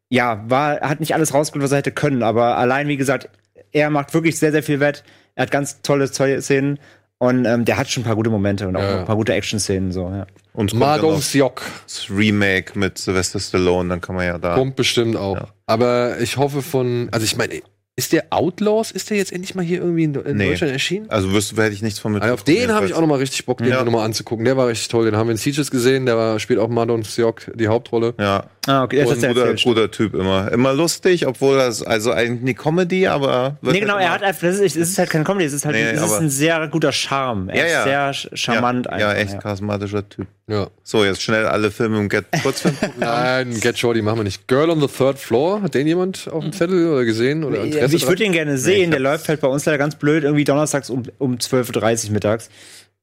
ja, 0.10 0.44
war, 0.48 0.82
hat 0.82 1.00
nicht 1.00 1.14
alles 1.14 1.34
rausgeholt, 1.34 1.64
was 1.64 1.72
er 1.72 1.78
hätte 1.80 1.92
können, 1.92 2.24
aber 2.24 2.58
allein, 2.58 2.88
wie 2.88 2.98
gesagt, 2.98 3.30
er 3.72 3.90
macht 3.90 4.14
wirklich 4.14 4.40
sehr, 4.40 4.52
sehr 4.52 4.64
viel 4.64 4.80
Wett. 4.80 5.04
Er 5.36 5.44
hat 5.44 5.52
ganz 5.52 5.82
tolle 5.84 6.08
Szenen 6.08 6.80
und 7.20 7.46
ähm, 7.46 7.66
der 7.66 7.78
hat 7.78 7.90
schon 7.90 8.02
ein 8.02 8.06
paar 8.06 8.16
gute 8.16 8.30
Momente 8.30 8.68
und 8.68 8.76
auch 8.76 8.82
Ja. 8.82 9.00
ein 9.00 9.06
paar 9.06 9.16
gute 9.16 9.34
Action-Szenen, 9.34 9.92
so, 9.92 10.10
ja. 10.10 10.26
Und 10.54 10.74
Ma 10.74 10.80
kommt 10.80 11.04
dann 11.04 11.10
noch 11.12 11.16
Dong-seok 11.20 11.62
das 11.86 12.08
Remake 12.10 12.78
mit 12.78 12.98
Sylvester 12.98 13.40
Stallone, 13.40 13.90
dann 13.90 14.02
kann 14.02 14.16
man 14.16 14.26
ja 14.26 14.38
da. 14.38 14.56
kommt 14.56 14.76
bestimmt 14.76 15.16
auch. 15.16 15.36
Ja. 15.36 15.48
Aber 15.68 16.20
ich 16.20 16.38
hoffe 16.38 16.62
von, 16.62 17.08
also 17.12 17.24
ich 17.24 17.38
meine, 17.38 17.62
ist 17.96 18.14
der 18.14 18.28
Outlaws, 18.30 18.92
ist 18.92 19.10
der 19.10 19.18
jetzt 19.18 19.34
endlich 19.34 19.56
mal 19.56 19.64
hier 19.66 19.80
irgendwie 19.82 20.06
in, 20.06 20.16
in 20.16 20.38
Nee. 20.38 20.50
Deutschland 20.52 20.72
erschienen? 20.72 21.10
Also 21.10 21.34
wüsste, 21.34 21.62
hätte 21.62 21.74
ich 21.76 21.82
nichts 21.82 22.00
von 22.00 22.14
mit. 22.14 22.22
Also 22.24 22.34
auf 22.34 22.44
den 22.44 22.72
habe 22.74 22.86
ich 22.86 22.94
auch 22.94 23.02
noch 23.02 23.08
mal 23.08 23.18
richtig 23.18 23.46
Bock, 23.46 23.58
den 23.58 23.68
Ja. 23.68 23.84
nochmal 23.84 24.06
anzugucken. 24.06 24.46
Der 24.46 24.56
war 24.56 24.68
richtig 24.68 24.88
toll. 24.88 25.04
Den 25.06 25.18
haben 25.18 25.28
wir 25.28 25.32
in 25.34 25.38
Sieges 25.38 25.70
gesehen. 25.70 26.06
Der 26.06 26.16
war, 26.16 26.40
spielt 26.40 26.60
auch 26.60 26.70
Madon 26.70 27.04
Seok 27.04 27.52
die 27.56 27.68
Hauptrolle. 27.68 28.14
Ja, 28.18 28.46
Ah, 28.70 28.84
okay, 28.84 29.04
und 29.04 29.24
ein 29.24 29.34
guter, 29.34 29.56
guter 29.56 29.90
Typ 29.90 30.14
immer. 30.14 30.52
Immer 30.52 30.74
lustig, 30.74 31.26
obwohl 31.26 31.58
das, 31.58 31.82
also 31.82 32.12
eigentlich 32.12 32.42
eine 32.42 32.54
Comedy, 32.54 33.08
aber. 33.08 33.58
Nee, 33.64 33.80
genau, 33.80 33.96
halt 33.96 34.04
er 34.04 34.12
hat 34.12 34.22
einfach, 34.22 34.42
das 34.42 34.60
ist, 34.60 34.76
es 34.78 34.90
ist 34.90 35.00
halt 35.00 35.10
kein 35.10 35.24
Comedy, 35.24 35.46
es 35.46 35.54
ist 35.54 35.66
halt 35.66 35.76
Nee, 35.76 35.90
es 35.90 36.04
ist 36.04 36.20
ein 36.20 36.30
sehr 36.30 36.68
guter 36.68 36.92
Charme. 36.92 37.50
Er 37.50 37.68
Ja, 37.68 38.12
ist 38.12 38.22
sehr 38.22 38.38
charmant 38.38 38.86
ja, 38.86 38.92
einfach. 38.92 39.08
Ja, 39.08 39.14
echt 39.16 39.42
charismatischer 39.42 40.08
Typ. 40.08 40.28
Ja. 40.46 40.68
So, 40.84 41.04
jetzt 41.04 41.24
schnell 41.24 41.48
alle 41.48 41.72
Filme 41.72 41.98
im 41.98 42.10
Get 42.10 42.26
Kurzfilm. 42.44 42.76
Nein, 43.00 43.60
Get 43.60 43.80
Shorty 43.80 44.04
machen 44.04 44.18
wir 44.20 44.24
nicht. 44.24 44.48
Girl 44.48 44.70
on 44.70 44.80
the 44.82 44.88
Third 44.88 45.18
Floor, 45.18 45.64
hat 45.64 45.74
den 45.74 45.88
jemand 45.88 46.28
auf 46.32 46.44
dem 46.44 46.54
Zettel 46.54 46.92
oder 46.92 47.06
gesehen 47.06 47.44
oder 47.44 47.58
Ja, 47.58 47.64
Interesse 47.64 47.96
ich 47.96 48.04
würde 48.04 48.24
den 48.24 48.34
gerne 48.34 48.60
sehen, 48.60 48.84
ich 48.84 48.90
der 48.92 49.00
läuft 49.00 49.30
halt 49.30 49.42
bei 49.42 49.48
uns 49.48 49.66
leider 49.66 49.80
ganz 49.80 49.96
blöd, 49.96 50.24
irgendwie 50.24 50.44
donnerstags 50.44 50.92
um, 50.92 51.04
um 51.18 51.38
12.30 51.38 52.06
Uhr 52.06 52.14
mittags. 52.14 52.52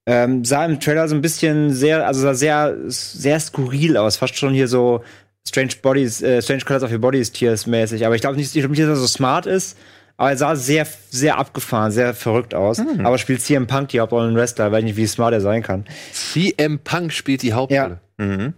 Ähm, 0.09 0.45
sah 0.45 0.65
im 0.65 0.79
Trailer 0.79 1.09
so 1.09 1.17
ein 1.17 1.23
bisschen 1.23 1.73
sehr, 1.73 2.07
also 2.07 2.21
sah 2.21 2.35
sehr, 2.35 2.77
sehr 2.87 3.41
skurril 3.41 3.97
aus, 3.97 4.17
fast 4.17 4.37
schon 4.37 4.55
hier 4.55 4.69
so 4.69 5.03
Strange 5.49 5.73
Bodies, 5.83 6.23
äh, 6.23 6.43
Strange 6.43 6.63
Colors 6.65 6.83
of 6.83 6.91
Your 6.93 6.99
Bodies 6.99 7.31
Tiers 7.33 7.67
mäßig. 7.67 8.05
Aber 8.05 8.15
ich 8.15 8.21
glaube 8.21 8.37
nicht, 8.37 8.55
ich 8.55 8.61
glaub 8.61 8.71
nicht, 8.71 8.83
dass 8.83 8.89
er 8.89 8.97
so 8.97 9.07
smart 9.07 9.47
ist. 9.47 9.77
Aber 10.19 10.31
er 10.31 10.37
sah 10.39 10.57
sehr, 10.57 10.87
sehr 11.11 11.39
abgefahren, 11.39 11.93
sehr 11.93 12.15
verrückt 12.15 12.55
aus. 12.55 12.79
Hm. 12.79 13.05
Aber 13.05 13.19
spielt 13.19 13.43
CM 13.43 13.67
Punk 13.67 13.91
die 13.91 14.01
Hauptrolle 14.01 14.31
in 14.31 14.35
Wrestler, 14.37 14.73
weiß 14.73 14.83
nicht, 14.83 14.97
wie 14.97 15.07
smart 15.07 15.35
er 15.35 15.43
sein 15.43 15.63
kann. 15.63 15.85
CM 16.13 16.79
Punk 16.79 17.13
spielt 17.13 17.43
die 17.43 17.53
Hauptrolle. 17.53 18.01
Mhm. 18.17 18.55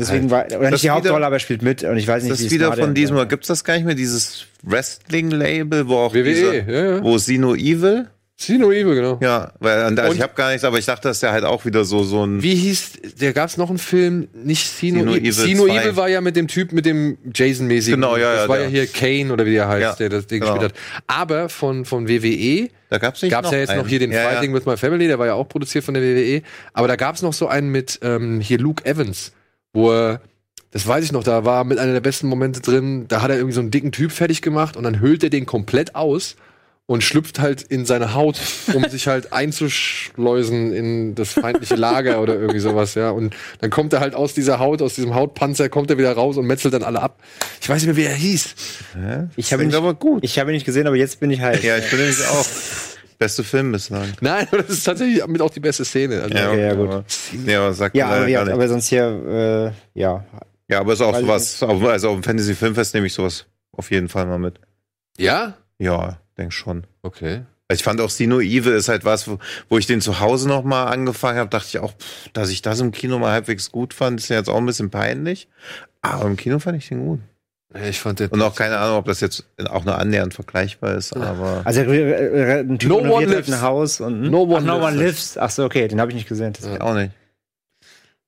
Deswegen 0.00 0.30
war, 0.30 0.46
oder 0.46 0.58
Das 0.58 0.70
nicht 0.70 0.82
die 0.82 0.86
wieder- 0.86 0.94
Hauptrolle, 0.94 1.26
aber 1.26 1.36
er 1.36 1.40
spielt 1.40 1.60
mit. 1.62 1.84
Und 1.84 1.98
ich 1.98 2.08
weiß 2.08 2.22
nicht, 2.22 2.32
Das 2.32 2.40
wie 2.40 2.46
ist 2.46 2.52
wieder 2.52 2.68
er 2.68 2.76
von 2.78 2.94
diesem, 2.94 3.16
kann. 3.18 3.28
gibt's 3.28 3.46
das 3.48 3.62
gar 3.62 3.74
nicht 3.74 3.84
mehr, 3.84 3.94
dieses 3.94 4.46
Wrestling-Label, 4.62 5.86
wo 5.86 5.96
auch 5.98 6.14
WWE, 6.14 6.24
diese, 6.24 6.56
ja, 6.56 6.84
ja. 6.96 7.02
wo 7.04 7.18
Sino 7.18 7.54
Evil? 7.54 8.08
Sino 8.42 8.72
Evil, 8.72 8.94
genau. 8.94 9.18
Ja, 9.22 9.52
weil, 9.60 9.98
also 9.98 10.12
ich 10.14 10.20
habe 10.20 10.34
gar 10.34 10.50
nichts, 10.50 10.64
aber 10.64 10.78
ich 10.78 10.86
dachte, 10.86 11.08
dass 11.08 11.20
der 11.20 11.32
halt 11.32 11.44
auch 11.44 11.64
wieder 11.64 11.84
so, 11.84 12.02
so 12.02 12.24
ein. 12.24 12.42
Wie 12.42 12.54
hieß, 12.54 12.92
der 13.20 13.32
gab's 13.32 13.56
noch 13.56 13.68
einen 13.68 13.78
Film, 13.78 14.28
nicht 14.34 14.68
Sino, 14.68 15.00
Sino 15.00 15.14
Evil. 15.14 15.32
Sino 15.32 15.66
2. 15.66 15.76
Evil 15.76 15.96
war 15.96 16.08
ja 16.08 16.20
mit 16.20 16.34
dem 16.36 16.48
Typ, 16.48 16.72
mit 16.72 16.84
dem 16.84 17.18
Jason-mäßigen. 17.32 18.00
Genau, 18.00 18.16
ja, 18.16 18.32
Das 18.32 18.42
ja, 18.42 18.48
war 18.48 18.56
ja 18.56 18.62
der. 18.62 18.70
hier 18.70 18.86
Kane 18.88 19.32
oder 19.32 19.46
wie 19.46 19.52
der 19.52 19.68
heißt, 19.68 19.82
Ja, 19.82 19.94
der 19.94 20.08
das 20.08 20.26
Ding 20.26 20.40
genau. 20.40 20.54
gespielt 20.54 20.72
hat. 20.72 20.78
Aber 21.06 21.48
von, 21.48 21.84
von 21.84 22.08
WWE 22.08 22.68
Da 22.90 22.98
gab's 22.98 23.22
nicht 23.22 23.30
gab's 23.30 23.50
ja 23.50 23.58
jetzt 23.58 23.70
einen. 23.70 23.80
noch 23.82 23.88
hier 23.88 23.98
den 24.00 24.10
ja, 24.12 24.28
Fighting 24.28 24.52
with 24.52 24.66
My 24.66 24.76
Family, 24.76 25.06
der 25.06 25.18
war 25.18 25.26
ja 25.26 25.34
auch 25.34 25.48
produziert 25.48 25.84
von 25.84 25.94
der 25.94 26.02
WWE. 26.02 26.42
Aber 26.72 26.88
da 26.88 26.96
gab's 26.96 27.22
noch 27.22 27.32
so 27.32 27.46
einen 27.46 27.70
mit 27.70 28.00
ähm, 28.02 28.40
hier 28.40 28.58
Luke 28.58 28.84
Evans, 28.84 29.32
wo 29.72 29.92
er, 29.92 30.20
das 30.72 30.86
weiß 30.86 31.04
ich 31.04 31.12
noch, 31.12 31.22
da 31.22 31.44
war 31.44 31.64
mit 31.64 31.78
einer 31.78 31.92
der 31.92 32.00
besten 32.00 32.26
Momente 32.26 32.60
drin, 32.60 33.06
da 33.08 33.22
hat 33.22 33.30
er 33.30 33.36
irgendwie 33.36 33.54
so 33.54 33.60
einen 33.60 33.70
dicken 33.70 33.92
Typ 33.92 34.10
fertig 34.10 34.42
gemacht 34.42 34.76
und 34.76 34.82
dann 34.84 35.00
hüllt 35.00 35.22
er 35.22 35.30
den 35.30 35.46
komplett 35.46 35.94
aus 35.94 36.36
und 36.86 37.02
schlüpft 37.02 37.38
halt 37.38 37.62
in 37.62 37.86
seine 37.86 38.14
Haut, 38.14 38.38
um 38.74 38.84
sich 38.88 39.06
halt 39.06 39.32
einzuschleusen 39.32 40.72
in 40.72 41.14
das 41.14 41.32
feindliche 41.32 41.76
Lager 41.76 42.20
oder 42.20 42.34
irgendwie 42.34 42.58
sowas, 42.60 42.94
ja. 42.94 43.10
Und 43.10 43.34
dann 43.60 43.70
kommt 43.70 43.92
er 43.92 44.00
halt 44.00 44.14
aus 44.14 44.34
dieser 44.34 44.58
Haut, 44.58 44.82
aus 44.82 44.94
diesem 44.94 45.14
Hautpanzer, 45.14 45.68
kommt 45.68 45.90
er 45.90 45.98
wieder 45.98 46.12
raus 46.12 46.36
und 46.36 46.46
metzelt 46.46 46.74
dann 46.74 46.82
alle 46.82 47.00
ab. 47.00 47.20
Ich 47.60 47.68
weiß 47.68 47.82
nicht 47.82 47.86
mehr, 47.86 47.96
wie 47.96 48.04
er 48.08 48.14
hieß. 48.14 48.54
Ja, 49.00 49.28
Ich 49.36 49.52
habe 49.52 49.62
ihn 49.64 49.74
aber 49.74 49.94
gut. 49.94 50.24
Ich 50.24 50.38
habe 50.38 50.50
ihn 50.50 50.54
nicht 50.54 50.66
gesehen, 50.66 50.86
aber 50.86 50.96
jetzt 50.96 51.20
bin 51.20 51.30
ich 51.30 51.40
halt. 51.40 51.62
ja, 51.62 51.78
ich 51.78 51.88
bin 51.88 51.98
nämlich 52.00 52.18
auch. 52.26 52.46
beste 53.18 53.44
Film 53.44 53.72
bislang. 53.72 54.08
Nein, 54.20 54.48
aber 54.50 54.62
das 54.62 54.70
ist 54.70 54.84
tatsächlich 54.84 55.24
mit 55.28 55.40
auch 55.40 55.50
die 55.50 55.60
beste 55.60 55.84
Szene. 55.84 56.22
Also, 56.22 56.34
okay, 56.34 56.60
ja, 56.66 56.74
gut. 56.74 56.88
Aber, 56.90 57.04
ja, 57.46 57.60
aber 57.60 57.72
sagt 57.74 57.96
Ja, 57.96 58.06
aber, 58.08 58.26
ja, 58.28 58.38
gar 58.40 58.44
nicht. 58.46 58.54
aber 58.54 58.68
sonst 58.68 58.88
hier, 58.88 59.72
äh, 59.94 59.98
ja. 60.00 60.24
ja, 60.68 60.80
aber 60.80 60.92
ist 60.94 61.00
auch 61.00 61.16
sowas, 61.16 61.62
auf- 61.62 61.82
also 61.84 62.08
auf 62.10 62.16
dem 62.16 62.22
Fantasy 62.24 62.54
Filmfest 62.54 62.92
nehme 62.94 63.06
ich 63.06 63.14
sowas 63.14 63.46
auf 63.70 63.90
jeden 63.92 64.08
Fall 64.08 64.26
mal 64.26 64.38
mit. 64.38 64.58
ja? 65.16 65.56
Ja, 65.78 66.18
denk 66.38 66.52
schon. 66.52 66.84
Okay. 67.02 67.42
Also 67.68 67.80
Ich 67.80 67.84
fand 67.84 68.00
auch 68.00 68.10
Sino 68.10 68.40
Eve 68.40 68.70
ist 68.70 68.88
halt 68.88 69.04
was, 69.04 69.28
wo, 69.28 69.38
wo 69.68 69.78
ich 69.78 69.86
den 69.86 70.00
zu 70.00 70.20
Hause 70.20 70.48
noch 70.48 70.62
mal 70.64 70.84
angefangen 70.86 71.38
habe, 71.38 71.48
dachte 71.50 71.68
ich 71.68 71.78
auch, 71.78 71.92
pff, 71.92 72.28
dass 72.32 72.50
ich 72.50 72.60
das 72.62 72.80
im 72.80 72.92
Kino 72.92 73.18
mal 73.18 73.32
halbwegs 73.32 73.70
gut 73.72 73.94
fand, 73.94 74.20
ist 74.20 74.28
ja 74.28 74.36
jetzt 74.36 74.48
auch 74.48 74.56
ein 74.58 74.66
bisschen 74.66 74.90
peinlich. 74.90 75.48
Aber 76.02 76.26
im 76.26 76.36
Kino 76.36 76.58
fand 76.58 76.76
ich 76.78 76.88
den 76.88 77.06
gut. 77.06 77.20
Ich 77.88 78.00
fand 78.00 78.20
den 78.20 78.28
Und 78.28 78.42
auch 78.42 78.54
keine 78.54 78.76
Ahnung, 78.76 78.98
ob 78.98 79.06
das 79.06 79.20
jetzt 79.20 79.46
auch 79.70 79.84
nur 79.86 79.96
annähernd 79.96 80.34
vergleichbar 80.34 80.94
ist, 80.94 81.16
aber 81.16 81.62
Also 81.64 81.80
äh, 81.80 82.58
äh, 82.58 82.60
ein 82.60 82.78
Typ 82.78 82.90
No 82.90 82.96
One 82.98 83.04
renoviert 83.08 83.30
halt 83.30 83.46
Lives. 83.46 83.52
ein 83.54 83.62
Haus 83.62 84.00
und 84.02 84.20
No 84.30 84.42
One 84.42 84.56
Ach, 84.58 84.60
no 84.62 84.74
Lives. 84.78 84.86
one 84.92 84.96
lives. 85.04 85.38
Ach 85.38 85.48
so, 85.50 85.64
okay, 85.64 85.88
den 85.88 85.98
habe 85.98 86.10
ich 86.10 86.16
nicht 86.16 86.28
gesehen. 86.28 86.52
Das- 86.52 86.66
Ja. 86.66 86.80
auch 86.82 86.92
nicht. 86.94 87.12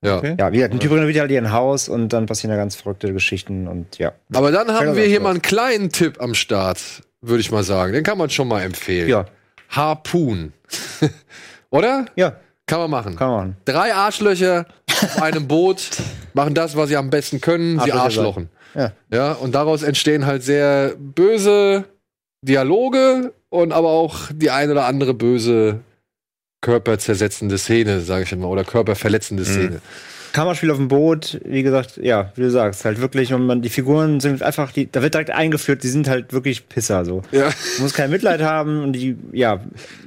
ja. 0.02 0.16
Okay. 0.16 0.36
Ja, 0.38 0.50
wie 0.52 0.56
gesagt, 0.56 0.72
ein 0.72 0.80
Typ 0.80 0.92
renoviert 0.92 1.18
halt 1.20 1.30
ihr 1.30 1.52
Haus 1.52 1.90
und 1.90 2.10
dann 2.14 2.24
passieren 2.24 2.52
da 2.52 2.56
ganz 2.56 2.74
verrückte 2.76 3.12
Geschichten 3.12 3.68
und 3.68 3.98
ja. 3.98 4.12
Aber 4.32 4.50
dann 4.50 4.72
haben 4.72 4.96
wir 4.96 5.04
hier 5.04 5.20
mal 5.20 5.30
einen 5.30 5.42
kleinen 5.42 5.90
Tipp 5.90 6.22
am 6.22 6.32
Start, 6.34 7.02
würde 7.26 7.40
ich 7.40 7.50
mal 7.50 7.64
sagen. 7.64 7.92
Den 7.92 8.02
kann 8.04 8.18
man 8.18 8.30
schon 8.30 8.48
mal 8.48 8.62
empfehlen. 8.62 9.08
Ja, 9.08 9.26
Harpoon. 9.68 10.52
Oder? 11.70 12.06
ja, 12.16 12.36
Kann 12.66 12.78
man 12.80 12.90
machen. 12.90 13.16
kann 13.16 13.28
man 13.28 13.36
machen. 13.38 13.56
Drei 13.64 13.94
Arschlöcher 13.94 14.66
auf 14.88 15.22
einem 15.22 15.48
Boot 15.48 15.90
machen 16.32 16.54
das, 16.54 16.76
was 16.76 16.88
sie 16.88 16.96
am 16.96 17.10
besten 17.10 17.40
können, 17.40 17.80
sie 17.80 17.92
arschlochen. 17.92 18.48
Ja. 18.74 18.92
Ja, 19.12 19.32
und 19.32 19.54
daraus 19.54 19.82
entstehen 19.82 20.26
halt 20.26 20.42
sehr 20.42 20.94
böse 20.98 21.84
Dialoge 22.42 23.32
und 23.48 23.72
aber 23.72 23.88
auch 23.90 24.30
die 24.32 24.50
ein 24.50 24.70
oder 24.70 24.86
andere 24.86 25.14
böse 25.14 25.80
körperzersetzende 26.60 27.58
Szene, 27.58 28.00
sage 28.00 28.24
ich 28.24 28.32
immer, 28.32 28.48
oder 28.48 28.64
körperverletzende 28.64 29.44
Szene. 29.44 29.80
Kammerspiel 30.34 30.70
auf 30.70 30.76
dem 30.76 30.88
Boot, 30.88 31.40
wie 31.46 31.62
gesagt, 31.62 31.96
ja, 31.96 32.30
wie 32.34 32.42
du 32.42 32.50
sagst, 32.50 32.84
halt 32.84 33.00
wirklich, 33.00 33.32
und 33.32 33.46
man, 33.46 33.62
die 33.62 33.70
Figuren 33.70 34.20
sind 34.20 34.42
einfach, 34.42 34.70
die, 34.72 34.90
da 34.92 35.00
wird 35.00 35.14
direkt 35.14 35.30
eingeführt, 35.30 35.82
die 35.82 35.88
sind 35.88 36.08
halt 36.08 36.34
wirklich 36.34 36.68
Pisser, 36.68 37.06
so. 37.06 37.22
Ja. 37.32 37.44
Man 37.44 37.52
muss 37.80 37.94
kein 37.94 38.10
Mitleid 38.10 38.42
haben 38.42 38.82
und 38.82 38.92
die, 38.92 39.16
ja, 39.32 39.60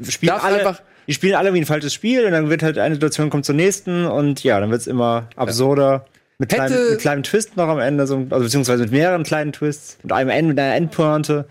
spielen 0.07 0.29
Darf 0.33 0.43
alle, 0.43 0.57
einfach- 0.59 0.81
die 1.07 1.13
spielen 1.13 1.33
alle 1.35 1.53
wie 1.53 1.59
ein 1.59 1.65
falsches 1.65 1.93
Spiel 1.93 2.25
und 2.25 2.33
dann 2.33 2.49
wird 2.49 2.61
halt 2.61 2.77
eine 2.77 2.93
Situation 2.95 3.29
kommt 3.31 3.45
zur 3.45 3.55
nächsten 3.55 4.05
und 4.05 4.43
ja, 4.43 4.59
dann 4.59 4.69
wird's 4.69 4.85
immer 4.87 5.29
absurder. 5.35 6.05
Mit, 6.37 6.51
Hätte- 6.53 6.65
kleinem, 6.67 6.89
mit 6.91 6.99
kleinem 6.99 7.23
Twist 7.23 7.57
noch 7.57 7.67
am 7.69 7.79
Ende, 7.79 8.05
so, 8.05 8.17
also 8.29 8.43
beziehungsweise 8.43 8.83
mit 8.83 8.91
mehreren 8.91 9.23
kleinen 9.23 9.53
Twists, 9.53 9.97
mit 10.03 10.11
einem 10.11 10.29
End, 10.29 10.47
mit 10.49 10.59
einer 10.59 10.75
Endpointe. 10.75 11.45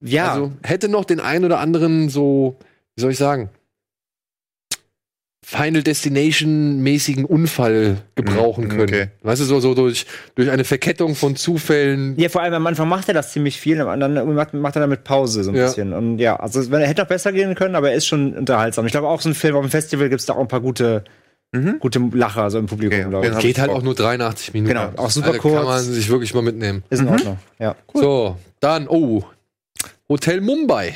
Ja, 0.00 0.32
Also 0.34 0.52
hätte 0.62 0.88
noch 0.88 1.04
den 1.06 1.18
ein 1.20 1.44
oder 1.44 1.58
anderen 1.60 2.08
so, 2.10 2.56
wie 2.94 3.00
soll 3.00 3.10
ich 3.12 3.18
sagen, 3.18 3.48
Final 5.46 5.82
Destination 5.82 6.80
mäßigen 6.82 7.26
Unfall 7.26 7.98
gebrauchen 8.14 8.64
Mhm, 8.64 8.68
können. 8.70 8.82
okay. 8.82 9.06
Weißt 9.22 9.42
du, 9.42 9.44
so, 9.44 9.60
so 9.60 9.74
durch, 9.74 10.06
durch 10.36 10.50
eine 10.50 10.64
Verkettung 10.64 11.14
von 11.14 11.36
Zufällen. 11.36 12.14
Ja, 12.18 12.30
vor 12.30 12.40
allem 12.40 12.54
am 12.54 12.66
Anfang 12.66 12.88
macht 12.88 13.08
er 13.08 13.14
das 13.14 13.32
ziemlich 13.32 13.60
viel, 13.60 13.78
am 13.80 13.88
anderen 13.88 14.34
macht, 14.34 14.54
macht 14.54 14.76
er 14.76 14.80
damit 14.80 15.04
Pause 15.04 15.44
so 15.44 15.50
ein 15.50 15.56
Ja. 15.56 15.66
bisschen. 15.66 15.92
Und 15.92 16.18
ja, 16.18 16.36
also 16.36 16.70
wenn 16.70 16.80
er 16.80 16.88
hätte 16.88 17.02
auch 17.02 17.06
besser 17.08 17.30
gehen 17.32 17.54
können, 17.54 17.74
aber 17.76 17.90
er 17.90 17.96
ist 17.96 18.06
schon 18.06 18.32
unterhaltsam. 18.34 18.86
Ich 18.86 18.92
glaube 18.92 19.06
auch 19.08 19.20
so 19.20 19.28
ein 19.28 19.34
Film 19.34 19.54
auf 19.56 19.62
dem 19.64 19.70
Festival 19.70 20.08
gibt 20.08 20.20
es 20.20 20.26
da 20.26 20.32
auch 20.32 20.40
ein 20.40 20.48
paar 20.48 20.62
gute, 20.62 21.04
Mhm. 21.52 21.78
gute 21.78 22.00
Lacher 22.14 22.50
so 22.50 22.58
im 22.58 22.66
Publikum, 22.66 22.98
Okay, 22.98 23.08
glaube 23.10 23.26
ich. 23.28 23.38
Geht 23.38 23.58
halt 23.58 23.70
auch 23.70 23.82
nur 23.82 23.94
83 23.94 24.54
Minuten. 24.54 24.70
Genau, 24.74 24.90
auch 24.96 25.10
super 25.10 25.28
also 25.28 25.40
kurz. 25.40 25.54
Kann 25.56 25.64
man 25.66 25.82
sich 25.82 26.08
wirklich 26.08 26.32
mal 26.34 26.42
mitnehmen. 26.42 26.82
Ist 26.90 27.00
in 27.02 27.08
Ordnung. 27.08 27.38
Ja. 27.60 27.76
So, 27.92 28.36
dann, 28.60 28.88
oh, 28.88 29.22
Hotel 30.08 30.40
Mumbai. 30.40 30.94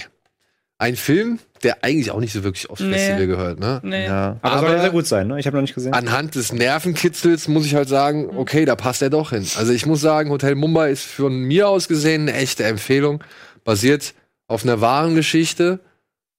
Ein 0.80 0.94
Film, 0.94 1.40
der 1.64 1.82
eigentlich 1.82 2.12
auch 2.12 2.20
nicht 2.20 2.32
so 2.32 2.44
wirklich 2.44 2.70
aufs 2.70 2.80
Nee. 2.80 2.92
Festival 2.92 3.26
gehört, 3.26 3.58
ne? 3.58 3.80
Nee. 3.82 4.06
Ja. 4.06 4.36
Aber, 4.42 4.58
soll 4.60 4.68
Aber- 4.68 4.76
ja 4.76 4.82
sehr 4.82 4.90
gut 4.90 5.06
sein, 5.08 5.26
ne? 5.26 5.40
Ich 5.40 5.46
habe 5.46 5.56
noch 5.56 5.62
nicht 5.62 5.74
gesehen. 5.74 5.92
Anhand 5.92 6.36
des 6.36 6.52
Nervenkitzels 6.52 7.48
muss 7.48 7.66
ich 7.66 7.74
halt 7.74 7.88
sagen, 7.88 8.30
okay, 8.36 8.64
da 8.64 8.76
passt 8.76 9.02
er 9.02 9.10
doch 9.10 9.30
hin. 9.30 9.44
Also 9.56 9.72
ich 9.72 9.86
muss 9.86 10.00
sagen, 10.00 10.30
Hotel 10.30 10.54
Mumbai 10.54 10.90
ist 10.92 11.04
von 11.04 11.34
mir 11.42 11.68
aus 11.68 11.88
gesehen 11.88 12.22
eine 12.28 12.34
echte 12.34 12.62
Empfehlung. 12.62 13.24
Basiert 13.64 14.14
auf 14.46 14.62
einer 14.62 14.80
wahren 14.80 15.16
Geschichte. 15.16 15.80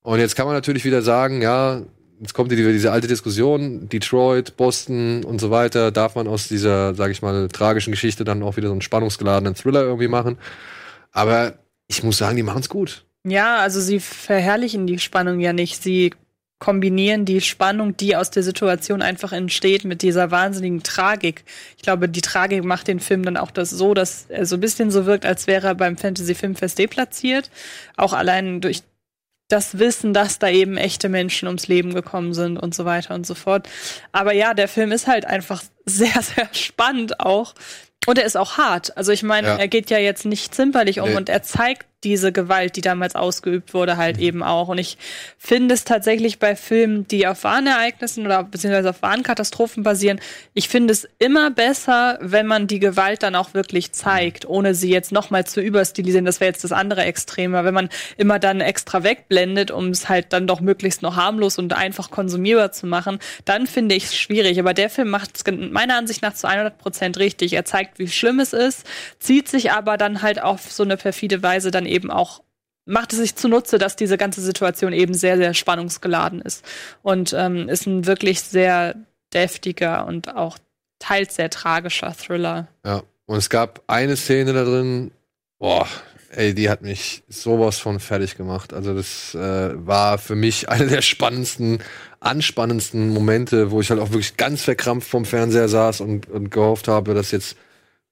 Und 0.03 0.19
jetzt 0.19 0.37
kann 0.37 0.45
man 0.45 0.55
natürlich 0.55 0.85
wieder 0.85 1.01
sagen, 1.01 1.41
ja, 1.41 1.81
jetzt 2.21 2.33
kommt 2.33 2.49
wieder 2.49 2.71
diese 2.71 2.93
alte 2.93 3.07
Diskussion, 3.07 3.89
Detroit, 3.89 4.55
Boston 4.55 5.25
und 5.25 5.41
so 5.41 5.51
weiter. 5.51 5.91
Darf 5.91 6.15
man 6.15 6.29
aus 6.29 6.47
dieser, 6.47 6.95
sage 6.95 7.11
ich 7.11 7.21
mal, 7.21 7.49
tragischen 7.49 7.91
Geschichte 7.91 8.23
dann 8.23 8.41
auch 8.41 8.55
wieder 8.55 8.67
so 8.67 8.73
einen 8.73 8.81
spannungsgeladenen 8.81 9.55
Thriller 9.55 9.81
irgendwie 9.81 10.07
machen? 10.07 10.37
Aber 11.11 11.55
ich 11.87 12.03
muss 12.03 12.17
sagen, 12.17 12.37
die 12.37 12.43
machen 12.43 12.61
es 12.61 12.69
gut. 12.69 13.03
Ja, 13.25 13.57
also 13.57 13.81
sie 13.81 13.99
verherrlichen 13.99 14.87
die 14.87 14.99
Spannung 14.99 15.39
ja 15.39 15.53
nicht. 15.53 15.81
Sie 15.83 16.13
kombinieren 16.59 17.23
die 17.23 17.39
Spannung, 17.41 17.95
die 17.95 18.15
aus 18.17 18.31
der 18.31 18.43
Situation 18.43 19.01
einfach 19.01 19.31
entsteht, 19.31 19.85
mit 19.85 20.01
dieser 20.01 20.29
wahnsinnigen 20.29 20.83
Tragik. 20.83 21.45
Ich 21.77 21.83
glaube, 21.83 22.09
die 22.09 22.21
Tragik 22.21 22.63
macht 22.65 22.87
den 22.87 22.99
Film 22.99 23.23
dann 23.23 23.37
auch 23.37 23.51
das 23.51 23.69
so, 23.69 23.93
dass 23.93 24.25
er 24.27 24.45
so 24.45 24.57
ein 24.57 24.59
bisschen 24.59 24.91
so 24.91 25.05
wirkt, 25.05 25.25
als 25.25 25.47
wäre 25.47 25.67
er 25.67 25.75
beim 25.75 25.95
Fantasy 25.97 26.35
Filmfest 26.35 26.77
deplatziert. 26.77 27.49
Auch 27.95 28.11
allein 28.11 28.59
durch 28.59 28.81
das 29.47 29.79
Wissen, 29.79 30.13
dass 30.13 30.37
da 30.37 30.49
eben 30.49 30.77
echte 30.77 31.09
Menschen 31.09 31.47
ums 31.47 31.67
Leben 31.67 31.93
gekommen 31.93 32.33
sind 32.33 32.57
und 32.57 32.75
so 32.75 32.83
weiter 32.85 33.15
und 33.15 33.25
so 33.25 33.35
fort. 33.35 33.67
Aber 34.11 34.33
ja, 34.33 34.53
der 34.53 34.67
Film 34.67 34.91
ist 34.91 35.07
halt 35.07 35.25
einfach 35.25 35.63
sehr, 35.85 36.21
sehr 36.21 36.49
spannend 36.51 37.19
auch. 37.21 37.55
Und 38.05 38.17
er 38.17 38.25
ist 38.25 38.37
auch 38.37 38.57
hart. 38.57 38.95
Also 38.97 39.11
ich 39.11 39.23
meine, 39.23 39.47
Ja. 39.47 39.55
er 39.57 39.67
geht 39.67 39.89
ja 39.89 39.97
jetzt 39.97 40.25
nicht 40.25 40.53
zimperlich 40.53 40.99
um 40.99 41.09
Nee. 41.09 41.15
und 41.15 41.29
er 41.29 41.41
zeigt 41.43 41.85
diese 42.03 42.31
Gewalt, 42.31 42.75
die 42.75 42.81
damals 42.81 43.15
ausgeübt 43.15 43.73
wurde, 43.73 43.97
halt 43.97 44.17
eben 44.19 44.41
auch. 44.41 44.69
Und 44.69 44.77
ich 44.77 44.97
finde 45.37 45.73
es 45.73 45.83
tatsächlich 45.83 46.39
bei 46.39 46.55
Filmen, 46.55 47.07
die 47.07 47.27
auf 47.27 47.43
wahren 47.43 47.67
Ereignissen 47.67 48.25
oder 48.25 48.43
beziehungsweise 48.43 48.91
auf 48.91 49.01
wahren 49.01 49.23
Katastrophen 49.23 49.83
basieren, 49.83 50.19
ich 50.53 50.69
finde 50.69 50.93
es 50.93 51.07
immer 51.19 51.51
besser, 51.51 52.17
wenn 52.21 52.47
man 52.47 52.67
die 52.67 52.79
Gewalt 52.79 53.23
dann 53.23 53.35
auch 53.35 53.53
wirklich 53.53 53.91
zeigt, 53.91 54.47
ohne 54.47 54.75
sie 54.75 54.89
jetzt 54.89 55.11
nochmal 55.11 55.45
zu 55.45 55.61
überstilisieren. 55.61 56.25
Das 56.25 56.39
wäre 56.39 56.51
jetzt 56.51 56.63
das 56.63 56.71
andere 56.71 57.03
Extreme. 57.03 57.63
Wenn 57.63 57.73
man 57.73 57.89
immer 58.17 58.39
dann 58.39 58.61
extra 58.61 59.03
wegblendet, 59.03 59.71
um 59.71 59.89
es 59.89 60.07
halt 60.07 60.31
dann 60.31 60.47
doch 60.47 60.61
möglichst 60.61 61.01
noch 61.01 61.17
harmlos 61.17 61.57
und 61.57 61.73
einfach 61.73 62.11
konsumierbar 62.11 62.71
zu 62.71 62.87
machen, 62.87 63.19
dann 63.43 63.67
finde 63.67 63.95
ich 63.95 64.05
es 64.05 64.17
schwierig. 64.17 64.59
Aber 64.59 64.73
der 64.73 64.89
Film 64.89 65.09
macht 65.09 65.31
es 65.35 65.43
meiner 65.71 65.97
Ansicht 65.97 66.21
nach 66.21 66.33
zu 66.33 66.47
100 66.47 66.77
Prozent 66.77 67.17
richtig. 67.17 67.53
Er 67.53 67.65
zeigt, 67.65 67.99
wie 67.99 68.07
schlimm 68.07 68.39
es 68.39 68.53
ist, 68.53 68.85
zieht 69.19 69.49
sich 69.49 69.71
aber 69.71 69.97
dann 69.97 70.21
halt 70.21 70.41
auf 70.41 70.71
so 70.71 70.83
eine 70.83 70.95
perfide 70.95 71.43
Weise 71.43 71.71
dann 71.71 71.85
eben 71.89 72.11
auch 72.11 72.41
macht 72.89 73.13
es 73.13 73.19
sich 73.19 73.35
zunutze, 73.35 73.77
dass 73.77 73.95
diese 73.95 74.17
ganze 74.17 74.41
Situation 74.41 74.93
eben 74.93 75.13
sehr, 75.13 75.37
sehr 75.37 75.53
spannungsgeladen 75.53 76.41
ist. 76.41 76.65
Und 77.03 77.33
ähm, 77.37 77.69
ist 77.69 77.85
ein 77.85 78.07
wirklich 78.07 78.41
sehr 78.41 78.95
deftiger 79.31 80.07
und 80.07 80.35
auch 80.35 80.57
teils 80.97 81.35
sehr 81.35 81.51
tragischer 81.51 82.13
Thriller. 82.17 82.67
Ja. 82.83 83.03
Und 83.27 83.37
es 83.37 83.51
gab 83.51 83.83
eine 83.85 84.17
Szene 84.17 84.53
da 84.53 84.63
drin, 84.63 85.11
boah, 85.59 85.87
ey, 86.31 86.55
die 86.55 86.67
hat 86.67 86.81
mich 86.81 87.21
sowas 87.29 87.77
von 87.77 87.99
fertig 87.99 88.35
gemacht. 88.35 88.73
Also 88.73 88.95
das 88.95 89.35
äh, 89.35 89.71
war 89.85 90.17
für 90.17 90.35
mich 90.35 90.67
eine 90.69 90.87
der 90.87 91.03
spannendsten, 91.03 91.83
anspannendsten 92.19 93.09
Momente, 93.09 93.69
wo 93.69 93.81
ich 93.81 93.91
halt 93.91 93.99
auch 93.99 94.09
wirklich 94.09 94.35
ganz 94.35 94.63
verkrampft 94.63 95.07
vom 95.07 95.25
Fernseher 95.25 95.69
saß 95.69 96.01
und, 96.01 96.27
und 96.27 96.49
gehofft 96.49 96.87
habe, 96.87 97.13
dass 97.13 97.29
jetzt 97.29 97.55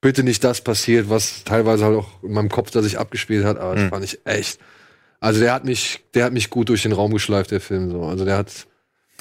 bitte 0.01 0.23
nicht 0.23 0.43
das 0.43 0.61
passiert, 0.61 1.09
was 1.09 1.43
teilweise 1.43 1.85
halt 1.85 1.97
auch 1.97 2.23
in 2.23 2.33
meinem 2.33 2.49
Kopf 2.49 2.71
da 2.71 2.81
sich 2.81 2.99
abgespielt 2.99 3.45
hat. 3.45 3.57
Aber 3.57 3.75
das 3.75 3.85
Mhm. 3.85 3.89
fand 3.89 4.05
ich 4.05 4.19
echt. 4.25 4.59
Also 5.19 5.39
der 5.39 5.53
hat 5.53 5.65
mich, 5.65 6.01
der 6.13 6.25
hat 6.25 6.33
mich 6.33 6.49
gut 6.49 6.69
durch 6.69 6.83
den 6.83 6.91
Raum 6.91 7.11
geschleift, 7.13 7.51
der 7.51 7.61
Film 7.61 7.89
so. 7.91 8.03
Also 8.03 8.23
der 8.25 8.37
hat 8.37 8.67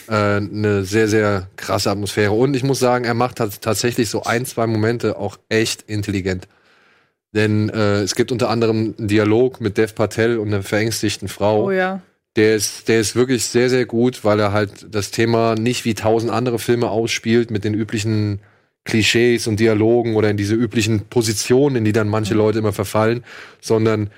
äh, 0.09 0.13
eine 0.37 0.85
sehr, 0.85 1.09
sehr 1.09 1.49
krasse 1.57 1.91
Atmosphäre. 1.91 2.33
Und 2.33 2.55
ich 2.55 2.63
muss 2.63 2.79
sagen, 2.79 3.05
er 3.07 3.15
macht 3.15 3.39
tats- 3.41 3.61
tatsächlich 3.61 4.11
so 4.11 4.23
ein, 4.25 4.45
zwei 4.45 4.67
Momente 4.67 5.17
auch 5.19 5.39
echt 5.49 5.83
intelligent. 5.83 6.47
Denn 7.33 7.71
äh, 7.71 8.03
es 8.03 8.15
gibt 8.15 8.31
unter 8.31 8.51
anderem 8.51 8.95
einen 8.99 9.09
Dialog 9.09 9.61
mit 9.61 9.79
Dev 9.79 9.95
Patel 9.95 10.39
und 10.39 10.49
einer 10.49 10.63
verängstigten 10.63 11.29
Frau. 11.29 11.65
Oh 11.65 11.71
ja. 11.71 12.03
Der 12.37 12.55
ist, 12.55 12.89
der 12.89 13.01
ist 13.01 13.17
wirklich 13.17 13.47
sehr, 13.47 13.71
sehr 13.71 13.87
gut, 13.87 14.23
weil 14.23 14.39
er 14.39 14.53
halt 14.53 14.87
das 14.91 15.11
Thema 15.11 15.55
nicht 15.55 15.85
wie 15.87 15.95
tausend 15.95 16.31
andere 16.31 16.59
Filme 16.59 16.91
ausspielt 16.91 17.51
mit 17.51 17.65
den 17.65 17.73
üblichen 17.75 18.41
Klischees 18.87 19.47
und 19.47 19.61
Dialogen 19.61 20.17
oder 20.17 20.31
in 20.31 20.37
diese 20.39 20.55
üblichen 20.55 21.07
Positionen, 21.09 21.77
in 21.77 21.85
die 21.85 21.93
dann 21.93 22.09
manche 22.09 22.35
Leute 22.35 22.61
immer 22.61 22.73
verfallen, 22.73 23.25
sondern 23.61 24.11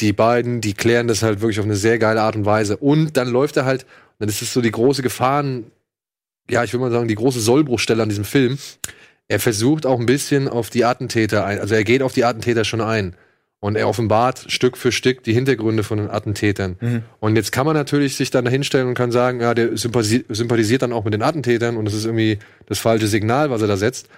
die 0.00 0.12
beiden, 0.12 0.60
die 0.60 0.74
klären 0.74 1.08
das 1.08 1.22
halt 1.22 1.40
wirklich 1.40 1.58
auf 1.58 1.66
eine 1.66 1.76
sehr 1.76 1.98
geile 1.98 2.22
Art 2.22 2.36
und 2.36 2.44
Weise. 2.44 2.76
Und 2.76 3.16
dann 3.16 3.28
läuft 3.28 3.56
er 3.56 3.64
halt, 3.64 3.84
das 4.18 4.42
ist 4.42 4.52
so 4.52 4.60
die 4.60 4.70
große 4.70 5.02
Gefahren, 5.02 5.64
ja, 6.48 6.62
ich 6.64 6.72
würde 6.72 6.84
mal 6.84 6.90
sagen, 6.90 7.08
die 7.08 7.14
große 7.14 7.40
Sollbruchstelle 7.40 8.02
an 8.02 8.08
diesem 8.08 8.24
Film. 8.24 8.58
Er 9.28 9.40
versucht 9.40 9.86
auch 9.86 9.98
ein 9.98 10.06
bisschen 10.06 10.48
auf 10.48 10.70
die 10.70 10.84
Attentäter 10.84 11.44
ein, 11.44 11.60
also 11.60 11.74
er 11.74 11.84
geht 11.84 12.02
auf 12.02 12.12
die 12.12 12.24
Attentäter 12.24 12.64
schon 12.64 12.80
ein. 12.80 13.14
Und 13.60 13.76
er 13.76 13.88
offenbart 13.88 14.46
Stück 14.48 14.78
für 14.78 14.90
Stück 14.90 15.22
die 15.22 15.34
Hintergründe 15.34 15.82
von 15.82 15.98
den 15.98 16.10
Attentätern. 16.10 16.76
Mhm. 16.80 17.02
Und 17.20 17.36
jetzt 17.36 17.52
kann 17.52 17.66
man 17.66 17.76
natürlich 17.76 18.16
sich 18.16 18.30
dann 18.30 18.46
hinstellen 18.46 18.88
und 18.88 18.94
kann 18.94 19.12
sagen, 19.12 19.40
ja, 19.40 19.52
der 19.52 19.72
sympathisi- 19.72 20.24
sympathisiert 20.30 20.80
dann 20.80 20.94
auch 20.94 21.04
mit 21.04 21.12
den 21.12 21.22
Attentätern 21.22 21.76
und 21.76 21.84
das 21.84 21.92
ist 21.92 22.06
irgendwie 22.06 22.38
das 22.66 22.78
falsche 22.78 23.06
Signal, 23.06 23.50
was 23.50 23.60
er 23.60 23.68
da 23.68 23.76
setzt. 23.76 24.08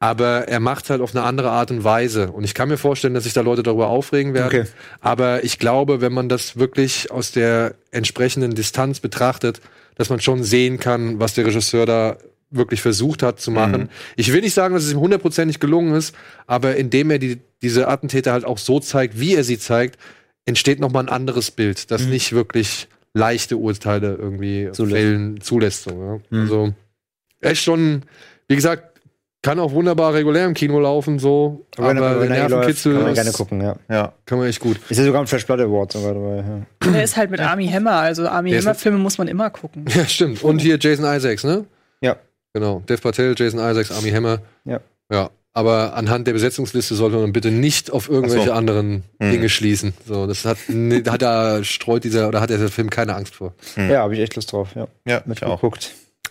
aber 0.00 0.46
er 0.48 0.60
macht 0.60 0.90
halt 0.90 1.00
auf 1.00 1.14
eine 1.14 1.24
andere 1.24 1.50
Art 1.50 1.70
und 1.70 1.82
Weise. 1.82 2.30
Und 2.30 2.44
ich 2.44 2.54
kann 2.54 2.68
mir 2.68 2.76
vorstellen, 2.76 3.14
dass 3.14 3.24
sich 3.24 3.32
da 3.32 3.40
Leute 3.40 3.62
darüber 3.64 3.88
aufregen 3.88 4.32
werden. 4.34 4.46
Okay. 4.46 4.64
Aber 5.00 5.42
ich 5.44 5.58
glaube, 5.58 6.00
wenn 6.00 6.12
man 6.12 6.28
das 6.28 6.56
wirklich 6.56 7.10
aus 7.10 7.32
der 7.32 7.74
entsprechenden 7.90 8.54
Distanz 8.54 9.00
betrachtet, 9.00 9.60
dass 9.96 10.08
man 10.08 10.20
schon 10.20 10.44
sehen 10.44 10.78
kann, 10.78 11.18
was 11.18 11.34
der 11.34 11.46
Regisseur 11.46 11.84
da 11.84 12.16
wirklich 12.50 12.80
versucht 12.80 13.22
hat 13.22 13.40
zu 13.40 13.50
machen. 13.50 13.82
Mhm. 13.82 13.88
Ich 14.16 14.32
will 14.32 14.40
nicht 14.40 14.54
sagen, 14.54 14.74
dass 14.74 14.84
es 14.84 14.92
ihm 14.92 15.00
hundertprozentig 15.00 15.60
gelungen 15.60 15.94
ist, 15.94 16.14
aber 16.46 16.76
indem 16.76 17.10
er 17.10 17.18
die, 17.18 17.38
diese 17.62 17.88
Attentäter 17.88 18.32
halt 18.32 18.44
auch 18.44 18.58
so 18.58 18.80
zeigt, 18.80 19.18
wie 19.20 19.34
er 19.34 19.44
sie 19.44 19.58
zeigt, 19.58 19.98
entsteht 20.46 20.80
noch 20.80 20.90
mal 20.92 21.00
ein 21.00 21.08
anderes 21.10 21.50
Bild, 21.50 21.90
das 21.90 22.04
Mhm. 22.04 22.10
nicht 22.10 22.32
wirklich 22.32 22.88
leichte 23.14 23.56
Urteile 23.56 24.14
irgendwie 24.14 24.68
Zulässt. 24.72 24.96
fällen 24.96 25.40
zulässt. 25.40 25.82
So, 25.84 25.90
ja. 25.90 26.20
Mhm. 26.30 26.40
Also 26.42 26.74
echt 27.40 27.62
schon, 27.62 28.02
wie 28.48 28.56
gesagt, 28.56 28.84
kann 29.42 29.60
auch 29.60 29.72
wunderbar 29.72 30.14
regulär 30.14 30.46
im 30.46 30.54
Kino 30.54 30.80
laufen, 30.80 31.18
so, 31.18 31.66
aber, 31.76 31.88
wenn 31.88 31.96
er- 31.98 32.10
der 32.14 32.20
wenn 32.20 32.30
er 32.32 32.38
läuft, 32.40 32.50
Nervenkitzel 32.50 32.92
kann 32.94 33.02
man 33.02 33.10
ist- 33.12 33.16
gerne 33.16 33.32
gucken, 33.32 33.60
ja. 33.60 33.76
Ja. 33.88 34.12
kann 34.26 34.38
man 34.38 34.48
echt 34.48 34.60
gut. 34.60 34.78
Ist 34.88 34.98
ja 34.98 35.04
sogar 35.04 35.20
ein 35.20 35.26
Fresh 35.28 35.46
Blood 35.46 35.60
Award 35.60 35.92
sogar 35.92 36.14
dabei. 36.14 36.36
Ja. 36.84 36.90
Der 36.92 37.02
ist 37.04 37.16
halt 37.16 37.30
mit 37.30 37.40
Army 37.40 37.68
Hammer, 37.68 37.92
also 37.92 38.26
Army 38.26 38.50
Der 38.50 38.58
ist- 38.60 38.64
Hammer-Filme 38.66 38.98
muss 38.98 39.16
man 39.18 39.28
immer 39.28 39.50
gucken. 39.50 39.84
Ja, 39.94 40.06
stimmt. 40.06 40.42
Und 40.42 40.60
hier 40.60 40.78
Jason 40.80 41.04
Isaacs, 41.04 41.44
ne? 41.44 41.66
Genau. 42.52 42.82
Dev 42.88 43.00
Patel, 43.02 43.34
Jason 43.36 43.60
Isaacs, 43.60 43.90
Army 43.90 44.10
Hammer. 44.10 44.40
Ja. 44.64 44.80
Ja. 45.10 45.30
Aber 45.52 45.94
anhand 45.94 46.26
der 46.26 46.34
Besetzungsliste 46.34 46.94
sollte 46.94 47.16
man 47.16 47.32
bitte 47.32 47.50
nicht 47.50 47.90
auf 47.90 48.08
irgendwelche 48.08 48.46
so. 48.46 48.52
anderen 48.52 49.02
Mhm. 49.18 49.30
Dinge 49.32 49.48
schließen. 49.48 49.92
So, 50.06 50.26
das 50.26 50.44
hat, 50.44 50.58
ne, 50.68 51.02
hat 51.08 51.22
da 51.22 51.64
streut 51.64 52.04
dieser 52.04 52.28
oder 52.28 52.40
hat 52.40 52.50
der 52.50 52.68
Film 52.68 52.90
keine 52.90 53.16
Angst 53.16 53.34
vor. 53.34 53.54
Hm. 53.74 53.90
Ja, 53.90 54.02
habe 54.02 54.14
ich 54.14 54.20
echt 54.20 54.36
Lust 54.36 54.52
drauf, 54.52 54.68
ja. 54.76 54.86
Ja, 55.04 55.22
ich 55.32 55.42
auch. 55.42 55.60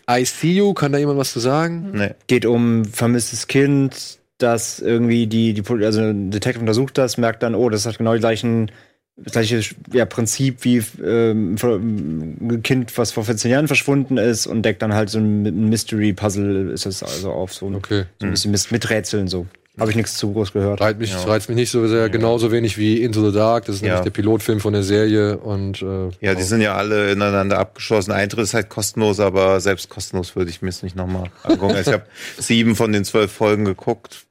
I 0.10 0.24
See 0.24 0.54
You, 0.54 0.74
kann 0.74 0.94
da 0.94 0.98
jemand 0.98 1.18
was 1.18 1.34
zu 1.34 1.40
sagen? 1.40 1.92
Nee. 1.94 2.12
Geht 2.28 2.46
um 2.46 2.86
vermisstes 2.86 3.48
Kind, 3.48 4.20
das 4.38 4.80
irgendwie 4.80 5.28
die, 5.28 5.54
die 5.54 5.64
also 5.84 6.00
ein 6.00 6.32
Detective 6.32 6.62
untersucht 6.62 6.98
das, 6.98 7.18
merkt 7.18 7.44
dann, 7.44 7.56
oh, 7.56 7.70
das 7.70 7.86
hat 7.86 7.98
genau 7.98 8.14
die 8.14 8.20
gleichen, 8.20 8.72
das 9.20 9.34
gleiche 9.34 9.62
ja, 9.92 10.06
Prinzip 10.06 10.64
wie 10.64 10.82
ähm, 11.04 11.56
ein 11.64 12.62
Kind, 12.64 12.96
was 12.98 13.12
vor 13.12 13.24
14 13.26 13.50
Jahren 13.50 13.68
verschwunden 13.68 14.18
ist 14.18 14.46
und 14.46 14.62
deckt 14.64 14.82
dann 14.84 14.94
halt 14.94 15.10
so 15.10 15.18
ein, 15.18 15.70
Mystery-Puzzle, 15.70 16.70
ist 16.72 16.86
das 16.86 17.02
also 17.04 17.32
auf 17.32 17.54
so 17.54 17.68
ein, 17.68 17.76
Okay. 17.76 18.06
so 18.20 18.28
ein 18.28 18.32
bisschen 18.52 18.72
mit, 18.72 18.90
Rätseln 18.90 19.28
so. 19.28 19.48
Habe 19.80 19.92
ich 19.92 19.96
nichts 19.96 20.18
zu 20.18 20.34
groß 20.34 20.54
gehört. 20.54 20.82
Reizt 20.82 21.00
mich, 21.00 21.12
Ja. 21.12 21.24
reizt 21.24 21.50
mich 21.50 21.56
nicht 21.56 21.70
so 21.70 21.88
sehr, 21.88 22.10
genauso 22.10 22.52
wenig 22.52 22.80
wie 22.80 23.02
Into 23.04 23.28
the 23.30 23.36
Dark. 23.36 23.66
Das 23.66 23.76
ist 23.76 23.82
Ja. 23.82 23.88
nämlich 23.90 24.04
der 24.06 24.10
Pilotfilm 24.12 24.60
von 24.60 24.74
der 24.74 24.82
Serie 24.82 25.38
und 25.38 25.82
äh, 25.84 26.10
Ja, 26.20 26.34
die 26.34 26.42
sind 26.44 26.62
ja 26.62 26.76
alle 26.76 27.12
ineinander 27.12 27.60
abgeschlossen. 27.60 28.12
Eintritt 28.12 28.44
ist 28.44 28.54
halt 28.56 28.70
kostenlos, 28.70 29.20
aber 29.20 29.60
selbst 29.60 29.90
kostenlos 29.90 30.36
würde 30.36 30.50
ich 30.50 30.64
mir 30.64 30.70
es 30.70 30.82
nicht 30.82 30.96
nochmal 30.96 31.30
angucken. 31.44 31.76
Also 31.76 31.92
ich 31.92 31.94
habe 31.94 32.06
sieben 32.40 32.76
von 32.76 32.92
den 32.92 33.04
zwölf 33.06 33.32
Folgen 33.32 33.66
geguckt. 33.66 34.26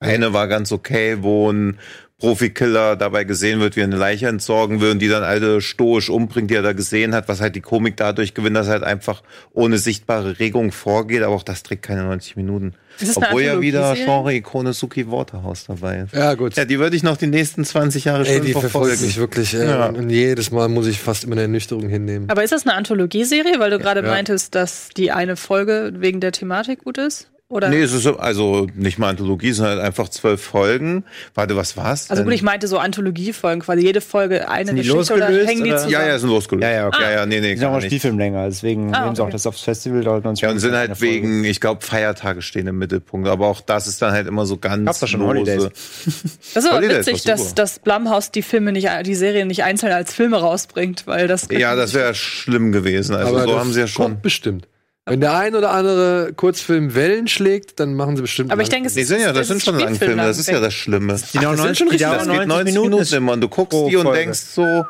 Eine 0.00 0.32
war 0.34 0.48
ganz 0.48 0.70
okay, 0.70 1.18
wo 1.22 1.50
ein 1.50 1.78
Profikiller 2.20 2.96
dabei 2.96 3.22
gesehen 3.22 3.60
wird, 3.60 3.76
wie 3.76 3.80
er 3.80 3.84
eine 3.84 3.96
Leiche 3.96 4.26
entsorgen 4.26 4.80
will 4.80 4.90
und 4.90 4.98
die 4.98 5.06
dann 5.08 5.22
alle 5.22 5.60
stoisch 5.60 6.10
umbringt, 6.10 6.50
die 6.50 6.56
er 6.56 6.62
da 6.62 6.72
gesehen 6.72 7.14
hat, 7.14 7.28
was 7.28 7.40
halt 7.40 7.54
die 7.54 7.60
Komik 7.60 7.96
dadurch 7.96 8.34
gewinnt, 8.34 8.56
dass 8.56 8.66
er 8.66 8.72
halt 8.74 8.82
einfach 8.82 9.22
ohne 9.52 9.78
sichtbare 9.78 10.40
Regung 10.40 10.72
vorgeht, 10.72 11.22
aber 11.22 11.34
auch 11.36 11.44
das 11.44 11.62
trägt 11.62 11.82
keine 11.84 12.02
90 12.02 12.34
Minuten. 12.36 12.74
Obwohl 13.14 13.42
ja 13.42 13.60
wieder? 13.60 13.94
Genre-Ikone 13.94 14.72
Suki 14.72 15.08
Waterhouse 15.08 15.66
dabei 15.68 15.98
ist. 16.00 16.12
ja 16.14 16.34
gut. 16.34 16.56
Ja, 16.56 16.64
die 16.64 16.80
würde 16.80 16.96
ich 16.96 17.04
noch 17.04 17.16
die 17.16 17.28
nächsten 17.28 17.64
20 17.64 18.06
Jahre 18.06 18.26
Ey, 18.26 18.40
die 18.40 18.50
verfolgt 18.50 18.72
verfolgen. 18.72 19.02
mich 19.06 19.16
wirklich. 19.16 19.54
Äh, 19.54 19.66
Ja. 19.66 19.86
und 19.86 20.10
jedes 20.10 20.50
Mal 20.50 20.68
muss 20.68 20.88
ich 20.88 20.98
fast 20.98 21.22
immer 21.22 21.34
eine 21.34 21.42
Ernüchterung 21.42 21.88
hinnehmen. 21.88 22.28
Aber 22.28 22.42
ist 22.42 22.52
das 22.52 22.66
eine 22.66 22.74
Anthologieserie, 22.74 23.60
weil 23.60 23.70
du 23.70 23.78
gerade 23.78 24.00
Ja. 24.02 24.08
meintest, 24.08 24.56
dass 24.56 24.88
die 24.96 25.12
eine 25.12 25.36
Folge 25.36 25.92
wegen 25.98 26.18
der 26.20 26.32
Thematik 26.32 26.82
gut 26.82 26.98
ist? 26.98 27.30
Oder? 27.50 27.70
Nee, 27.70 27.80
es 27.80 27.94
ist 27.94 28.02
so- 28.02 28.18
also 28.18 28.66
nicht 28.74 28.98
mal 28.98 29.08
Anthologie, 29.08 29.52
sondern 29.52 29.78
halt 29.78 29.86
einfach 29.86 30.10
zwölf 30.10 30.42
Folgen. 30.42 31.04
Warte, 31.34 31.56
was 31.56 31.78
war's? 31.78 32.10
also 32.10 32.22
gut, 32.22 32.34
ich 32.34 32.42
meinte 32.42 32.68
so 32.68 32.76
Anthologiefolgen, 32.76 33.62
quasi 33.62 33.82
jede 33.84 34.02
Folge 34.02 34.50
eine 34.50 34.66
Sind 34.66 34.76
die 34.76 34.82
Geschichte 34.82 35.14
oder 35.14 35.28
losgelöst, 35.30 35.48
hängen 35.48 35.64
die 35.64 35.70
oder? 35.70 35.78
zusammen? 35.78 35.92
ja, 35.92 36.06
ja, 36.08 36.18
sind 36.18 36.28
losgelöst. 36.28 36.62
Ja, 36.64 36.70
ja, 36.72 36.86
okay. 36.88 37.02
ja, 37.02 37.10
ja, 37.12 37.26
nee, 37.26 37.40
nee, 37.40 37.52
Die 37.52 37.56
sind 37.56 37.64
auch 37.64 37.70
gar 37.70 37.76
ein 37.78 37.82
nicht. 37.84 37.86
Spielfilm 37.86 38.18
länger, 38.18 38.44
deswegen 38.48 38.94
Ah, 38.94 39.04
nehmen 39.04 39.16
sie 39.16 39.22
auch 39.22 39.30
das 39.30 39.46
aufs 39.46 39.62
Festival 39.62 40.02
90 40.02 40.42
Ja, 40.42 40.50
und 40.50 40.58
sind 40.58 40.74
halt 40.74 41.00
wegen, 41.00 41.44
ich 41.44 41.58
glaube, 41.58 41.82
Feiertage 41.86 42.42
stehen 42.42 42.66
im 42.66 42.76
Mittelpunkt. 42.76 43.26
Aber 43.28 43.46
auch 43.46 43.62
das 43.62 43.86
ist 43.86 44.02
dann 44.02 44.12
halt 44.12 44.26
immer 44.26 44.44
so 44.44 44.58
ganz 44.58 44.84
Gab's 44.84 45.00
doch 45.00 45.08
schon 45.08 45.20
lose. 45.20 45.30
Holidays. 45.38 45.70
Das 46.54 46.64
ist 46.64 46.66
aber 46.70 46.76
Holidays 46.76 47.06
witzig, 47.06 47.22
dass, 47.24 47.54
dass 47.54 47.78
Blumhouse 47.78 48.30
die 48.30 48.42
Filme 48.42 48.72
nicht, 48.72 48.88
die 49.06 49.14
Serie 49.14 49.46
nicht 49.46 49.64
einzeln 49.64 49.92
als 49.92 50.12
Filme 50.12 50.36
rausbringt, 50.38 51.06
weil 51.06 51.28
das. 51.28 51.48
Ja, 51.50 51.74
das 51.74 51.94
wäre 51.94 52.14
schlimm 52.14 52.72
gewesen. 52.72 53.14
Also 53.16 53.38
so 53.38 53.46
das 53.46 53.56
haben 53.56 53.72
sie 53.72 53.80
ja 53.80 53.86
schon. 53.86 54.04
kommt 54.04 54.22
bestimmt. 54.22 54.67
Wenn 55.08 55.20
der 55.20 55.36
ein 55.36 55.54
oder 55.54 55.70
andere 55.70 56.32
Kurzfilm 56.34 56.94
Wellen 56.94 57.28
schlägt, 57.28 57.78
dann 57.80 57.94
machen 57.94 58.16
sie 58.16 58.22
bestimmt. 58.22 58.50
Aber 58.52 58.62
ich 58.62 58.68
lang- 58.68 58.76
denke, 58.76 58.88
es 58.88 58.94
Die 58.94 59.04
sind 59.04 59.20
ja, 59.20 59.32
das 59.32 59.48
sind 59.48 59.58
ist 59.58 59.64
schon 59.64 59.78
Langfilme, 59.78 60.16
das 60.22 60.38
ist 60.38 60.46
ja 60.48 60.54
lang. 60.54 60.62
das 60.62 60.74
Schlimme. 60.74 61.16
Die 61.32 61.38
dauern 61.38 61.56
das 61.56 61.78
sind 61.78 61.78
90 61.78 61.78
schon 61.78 61.86
die 61.88 61.92
richtig- 61.94 62.08
Das 62.10 62.18
geht 62.26 62.28
90 62.28 62.48
90 62.48 62.74
Minuten. 62.74 62.90
Minuten 62.90 63.14
immer 63.14 63.32
und 63.32 63.40
du 63.40 63.48
guckst 63.48 63.78
die 63.88 63.96
und 63.96 64.02
Folge. 64.02 64.18
denkst 64.18 64.38
so, 64.40 64.84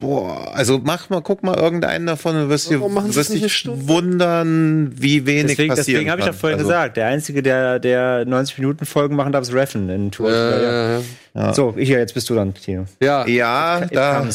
boah, 0.00 0.54
also 0.54 0.80
mach 0.82 1.10
mal, 1.10 1.20
guck 1.22 1.42
mal 1.42 1.56
irgendeinen 1.56 2.06
davon 2.06 2.36
und 2.36 2.48
wirst 2.50 2.70
dir 2.70 2.78
dich 2.78 3.68
wundern, 3.68 4.92
wie 4.94 5.26
wenig 5.26 5.52
Deswegen, 5.56 5.68
passieren 5.74 5.86
deswegen 6.04 6.10
habe 6.10 6.20
ich 6.20 6.26
doch 6.28 6.34
vorhin 6.34 6.58
Also, 6.58 6.68
gesagt, 6.68 6.96
der 6.96 7.06
Einzige, 7.08 7.42
der, 7.42 7.78
der 7.80 8.24
90 8.24 8.58
Minuten 8.58 8.86
Folgen 8.86 9.16
machen 9.16 9.32
darf, 9.32 9.42
ist 9.42 9.52
Reffen 9.52 9.88
in 9.88 10.10
Tour. 10.10 10.30
Äh, 10.30 10.62
ja. 10.94 11.00
Ja. 11.34 11.54
So, 11.54 11.74
ich, 11.76 11.88
jetzt 11.88 12.14
bist 12.14 12.30
du 12.30 12.34
dann, 12.34 12.54
Tino. 12.54 12.86
ja. 13.02 13.26
Ja, 13.26 13.80
da 13.86 14.26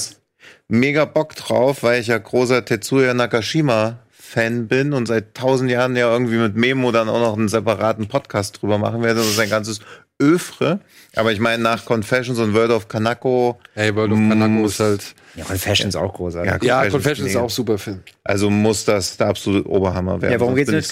mega 0.70 1.06
Bock 1.06 1.36
drauf, 1.36 1.84
weil 1.84 2.02
ich 2.02 2.08
ja 2.08 2.18
großer 2.18 2.66
Tetsuya 2.66 3.14
Nakashima 3.14 4.00
Fan 4.34 4.68
bin 4.68 4.94
und 4.94 5.08
seit 5.08 5.36
tausend 5.36 5.70
Jahren 5.70 5.96
ja 5.96 6.12
irgendwie 6.12 6.38
mit 6.38 6.56
Memo 6.56 6.92
dann 6.92 7.08
auch 7.08 7.20
noch 7.20 7.38
einen 7.38 7.50
separaten 7.50 8.08
Podcast 8.08 8.60
drüber 8.60 8.80
machen 8.80 9.04
werde. 9.04 9.20
Das 9.20 9.28
ist 9.30 9.40
ein 9.40 9.50
ganzes 9.50 9.80
Öfre. 10.18 10.80
Aber 11.16 11.32
ich 11.32 11.40
meine, 11.40 11.62
nach 11.62 11.86
Confessions 11.86 12.40
und 12.40 12.56
World 12.56 12.72
of 12.72 12.88
Kanako, 12.88 13.60
Ey, 13.76 13.96
World 13.96 14.12
of 14.14 14.18
Kanako 14.18 14.66
ist 14.66 14.80
halt. 14.80 15.16
Ja, 15.36 15.46
Confession 15.46 15.90
ist 15.90 15.96
auch 15.96 16.14
großartig. 16.14 16.52
Ja, 16.52 16.58
Ja, 16.62 16.90
Confessions 16.90 16.94
Confession 16.94 17.28
ist 17.28 17.36
auch 17.36 17.50
super 17.52 17.78
Film. 17.78 18.02
also 18.24 18.50
muss 18.50 18.86
das 18.86 19.18
der 19.18 19.28
absolute 19.28 19.70
Oberhammer 19.70 20.20
werden. 20.20 20.34
Ja, 20.34 20.40
warum 20.40 20.56
geht's 20.56 20.72
mit? 20.72 20.92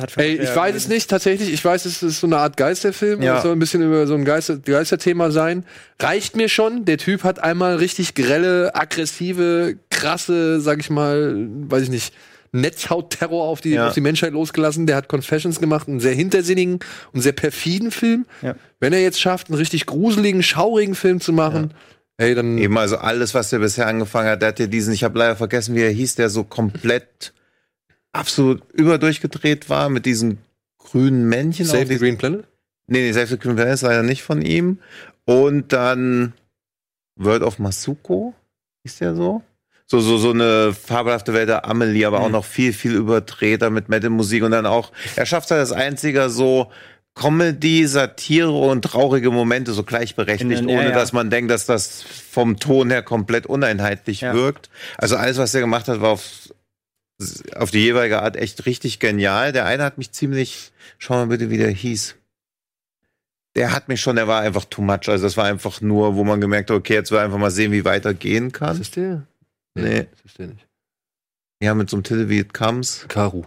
Hat 0.00 0.16
Ey, 0.16 0.36
ich 0.36 0.54
weiß 0.54 0.76
es 0.76 0.86
nicht, 0.86 1.10
tatsächlich. 1.10 1.52
Ich 1.52 1.64
weiß, 1.64 1.84
es 1.84 2.02
ist 2.02 2.20
so 2.20 2.28
eine 2.28 2.38
Art 2.38 2.56
Geisterfilm. 2.56 3.22
Ja. 3.22 3.36
Ja. 3.36 3.42
soll 3.42 3.52
ein 3.52 3.58
bisschen 3.58 3.82
über 3.82 4.06
so 4.06 4.14
ein 4.14 4.24
Geister 4.24 4.58
Geisterthema 4.58 5.32
sein. 5.32 5.64
Reicht 6.00 6.36
mir 6.36 6.48
schon. 6.48 6.84
Der 6.84 6.98
Typ 6.98 7.24
hat 7.24 7.40
einmal 7.42 7.76
richtig 7.76 8.14
grelle, 8.14 8.74
aggressive, 8.74 9.76
krasse, 9.90 10.60
sag 10.60 10.78
ich 10.78 10.90
mal, 10.90 11.48
weiß 11.68 11.82
ich 11.82 11.90
nicht, 11.90 12.14
Netzhautterror 12.52 13.44
auf 13.48 13.60
die, 13.60 13.70
Ja. 13.70 13.88
auf 13.88 13.94
die 13.94 14.00
Menschheit 14.00 14.32
losgelassen. 14.32 14.86
Der 14.86 14.96
hat 14.96 15.08
Confessions 15.08 15.60
gemacht, 15.60 15.88
einen 15.88 16.00
sehr 16.00 16.14
hintersinnigen 16.14 16.80
und 17.12 17.20
sehr 17.20 17.32
perfiden 17.32 17.90
Film. 17.90 18.26
Ja. 18.42 18.54
Wenn 18.80 18.92
er 18.92 19.00
jetzt 19.02 19.20
schafft, 19.20 19.48
einen 19.48 19.58
richtig 19.58 19.86
gruseligen, 19.86 20.42
schaurigen 20.42 20.94
Film 20.94 21.20
zu 21.20 21.32
machen, 21.32 21.74
ey, 22.16 22.34
dann 22.34 22.58
Eben, 22.58 22.76
also 22.78 22.96
alles, 22.98 23.34
was 23.34 23.50
der 23.50 23.58
bisher 23.58 23.86
angefangen 23.86 24.28
hat, 24.30 24.42
der 24.42 24.48
hat 24.48 24.58
ja 24.58 24.66
diesen, 24.66 24.92
ich 24.92 25.04
habe 25.04 25.18
leider 25.18 25.36
vergessen, 25.36 25.74
wie 25.74 25.82
er 25.82 25.90
hieß, 25.90 26.14
der 26.16 26.30
so 26.30 26.44
komplett 26.44 27.32
absolut 28.12 28.62
überdurchgedreht 28.72 29.68
war 29.68 29.88
mit 29.88 30.06
diesen 30.06 30.38
grünen 30.78 31.28
Männchen. 31.28 31.66
Save 31.66 31.86
the 31.86 31.98
Green 31.98 32.16
Planet. 32.18 32.44
Nee, 32.86 33.02
nee, 33.02 33.12
Save 33.12 33.26
the 33.26 33.38
Green 33.38 33.54
Planet 33.56 33.74
ist 33.74 33.82
leider 33.82 34.02
nicht 34.02 34.22
von 34.22 34.40
ihm. 34.42 34.78
Und 35.26 35.72
dann 35.74 36.32
World 37.16 37.42
of 37.42 37.58
Masuko, 37.58 38.34
ist 38.82 39.00
der 39.00 39.14
so? 39.14 39.42
So, 39.90 40.00
so, 40.00 40.18
so 40.18 40.30
eine 40.30 40.74
fabelhafte 40.74 41.32
Welt 41.32 41.48
der 41.48 41.64
Amelie, 41.64 42.04
aber 42.06 42.20
auch 42.20 42.28
noch 42.28 42.44
viel, 42.44 42.74
viel 42.74 42.92
überdrehter 42.94 43.70
mit 43.70 43.88
Metal-Musik 43.88 44.42
und 44.42 44.50
dann 44.50 44.66
auch, 44.66 44.92
er 45.16 45.24
schafft 45.24 45.50
halt 45.50 45.62
das 45.62 45.72
einzige 45.72 46.28
so 46.28 46.70
Comedy, 47.14 47.86
Satire 47.86 48.52
und 48.52 48.82
traurige 48.82 49.30
Momente 49.30 49.72
so 49.72 49.82
gleichberechtigt, 49.84 50.50
ja, 50.52 50.66
ohne 50.66 50.90
ja. 50.90 50.92
dass 50.92 51.14
man 51.14 51.30
denkt, 51.30 51.50
dass 51.50 51.64
das 51.64 52.02
vom 52.02 52.60
Ton 52.60 52.90
her 52.90 53.02
komplett 53.02 53.46
uneinheitlich 53.46 54.20
Ja. 54.20 54.34
wirkt. 54.34 54.68
Also 54.98 55.16
alles, 55.16 55.38
was 55.38 55.54
er 55.54 55.62
gemacht 55.62 55.88
hat, 55.88 56.02
war 56.02 56.10
auf, 56.10 56.52
auf 57.56 57.70
die 57.70 57.80
jeweilige 57.80 58.20
Art 58.20 58.36
echt 58.36 58.66
richtig 58.66 58.98
genial. 59.00 59.52
Der 59.52 59.64
eine 59.64 59.84
hat 59.84 59.96
mich 59.96 60.12
ziemlich, 60.12 60.70
schau 60.98 61.14
mal 61.14 61.26
bitte, 61.28 61.48
wie 61.48 61.58
der 61.58 61.70
hieß 61.70 62.14
der 63.56 63.72
hat 63.72 63.88
mich 63.88 64.00
schon, 64.00 64.14
der 64.14 64.28
war 64.28 64.40
einfach 64.42 64.66
too 64.66 64.82
much. 64.82 65.08
Also 65.08 65.24
das 65.24 65.36
war 65.36 65.46
einfach 65.46 65.80
nur, 65.80 66.14
wo 66.14 66.22
man 66.22 66.40
gemerkt 66.40 66.70
hat, 66.70 66.76
okay, 66.76 66.94
jetzt 66.94 67.10
will 67.10 67.18
einfach 67.18 67.38
mal 67.38 67.50
sehen, 67.50 67.72
wie 67.72 67.84
weiter 67.84 68.14
gehen 68.14 68.52
Was 68.52 68.52
kann. 68.52 68.80
ist 68.80 68.94
der? 68.94 69.26
Nee. 69.82 70.06
Das 70.10 70.24
ist 70.24 70.38
der 70.38 70.48
nicht. 70.48 70.66
Ja, 71.62 71.74
mit 71.74 71.90
so 71.90 71.96
einem 71.96 72.04
Titel 72.04 72.28
wie 72.28 72.38
It 72.38 72.54
Comes. 72.54 73.06
Karu. 73.08 73.44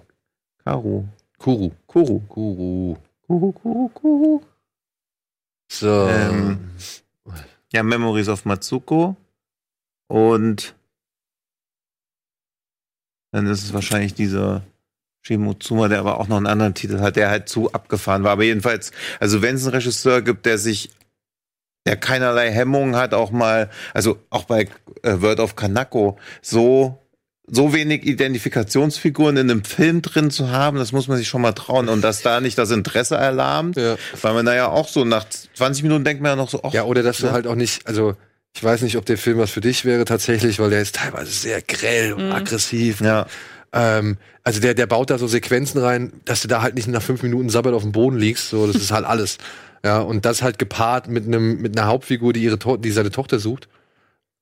Karu. 0.64 1.06
Kuru. 1.38 1.72
Kuru. 1.88 2.20
Kuru. 2.28 2.98
Kuru, 3.28 3.52
Kuru, 3.54 3.90
Kuru. 3.90 4.42
So. 5.72 6.08
Ähm, 6.10 6.72
Ja, 7.74 7.84
Memories 7.84 8.28
of 8.28 8.44
Matsuko. 8.46 9.16
Und 10.08 10.76
dann 13.32 13.48
ist 13.48 13.64
es 13.64 13.74
wahrscheinlich 13.74 14.14
dieser 14.14 14.62
Shimotsuma, 15.22 15.88
der 15.88 16.00
aber 16.00 16.20
auch 16.20 16.28
noch 16.28 16.36
einen 16.38 16.48
anderen 16.48 16.74
Titel 16.74 17.00
hat, 17.00 17.16
der 17.16 17.30
halt 17.30 17.48
zu 17.48 17.72
abgefahren 17.72 18.24
war. 18.24 18.32
Aber 18.32 18.44
jedenfalls, 18.44 18.92
also 19.22 19.42
wenn 19.42 19.56
es 19.56 19.64
einen 19.64 19.76
Regisseur 19.76 20.22
gibt, 20.22 20.46
der 20.46 20.58
sich, 20.58 20.90
der 21.86 21.96
keinerlei 21.98 22.52
Hemmungen 22.52 22.96
hat, 22.96 23.14
auch 23.14 23.32
mal, 23.32 23.70
also 23.94 24.18
auch 24.30 24.44
bei 24.46 24.68
äh, 25.04 25.22
Word 25.22 25.40
of 25.40 25.56
Kanako, 25.56 26.18
so 26.42 26.98
so 27.54 27.74
wenig 27.74 28.06
Identifikationsfiguren 28.06 29.36
in 29.36 29.52
einem 29.52 29.64
Film 29.66 30.02
drin 30.02 30.32
zu 30.32 30.52
haben, 30.52 30.78
das 30.78 30.94
muss 30.94 31.08
man 31.10 31.18
sich 31.18 31.28
schon 31.28 31.42
mal 31.42 31.52
trauen. 31.52 31.90
Und 31.90 32.02
dass 32.02 32.22
da 32.22 32.40
nicht 32.40 32.58
das 32.58 32.72
Interesse 32.72 33.16
erlahmt, 33.16 33.76
Ja. 33.76 33.98
weil 34.22 34.34
man 34.34 34.46
da 34.46 34.56
ja 34.56 34.68
auch 34.70 34.88
so 34.88 35.04
nach 35.04 35.26
20 35.56 35.84
Minuten 35.84 36.06
denkt 36.06 36.22
man 36.22 36.32
ja 36.32 36.36
noch 36.38 36.50
so, 36.50 36.62
ach, 36.64 36.72
Ja, 36.74 36.84
oder 36.84 37.04
dass 37.04 37.18
du 37.18 37.32
halt 37.32 37.48
auch 37.48 37.56
nicht, 37.56 37.88
also 37.88 38.16
ich 38.56 38.64
weiß 38.64 38.84
nicht, 38.84 38.96
ob 38.96 39.06
der 39.06 39.18
Film 39.18 39.38
was 39.38 39.52
für 39.52 39.60
dich 39.60 39.84
wäre 39.84 40.06
tatsächlich, 40.06 40.60
weil 40.60 40.70
der 40.70 40.82
ist 40.82 40.96
teilweise 40.96 41.32
sehr 41.32 41.62
grell 41.62 42.14
und 42.14 42.32
aggressiv. 42.32 43.02
ja. 43.02 43.26
Ähm, 43.74 44.18
also 44.44 44.62
der, 44.62 44.74
der 44.74 44.86
baut 44.88 45.10
da 45.10 45.18
so 45.18 45.28
Sequenzen 45.28 45.82
rein, 45.82 46.14
dass 46.26 46.42
du 46.42 46.48
da 46.48 46.62
halt 46.62 46.76
nicht 46.76 46.88
nach 46.88 47.02
fünf 47.02 47.22
Minuten 47.24 47.50
sabbert 47.50 47.74
auf 47.74 47.84
dem 47.84 47.92
Boden 47.92 48.18
liegst. 48.18 48.50
So, 48.50 48.66
das 48.68 48.78
ist 48.78 48.92
halt 48.92 49.06
alles. 49.06 49.38
Ja, 49.84 50.00
und 50.00 50.26
das 50.26 50.42
halt 50.44 50.60
gepaart 50.60 51.08
mit 51.08 51.26
einem 51.26 51.62
mit 51.62 51.78
einer 51.78 51.88
Hauptfigur, 51.88 52.34
die 52.34 52.44
ihre 52.44 52.60
to 52.60 52.78
die 52.78 52.92
seine 52.92 53.10
Tochter 53.12 53.40
sucht. 53.40 53.68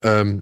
Ähm, 0.04 0.42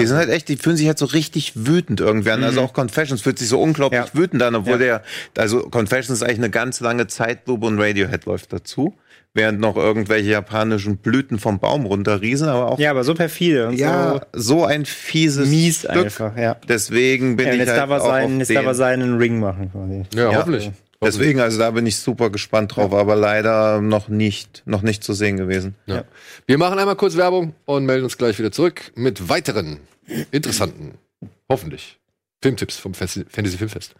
Die 0.00 0.06
sind 0.06 0.16
halt 0.16 0.28
echt, 0.30 0.48
die 0.48 0.56
fühlen 0.56 0.76
sich 0.76 0.86
halt 0.86 0.98
so 0.98 1.06
richtig 1.06 1.66
wütend 1.66 1.98
irgendwie 2.00 2.30
an. 2.30 2.44
Also 2.44 2.60
auch 2.60 2.72
Confessions 2.72 3.20
fühlt 3.22 3.36
sich 3.38 3.48
so 3.48 3.60
unglaublich 3.60 4.00
Ja. 4.00 4.06
wütend 4.14 4.40
an, 4.44 4.54
obwohl 4.54 4.74
Ja. 4.74 4.78
der, 4.78 5.02
also 5.42 5.68
Confessions 5.70 6.20
ist 6.20 6.22
eigentlich 6.22 6.38
eine 6.38 6.50
ganz 6.50 6.78
lange 6.78 7.08
Zeitlupe 7.08 7.66
und 7.66 7.80
Radiohead 7.80 8.24
läuft 8.26 8.52
dazu. 8.52 8.94
Während 9.34 9.58
noch 9.60 9.76
irgendwelche 9.76 10.30
japanischen 10.30 10.98
Blüten 10.98 11.38
vom 11.40 11.58
Baum 11.58 11.84
runterriesen, 11.84 12.48
aber 12.48 12.70
auch 12.72 12.78
Ja, 12.78 12.90
aber 12.92 13.02
so 13.04 13.14
perfide 13.14 13.68
und 13.68 13.74
ja, 13.78 14.20
so 14.32 14.64
ein 14.64 14.84
so 14.84 14.90
fieses 14.92 15.48
mies 15.48 15.80
Stück. 15.80 15.90
einfach, 15.96 16.36
ja. 16.36 16.54
Deswegen 16.68 17.36
bin 17.36 17.46
ja 17.48 17.52
ich 17.54 17.58
jetzt 17.60 17.68
halt 17.70 17.78
darf 17.80 17.90
er 17.90 18.02
auch 18.02 18.06
seinen, 18.06 18.34
auf 18.42 18.48
jetzt 18.48 18.54
darf 18.56 18.66
er 18.66 18.74
seinen 18.74 19.18
Ring 19.18 19.40
machen 19.40 19.70
quasi. 19.72 20.04
ja, 20.14 20.30
Ja. 20.32 20.38
hoffentlich. 20.38 20.70
Deswegen, 21.00 21.38
also 21.40 21.58
da 21.58 21.70
bin 21.70 21.86
ich 21.86 21.96
super 21.96 22.28
gespannt 22.30 22.74
drauf, 22.74 22.92
aber 22.92 23.14
leider 23.14 23.80
noch 23.80 24.08
nicht, 24.08 24.62
noch 24.66 24.82
nicht 24.82 25.04
zu 25.04 25.12
sehen 25.12 25.36
gewesen. 25.36 25.76
Ja. 25.86 26.04
Wir 26.46 26.58
machen 26.58 26.78
einmal 26.78 26.96
kurz 26.96 27.16
Werbung 27.16 27.54
und 27.66 27.86
melden 27.86 28.04
uns 28.04 28.18
gleich 28.18 28.38
wieder 28.38 28.50
zurück 28.50 28.90
mit 28.96 29.28
weiteren 29.28 29.78
interessanten, 30.32 30.98
hoffentlich, 31.48 31.98
Filmtipps 32.42 32.78
vom 32.78 32.94
Fantasy 32.94 33.24
Filmfest. 33.58 33.94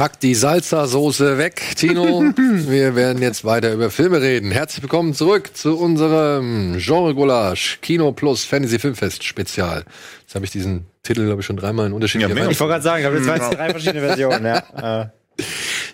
Pack 0.00 0.18
die 0.20 0.34
Salsa-Soße 0.34 1.36
weg, 1.36 1.60
Tino. 1.76 2.22
Wir 2.34 2.96
werden 2.96 3.20
jetzt 3.20 3.44
weiter 3.44 3.70
über 3.74 3.90
Filme 3.90 4.22
reden. 4.22 4.50
Herzlich 4.50 4.82
willkommen 4.82 5.12
zurück 5.12 5.50
zu 5.52 5.76
unserem 5.76 6.78
Genre 6.78 7.14
Gulasch 7.14 7.80
Kino 7.82 8.10
Plus 8.12 8.46
Fantasy 8.46 8.78
Filmfest 8.78 9.22
Spezial. 9.24 9.84
Jetzt 10.22 10.34
habe 10.34 10.46
ich 10.46 10.50
diesen 10.52 10.86
Titel, 11.02 11.26
glaube 11.26 11.42
ich, 11.42 11.46
schon 11.46 11.58
dreimal 11.58 11.84
in 11.86 11.92
unterschiedlichen 11.92 12.34
Ja, 12.34 12.42
mehr. 12.44 12.50
Ich 12.50 12.58
wollte 12.58 12.70
gerade 12.72 12.82
sagen, 12.82 13.00
ich 13.00 13.06
habe 13.06 13.16
jetzt 13.16 13.26
zwei, 13.26 13.54
drei 13.54 13.70
verschiedene 13.72 14.00
Versionen, 14.00 14.46
ja. 14.46 14.62
Äh, 15.36 15.42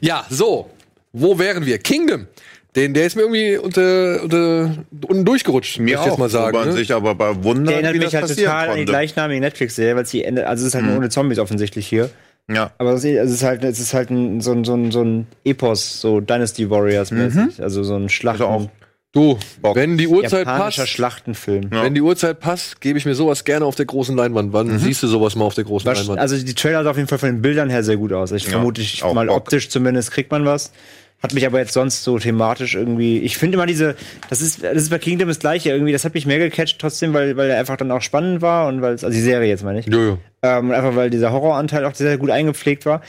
Ja, 0.01 0.25
so. 0.31 0.71
Wo 1.13 1.37
wären 1.41 1.67
wir? 1.67 1.79
Kingdom. 1.79 2.29
Den, 2.77 2.95
der 2.95 3.07
ist 3.07 3.17
mir 3.17 3.23
irgendwie 3.23 3.57
unter, 3.57 4.23
unter, 4.23 4.85
unten 5.09 5.25
durchgerutscht, 5.25 5.81
Mir 5.81 5.97
muss 5.97 6.01
ich 6.03 6.07
jetzt 6.07 6.13
auch, 6.15 6.19
mal 6.19 6.29
sagen. 6.31 6.55
wo 6.55 6.59
man 6.61 6.69
Ne? 6.69 6.75
sich 6.77 6.93
aber 6.93 7.17
bei 7.17 7.33
Der 7.33 7.43
Wunder, 7.43 7.73
erinnert 7.73 7.95
wie 7.95 7.99
mich 7.99 8.11
das 8.11 8.23
halt 8.23 8.39
total 8.39 8.53
an 8.69 8.75
die 8.75 8.81
konnte. 8.83 8.85
gleichnamige 8.93 9.41
Netflix-Serie, 9.41 9.97
weil 9.97 10.05
es 10.05 10.11
die 10.11 10.23
Ende, 10.23 10.47
also 10.47 10.63
es 10.63 10.69
ist 10.69 10.75
halt 10.77 10.85
nur 10.85 10.97
ohne 10.97 11.09
Zombies 11.09 11.41
offensichtlich 11.41 11.89
hier. 11.89 12.09
Ja. 12.51 12.71
Aber 12.79 12.93
es 12.93 13.05
ist, 13.05 13.17
es 13.17 13.31
ist 13.33 13.43
halt, 13.43 13.65
es 13.65 13.81
ist 13.81 13.93
halt 13.95 14.11
ein, 14.11 14.41
so, 14.41 14.53
ein, 14.53 14.65
so, 14.65 14.75
ein, 14.75 14.91
so 14.93 15.03
ein 15.03 15.27
Epos, 15.45 16.01
so 16.01 16.21
Dynasty 16.21 16.71
Warriors 16.71 17.11
mäßig. 17.11 17.63
Also 17.63 17.83
so 17.83 17.97
ein 17.97 18.09
Schlachten, 18.09 18.43
Also 18.43 18.55
auch 18.67 18.71
Du, 19.13 19.39
Bock. 19.63 19.77
wenn 19.77 19.97
die 19.97 20.09
Uhrzeit 20.09 20.47
japanischer 20.47 20.83
passt, 20.83 20.93
Schlachtenfilm. 20.93 21.71
Ja. 21.73 21.83
wenn 21.85 21.95
die 21.95 22.03
Uhrzeit 22.03 22.39
passt, 22.39 22.83
gebe 22.83 22.99
ich 22.99 23.07
mir 23.07 23.15
sowas 23.15 23.45
gerne 23.45 23.65
auf 23.65 23.75
der 23.75 23.87
großen 23.87 24.15
Leinwand. 24.15 24.53
Wann 24.53 24.79
siehst 24.79 25.03
du 25.03 25.07
sowas 25.07 25.35
mal 25.37 25.47
auf 25.47 25.55
der 25.55 25.65
großen 25.65 25.89
Was, 25.91 26.01
Leinwand? 26.01 26.21
also 26.21 26.37
die 26.37 26.55
Trailer 26.55 26.85
sah 26.85 26.91
auf 26.91 26.97
jeden 26.97 27.09
Fall 27.09 27.17
von 27.19 27.31
den 27.31 27.41
Bildern 27.41 27.71
her 27.71 27.83
sehr 27.83 27.97
gut 27.97 28.13
aus. 28.13 28.31
Ich 28.33 28.45
Ja, 28.45 28.51
vermute, 28.51 28.83
ich, 28.83 29.03
mal 29.03 29.27
Bock. 29.27 29.37
optisch 29.39 29.71
zumindest 29.71 30.11
kriegt 30.11 30.31
man 30.31 30.45
was. 30.45 30.71
Hat 31.23 31.33
mich 31.33 31.47
aber 31.47 31.59
jetzt 31.59 31.73
sonst 31.73 32.05
so 32.05 32.19
thematisch 32.19 32.75
irgendwie. 32.75 33.19
Ich 33.21 33.39
finde 33.39 33.57
immer 33.57 33.67
diese, 33.67 33.97
das 34.29 34.43
ist, 34.43 34.63
das 34.63 34.75
ist 34.75 34.91
bei 34.91 34.99
Kingdom 34.99 35.29
das 35.29 35.39
gleiche 35.39 35.71
irgendwie. 35.71 35.93
Das 35.93 36.05
hat 36.05 36.15
mich 36.15 36.27
mehr 36.27 36.39
gecatcht 36.39 36.79
trotzdem, 36.79 37.15
weil, 37.15 37.37
weil 37.37 37.51
er 37.51 37.59
einfach 37.59 37.77
dann 37.77 37.91
auch 37.91 38.03
spannend 38.03 38.43
war 38.43 38.69
und 38.69 38.83
weil 38.83 38.95
es, 38.95 39.03
also 39.03 39.15
die 39.17 39.23
Serie 39.23 39.49
jetzt 39.49 39.65
meine 39.65 39.81
ich. 39.81 39.87
Jojo. 39.87 40.19
Ähm, 40.43 40.71
einfach 40.73 40.95
weil 40.95 41.09
dieser 41.09 41.33
Horroranteil 41.33 41.85
auch 41.87 41.95
sehr 41.95 42.19
gut 42.19 42.31
eingepflegt 42.31 42.85
war. 42.85 43.01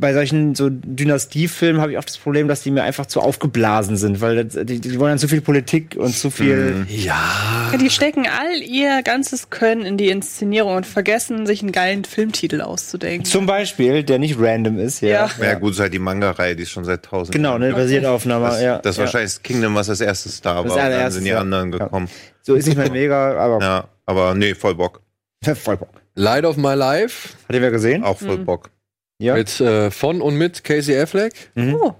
Bei 0.00 0.14
solchen 0.14 0.54
so 0.54 0.68
Dynastiefilmen 0.70 1.82
habe 1.82 1.90
ich 1.92 1.98
auch 1.98 2.04
das 2.04 2.18
Problem, 2.18 2.46
dass 2.46 2.62
die 2.62 2.70
mir 2.70 2.84
einfach 2.84 3.06
zu 3.06 3.20
aufgeblasen 3.20 3.96
sind, 3.96 4.20
weil 4.20 4.44
das, 4.44 4.64
die, 4.64 4.80
die 4.80 4.98
wollen 5.00 5.10
dann 5.10 5.18
zu 5.18 5.26
viel 5.26 5.40
Politik 5.40 5.96
und 5.98 6.14
zu 6.14 6.30
viel. 6.30 6.86
Ja. 6.88 7.68
Ja, 7.72 7.78
die 7.78 7.90
stecken 7.90 8.26
all 8.26 8.62
ihr 8.62 9.02
ganzes 9.02 9.50
Können 9.50 9.82
in 9.84 9.96
die 9.96 10.08
Inszenierung 10.08 10.76
und 10.76 10.86
vergessen, 10.86 11.46
sich 11.46 11.62
einen 11.62 11.72
geilen 11.72 12.04
Filmtitel 12.04 12.60
auszudenken. 12.60 13.24
Zum 13.24 13.46
Beispiel, 13.46 14.04
der 14.04 14.18
nicht 14.20 14.36
random 14.38 14.78
ist, 14.78 15.00
ja. 15.00 15.08
Ja. 15.08 15.30
Ja, 15.42 15.54
gut, 15.54 15.72
ist 15.72 15.80
halt 15.80 15.92
die 15.92 15.98
Manga-Reihe, 15.98 16.54
die 16.54 16.62
ist 16.62 16.70
schon 16.70 16.84
seit 16.84 17.04
tausend 17.04 17.34
Genau, 17.34 17.58
ne, 17.58 17.72
basiert 17.72 18.04
auf 18.06 18.24
einer, 18.24 18.38
Das, 18.40 18.62
ja. 18.62 18.78
das 18.78 18.92
ist 18.92 18.98
ja. 18.98 19.04
wahrscheinlich 19.04 19.32
das 19.32 19.42
Kingdom, 19.42 19.74
was 19.74 19.90
als 19.90 20.00
erstes 20.00 20.40
da 20.40 20.56
war. 20.56 20.64
und 20.64 20.76
dann 20.76 21.10
sind 21.10 21.24
die 21.24 21.30
ja. 21.30 21.40
anderen 21.40 21.72
Ja. 21.72 21.78
gekommen. 21.78 22.08
So 22.42 22.54
ist 22.54 22.66
nicht 22.66 22.78
mein 22.78 22.92
Mega, 22.92 23.36
aber 23.36 23.58
Ja. 23.60 23.88
aber 24.06 24.34
nee, 24.34 24.54
voll 24.54 24.74
Bock. 24.76 25.02
voll 25.54 25.76
Bock. 25.76 25.90
Light 26.14 26.44
of 26.44 26.56
My 26.56 26.74
Life 26.74 27.30
Hat 27.48 27.54
ihr 27.56 27.62
wer 27.62 27.70
gesehen? 27.70 28.02
Auch 28.04 28.18
voll 28.18 28.38
Bock. 28.38 28.70
Ja. 29.18 29.34
mit 29.34 29.60
äh, 29.60 29.90
von 29.90 30.20
und 30.22 30.36
mit 30.36 30.62
Casey 30.64 30.96
Affleck. 30.96 31.32
Oh, 31.56 31.92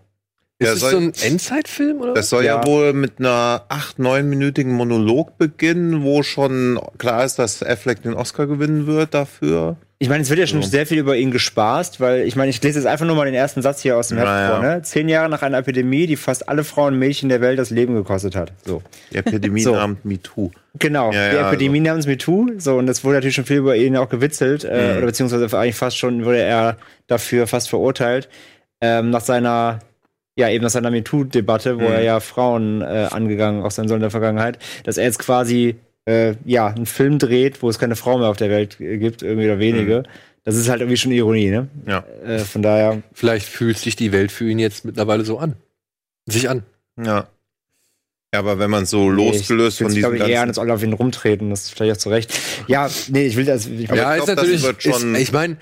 Ist 0.59 0.73
das 0.73 0.81
soll- 0.81 0.91
so 0.93 0.97
ein 0.99 1.13
Endzeitfilm 1.21 2.01
oder? 2.01 2.15
Das 2.15 2.29
soll 2.31 2.45
ja, 2.45 2.57
Ja. 2.61 2.67
wohl 2.67 2.93
mit 2.93 3.19
einer 3.19 3.65
acht, 3.69 3.99
neunminütigen 3.99 4.73
Monolog 4.73 5.37
beginnen, 5.39 6.03
wo 6.05 6.23
schon 6.23 6.81
klar 6.99 7.25
ist, 7.25 7.39
dass 7.39 7.63
Affleck 7.63 8.03
den 8.03 8.15
Oscar 8.15 8.47
gewinnen 8.47 8.87
wird 8.87 9.15
dafür. 9.15 9.77
Ich 10.01 10.09
meine, 10.09 10.23
es 10.23 10.29
wird 10.31 10.39
ja 10.39 10.47
schon 10.47 10.63
So. 10.63 10.69
sehr 10.69 10.87
viel 10.87 10.99
über 10.99 11.17
ihn 11.17 11.33
gespaßt, 11.33 11.99
weil 11.99 12.21
ich 12.21 12.37
meine, 12.37 12.51
ich 12.51 12.63
lese 12.63 12.79
jetzt 12.79 12.87
einfach 12.87 13.05
nur 13.05 13.17
mal 13.17 13.25
den 13.25 13.35
ersten 13.35 13.63
Satz 13.63 13.83
hier 13.83 13.97
aus 13.97 14.09
dem 14.09 14.19
Heft 14.19 14.29
Na 14.29 14.41
ja. 14.43 14.51
vor. 14.51 14.63
Ne? 14.63 14.83
Zehn 14.83 15.09
Jahre 15.09 15.29
nach 15.29 15.43
einer 15.43 15.59
Epidemie, 15.59 16.07
die 16.07 16.15
fast 16.15 16.49
alle 16.49 16.63
Frauen 16.63 16.93
und 16.95 17.01
Mädchen 17.01 17.29
der 17.29 17.41
Welt 17.41 17.59
das 17.59 17.71
Leben 17.71 17.95
gekostet 17.97 18.37
hat. 18.37 18.53
So. 18.65 18.81
Die 19.13 19.17
Epidemie 19.17 19.61
So. 19.63 19.75
namens 19.75 19.99
MeToo. 20.05 20.53
Genau, 20.79 21.11
Ja, 21.13 21.31
die 21.31 21.37
ja, 21.37 21.49
Epidemie 21.49 21.81
namens 21.81 22.07
MeToo. 22.07 22.47
So, 22.59 22.77
und 22.77 22.87
das 22.87 23.03
wurde 23.03 23.17
natürlich 23.17 23.35
schon 23.35 23.45
viel 23.47 23.57
über 23.57 23.75
ihn 23.75 23.97
auch 23.97 24.09
gewitzelt, 24.09 24.63
äh, 24.63 24.93
Mhm. 24.93 24.97
oder 24.99 25.07
beziehungsweise 25.07 25.59
eigentlich 25.59 25.75
fast 25.75 25.99
schon 25.99 26.25
wurde 26.25 26.43
er 26.43 26.77
dafür 27.09 27.49
fast 27.49 27.69
verurteilt. 27.69 28.29
Ähm, 28.81 29.11
nach 29.11 29.23
seiner, 29.23 29.81
ja, 30.37 30.49
eben 30.49 30.63
nach 30.63 30.71
seiner 30.71 30.93
MeToo-Debatte, 30.93 31.81
wo 31.81 31.87
Mhm. 31.89 31.93
er 31.93 32.03
ja 32.03 32.21
Frauen 32.21 32.83
äh, 32.83 33.09
angegangen 33.11 33.65
auch 33.65 33.73
sein 33.73 33.89
soll 33.89 33.97
in 33.97 34.03
der 34.03 34.11
Vergangenheit, 34.13 34.61
dass 34.85 34.97
er 34.97 35.07
jetzt 35.07 35.19
quasi 35.19 35.75
äh, 36.09 36.37
ja, 36.45 36.69
einen 36.69 36.87
Film 36.87 37.19
dreht, 37.19 37.63
wo 37.63 37.69
es 37.69 37.79
keine 37.79 37.97
Frau 37.97 38.19
mehr 38.19 38.29
auf 38.29 38.39
der 38.39 38.49
Welt 38.49 38.79
gibt, 38.79 39.23
irgendwie 39.23 39.47
oder 39.47 39.59
wenige. 39.59 40.05
Das 40.45 40.57
ist 40.57 40.69
halt 40.71 40.81
irgendwie 40.81 40.97
schon 40.97 41.13
Ironie, 41.13 41.51
ne? 41.51 41.69
Ja. 41.87 42.05
Äh, 42.25 42.39
von 42.39 42.63
daher, 42.63 43.03
Vielleicht 43.13 43.47
fühlt 43.47 43.77
sich 43.77 43.97
die 43.97 44.13
Welt 44.13 44.33
für 44.33 44.49
ihn 44.49 44.59
jetzt 44.59 44.87
mittlerweile 44.87 45.25
so 45.25 45.39
an. 45.39 45.57
Sich 46.27 46.49
an. 46.49 46.63
Ja. 46.97 47.29
Ja, 48.33 48.41
aber 48.41 48.59
wenn 48.59 48.71
man 48.71 48.85
so 48.85 49.09
losgelöst 49.09 49.81
ich, 49.81 49.85
von 49.85 49.89
ich 49.89 49.95
diesem 49.97 50.11
glaube 50.13 50.17
eher 50.19 50.25
an, 50.41 50.47
ganzen... 50.47 50.49
jetzt 50.49 50.59
alle 50.59 50.75
auf 50.75 50.83
ihn 50.83 50.93
rumtreten, 50.93 51.51
das 51.51 51.63
ist 51.63 51.75
vielleicht 51.75 51.97
auch 51.97 52.01
zu 52.01 52.11
Recht. 52.11 52.39
Ja, 52.67 52.91
nee, 53.09 53.27
ich 53.27 53.37
will 53.37 53.47
das. 53.47 53.67
Ich 53.67 53.89
ja, 53.89 54.17
ich 54.17 54.21
ist 54.21 54.25
glaub, 54.25 54.37
das 54.37 54.63
natürlich. 54.63 54.65
ist, 54.85 55.19
ich 55.19 55.33
meine, 55.33 55.57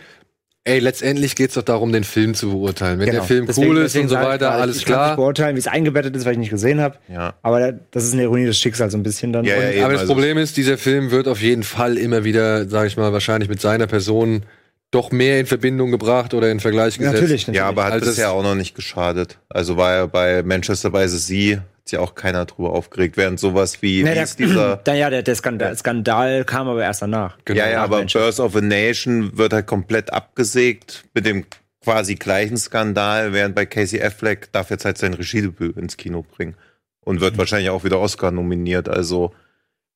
ey, 0.67 0.79
letztendlich 0.81 1.35
geht's 1.37 1.55
doch 1.55 1.62
darum, 1.62 1.93
den 1.93 2.05
Film 2.05 2.35
zu 2.35 2.51
beurteilen. 2.51 2.99
Wenn 2.99 3.07
Genau. 3.07 3.21
der 3.21 3.27
Film 3.27 3.47
Deswegen- 3.47 3.69
cool 3.69 3.79
ist 3.79 3.97
und 3.97 4.09
so 4.09 4.14
sage 4.14 4.25
ich 4.25 4.29
weiter, 4.33 4.47
gerade, 4.49 4.61
alles 4.62 4.77
ich 4.79 4.85
kann 4.85 4.95
nicht 4.97 5.05
klar. 5.05 5.17
beurteilen, 5.17 5.55
wie 5.57 5.61
es 5.61 5.67
eingebettet 5.69 6.14
ist, 6.17 6.25
weil 6.25 6.33
ich 6.33 6.39
nicht 6.39 6.51
gesehen 6.51 6.81
habe. 6.81 6.97
Ja. 7.09 7.35
Aber 7.43 7.73
das 7.73 8.05
ist 8.05 8.12
eine 8.12 8.25
Ironie 8.25 8.45
des 8.47 8.59
Schicksals 8.59 8.93
so 8.93 8.99
ein 8.99 9.03
bisschen 9.03 9.33
dann. 9.33 9.45
Ja, 9.45 9.57
ja, 9.57 9.71
eben, 9.71 9.85
Aber 9.85 9.93
das 9.93 10.03
also- 10.03 10.12
Problem 10.12 10.39
ist, 10.39 10.57
dieser 10.57 10.77
Film 10.77 11.11
wird 11.11 11.29
auf 11.29 11.41
jeden 11.41 11.62
Fall 11.62 11.97
immer 11.97 12.25
wieder, 12.25 12.69
sage 12.69 12.89
ich 12.89 12.97
mal, 12.97 13.12
wahrscheinlich 13.12 13.49
mit 13.49 13.61
seiner 13.61 13.87
Person 13.87 14.43
doch 14.91 15.11
mehr 15.11 15.41
in 15.41 15.47
Verbindung 15.47 15.91
gebracht 15.91 16.33
oder 16.35 16.51
in 16.51 16.61
Vergleich 16.61 16.99
gesetzt. 16.99 17.14
natürlich, 17.14 17.43
natürlich. 17.47 17.59
Ja, 17.59 17.69
aber 17.69 17.85
hat 17.85 17.93
Also 17.95 18.07
bisher 18.07 18.27
es- 18.27 18.33
auch 18.33 18.43
noch 18.43 18.55
nicht 18.55 18.75
geschadet. 18.75 19.39
Also 19.49 19.77
war 19.77 19.95
ja 19.95 20.07
bei 20.07 20.43
Manchester 20.43 20.91
by 20.91 21.09
the 21.09 21.19
Sea, 21.19 21.62
hat 21.87 21.91
sich 21.91 21.99
auch 22.01 22.14
keiner 22.16 22.45
drüber 22.47 22.72
aufgeregt, 22.72 23.16
während 23.16 23.39
sowas 23.39 23.80
wie, 23.80 24.03
Na, 24.03 24.11
wie 24.11 24.14
der, 24.14 24.22
ist 24.24 24.39
dieser... 24.41 24.76
da, 24.84 24.95
ja, 24.95 25.09
der, 25.09 25.22
der 25.22 25.37
Skandal, 25.37 25.76
Skandal 25.76 26.45
kam 26.45 26.68
aber 26.68 26.82
erst 26.82 27.03
danach. 27.03 27.39
Genau. 27.45 27.61
ja, 27.61 27.70
ja, 27.70 27.84
aber 27.84 27.99
Manchester. 27.99 28.20
Birth 28.26 28.41
of 28.41 28.57
a 28.57 28.61
Nation 28.61 29.39
wird 29.39 29.53
halt 29.53 29.66
komplett 29.66 30.12
abgesägt 30.12 31.05
mit 31.14 31.26
dem 31.26 31.47
quasi 31.84 32.16
gleichen 32.16 32.57
Skandal, 32.57 33.32
während 33.32 33.55
bei 33.55 33.66
Casey 33.66 34.03
Affleck 34.03 34.51
darf 34.53 34.70
jetzt 34.70 34.84
halt 34.84 34.99
sein 34.99 35.14
Regiedebüt 35.14 35.76
ins 35.76 35.97
Kino 35.97 36.22
bringen 36.24 36.57
und 37.03 37.16
Mhm. 37.16 37.20
wird 37.20 37.39
wahrscheinlich 37.39 37.70
auch 37.70 37.84
wieder 37.84 38.01
Oscar 38.01 38.32
nominiert. 38.32 38.89
Also 38.89 39.32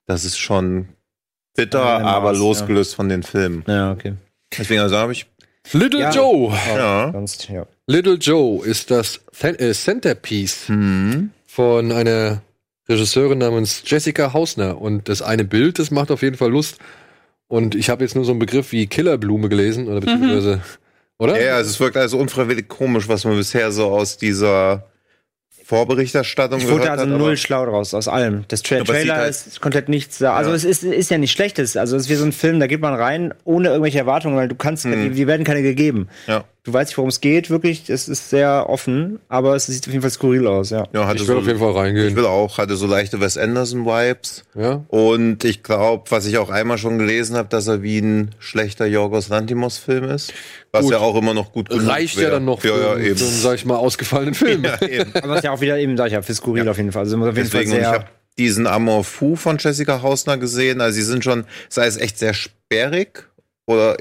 das 0.06 0.24
ist 0.24 0.38
schon 0.38 0.90
bitter, 1.56 1.80
Ja, 1.84 1.98
im 1.98 2.06
aber 2.06 2.30
Maß, 2.30 2.38
losgelöst 2.38 2.94
von 2.94 3.08
den 3.08 3.24
Filmen. 3.24 3.64
Ja, 3.66 3.90
okay. 3.90 4.14
Deswegen 4.56 4.80
also 4.80 4.96
habe 4.96 5.10
ich 5.10 5.26
Little 5.72 6.00
Ja. 6.00 6.10
Joe. 6.12 6.52
Ja. 6.68 7.10
Sonst, 7.12 7.48
ja. 7.48 7.66
Little 7.88 8.14
Joe 8.14 8.64
ist 8.64 8.92
das 8.92 9.20
Th 9.36 9.60
äh, 9.60 9.72
Centerpiece 9.74 10.68
hm, 10.68 11.30
von 11.52 11.90
einer 11.92 12.42
Regisseurin 12.88 13.38
namens 13.38 13.82
Jessica 13.86 14.32
Hausner. 14.32 14.80
Und 14.80 15.08
das 15.08 15.22
eine 15.22 15.44
Bild, 15.44 15.78
das 15.78 15.90
macht 15.90 16.10
auf 16.10 16.22
jeden 16.22 16.36
Fall 16.36 16.50
Lust. 16.50 16.78
Und 17.48 17.74
ich 17.74 17.90
habe 17.90 18.04
jetzt 18.04 18.14
nur 18.14 18.24
so 18.24 18.30
einen 18.30 18.38
Begriff 18.38 18.70
wie 18.72 18.86
Killerblume 18.86 19.48
gelesen, 19.48 19.88
oder 19.88 20.00
beziehungsweise, 20.00 20.60
oder? 21.18 21.36
Ja, 21.40 21.46
ja, 21.48 21.54
also 21.56 21.70
es 21.70 21.80
wirkt 21.80 21.96
also 21.96 22.18
unfreiwillig 22.18 22.68
komisch, 22.68 23.08
was 23.08 23.24
man 23.24 23.36
bisher 23.36 23.72
so 23.72 23.86
aus 23.86 24.16
dieser 24.18 24.84
Vorberichterstattung 25.64 26.60
Ich 26.60 26.68
wurde 26.68 26.90
also 26.90 27.04
hat. 27.04 27.10
null 27.10 27.36
schlau 27.36 27.66
draus, 27.66 27.94
aus 27.94 28.08
allem. 28.08 28.44
Das 28.48 28.62
Tra 28.62 28.82
Trailer 28.82 29.16
halt- 29.16 29.30
ist 29.30 29.60
komplett 29.60 29.88
nichts 29.88 30.18
da. 30.18 30.34
Also 30.34 30.50
Ja. 30.50 30.56
es 30.56 30.64
ist, 30.64 30.82
ist 30.84 31.10
ja 31.10 31.18
nicht 31.18 31.32
schlechtes. 31.32 31.76
Also 31.76 31.96
es 31.96 32.04
ist 32.04 32.08
wie 32.08 32.14
so 32.14 32.24
ein 32.24 32.32
Film, 32.32 32.58
da 32.60 32.66
geht 32.66 32.80
man 32.80 32.94
rein 32.94 33.34
ohne 33.44 33.68
irgendwelche 33.68 33.98
Erwartungen, 33.98 34.36
weil 34.36 34.48
du 34.48 34.54
kannst, 34.56 34.84
Hm. 34.84 34.92
die, 34.92 35.10
die 35.10 35.26
werden 35.26 35.44
keine 35.44 35.62
gegeben. 35.62 36.08
Ja. 36.26 36.44
Du 36.62 36.72
weißt 36.72 36.90
nicht, 36.90 36.98
worum 36.98 37.08
es 37.08 37.20
geht, 37.20 37.48
wirklich. 37.50 37.88
Es 37.88 38.08
ist 38.08 38.30
sehr 38.30 38.68
offen, 38.68 39.18
aber 39.28 39.56
es 39.56 39.66
sieht 39.66 39.86
auf 39.86 39.92
jeden 39.92 40.02
Fall 40.02 40.10
skurril 40.10 40.46
aus, 40.46 40.70
ja. 40.70 40.86
Ja, 40.92 41.06
hatte 41.06 41.16
Ich 41.20 41.22
so, 41.26 41.28
will 41.32 41.38
auf 41.40 41.46
jeden 41.46 41.58
Fall 41.58 41.70
ich 41.70 41.76
reingehen. 41.76 42.16
will 42.16 42.26
auch, 42.26 42.58
hatte 42.58 42.76
so 42.76 42.86
leichte 42.86 43.20
Wes 43.20 43.38
Anderson-Vibes. 43.38 44.44
Ja. 44.54 44.84
Und 44.88 45.44
ich 45.44 45.62
glaube, 45.62 46.10
was 46.10 46.26
ich 46.26 46.38
auch 46.38 46.50
einmal 46.50 46.78
schon 46.78 46.98
gelesen 46.98 47.36
habe, 47.36 47.48
dass 47.48 47.66
er 47.66 47.82
wie 47.82 47.98
ein 47.98 48.34
schlechter 48.38 48.86
Yorgos 48.86 49.28
Lantimos-Film 49.28 50.04
ist. 50.04 50.32
Was 50.72 50.82
Gut. 50.84 50.92
ja 50.92 50.98
auch 50.98 51.16
immer 51.16 51.34
noch 51.34 51.52
gut 51.52 51.68
genug 51.68 51.88
Reicht 51.88 52.16
ja 52.16 52.22
wär. 52.22 52.30
dann 52.32 52.44
noch 52.44 52.60
für, 52.60 52.68
Ja, 52.68 52.76
ja, 52.78 52.92
für 52.94 53.00
eben. 53.00 53.20
einen, 53.20 53.30
sag 53.40 53.54
ich 53.56 53.64
mal, 53.64 53.76
ausgefallenen 53.76 54.34
Film. 54.34 54.64
Ja, 54.64 54.80
eben. 54.86 55.12
Aber 55.14 55.36
ist 55.36 55.44
ja 55.44 55.52
auch 55.52 55.60
wieder 55.60 55.78
eben, 55.78 55.96
sag 55.96 56.06
ich 56.08 56.12
ja, 56.12 56.22
für 56.22 56.34
skurril 56.34 56.68
auf 56.68 56.76
jeden 56.76 56.92
Fall. 56.92 57.00
Also, 57.02 57.16
es 57.16 57.18
muss 57.18 57.28
auf 57.28 57.36
jeden 57.36 57.50
Deswegen, 57.50 57.70
und 57.72 57.78
Fall 57.78 57.82
ich 57.82 57.88
sehr. 57.88 58.00
habe 58.00 58.10
diesen 58.38 58.66
Amor 58.66 59.04
Fu 59.04 59.36
von 59.36 59.58
Jessica 59.58 60.02
Hausner 60.02 60.38
gesehen. 60.38 60.80
Also 60.80 60.94
sie 60.96 61.02
sind 61.02 61.24
schon, 61.24 61.44
sei 61.68 61.86
es 61.86 61.96
echt 61.96 62.18
sehr 62.18 62.32
sperrig 62.34 63.28
oder 63.66 63.96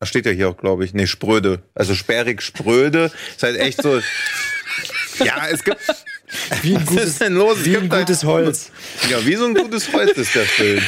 das 0.00 0.08
steht 0.08 0.26
ja 0.26 0.32
hier 0.32 0.48
auch, 0.48 0.56
glaube 0.56 0.84
ich. 0.84 0.94
Nee, 0.94 1.06
spröde. 1.06 1.62
Also 1.74 1.94
sperrig, 1.94 2.42
spröde. 2.42 3.10
Ist 3.36 3.42
halt 3.42 3.56
echt 3.58 3.82
so. 3.82 4.00
ja, 5.24 5.46
es 5.50 5.62
gibt. 5.62 5.78
wie 6.62 6.74
ein 6.76 6.82
Was 6.86 6.86
gutes, 6.88 7.06
ist 7.10 7.20
denn 7.20 7.34
los? 7.34 7.64
Wie 7.64 7.76
ein 7.76 7.88
da- 7.88 7.98
gutes 8.00 8.24
Holz. 8.24 8.70
Ja, 9.10 9.24
wie 9.26 9.36
so 9.36 9.44
ein 9.46 9.54
gutes 9.54 9.92
Holz 9.92 10.12
ist 10.16 10.34
der 10.34 10.44
Film. 10.46 10.82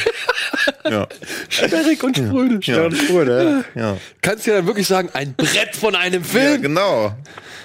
Ja, 0.89 1.07
Sperrig 1.49 2.03
und 2.03 2.17
spröde. 2.17 2.59
Ja. 2.63 2.83
und 2.85 2.97
spröde. 2.97 3.63
ja. 3.75 3.97
Kannst 4.21 4.47
ja 4.47 4.55
dann 4.55 4.65
wirklich 4.67 4.87
sagen, 4.87 5.09
ein 5.13 5.33
Brett 5.35 5.75
von 5.75 5.95
einem 5.95 6.23
ja 6.23 6.27
Film. 6.29 6.61
genau. 6.61 7.15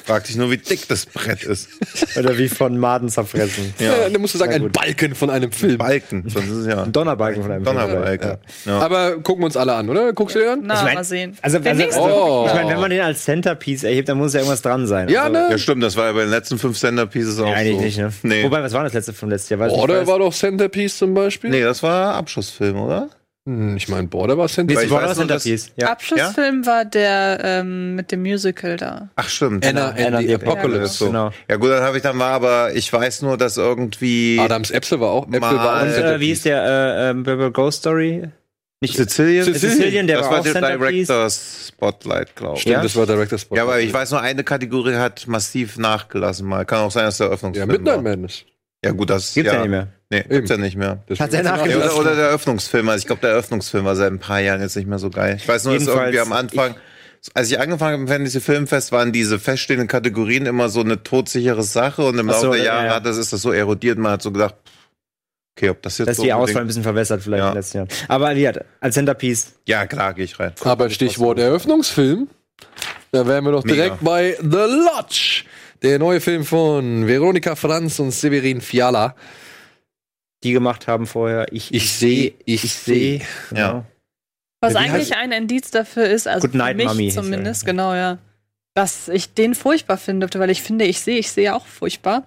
Frag 0.09 0.25
dich 0.25 0.37
nur, 0.37 0.51
wie 0.51 0.57
dick 0.57 0.89
das 0.89 1.05
Brett 1.07 1.45
ist. 1.45 1.69
Oder 2.19 2.37
wie 2.39 2.49
von 2.49 2.79
Maden 2.79 3.09
zerfressen. 3.11 3.75
Ja. 3.79 3.87
Ja, 4.05 4.09
dann 4.09 4.21
musst 4.21 4.35
du 4.35 4.39
sagen, 4.39 4.53
ein. 4.55 4.73
Balken 4.73 5.15
von 5.15 5.29
einem 5.29 5.53
Film. 5.53 5.77
Balken. 5.79 6.25
Sonst 6.29 6.47
ist 6.49 6.57
es 6.57 6.67
ja 6.67 6.83
Ein 6.83 6.93
Donnerbalken 6.93 7.43
von 7.43 7.53
einem 7.53 7.65
Film. 7.65 7.77
Donnerbalken. 7.77 8.39
Ja. 8.65 8.79
Aber 8.81 9.19
gucken 9.19 9.43
wir 9.43 9.47
uns 9.47 9.57
alle 9.59 9.75
an, 9.75 9.89
oder? 9.89 10.13
Guckst 10.15 10.35
du 10.35 10.41
dir 10.41 10.53
an? 10.53 10.61
Na, 10.65 10.77
Ich 10.77 10.83
mein, 10.83 10.95
mal 10.95 11.05
sehen. 11.05 11.37
Also, 11.43 11.59
also, 11.59 11.85
also 11.85 12.01
Oh. 12.01 12.45
ich 12.49 12.55
meine, 12.55 12.71
wenn 12.71 12.81
man 12.81 12.91
den 12.91 13.03
als 13.03 13.23
Centerpiece 13.25 13.85
erhebt, 13.85 14.09
dann 14.09 14.17
muss 14.19 14.33
ja 14.33 14.41
irgendwas 14.41 14.63
dran 14.63 14.87
sein. 14.87 15.09
Ja, 15.11 15.25
also, 15.25 15.33
ne? 15.35 15.49
ja, 15.51 15.59
stimmt, 15.59 15.83
das 15.83 15.95
war 15.97 16.07
ja 16.07 16.13
bei 16.13 16.21
den 16.23 16.31
letzten 16.31 16.59
fünf 16.59 16.79
Centerpieces 16.79 17.39
auch 17.39 17.47
Ja, 17.49 17.53
eigentlich 17.55 17.77
so. 17.97 18.03
nicht, 18.03 18.23
ne? 18.25 18.35
Nee. 18.37 18.45
Wobei, 18.45 18.63
was 18.63 18.73
war 18.73 18.85
das 18.85 18.95
letzte 18.95 19.13
vom 19.13 19.29
letzten 19.29 19.53
Jahr? 19.55 19.61
Weiß 19.69 19.73
Border 19.75 19.99
nicht, 20.01 20.09
war 20.09 20.19
doch 20.19 20.33
Centerpiece 20.33 20.97
zum 20.97 21.13
Beispiel. 21.13 21.51
nee, 21.51 21.63
das 21.63 21.83
war 21.83 22.15
Abschussfilm, 22.15 22.81
oder? 22.81 23.11
Hm, 23.49 23.77
Ich 23.77 23.89
meine, 23.89 24.07
Border 24.09 24.37
war 24.37 24.45
Nee, 24.47 24.53
Centerpiece. 24.53 24.85
ich 24.85 24.91
Border 24.91 25.07
war 25.09 25.15
Centerpiece. 25.15 25.73
Ja. 25.77 25.91
Abschlussfilm 25.93 26.67
war 26.67 26.85
der 26.85 27.41
ähm, 27.43 27.95
mit 27.95 28.13
dem 28.13 28.21
Musical 28.23 28.77
da. 28.77 29.09
Ach, 29.17 29.29
stimmt. 29.29 29.65
Anna 29.67 29.89
and 29.89 30.01
Anna 30.01 30.19
the 30.21 30.27
the 30.29 30.35
Apocalypse. 30.35 30.95
So. 30.99 31.07
Genau. 31.07 31.31
Ja 31.49 31.57
gut, 31.57 31.71
dann 31.71 31.83
habe 31.83 31.97
ich 31.97 32.03
dann 32.03 32.17
mal, 32.17 32.31
aber 32.33 32.75
ich 32.75 32.93
weiß 32.93 33.23
nur, 33.23 33.37
dass 33.39 33.57
irgendwie 33.57 34.39
Adams 34.41 34.71
Äpfel 34.71 35.01
war 35.01 35.11
auch. 35.11 35.27
Äpfel 35.29 35.41
war 35.43 35.51
auch 35.51 35.57
Mal- 35.65 35.81
ein 35.81 35.87
Und, 35.89 35.95
Centerpiece. 35.95 36.17
äh, 36.17 36.21
wie 36.21 36.31
ist 36.31 36.45
der 36.45 37.11
äh, 37.11 37.15
Bible 37.15 37.51
Ghost 37.53 37.79
Story? 37.81 38.29
Nicht 38.81 38.95
Sizilien. 38.97 39.45
Sizilien, 39.55 40.07
der 40.07 40.19
das 40.19 40.27
war 40.27 40.33
war 40.35 40.39
auch 40.41 40.45
der. 40.45 40.77
Director's 40.77 41.67
Spotlight, 41.69 42.37
glaube 42.37 42.55
ich. 42.57 42.61
Stimmt, 42.61 42.77
Ja? 42.77 42.83
das 42.83 42.95
war 42.95 43.07
Director's 43.07 43.43
Spot. 43.43 43.57
Ja, 43.57 43.63
aber 43.65 43.81
ich 43.81 43.93
weiß 43.93 44.13
nur, 44.13 44.21
eine 44.21 44.45
Kategorie 44.45 44.95
hat 44.95 45.27
massiv 45.27 45.79
nachgelassen 45.79 46.47
mal. 46.47 46.65
Kann 46.65 46.81
auch 46.81 46.91
sein, 46.93 47.05
dass 47.07 47.17
der 47.19 47.27
Ja, 47.27 47.31
Eröffnungsfilm 47.31 47.69
Midnight 47.69 47.97
war. 47.97 48.03
Madness. 48.03 48.45
Ja 48.85 48.93
gut, 48.93 49.11
das 49.11 49.35
Gibt's 49.35 49.49
ja, 49.53 49.55
ja 49.59 49.61
nicht 49.63 49.71
mehr. 49.71 49.89
Nee, 50.11 50.23
gibt's 50.29 50.51
ja 50.51 50.57
nicht 50.57 50.77
mehr. 50.77 51.03
Deswegen 51.09 51.25
Hat 51.25 51.33
er 51.35 51.43
Ja, 51.45 51.57
nachgelassen? 51.57 51.91
oder, 51.99 52.01
oder 52.01 52.17
der 52.17 52.27
Eröffnungsfilm. 52.29 52.89
Also 52.89 53.01
ich 53.03 53.07
glaube, 53.07 53.21
der 53.21 53.31
Eröffnungsfilm 53.31 53.85
war 53.85 53.97
seit 53.97 54.13
ein 54.13 54.19
paar 54.21 54.41
Jahren 54.41 54.61
jetzt 54.61 54.77
nicht 54.77 54.89
mehr 54.89 54.99
so 54.99 55.11
geil. 55.11 55.37
Ich 55.39 55.47
weiß 55.49 55.65
nur, 55.65 55.75
dass 55.75 55.83
Jedenfalls, 55.83 56.15
irgendwie 56.15 56.21
am 56.21 56.33
Anfang, 56.33 56.77
als 57.35 57.51
ich 57.51 57.59
angefangen 57.61 57.93
habe 57.95 58.03
im 58.03 58.09
Fantasy 58.09 58.41
Filmfest, 58.41 58.93
waren 58.93 59.13
diese 59.13 59.39
feststehenden 59.39 59.89
Kategorien 59.89 60.47
immer 60.47 60.69
so 60.69 60.81
eine 60.81 61.03
todsichere 61.03 61.63
Sache 61.65 62.03
und 62.05 62.19
im 62.19 62.29
Ach 62.31 62.35
Laufe 62.35 62.47
so, 62.47 62.53
der 62.53 62.63
ja, 62.63 62.75
Jahre 62.75 62.87
ja. 62.87 62.95
hat 62.95 63.05
das, 63.07 63.17
ist 63.19 63.33
das 63.33 63.43
so 63.43 63.51
erodiert. 63.53 63.99
Man 63.99 64.13
hat 64.13 64.23
so 64.23 64.31
gedacht, 64.31 64.55
okay, 65.59 65.71
ob 65.71 65.83
das 65.83 65.99
jetzt 65.99 66.09
Dass 66.09 66.17
so 66.19 66.23
die 66.23 66.33
Auswahl 66.33 66.63
ein 66.63 66.67
bisschen 66.69 66.85
verwässert 66.85 67.23
vielleicht 67.23 67.41
Ja. 67.41 67.49
in 67.49 67.53
den 67.55 67.59
letzten 67.59 67.77
Jahren. 67.79 67.89
Aber 68.07 68.35
wie 68.37 68.47
hat 68.49 68.65
als 68.81 68.95
Centerpiece 68.95 69.53
Ja, 69.67 69.87
klar, 69.87 70.15
gehe 70.15 70.25
ich 70.25 70.39
rein. 70.39 70.53
Aber 70.65 70.89
Stichwort 70.89 71.39
Eröffnungsfilm. 71.39 72.29
Da 73.11 73.27
wären 73.27 73.45
wir 73.45 73.53
doch 73.53 73.65
Mega. 73.65 73.75
direkt 73.77 74.05
bei 74.05 74.37
The 74.41 74.47
Lodge. 74.57 75.45
Der 75.83 75.99
neue 75.99 76.21
Film 76.21 76.45
von 76.45 77.07
Veronika 77.07 77.55
Franz 77.55 77.99
und 77.99 78.11
Severin 78.11 78.61
Fiala. 78.61 79.15
die 80.45 80.53
gemacht 80.53 80.87
haben 80.87 81.07
vorher. 81.07 81.53
Ich, 81.53 81.73
Ich 81.75 81.93
seh, 81.93 82.35
ich 82.45 82.63
seh. 82.73 83.23
Ja. 83.55 83.85
Was 84.61 84.75
Ja, 84.75 84.81
eigentlich 84.81 85.15
ein 85.17 85.33
Indiz 85.33 85.71
dafür 85.71 86.09
ist, 86.09 86.27
also 86.27 86.47
Good 86.47 86.57
Night, 86.57 86.73
für 86.73 86.77
mich 86.77 86.87
Mummy 86.87 87.03
hieß 87.05 87.15
zumindest, 87.15 87.67
genau, 87.67 87.95
ja. 87.95 88.19
Dass 88.75 89.09
ich 89.09 89.35
den 89.35 89.55
furchtbar 89.55 89.97
finde, 89.97 90.29
weil 90.35 90.51
ich 90.51 90.63
finde, 90.63 90.85
ich 90.85 91.01
sehe, 91.01 91.19
ich 91.19 91.31
sehe 91.31 91.55
auch 91.55 91.67
furchtbar. 91.67 92.25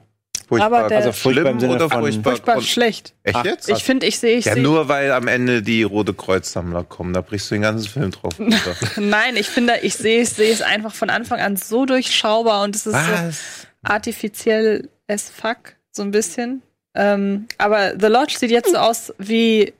Furchtbar, 0.52 0.80
Aber 0.80 0.88
der- 0.90 0.98
Also 0.98 1.12
furchtbar 1.14 1.52
im 1.52 1.60
schlimm 1.60 1.72
oder 1.72 1.90
furchtbar? 1.90 2.32
Furchtbar 2.34 2.62
schlecht. 2.62 3.14
Echt 3.24 3.46
jetzt? 3.46 3.70
Ich 3.70 3.84
finde, 3.86 4.06
ich 4.06 4.20
sehe, 4.20 4.36
ich 4.38 4.44
ja, 4.44 4.54
sehe. 4.56 4.62
nur 4.62 4.90
weil 4.90 5.14
am 5.14 5.30
Ende 5.30 5.62
die 5.62 5.84
Rote 5.84 6.14
Kreuzsammler 6.14 6.84
kommen, 6.84 7.14
da 7.14 7.22
brichst 7.22 7.50
du 7.50 7.56
den 7.56 7.62
ganzen 7.62 7.88
Film 7.88 8.12
drauf. 8.12 8.34
Nein, 8.98 9.38
ich 9.38 9.48
finde, 9.48 9.76
ich 9.82 9.94
sehe, 9.96 10.24
ich 10.24 10.30
sehe 10.32 10.52
es 10.52 10.62
einfach 10.62 10.94
von 10.94 11.10
Anfang 11.10 11.40
an 11.40 11.56
so 11.56 11.86
durchschaubar 11.86 12.64
und 12.66 12.76
es 12.76 12.86
ist 12.86 12.94
so 12.96 13.12
Was? 13.14 13.40
artifiziell 13.84 14.90
as 15.08 15.30
fuck, 15.30 15.76
so 15.92 16.02
ein 16.04 16.12
bisschen. 16.12 16.62
Ähm, 16.96 17.48
aber 17.58 17.94
The 17.98 18.08
Lodge 18.08 18.36
sieht 18.38 18.52
jetzt 18.52 18.72
so 18.72 18.78
aus 18.78 19.14
wie 19.20 19.72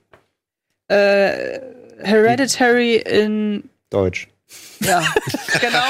äh, 0.88 1.60
Hereditary 1.98 2.96
in 2.96 3.64
Deutsch. 3.90 4.28
Ja, 4.84 5.02
genau, 5.60 5.82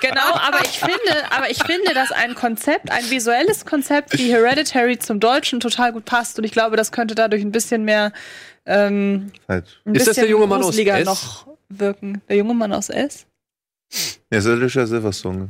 genau. 0.00 0.34
Aber 0.34 0.60
ich 0.64 0.78
finde, 0.78 1.30
aber 1.30 1.50
ich 1.50 1.62
finde, 1.64 1.94
dass 1.94 2.10
ein 2.12 2.34
Konzept, 2.34 2.90
ein 2.90 3.08
visuelles 3.10 3.64
Konzept 3.64 4.16
wie 4.18 4.32
Hereditary 4.32 4.98
zum 4.98 5.20
Deutschen 5.20 5.60
total 5.60 5.92
gut 5.92 6.04
passt 6.04 6.38
und 6.38 6.44
ich 6.44 6.52
glaube, 6.52 6.76
das 6.76 6.92
könnte 6.92 7.14
dadurch 7.14 7.42
ein 7.42 7.52
bisschen 7.52 7.84
mehr, 7.84 8.12
ähm, 8.66 9.32
Halt. 9.48 9.80
ein 9.84 9.94
Ist 9.94 10.06
das 10.06 10.16
bisschen 10.16 10.22
der 10.24 10.30
junge 10.30 10.46
Mann 10.46 10.62
aus 10.62 10.76
S? 10.76 11.04
noch 11.04 11.46
wirken. 11.68 12.22
Der 12.28 12.36
junge 12.36 12.54
Mann 12.54 12.72
aus 12.72 12.88
S? 12.90 13.26
Ja, 14.30 14.40
so 14.40 14.52
Alicia 14.52 14.86
Silverstone. 14.86 15.48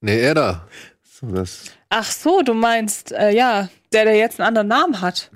Nee, 0.00 0.20
er 0.20 0.34
da. 0.34 0.68
So, 1.02 1.26
das. 1.26 1.64
Ach 1.90 2.10
so, 2.10 2.42
du 2.42 2.54
meinst, 2.54 3.12
äh, 3.12 3.30
ja, 3.30 3.68
der, 3.92 4.04
der 4.04 4.16
jetzt 4.16 4.40
einen 4.40 4.48
anderen 4.48 4.68
Namen 4.68 5.00
hat. 5.00 5.30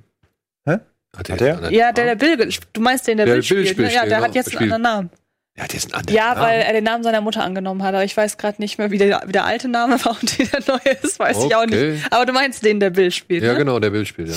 Hat, 1.16 1.30
Hat 1.30 1.40
er? 1.40 1.58
einen 1.64 1.74
Ja, 1.74 1.90
der, 1.90 2.04
der 2.04 2.14
Bill, 2.16 2.50
du 2.72 2.80
meinst 2.82 3.06
den, 3.06 3.16
der, 3.16 3.24
Der 3.26 3.32
Bill 3.34 3.42
spielt. 3.42 3.64
Bill 3.64 3.72
spielt, 3.72 3.88
ne? 3.88 3.94
Ja, 3.94 4.00
der 4.02 4.16
genau, 4.18 4.28
hat 4.28 4.34
jetzt 4.34 4.48
einen 4.48 4.56
spielt. 4.56 4.72
anderen 4.72 4.82
Namen. 4.82 5.10
Ja, 5.58 5.66
der 5.66 5.74
ist 5.76 5.92
ein 5.92 5.94
anderer 5.94 6.16
Ja, 6.16 6.34
Name. 6.34 6.46
weil 6.46 6.60
er 6.60 6.72
den 6.72 6.84
Namen 6.84 7.02
seiner 7.02 7.20
Mutter 7.20 7.42
angenommen 7.42 7.82
hat, 7.82 7.92
aber 7.94 8.04
ich 8.04 8.16
weiß 8.16 8.38
gerade 8.38 8.62
nicht 8.62 8.78
mehr, 8.78 8.90
wie 8.92 8.98
der, 8.98 9.22
wie 9.26 9.32
der 9.32 9.44
alte 9.44 9.68
Name 9.68 10.02
war 10.04 10.16
und 10.20 10.38
wie 10.38 10.44
der 10.44 10.60
neue 10.66 10.94
ist, 11.02 11.18
weiß 11.18 11.44
ich 11.44 11.54
auch 11.56 11.62
Okay. 11.64 11.92
nicht. 11.92 12.12
Aber 12.12 12.24
du 12.26 12.32
meinst 12.32 12.64
den, 12.64 12.78
der 12.80 12.90
Bill 12.90 13.10
spielt, 13.10 13.42
Ja, 13.42 13.52
ne? 13.52 13.58
genau, 13.58 13.80
der 13.80 13.90
Bildspiel, 13.90 14.28
ja. 14.28 14.36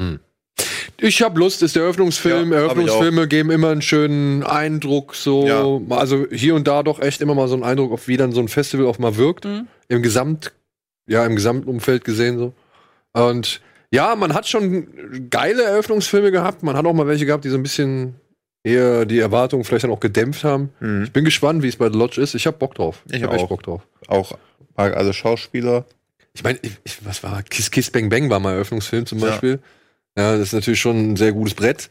Hm. 0.00 0.20
Ich 1.00 1.22
hab 1.22 1.36
Lust, 1.36 1.62
ist 1.62 1.76
der 1.76 1.82
Eröffnungsfilm. 1.84 2.52
Ja, 2.52 2.58
Eröffnungsfilme 2.58 3.28
geben 3.28 3.50
immer 3.50 3.70
einen 3.70 3.82
schönen 3.82 4.42
Eindruck, 4.44 5.14
so, 5.14 5.82
also 5.90 6.26
hier 6.30 6.54
und 6.54 6.66
da 6.66 6.82
doch 6.82 7.00
echt 7.00 7.20
immer 7.20 7.34
mal 7.34 7.48
so 7.48 7.54
einen 7.54 7.62
Eindruck, 7.64 7.92
auf 7.92 8.08
wie 8.08 8.16
dann 8.16 8.32
so 8.32 8.40
ein 8.40 8.48
Festival 8.48 8.86
auch 8.86 8.98
mal 8.98 9.16
wirkt. 9.16 9.44
Mhm. 9.44 9.68
Im 9.88 10.02
Gesamt, 10.02 10.52
ja, 11.08 11.24
im 11.24 11.36
Gesamtumfeld 11.36 12.04
gesehen 12.04 12.38
so. 12.38 12.52
Und 13.12 13.60
ja, 13.90 14.14
man 14.16 14.34
hat 14.34 14.46
schon 14.48 15.28
geile 15.30 15.62
Eröffnungsfilme 15.64 16.30
gehabt. 16.30 16.62
Man 16.62 16.76
hat 16.76 16.84
auch 16.84 16.92
mal 16.92 17.06
welche 17.06 17.26
gehabt, 17.26 17.44
die 17.44 17.48
so 17.48 17.56
ein 17.56 17.62
bisschen 17.62 18.14
eher 18.64 19.04
die 19.06 19.18
Erwartungen 19.18 19.64
vielleicht 19.64 19.84
dann 19.84 19.90
auch 19.90 20.00
gedämpft 20.00 20.44
haben. 20.44 20.70
Mhm. 20.80 21.04
Ich 21.04 21.12
bin 21.12 21.24
gespannt, 21.24 21.62
wie 21.62 21.68
es 21.68 21.76
bei 21.76 21.90
The 21.90 21.96
Lodge 21.98 22.20
ist. 22.20 22.34
Ich 22.34 22.46
hab 22.46 22.58
Bock 22.58 22.74
drauf. 22.74 23.02
Ich 23.10 23.22
hab 23.22 23.32
echt 23.32 23.44
auch. 23.44 23.48
Bock 23.48 23.62
drauf. 23.62 23.82
Auch 24.08 24.32
alle 24.74 25.12
Schauspieler. 25.12 25.84
Ich 26.34 26.42
meine, 26.44 26.58
ich, 26.62 26.72
ich, 26.84 27.04
was 27.04 27.22
war 27.22 27.42
Kiss 27.42 27.70
Kiss 27.70 27.90
Bang 27.90 28.08
Bang 28.10 28.30
war 28.30 28.38
mal 28.38 28.52
Eröffnungsfilm 28.52 29.06
zum 29.06 29.18
Ja. 29.18 29.26
Beispiel. 29.30 29.58
Ja, 30.16 30.32
das 30.32 30.48
ist 30.48 30.52
natürlich 30.52 30.80
schon 30.80 31.12
ein 31.12 31.16
sehr 31.16 31.32
gutes 31.32 31.54
Brett. 31.54 31.90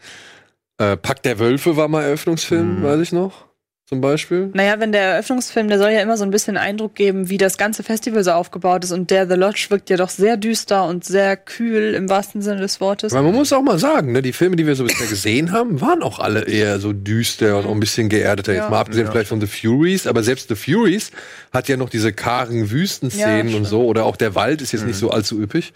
Äh, 0.77 0.95
Pack 0.95 1.23
der 1.23 1.39
Wölfe 1.39 1.75
war 1.75 1.87
mal 1.87 2.03
Eröffnungsfilm, 2.03 2.79
Mhm. 2.79 2.83
weiß 2.83 2.99
ich 3.01 3.11
noch. 3.11 3.46
Zum 3.89 4.01
Beispiel. 4.01 4.49
Naja, 4.53 4.81
wenn 4.81 4.91
der 4.91 5.01
Eröffnungsfilm, 5.13 5.69
der 5.69 5.77
soll 5.77 5.91
ja 5.91 6.01
immer 6.01 6.17
so 6.17 6.25
ein 6.25 6.29
bisschen 6.29 6.57
Eindruck 6.57 6.93
geben, 6.93 7.29
wie 7.29 7.37
das 7.37 7.57
ganze 7.57 7.83
Festival 7.83 8.21
so 8.21 8.31
aufgebaut 8.31 8.83
ist. 8.83 8.91
Und 8.91 9.11
der 9.11 9.29
The 9.29 9.35
Lodge 9.35 9.67
wirkt 9.69 9.89
ja 9.89 9.95
doch 9.95 10.09
sehr 10.09 10.35
düster 10.35 10.83
und 10.85 11.05
sehr 11.05 11.37
kühl 11.37 11.93
im 11.93 12.09
wahrsten 12.09 12.41
Sinne 12.41 12.59
des 12.59 12.81
Wortes. 12.81 13.13
Aber 13.13 13.23
man 13.23 13.35
muss 13.35 13.53
auch 13.53 13.61
mal 13.61 13.79
sagen, 13.79 14.11
ne, 14.11 14.21
die 14.21 14.33
Filme, 14.33 14.57
die 14.57 14.67
wir 14.67 14.75
so 14.75 14.83
bisher 14.83 15.07
gesehen 15.07 15.53
haben, 15.53 15.79
waren 15.79 16.03
auch 16.03 16.19
alle 16.19 16.41
eher 16.41 16.81
so 16.81 16.91
düster 16.91 17.57
und 17.59 17.65
auch 17.65 17.71
ein 17.71 17.79
bisschen 17.79 18.09
geerdeter. 18.09 18.51
Ja. 18.53 18.63
Jetzt 18.63 18.71
mal 18.71 18.79
abgesehen 18.81 19.05
Ja. 19.05 19.11
vielleicht 19.13 19.29
von 19.29 19.39
The 19.39 19.47
Furies, 19.47 20.05
aber 20.05 20.21
selbst 20.21 20.49
The 20.49 20.55
Furies 20.55 21.11
hat 21.53 21.69
ja 21.69 21.77
noch 21.77 21.89
diese 21.89 22.11
kargen 22.11 22.69
Wüstenszenen 22.69 23.47
Ja, 23.47 23.55
und 23.55 23.63
so. 23.63 23.85
Oder 23.85 24.03
auch 24.03 24.17
der 24.17 24.35
Wald 24.35 24.61
ist 24.61 24.73
jetzt 24.73 24.81
Mhm. 24.81 24.87
nicht 24.87 24.99
so 24.99 25.11
allzu 25.11 25.39
üppig. 25.39 25.71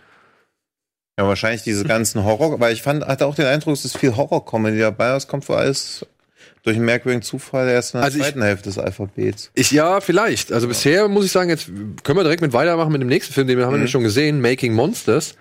Ja, 1.18 1.26
wahrscheinlich 1.28 1.64
diese 1.64 1.86
ganzen 1.86 2.26
Horror, 2.26 2.60
weil 2.60 2.74
ich 2.74 2.82
fand, 2.82 3.06
hatte 3.06 3.26
auch 3.26 3.36
den 3.36 3.46
Eindruck, 3.46 3.74
es 3.76 3.86
ist 3.86 3.98
viel 3.98 4.18
Horror-Comedy 4.18 4.80
dabei. 4.80 5.16
Es 5.16 5.30
kommt 5.30 5.46
vor 5.46 5.58
alles 5.60 6.06
durch 6.64 6.76
einen 6.78 6.86
merkwürdigen 6.86 7.22
Zufall 7.24 7.68
erst 7.70 7.94
in 7.94 8.00
der 8.00 8.06
Also 8.06 8.18
ich- 8.18 8.24
zweiten 8.24 8.42
Hälfte 8.44 8.70
des 8.70 8.78
Alphabets. 8.78 9.52
Ich, 9.56 9.72
ja, 9.72 10.00
vielleicht. 10.02 10.52
Also 10.52 10.68
bisher 10.68 11.08
muss 11.08 11.26
ich 11.26 11.32
sagen, 11.32 11.50
jetzt 11.50 11.66
können 12.04 12.18
wir 12.20 12.24
direkt 12.24 12.42
mit 12.42 12.54
weitermachen 12.54 12.92
mit 12.92 13.02
dem 13.02 13.08
nächsten 13.10 13.34
Film, 13.34 13.48
den 13.48 13.58
wir 13.58 13.66
haben 13.66 13.78
Mhm. 13.78 13.82
wir 13.82 13.88
schon 13.88 14.04
gesehen, 14.04 14.42
Making 14.42 14.74
Monsters. 14.74 15.36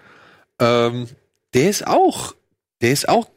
Ähm, 0.59 1.09
der 1.55 1.68
ist 1.70 1.86
auch, 1.86 2.34
der 2.80 2.92
ist 2.92 3.09
auch, 3.09 3.28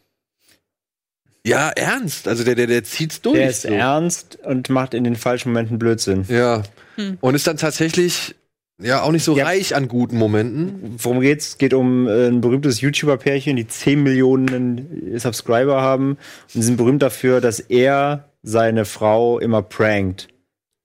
ja, 1.45 1.69
ernst. 1.71 2.27
Also 2.27 2.43
der, 2.45 2.55
der, 2.55 2.67
der 2.67 2.83
zieht's 2.85 3.21
durch. 3.21 3.35
Der 3.35 3.49
ist 3.49 3.63
so. 3.63 3.67
ernst 3.67 4.37
und 4.43 4.69
macht 4.69 4.93
in 4.93 5.03
den 5.03 5.15
falschen 5.17 5.49
Momenten 5.49 5.77
Blödsinn. 5.77 6.25
Ja. 6.29 6.63
Hm. 6.95 7.17
Und 7.19 7.35
ist 7.35 7.47
dann 7.47 7.57
tatsächlich, 7.57 8.35
ja, 8.83 9.01
auch 9.01 9.11
nicht 9.11 9.23
so 9.23 9.35
Ja. 9.37 9.45
reich 9.45 9.75
an 9.75 9.87
guten 9.87 10.17
Momenten. 10.17 10.95
Worum 10.97 11.21
geht's? 11.21 11.49
Es 11.49 11.57
geht 11.57 11.73
um 11.73 12.07
äh, 12.07 12.27
ein 12.27 12.41
berühmtes 12.41 12.81
YouTuber-Pärchen, 12.81 13.55
die 13.55 13.67
10 13.67 14.03
Millionen 14.03 15.17
Subscriber 15.17 15.81
haben. 15.81 16.09
Und 16.11 16.17
sie 16.49 16.63
sind 16.63 16.77
berühmt 16.77 17.01
dafür, 17.01 17.41
dass 17.41 17.59
er 17.59 18.29
seine 18.43 18.85
Frau 18.85 19.39
immer 19.39 19.61
prankt. 19.61 20.27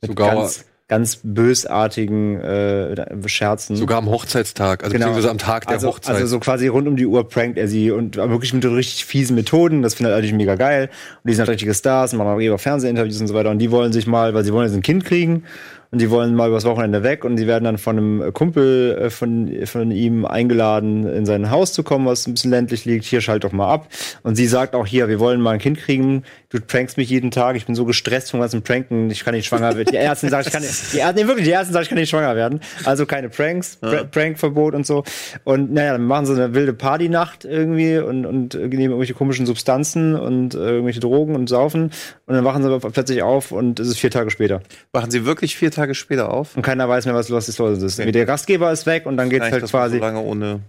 Mit 0.01 0.11
Sogar- 0.13 0.35
ganz, 0.37 0.65
ganz 0.87 1.21
bösartigen 1.23 2.41
äh, 2.41 3.29
Scherzen. 3.29 3.77
Sogar 3.77 3.99
am 3.99 4.09
Hochzeitstag, 4.09 4.85
also 4.85 4.93
beziehungsweise 4.95 5.31
am 5.31 5.39
Tag 5.39 5.67
der 5.67 5.75
also, 5.75 5.89
Hochzeit. 5.89 6.15
Also 6.15 6.27
so 6.29 6.39
quasi 6.41 6.69
rund 6.69 6.89
um 6.89 6.97
die 6.97 7.05
Uhr 7.07 7.29
prankt 7.29 7.59
er 7.59 7.69
sie 7.69 7.91
und 7.91 8.17
wirklich 8.17 8.55
mit 8.55 8.65
richtig 8.65 9.05
fiesen 9.05 9.35
Methoden. 9.35 9.83
Das 9.83 9.95
findet 9.95 10.13
er 10.13 10.17
natürlich 10.17 10.35
mega 10.35 10.55
geil. 10.55 10.89
Und 11.23 11.29
die 11.29 11.35
sind 11.35 11.41
halt 11.41 11.51
richtige 11.51 11.75
Stars 11.75 12.13
und 12.13 12.19
machen 12.19 12.29
auch 12.31 12.41
ihre 12.41 12.59
Fernsehinterviews 12.59 13.21
und 13.21 13.27
so 13.27 13.35
weiter. 13.35 13.51
Und 13.51 13.59
die 13.59 13.71
wollen 13.71 13.93
sich 13.93 14.07
mal, 14.07 14.33
weil 14.35 14.45
sie 14.45 14.53
wollen 14.53 14.67
jetzt 14.67 14.77
ein 14.77 14.83
Kind 14.83 15.05
kriegen 15.05 15.45
und 15.91 16.01
die 16.01 16.11
wollen 16.11 16.35
mal 16.35 16.49
übers 16.49 16.65
Wochenende 16.65 17.03
weg 17.03 17.25
und 17.25 17.37
die 17.37 17.47
werden 17.47 17.65
dann 17.65 17.79
von 17.79 17.97
einem 17.97 18.33
Kumpel 18.35 18.99
äh, 19.01 19.11
von, 19.11 19.51
von 19.65 19.91
ihm 19.91 20.27
eingeladen, 20.27 21.07
in 21.07 21.25
sein 21.25 21.51
Haus 21.51 21.73
zu 21.73 21.83
kommen, 21.83 22.05
was 22.07 22.27
ein 22.27 22.35
bisschen 22.35 22.51
ländlich 22.51 22.85
liegt. 22.85 23.05
Hier 23.07 23.23
schalt 23.23 23.45
doch 23.45 23.53
mal 23.53 23.73
ab. 23.73 23.89
Und 24.23 24.35
sie 24.35 24.47
sagt 24.47 24.75
auch 24.75 24.87
hier, 24.87 25.09
wir 25.09 25.19
wollen 25.19 25.41
mal 25.41 25.53
ein 25.53 25.59
Kind 25.59 25.79
kriegen. 25.79 26.25
Du 26.51 26.61
prankst 26.61 26.99
mich 26.99 27.09
jeden 27.09 27.31
Tag. 27.31 27.57
Ich 27.57 27.67
bin 27.67 27.75
so 27.75 27.87
gestresst 27.87 28.31
vom 28.31 28.41
ganzen 28.41 28.63
Pranken. 28.63 29.11
Ich 29.11 29.25
kann 29.25 29.35
nicht 29.35 29.47
schwanger 29.47 29.77
werden. 29.77 29.89
Die 29.91 29.97
Ärztin 29.97 30.29
sagt, 30.29 30.47
ich 30.47 30.53
kann 30.53 30.63
nicht, 30.63 30.93
die 30.93 30.99
Ärztin, 30.99 31.23
nee, 31.23 31.29
wirklich, 31.29 31.47
die 31.47 31.53
Ärztin 31.53 31.73
sagt, 31.73 31.85
ich 31.85 31.89
kann 31.89 31.99
nicht 31.99 32.11
schwanger 32.11 32.37
werden. 32.37 32.61
Also 32.85 33.07
keine 33.07 33.31
Pranks, 33.31 33.77
Pra 33.77 34.05
Prankverbot 34.05 34.75
und 34.75 34.87
so. 34.87 35.05
Und 35.45 35.73
naja, 35.73 35.93
dann 35.93 36.05
machen 36.05 36.27
sie 36.27 36.35
eine 36.35 36.53
wilde 36.55 36.75
Partynacht 36.75 37.47
irgendwie 37.47 37.99
und, 37.99 38.27
und 38.27 38.55
nehmen 38.55 38.81
irgendwelche 38.81 39.15
komischen 39.15 39.47
Substanzen 39.47 40.15
und 40.15 40.55
äh, 40.55 40.59
irgendwelche 40.59 41.01
Drogen 41.01 41.35
und 41.35 41.49
saufen. 41.49 41.91
Und 42.27 42.35
dann 42.35 42.45
wachen 42.45 42.63
sie 42.63 42.69
aber 42.71 42.91
plötzlich 42.91 43.23
auf 43.23 43.53
und 43.53 43.81
es 43.81 43.89
ist 43.89 43.99
vier 43.99 44.11
Tage 44.11 44.31
später. 44.31 44.61
Machen 44.93 45.11
sie 45.11 45.25
wirklich 45.25 45.57
vier 45.57 45.71
Tage 45.71 45.78
später 45.95 46.33
auf? 46.33 46.57
Und 46.57 46.63
keiner 46.63 46.89
weiß 46.89 47.07
mehr, 47.07 47.15
was 47.15 47.29
los 47.29 47.49
ist. 47.49 47.59
los 47.59 47.83
ist. 47.83 47.99
Der 47.99 48.27
Gastgeber 48.27 48.73
ist 48.73 48.87
weg 48.87 49.07
und 49.07 49.17
dann 49.17 49.31
geht's 49.31 49.41
Kann 49.41 49.49
ich 49.49 49.63
halt 49.63 49.71
quasi 49.71 49.97
so 49.97 50.03
lange 50.03 50.21
ohne 50.21 50.61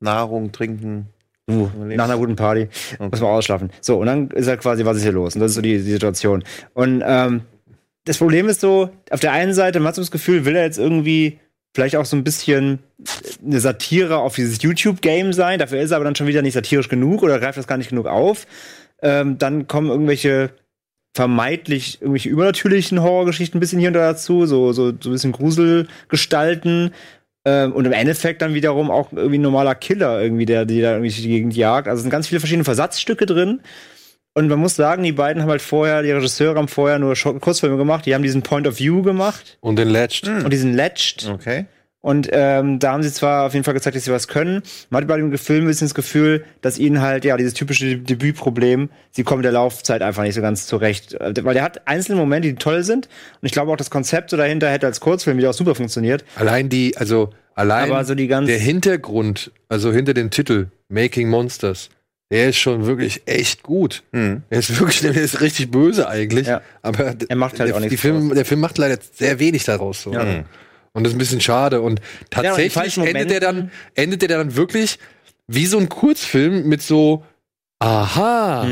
Nahrung, 0.00 0.52
Trinken. 0.52 1.08
uh, 1.50 1.68
nach 1.84 2.04
einer 2.04 2.16
guten 2.16 2.36
Party. 2.36 2.68
Muss 2.98 3.20
man 3.20 3.30
ausschlafen. 3.30 3.70
So, 3.80 3.98
und 3.98 4.06
dann 4.06 4.30
ist 4.30 4.48
halt 4.48 4.60
quasi, 4.60 4.84
was 4.84 4.96
ist 4.98 5.02
hier 5.04 5.12
los? 5.12 5.34
Und 5.34 5.40
das 5.40 5.52
ist 5.52 5.56
so 5.56 5.62
die, 5.62 5.78
die 5.78 5.90
Situation. 5.92 6.44
Und 6.74 7.02
ähm, 7.06 7.42
das 8.04 8.18
Problem 8.18 8.48
ist 8.48 8.60
so, 8.60 8.90
auf 9.10 9.20
der 9.20 9.32
einen 9.32 9.54
Seite, 9.54 9.80
man 9.80 9.88
hat 9.88 9.94
so 9.96 10.02
das 10.02 10.10
Gefühl, 10.10 10.44
will 10.44 10.56
er 10.56 10.64
jetzt 10.64 10.78
irgendwie 10.78 11.38
vielleicht 11.74 11.96
auch 11.96 12.04
so 12.06 12.16
ein 12.16 12.24
bisschen 12.24 12.78
eine 13.44 13.60
Satire 13.60 14.18
auf 14.18 14.34
dieses 14.34 14.62
YouTube-Game 14.62 15.32
sein. 15.32 15.58
Dafür 15.58 15.80
ist 15.80 15.90
er 15.90 15.96
aber 15.96 16.04
dann 16.04 16.16
schon 16.16 16.26
wieder 16.26 16.40
nicht 16.42 16.54
satirisch 16.54 16.88
genug 16.88 17.22
oder 17.22 17.38
greift 17.38 17.58
das 17.58 17.66
gar 17.66 17.76
nicht 17.76 17.90
genug 17.90 18.06
auf. 18.06 18.46
Ähm, 19.02 19.38
dann 19.38 19.66
kommen 19.66 19.90
irgendwelche 19.90 20.50
vermeintlich 21.16 22.00
irgendwelche 22.02 22.28
übernatürlichen 22.28 23.02
Horrorgeschichten 23.02 23.56
ein 23.56 23.60
bisschen 23.60 23.78
hier 23.78 23.88
und 23.88 23.94
da 23.94 24.12
dazu, 24.12 24.44
so, 24.44 24.72
so, 24.72 24.92
so 25.00 25.08
ein 25.08 25.12
bisschen 25.12 25.32
Gruselgestalten. 25.32 26.92
Ähm, 27.46 27.72
und 27.72 27.86
im 27.86 27.92
Endeffekt 27.92 28.42
dann 28.42 28.54
wiederum 28.54 28.90
auch 28.90 29.12
irgendwie 29.12 29.38
ein 29.38 29.42
normaler 29.42 29.74
Killer, 29.74 30.20
irgendwie, 30.20 30.44
der 30.44 30.66
die 30.66 30.82
da 30.82 30.92
irgendwie 30.92 31.10
die 31.10 31.28
Gegend 31.28 31.56
jagt. 31.56 31.88
Also 31.88 31.98
es 31.98 32.02
sind 32.02 32.10
ganz 32.10 32.26
viele 32.28 32.40
verschiedene 32.40 32.64
Versatzstücke 32.64 33.24
drin. 33.24 33.60
Und 34.34 34.48
man 34.48 34.58
muss 34.58 34.76
sagen, 34.76 35.02
die 35.02 35.12
beiden 35.12 35.42
haben 35.42 35.48
halt 35.48 35.62
vorher, 35.62 36.02
die 36.02 36.10
Regisseure 36.10 36.58
haben 36.58 36.68
vorher 36.68 36.98
nur 36.98 37.14
Kurzfilme 37.14 37.78
gemacht, 37.78 38.04
die 38.04 38.14
haben 38.14 38.22
diesen 38.22 38.42
Point 38.42 38.66
of 38.66 38.78
View 38.78 39.00
gemacht 39.02 39.56
und 39.60 39.78
den 39.78 39.88
Ledged. 39.88 40.28
und 40.28 40.52
diesen 40.52 40.74
Ledged. 40.74 41.30
Okay. 41.32 41.64
Und 42.02 42.28
ähm, 42.30 42.78
da 42.78 42.92
haben 42.92 43.02
sie 43.02 43.12
zwar 43.12 43.46
auf 43.46 43.52
jeden 43.54 43.64
Fall 43.64 43.74
gezeigt, 43.74 43.96
dass 43.96 44.04
sie 44.04 44.12
was 44.12 44.28
können. 44.28 44.62
Man 44.90 45.02
hat 45.02 45.08
bei 45.08 45.16
dem 45.16 45.36
Film 45.36 45.64
ein 45.64 45.66
bisschen 45.66 45.88
das 45.88 45.94
Gefühl, 45.94 46.44
dass 46.60 46.78
ihnen 46.78 47.00
halt, 47.00 47.24
ja, 47.24 47.36
dieses 47.36 47.54
typische 47.54 47.96
Debütproblem, 47.98 48.90
sie 49.10 49.24
kommen 49.24 49.38
mit 49.38 49.44
der 49.44 49.52
Laufzeit 49.52 50.02
einfach 50.02 50.22
nicht 50.22 50.34
so 50.36 50.40
ganz 50.40 50.66
zurecht. 50.66 51.14
Äh, 51.14 51.32
Weil 51.42 51.54
der 51.54 51.64
hat 51.64 51.88
einzelne 51.88 52.18
Momente, 52.20 52.48
die 52.48 52.54
toll 52.54 52.84
sind. 52.84 53.06
Und 53.40 53.46
ich 53.46 53.50
glaube 53.52 53.72
auch, 53.72 53.76
das 53.76 53.90
Konzept 53.90 54.30
so 54.30 54.36
dahinter 54.36 54.70
hätte 54.70 54.86
als 54.86 55.00
Kurzfilm 55.00 55.36
wieder 55.38 55.50
auch 55.50 55.54
super 55.54 55.74
funktioniert. 55.74 56.24
Allein 56.36 56.68
die, 56.68 56.96
also 56.96 57.30
allein 57.56 57.90
Aber 57.90 58.04
so 58.04 58.14
die 58.14 58.28
ganz- 58.28 58.46
der 58.46 58.58
Hintergrund, 58.58 59.50
also 59.68 59.92
hinter 59.92 60.14
dem 60.14 60.30
Titel 60.30 60.68
Making 60.88 61.28
Monsters, 61.28 61.88
der 62.30 62.50
ist 62.50 62.58
schon 62.58 62.86
wirklich 62.86 63.22
echt 63.26 63.64
gut. 63.64 64.04
Hm. 64.12 64.42
Er 64.50 64.58
ist 64.60 64.78
wirklich, 64.78 65.00
der 65.00 65.16
ist 65.16 65.40
richtig 65.40 65.72
böse 65.72 66.08
eigentlich. 66.08 66.46
Ja. 66.46 66.60
Aber 66.82 67.14
Er 67.28 67.36
macht 67.36 67.58
halt 67.58 67.70
der, 67.70 67.76
auch 67.76 67.80
nichts 67.80 67.90
die 67.90 67.96
Film. 67.96 68.32
Der 68.34 68.44
Film 68.44 68.60
macht 68.60 68.78
leider 68.78 68.98
sehr 69.12 69.40
wenig 69.40 69.64
daraus. 69.64 70.02
So. 70.02 70.12
Ja. 70.12 70.44
Und 70.96 71.04
das 71.04 71.12
ist 71.12 71.16
ein 71.16 71.18
bisschen 71.18 71.40
schade. 71.42 71.82
Und 71.82 72.00
tatsächlich 72.30 72.72
falschen 72.72 73.04
endet 73.06 73.30
der 73.30 73.40
dann, 73.40 73.70
endet 73.94 74.22
der 74.22 74.28
dann 74.28 74.56
wirklich 74.56 74.98
wie 75.46 75.66
so 75.66 75.76
ein 75.76 75.90
Kurzfilm 75.90 76.66
mit 76.68 76.80
so, 76.80 77.22
aha, 77.80 78.66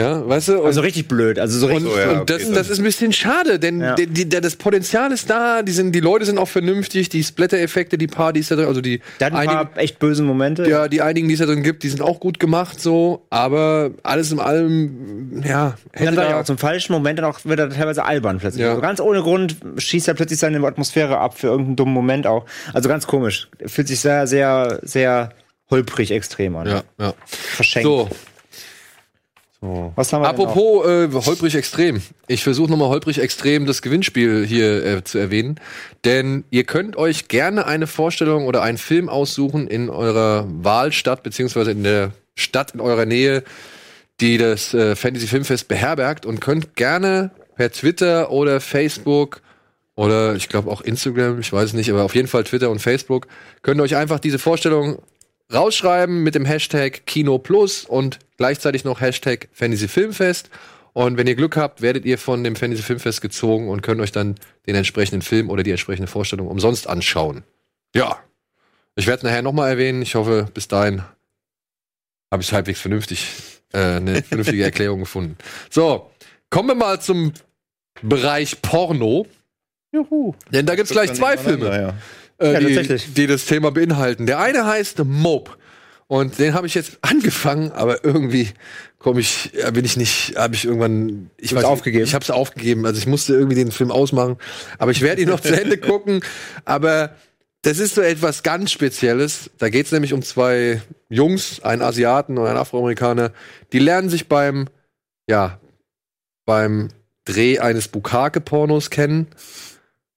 ja, 0.00 0.28
weißt 0.28 0.48
du? 0.48 0.58
Und, 0.60 0.66
Also 0.66 0.80
richtig 0.80 1.08
blöd. 1.08 1.38
Also 1.38 1.58
so 1.58 1.66
richtig. 1.66 1.86
und, 1.86 1.96
ja, 1.98 2.20
und 2.20 2.30
das, 2.30 2.50
das 2.50 2.70
ist 2.70 2.78
ein 2.78 2.84
bisschen 2.84 3.12
schade, 3.12 3.58
denn 3.58 3.80
Ja. 3.80 3.94
die, 3.94 4.06
die, 4.06 4.28
das 4.28 4.56
Potenzial 4.56 5.12
ist 5.12 5.28
da, 5.30 5.62
die, 5.62 5.72
sind, 5.72 5.92
die 5.94 6.00
Leute 6.00 6.24
sind 6.24 6.38
auch 6.38 6.48
vernünftig, 6.48 7.08
die 7.08 7.22
Splatter-Effekte, 7.22 7.98
die 7.98 8.06
Partys 8.06 8.48
da 8.48 8.56
drin, 8.56 8.66
also 8.66 8.80
die 8.80 9.00
hat 9.20 9.32
ein 9.32 9.46
paar 9.46 9.70
echt 9.76 9.98
böse 9.98 10.22
Momente. 10.22 10.68
ja, 10.68 10.88
die 10.88 11.02
einigen, 11.02 11.28
die 11.28 11.34
es 11.34 11.40
da 11.40 11.46
drin 11.46 11.62
gibt, 11.62 11.82
die 11.82 11.88
sind 11.88 12.02
auch 12.02 12.18
gut 12.20 12.40
gemacht, 12.40 12.80
so, 12.80 13.26
aber 13.30 13.90
alles 14.02 14.32
in 14.32 14.40
allem, 14.40 15.42
ja, 15.44 15.66
Und 15.66 15.74
hätte 15.92 16.04
dann 16.06 16.16
war 16.16 16.24
da, 16.24 16.30
ja 16.30 16.40
auch 16.40 16.44
zum 16.44 16.58
falschen 16.58 16.92
Moment 16.92 17.18
dann 17.18 17.26
auch 17.26 17.40
wird 17.44 17.58
er 17.60 17.70
teilweise 17.70 18.04
albern 18.04 18.38
plötzlich. 18.38 18.62
Ja. 18.62 18.70
Also 18.70 18.80
ganz 18.80 19.00
ohne 19.00 19.20
Grund 19.22 19.56
schießt 19.76 20.08
er 20.08 20.14
plötzlich 20.14 20.38
seine 20.38 20.64
Atmosphäre 20.66 21.18
ab 21.18 21.38
für 21.38 21.48
irgendeinen 21.48 21.76
dummen 21.76 21.94
Moment 21.94 22.26
auch. 22.26 22.46
Also 22.72 22.88
ganz 22.88 23.06
komisch. 23.06 23.48
Fühlt 23.66 23.88
sich 23.88 24.00
sehr, 24.00 24.26
sehr, 24.26 24.80
sehr 24.82 25.30
holprig 25.70 26.10
extrem 26.10 26.56
an. 26.56 26.66
ja, 26.66 26.82
ja. 26.98 27.14
Verschenkt. 27.26 27.84
So, 27.84 28.08
So. 29.60 29.92
Was 29.94 30.12
haben 30.12 30.22
wir? 30.22 30.28
Apropos 30.28 30.86
äh, 30.86 31.08
holprig 31.12 31.54
extrem. 31.54 32.00
Ich 32.28 32.42
versuche 32.42 32.70
nochmal 32.70 32.88
holprig 32.88 33.18
extrem 33.18 33.66
das 33.66 33.82
Gewinnspiel 33.82 34.46
hier 34.46 34.84
äh, 34.84 35.04
zu 35.04 35.18
erwähnen. 35.18 35.60
Denn 36.04 36.44
ihr 36.50 36.64
könnt 36.64 36.96
euch 36.96 37.28
gerne 37.28 37.66
eine 37.66 37.86
Vorstellung 37.86 38.46
oder 38.46 38.62
einen 38.62 38.78
Film 38.78 39.10
aussuchen 39.10 39.66
in 39.66 39.90
eurer 39.90 40.46
Wahlstadt, 40.48 41.22
beziehungsweise 41.22 41.72
in 41.72 41.84
der 41.84 42.12
Stadt 42.36 42.72
in 42.72 42.80
eurer 42.80 43.04
Nähe, 43.04 43.44
die 44.20 44.38
das 44.38 44.72
äh, 44.72 44.96
Fantasy 44.96 45.26
Filmfest 45.26 45.68
beherbergt 45.68 46.24
und 46.24 46.40
könnt 46.40 46.74
gerne 46.74 47.30
per 47.56 47.70
Twitter 47.70 48.30
oder 48.30 48.60
Facebook 48.60 49.42
oder 49.94 50.34
ich 50.34 50.48
glaube 50.48 50.70
auch 50.70 50.80
Instagram, 50.80 51.40
ich 51.40 51.52
weiß 51.52 51.64
es 51.64 51.72
nicht, 51.74 51.90
aber 51.90 52.04
auf 52.04 52.14
jeden 52.14 52.28
Fall 52.28 52.44
Twitter 52.44 52.70
und 52.70 52.78
Facebook, 52.78 53.26
könnt 53.60 53.78
ihr 53.78 53.84
euch 53.84 53.96
einfach 53.96 54.18
diese 54.18 54.38
Vorstellung 54.38 55.02
rausschreiben 55.52 56.22
mit 56.22 56.34
dem 56.34 56.44
Hashtag 56.44 57.06
Kino 57.06 57.38
Plus 57.38 57.84
und 57.84 58.18
gleichzeitig 58.36 58.84
noch 58.84 59.00
Hashtag 59.00 59.48
Fantasy 59.52 59.88
Filmfest. 59.88 60.50
Und 60.92 61.16
wenn 61.16 61.26
ihr 61.26 61.36
Glück 61.36 61.56
habt, 61.56 61.82
werdet 61.82 62.04
ihr 62.04 62.18
von 62.18 62.42
dem 62.42 62.56
Fantasy 62.56 62.82
Filmfest 62.82 63.20
gezogen 63.20 63.68
und 63.68 63.82
könnt 63.82 64.00
euch 64.00 64.12
dann 64.12 64.36
den 64.66 64.74
entsprechenden 64.74 65.22
Film 65.22 65.48
oder 65.48 65.62
die 65.62 65.70
entsprechende 65.70 66.08
Vorstellung 66.08 66.48
umsonst 66.48 66.88
anschauen. 66.88 67.44
Ja. 67.94 68.18
Ich 68.96 69.06
werde 69.06 69.18
es 69.18 69.22
nachher 69.22 69.42
nochmal 69.42 69.70
erwähnen. 69.70 70.02
Ich 70.02 70.14
hoffe, 70.14 70.48
bis 70.52 70.68
dahin 70.68 71.02
habe 72.30 72.42
ich 72.42 72.52
halbwegs 72.52 72.80
vernünftig 72.80 73.28
äh, 73.72 73.78
eine 73.78 74.22
vernünftige 74.22 74.64
Erklärung 74.64 75.00
gefunden. 75.00 75.36
So, 75.70 76.10
kommen 76.50 76.68
wir 76.68 76.74
mal 76.74 77.00
zum 77.00 77.32
Bereich 78.02 78.60
Porno. 78.62 79.26
Juhu. 79.92 80.34
Denn 80.52 80.66
da 80.66 80.74
gibt's 80.74 80.92
gleich 80.92 81.12
zwei 81.12 81.36
Filme 81.36 81.66
Ja. 81.66 81.94
Äh, 82.40 82.52
Ja, 82.52 82.82
die, 82.82 82.96
die 82.96 83.26
das 83.26 83.46
Thema 83.46 83.70
beinhalten. 83.70 84.26
Der 84.26 84.38
eine 84.38 84.66
heißt 84.66 85.04
Mope. 85.04 85.52
Und 86.06 86.40
den 86.40 86.54
habe 86.54 86.66
ich 86.66 86.74
jetzt 86.74 86.98
angefangen, 87.02 87.70
aber 87.70 88.04
irgendwie 88.04 88.48
komme 88.98 89.20
ich, 89.20 89.52
äh, 89.54 89.70
bin 89.70 89.84
ich 89.84 89.96
nicht, 89.96 90.34
habe 90.36 90.54
ich 90.54 90.64
irgendwann, 90.64 91.30
ich 91.36 91.54
weiß, 91.54 91.64
aufgegeben? 91.64 92.04
Ich 92.04 92.14
habe 92.14 92.24
es 92.24 92.30
aufgegeben. 92.30 92.84
Also 92.84 92.98
ich 92.98 93.06
musste 93.06 93.34
irgendwie 93.34 93.54
den 93.54 93.70
Film 93.70 93.90
ausmachen. 93.90 94.36
Aber 94.78 94.90
ich 94.90 95.02
werde 95.02 95.22
ihn 95.22 95.28
noch 95.28 95.40
zu 95.40 95.58
Ende 95.58 95.78
gucken. 95.78 96.20
Aber 96.64 97.14
das 97.62 97.78
ist 97.78 97.94
so 97.94 98.00
etwas 98.00 98.42
ganz 98.42 98.72
Spezielles. 98.72 99.50
Da 99.58 99.68
geht 99.68 99.86
es 99.86 99.92
nämlich 99.92 100.12
um 100.12 100.22
zwei 100.22 100.82
Jungs, 101.08 101.62
einen 101.62 101.82
Asiaten 101.82 102.38
und 102.38 102.46
einen 102.46 102.56
Afroamerikaner. 102.56 103.32
Die 103.72 103.78
lernen 103.78 104.08
sich 104.08 104.28
beim, 104.28 104.68
ja, 105.28 105.60
beim 106.44 106.88
Dreh 107.24 107.58
eines 107.58 107.88
Bukake-Pornos 107.88 108.90
kennen. 108.90 109.28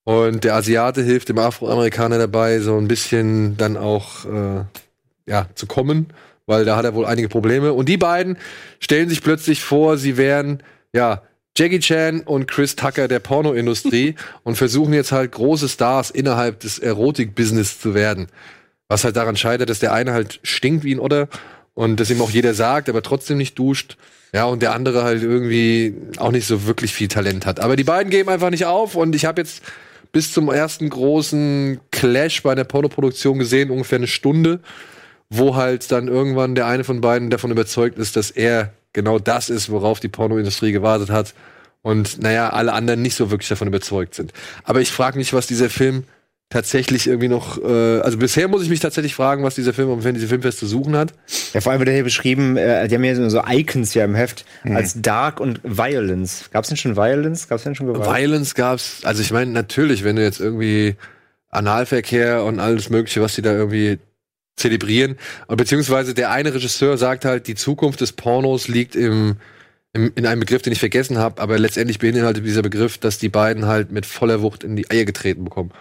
Und 0.04 0.44
der 0.44 0.56
Asiate 0.56 1.02
hilft 1.02 1.30
dem 1.30 1.38
Afroamerikaner 1.38 2.18
dabei, 2.18 2.60
so 2.60 2.78
ein 2.78 2.88
bisschen 2.88 3.56
dann 3.58 3.78
auch 3.78 4.26
äh, 4.26 4.64
ja, 5.26 5.48
zu 5.56 5.66
kommen, 5.66 6.08
weil 6.46 6.66
da 6.66 6.76
hat 6.76 6.86
er 6.86 6.94
wohl 6.94 7.06
einige 7.06 7.30
Probleme. 7.30 7.74
Und 7.74 7.88
die 7.88 7.98
beiden 7.98 8.38
stellen 8.80 9.10
sich 9.10 9.24
plötzlich 9.24 9.64
vor, 9.64 9.98
sie 9.98 10.18
wären 10.18 10.62
ja 10.94 11.22
Jackie 11.56 11.80
Chan 11.80 12.22
und 12.22 12.48
Chris 12.48 12.76
Tucker 12.76 13.08
der 13.08 13.20
Pornoindustrie 13.20 14.16
und 14.44 14.56
versuchen 14.56 14.94
jetzt 14.94 15.12
halt 15.12 15.32
große 15.32 15.70
Stars 15.70 16.10
innerhalb 16.10 16.60
des 16.60 16.80
Erotik-Business 16.80 17.80
zu 17.80 17.94
werden. 17.94 18.28
Was 18.90 19.06
halt 19.06 19.16
daran 19.16 19.38
scheitert, 19.38 19.70
dass 19.70 19.80
der 19.80 19.94
eine 19.94 20.12
halt 20.12 20.40
stinkt 20.44 20.84
wie 20.84 20.94
ein 20.94 21.00
Otter 21.00 21.30
und 21.74 22.00
das 22.00 22.10
ihm 22.10 22.22
auch 22.22 22.30
jeder 22.30 22.54
sagt, 22.54 22.90
aber 22.90 23.02
trotzdem 23.02 23.38
nicht 23.38 23.58
duscht. 23.58 23.98
Ja, 24.34 24.46
und 24.46 24.64
der 24.64 24.74
andere 24.74 25.04
halt 25.04 25.22
irgendwie 25.22 25.96
auch 26.18 26.32
nicht 26.32 26.48
so 26.48 26.66
wirklich 26.66 26.92
viel 26.92 27.08
Talent 27.08 27.46
hat. 27.46 27.60
Aber 27.60 27.76
die 27.76 27.84
beiden 27.84 28.10
geben 28.10 28.30
einfach 28.30 28.50
nicht 28.50 28.66
auf 28.66 28.96
und 28.96 29.16
ich 29.16 29.26
habe 29.26 29.42
jetzt 29.42 29.62
bis 30.14 30.32
zum 30.32 30.50
ersten 30.50 30.90
großen 30.90 31.82
Clash 31.92 32.42
bei 32.44 32.54
einer 32.54 32.64
Pornoproduktion 32.64 33.40
gesehen, 33.40 33.72
ungefähr 33.72 33.98
eine 33.98 34.08
Stunde, 34.08 34.62
wo 35.30 35.56
halt 35.56 35.92
dann 35.92 36.08
irgendwann 36.08 36.56
der 36.56 36.68
eine 36.68 36.86
von 36.86 37.02
beiden 37.02 37.30
davon 37.30 37.52
überzeugt 37.52 37.98
ist, 37.98 38.16
dass 38.16 38.32
er 38.32 38.72
genau 38.94 39.20
das 39.20 39.50
ist, 39.50 39.70
worauf 39.70 40.00
die 40.00 40.08
Pornoindustrie 40.08 40.72
gewartet 40.72 41.10
hat. 41.10 41.34
Und 41.82 42.22
naja, 42.22 42.52
alle 42.52 42.74
anderen 42.74 43.02
nicht 43.02 43.16
so 43.16 43.32
wirklich 43.32 43.50
davon 43.50 43.68
überzeugt 43.68 44.16
sind. 44.16 44.32
Aber 44.64 44.80
ich 44.80 44.92
frage 44.92 45.18
mich, 45.18 45.34
was 45.34 45.48
dieser 45.48 45.70
Film 45.70 46.06
tatsächlich 46.54 47.08
irgendwie 47.08 47.30
noch, 47.30 47.58
äh, 47.58 48.00
also 48.02 48.20
bisher 48.20 48.48
muss 48.48 48.62
ich 48.62 48.70
mich 48.70 48.80
tatsächlich 48.80 49.16
fragen, 49.16 49.44
was 49.44 49.56
dieser 49.56 49.74
Film 49.74 49.90
am 49.90 50.04
Fantasy 50.04 50.28
Filmfest 50.28 50.60
zu 50.60 50.68
suchen 50.68 50.96
hat. 50.96 51.12
Ja, 51.52 51.62
vor 51.62 51.72
allem 51.72 51.80
wird 51.80 51.90
er 51.90 51.96
hier 51.96 52.04
beschrieben, 52.04 52.58
äh, 52.58 52.88
die 52.88 52.94
haben 52.94 53.04
hier 53.04 53.30
so 53.32 53.42
Icons 53.44 53.96
ja 53.96 54.06
im 54.06 54.14
Heft, 54.14 54.46
als 54.64 55.02
Dark 55.02 55.40
und 55.40 55.62
Violence. 55.64 56.52
Gab's 56.54 56.68
denn 56.68 56.78
schon 56.78 56.96
Violence? 56.96 57.48
Gab's 57.48 57.64
denn 57.64 57.74
schon 57.74 57.88
Gewalt? 57.88 58.08
Violence 58.08 58.54
gab's, 58.54 59.00
also 59.04 59.24
ich 59.24 59.32
meine, 59.32 59.50
natürlich, 59.50 60.04
wenn 60.04 60.16
du 60.16 60.22
jetzt 60.22 60.40
irgendwie 60.40 60.96
Analverkehr 61.50 62.44
und 62.44 62.60
alles 62.60 62.92
Mögliche, 62.92 63.20
was 63.22 63.34
die 63.34 63.42
da 63.42 63.52
irgendwie 63.52 63.98
zelebrieren, 64.56 65.18
und 65.48 65.58
beziehungsweise 65.58 66.14
der 66.14 66.30
eine 66.30 66.54
Regisseur 66.54 67.00
sagt 67.00 67.26
halt, 67.26 67.48
die 67.48 67.56
Zukunft 67.56 68.00
des 68.00 68.12
Pornos 68.12 68.68
liegt 68.68 68.96
im, 68.96 69.38
im 69.94 70.12
in 70.14 70.28
einem 70.28 70.42
Begriff, 70.42 70.62
den 70.62 70.74
ich 70.74 70.80
vergessen 70.80 71.18
habe, 71.18 71.42
aber 71.42 71.58
letztendlich 71.58 71.98
beinhaltet 71.98 72.46
dieser 72.46 72.62
Begriff, 72.62 73.00
dass 73.00 73.18
die 73.18 73.30
beiden 73.30 73.66
halt 73.66 73.92
mit 73.92 74.06
voller 74.06 74.44
Wucht 74.44 74.64
in 74.64 74.76
die 74.76 74.92
Eier 74.92 75.06
getreten 75.06 75.46
bekommen. 75.46 75.72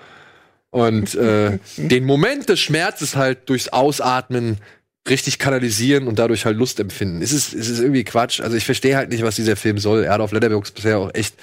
Und 0.72 1.14
äh, 1.14 1.58
den 1.76 2.04
Moment 2.04 2.48
des 2.48 2.58
Schmerzes 2.58 3.14
halt 3.14 3.48
durchs 3.48 3.68
Ausatmen 3.68 4.56
richtig 5.08 5.38
kanalisieren 5.38 6.08
und 6.08 6.18
dadurch 6.18 6.44
halt 6.44 6.56
Lust 6.56 6.80
empfinden. 6.80 7.22
Es 7.22 7.32
ist, 7.32 7.54
es 7.54 7.68
ist 7.68 7.78
irgendwie 7.80 8.04
Quatsch. 8.04 8.40
Also 8.40 8.56
ich 8.56 8.64
verstehe 8.64 8.96
halt 8.96 9.10
nicht, 9.10 9.22
was 9.22 9.36
dieser 9.36 9.54
Film 9.56 9.78
soll. 9.78 10.04
Er 10.04 10.12
hat 10.14 10.20
auf 10.20 10.32
Letterboxd 10.32 10.74
bisher 10.74 10.98
auch 10.98 11.10
echt 11.14 11.34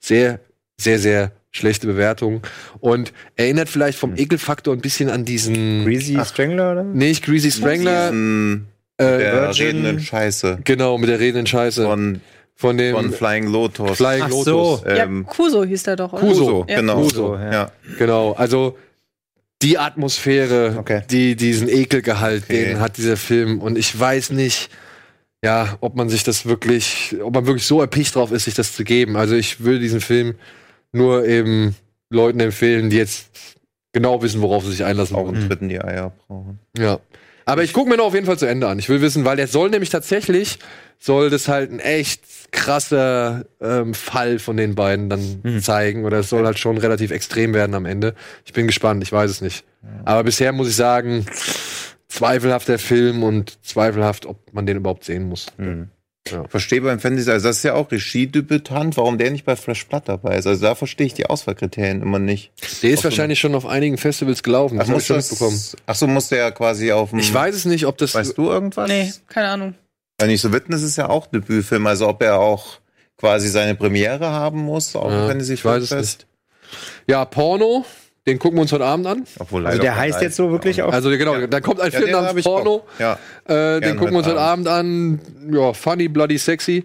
sehr, 0.00 0.38
sehr, 0.80 0.98
sehr 0.98 1.32
schlechte 1.50 1.86
Bewertungen. 1.86 2.42
Und 2.80 3.12
erinnert 3.34 3.68
vielleicht 3.68 3.98
vom 3.98 4.14
Ekelfaktor 4.16 4.72
ein 4.74 4.80
bisschen 4.80 5.08
an 5.10 5.24
diesen. 5.24 5.84
Greasy 5.84 6.18
Strangler, 6.24 6.72
oder? 6.72 6.82
Nicht 6.84 7.24
Greasy 7.24 7.50
Strangler. 7.50 8.10
Diesen, 8.10 8.68
Äh, 8.98 9.04
der 9.18 9.32
Virgin- 9.42 9.66
redenden 9.66 10.00
Scheiße. 10.00 10.58
genau, 10.64 10.96
mit 10.96 11.08
der 11.10 11.18
redenden 11.18 11.46
Scheiße. 11.46 11.84
Von, 11.84 12.20
Von, 12.58 12.78
dem 12.78 12.94
von 12.96 13.12
Flying 13.12 13.48
Lotus. 13.48 13.98
Flying 13.98 14.22
Ach 14.22 14.28
Lotus. 14.30 14.44
so. 14.46 14.82
Ähm, 14.86 15.24
ja, 15.26 15.32
Kuso 15.32 15.62
hieß 15.64 15.82
der 15.82 15.96
doch, 15.96 16.12
oder? 16.14 16.22
Kuso. 16.22 16.44
Kuso, 16.62 16.66
Ja. 16.68 16.76
genau. 16.80 17.00
Kuso, 17.02 17.36
ja. 17.36 17.52
ja. 17.52 17.70
Genau, 17.98 18.32
also 18.32 18.78
die 19.62 19.78
Atmosphäre, 19.78 20.76
Okay. 20.78 21.02
die, 21.10 21.36
diesen 21.36 21.68
Ekelgehalt, 21.68 22.44
Okay. 22.44 22.64
den 22.64 22.80
hat 22.80 22.96
dieser 22.96 23.16
Film. 23.18 23.60
Und 23.60 23.76
ich 23.76 23.98
weiß 23.98 24.30
nicht, 24.30 24.70
ja, 25.44 25.76
ob 25.80 25.96
man 25.96 26.08
sich 26.08 26.24
das 26.24 26.46
wirklich, 26.46 27.14
ob 27.22 27.34
man 27.34 27.46
wirklich 27.46 27.66
so 27.66 27.80
erpicht 27.80 28.14
drauf 28.14 28.32
ist, 28.32 28.44
sich 28.44 28.54
das 28.54 28.72
zu 28.74 28.84
geben. 28.84 29.16
Also 29.16 29.34
ich 29.34 29.60
würde 29.60 29.78
diesen 29.80 30.00
Film 30.00 30.34
nur 30.92 31.26
eben 31.26 31.76
Leuten 32.08 32.40
empfehlen, 32.40 32.88
die 32.88 32.96
jetzt 32.96 33.28
genau 33.92 34.22
wissen, 34.22 34.40
worauf 34.40 34.64
sie 34.64 34.70
sich 34.72 34.84
einlassen 34.84 35.14
Auch 35.16 35.26
wollen. 35.26 35.46
dritten 35.48 35.68
die 35.68 35.80
Eier 35.80 36.12
brauchen. 36.26 36.58
Ja. 36.78 37.00
Aber 37.44 37.62
ich 37.62 37.72
gucke 37.72 37.88
mir 37.90 37.96
noch 37.96 38.06
auf 38.06 38.14
jeden 38.14 38.26
Fall 38.26 38.38
zu 38.38 38.46
Ende 38.46 38.66
an. 38.66 38.78
Ich 38.78 38.88
will 38.88 39.00
wissen, 39.02 39.24
weil 39.24 39.36
der 39.36 39.46
soll 39.46 39.70
nämlich 39.70 39.90
tatsächlich, 39.90 40.58
soll 40.98 41.30
das 41.30 41.48
halt 41.48 41.70
ein 41.70 41.80
echt 41.80 42.22
krasser 42.52 43.44
ähm, 43.60 43.94
Fall 43.94 44.38
von 44.38 44.56
den 44.56 44.74
beiden 44.74 45.08
dann 45.10 45.60
zeigen. 45.62 46.04
Oder 46.04 46.18
es 46.20 46.30
soll 46.30 46.44
halt 46.44 46.58
schon 46.58 46.78
relativ 46.78 47.10
extrem 47.10 47.54
werden 47.54 47.74
am 47.74 47.86
Ende. 47.86 48.14
Ich 48.44 48.52
bin 48.52 48.66
gespannt, 48.66 49.02
ich 49.02 49.12
weiß 49.12 49.30
es 49.30 49.40
nicht. 49.40 49.64
Aber 50.04 50.24
bisher 50.24 50.52
muss 50.52 50.68
ich 50.68 50.76
sagen, 50.76 51.26
zweifelhafter 52.08 52.78
Film 52.78 53.22
und 53.22 53.58
zweifelhaft, 53.64 54.26
ob 54.26 54.52
man 54.52 54.66
den 54.66 54.78
überhaupt 54.78 55.04
sehen 55.04 55.28
muss. 55.28 55.46
Verstehe 56.48 56.80
beim 56.80 56.98
Fantasy, 56.98 57.30
also 57.30 57.48
das 57.48 57.58
ist 57.58 57.62
ja 57.62 57.74
auch 57.74 57.90
Regiedebütant, 57.90 58.96
warum 58.96 59.16
der 59.16 59.30
nicht 59.30 59.44
bei 59.44 59.54
Fresh 59.54 59.86
Blood 59.86 60.02
dabei 60.06 60.36
ist. 60.36 60.46
Also 60.46 60.62
da 60.62 60.74
verstehe 60.74 61.06
ich 61.06 61.14
die 61.14 61.26
Auswahlkriterien 61.26 62.02
immer 62.02 62.18
nicht. 62.18 62.50
Der 62.82 62.90
ist 62.90 62.98
Auf 62.98 63.02
so 63.02 63.08
wahrscheinlich 63.10 63.38
schon 63.38 63.54
auf 63.54 63.66
einigen 63.66 63.96
Festivals 63.96 64.42
gelaufen. 64.42 64.78
Das 64.78 64.88
habe 64.88 64.98
ich 64.98 65.06
schon 65.06 65.16
mitbekommen. 65.18 65.60
ach 65.86 65.94
so, 65.94 66.06
muss 66.06 66.28
der 66.28 66.38
ja 66.38 66.50
quasi 66.50 66.90
auf 66.90 67.10
dem. 67.10 67.20
Ich 67.20 67.32
weiß 67.32 67.54
es 67.54 67.64
nicht, 67.64 67.86
ob 67.86 67.96
das. 67.98 68.14
Weißt 68.14 68.36
du 68.36 68.50
irgendwas? 68.50 68.88
Nee, 68.88 69.12
keine 69.28 69.48
Ahnung. 69.48 69.74
Weil 70.18 70.28
nicht 70.28 70.40
so 70.40 70.52
Witness 70.52 70.82
ist 70.82 70.96
ja 70.96 71.08
auch 71.08 71.26
Debütfilm, 71.26 71.86
also 71.86 72.08
ob 72.08 72.22
er 72.22 72.38
auch 72.38 72.78
quasi 73.18 73.48
seine 73.48 73.74
Premiere 73.74 74.30
haben 74.30 74.60
muss, 74.62 74.96
auch 74.96 75.10
Ja, 75.10 75.22
im 75.22 75.28
Fantasy 75.28 75.54
ich 75.54 75.64
weiß 75.64 75.90
es. 75.90 76.18
Ja, 77.06 77.24
Porno, 77.24 77.84
den 78.26 78.38
gucken 78.38 78.56
wir 78.58 78.62
uns 78.62 78.72
heute 78.72 78.84
Abend 78.86 79.06
an. 79.06 79.24
Obwohl 79.38 79.66
Also 79.66 79.76
leider 79.78 79.82
der 79.82 79.92
auch 79.92 79.96
heißt 79.98 80.22
jetzt 80.22 80.36
so 80.36 80.50
wirklich 80.50 80.82
auch. 80.82 80.92
Also 80.92 81.10
genau, 81.10 81.36
Ja. 81.36 81.46
da 81.46 81.60
kommt 81.60 81.80
ein 81.80 81.92
Ja, 81.92 81.98
Film 81.98 82.10
namens 82.12 82.38
ich 82.38 82.44
Porno. 82.44 82.84
Ja. 82.98 83.18
Äh, 83.44 83.54
den 83.74 83.80
Gern 83.82 83.96
gucken 83.98 84.14
wir 84.14 84.18
uns 84.18 84.26
heute 84.26 84.40
Abend 84.40 84.68
an. 84.68 85.20
Ja, 85.50 85.72
funny, 85.74 86.08
bloody, 86.08 86.38
sexy. 86.38 86.82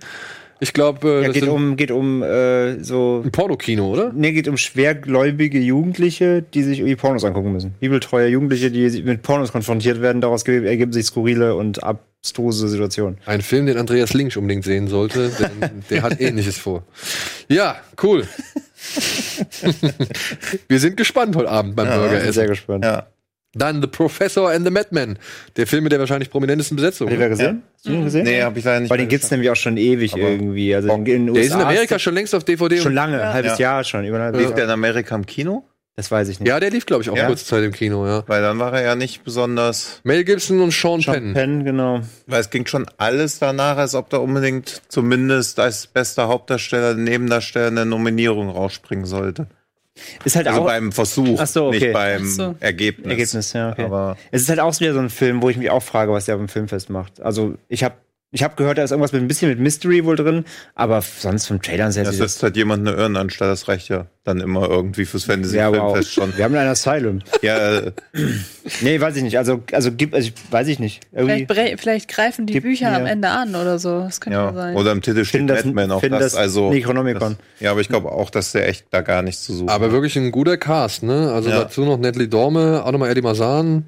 Ich 0.64 0.74
glaube, 0.74 1.10
äh, 1.10 1.24
ja, 1.24 1.32
geht 1.32 1.48
um, 1.48 1.76
geht 1.76 1.90
um 1.92 2.22
äh, 2.22 2.84
so. 2.84 3.24
ein 3.26 3.32
Pornokino, 3.32 3.92
oder? 3.92 4.12
Nee, 4.16 4.32
geht 4.32 4.48
um 4.48 4.58
schwergläubige 4.58 5.60
Jugendliche, 5.60 6.44
die 6.44 6.62
sich 6.62 6.80
irgendwie 6.80 6.96
Pornos 6.96 7.24
angucken 7.26 7.52
müssen. 7.52 7.74
Bibeltreue 7.80 8.28
Jugendliche, 8.28 8.70
die 8.70 9.02
mit 9.02 9.24
Pornos 9.24 9.52
konfrontiert 9.52 10.02
werden, 10.02 10.22
daraus 10.22 10.46
ge- 10.46 10.64
ergeben 10.66 10.94
sich 10.94 11.08
skurrile 11.08 11.56
und 11.56 11.84
abstruse 11.84 12.70
Situationen. 12.70 13.18
Ein 13.26 13.42
Film, 13.42 13.66
den 13.66 13.78
Andreas 13.78 14.14
Links 14.14 14.38
unbedingt 14.38 14.64
sehen 14.64 14.88
sollte, 14.88 15.30
denn 15.30 15.82
der 15.90 16.04
hat 16.04 16.22
ähnliches 16.22 16.60
vor. 16.60 16.84
Ja, 17.50 17.78
cool. 18.04 18.28
Wir 20.68 20.80
sind 20.80 20.98
gespannt 20.98 21.36
heute 21.36 21.50
Abend 21.50 21.76
beim 21.76 21.88
Ja, 21.88 21.94
Ich 21.96 22.00
bin 22.02 22.10
Burgeressen. 22.10 22.34
sehr 22.34 22.48
gespannt. 22.48 22.86
Ja. 22.86 23.08
Dann 23.54 23.82
The 23.82 23.88
Professor 23.88 24.50
and 24.50 24.66
the 24.66 24.72
Madman. 24.72 25.20
Der 25.58 25.68
Film 25.68 25.84
mit 25.84 25.92
der 25.92 26.00
wahrscheinlich 26.00 26.30
prominentesten 26.30 26.78
Besetzung. 26.78 27.08
Habt 27.10 27.18
ihr 27.20 27.26
den 27.26 27.30
gesehen? 27.32 27.64
Hast 27.76 27.86
du 27.86 27.90
den 27.92 28.04
gesehen? 28.06 28.24
Nee, 28.24 28.42
habe 28.44 28.58
ich 28.58 28.64
leider 28.64 28.80
nicht. 28.80 28.90
Weil 28.90 28.98
den 29.00 29.10
gibt's 29.10 29.30
nämlich 29.30 29.50
auch 29.50 29.56
schon 29.58 29.76
ewig 29.76 30.14
Aber- 30.14 30.24
irgendwie. 30.24 30.74
Also 30.74 30.90
in 30.94 31.04
den 31.06 31.34
Der 31.34 31.44
ist 31.44 31.54
in 31.54 31.60
Amerika 31.62 32.00
schon 32.00 32.14
längst 32.14 32.34
auf 32.34 32.46
DVD. 32.46 32.78
schon 32.78 32.94
lange, 32.94 33.22
ein 33.22 33.34
halbes 33.34 33.58
Ja. 33.58 33.74
Jahr 33.76 33.84
schon, 33.84 34.06
über 34.06 34.18
ein 34.18 34.24
halbes 34.24 34.40
Lief 34.40 34.50
Jahr. 34.52 34.56
der 34.56 34.66
in 34.66 34.72
Amerika 34.72 35.16
im 35.16 35.26
Kino? 35.26 35.66
Das 35.98 36.10
weiß 36.10 36.30
ich 36.30 36.40
nicht. 36.40 36.48
ja, 36.48 36.58
der 36.62 36.70
lief, 36.70 36.86
glaube 36.86 37.04
ich, 37.04 37.10
auch 37.10 37.18
Ja? 37.18 37.28
kurze 37.28 37.46
Zeit 37.46 37.66
im 37.66 37.74
Kino, 37.74 38.08
ja. 38.08 38.24
Weil 38.26 38.42
dann 38.42 38.58
war 38.58 38.74
er 38.74 38.82
ja 38.84 38.96
nicht 38.96 39.26
besonders. 39.26 40.00
Mel 40.06 40.24
Gibson 40.24 40.62
und 40.62 40.72
Sean, 40.72 41.02
Sean 41.02 41.14
Penn. 41.16 41.34
Penn, 41.34 41.66
genau. 41.66 42.00
Weil 42.28 42.40
es 42.40 42.50
ging 42.50 42.66
schon 42.66 42.86
alles 42.98 43.40
danach, 43.40 43.76
als 43.76 43.94
ob 43.94 44.10
da 44.10 44.18
unbedingt 44.18 44.82
zumindest 44.88 45.60
als 45.60 45.88
bester 45.88 46.30
Hauptdarsteller, 46.30 46.94
Nebendarsteller 46.94 47.68
eine 47.68 47.86
Nominierung 47.86 48.50
rausspringen 48.50 49.06
sollte. 49.06 49.48
Ist 50.24 50.36
halt 50.36 50.48
Also 50.48 50.62
auch 50.62 50.66
beim 50.66 50.92
Versuch, 50.92 51.40
Ach 51.40 51.48
so, 51.48 51.68
okay. 51.68 51.80
nicht 51.80 51.94
beim 51.94 52.22
Ach 52.24 52.28
so. 52.28 52.56
Ergebnis. 52.60 53.08
Ergebnis, 53.10 53.54
ja, 53.54 53.72
okay. 53.72 53.84
Aber 53.86 54.18
Es 54.32 54.42
ist 54.42 54.50
halt 54.50 54.60
auch 54.60 54.80
wieder 54.80 54.94
so 54.94 55.00
ein 55.00 55.10
Film, 55.10 55.42
wo 55.42 55.50
ich 55.50 55.58
mich 55.58 55.70
auch 55.70 55.84
frage, 55.84 56.12
was 56.12 56.26
der 56.26 56.38
beim 56.38 56.48
Filmfest 56.50 56.90
macht. 56.90 57.22
Also 57.22 57.56
ich 57.68 57.84
habe 57.84 57.96
ich 58.34 58.44
hab 58.44 58.56
gehört, 58.56 58.78
da 58.78 58.84
ist 58.84 58.92
irgendwas 58.92 59.12
mit 59.12 59.22
ein 59.22 59.28
bisschen 59.28 59.50
mit 59.50 59.60
Mystery 59.60 60.06
wohl 60.06 60.16
drin, 60.16 60.46
aber 60.74 61.02
sonst 61.02 61.48
vom 61.48 61.62
Trailer 61.62 61.92
sehr 61.92 62.06
da 62.06 62.14
setzt 62.14 62.42
halt 62.44 62.56
jemand 62.56 62.88
eine 62.88 62.96
Irrenanstalt, 62.98 63.52
das 63.52 63.68
reicht 63.68 63.90
ja 63.90 64.06
dann 64.24 64.40
immer 64.40 64.70
irgendwie 64.70 65.04
fürs 65.06 65.26
Fantasy 65.26 65.58
ja, 65.58 65.72
wow. 65.72 66.02
Schon. 66.08 66.38
Wir 66.38 66.46
haben 66.46 66.56
ein 66.56 66.68
Asylum. 66.68 67.20
Ja, 67.42 67.80
äh, 67.80 67.92
Nee, 68.82 69.02
weiß 69.02 69.16
ich 69.18 69.24
nicht. 69.24 69.38
Also, 69.38 69.64
also 69.72 69.92
gibt, 69.92 70.14
also 70.14 70.30
weiß 70.52 70.68
ich 70.68 70.78
nicht. 70.80 71.02
Vielleicht, 71.14 71.50
bre- 71.50 71.78
vielleicht 71.78 72.08
greifen 72.08 72.46
die 72.46 72.60
Bücher 72.62 72.96
am 72.96 73.04
mir- 73.04 73.10
Ende 73.10 73.30
an 73.30 73.56
oder 73.56 73.80
so. 73.80 74.02
Das 74.02 74.22
könnte 74.22 74.38
ja, 74.38 74.46
ja. 74.46 74.54
sein. 74.54 74.76
Oder 74.76 74.92
im 74.92 75.02
Titel 75.02 75.26
steht 75.26 75.50
das- 75.50 75.64
Batman 75.64 75.92
auch 75.92 76.00
finden 76.02 76.20
das, 76.20 76.34
das 76.34 76.36
also. 76.40 76.72
Necronomicon. 76.72 77.38
Das, 77.38 77.60
ja, 77.60 77.72
aber 77.72 77.82
ich 77.82 77.90
glaube 77.90 78.12
auch, 78.12 78.30
dass 78.30 78.52
der 78.52 78.70
echt 78.70 78.86
da 78.92 79.02
gar 79.02 79.24
nichts 79.24 79.44
zu 79.44 79.54
suchen 79.56 79.70
Aber 79.70 79.88
hat. 79.88 79.92
wirklich 79.92 80.16
ein 80.16 80.32
guter 80.32 80.58
Cast, 80.58 81.02
ne? 81.04 81.32
Also 81.34 81.50
Ja. 81.50 81.64
dazu 81.64 81.84
noch 81.84 81.98
Natalie 81.98 82.28
Dorme, 82.28 82.84
auch 82.86 82.92
nochmal 82.92 83.10
Eddie 83.10 83.24
Mazan. 83.24 83.86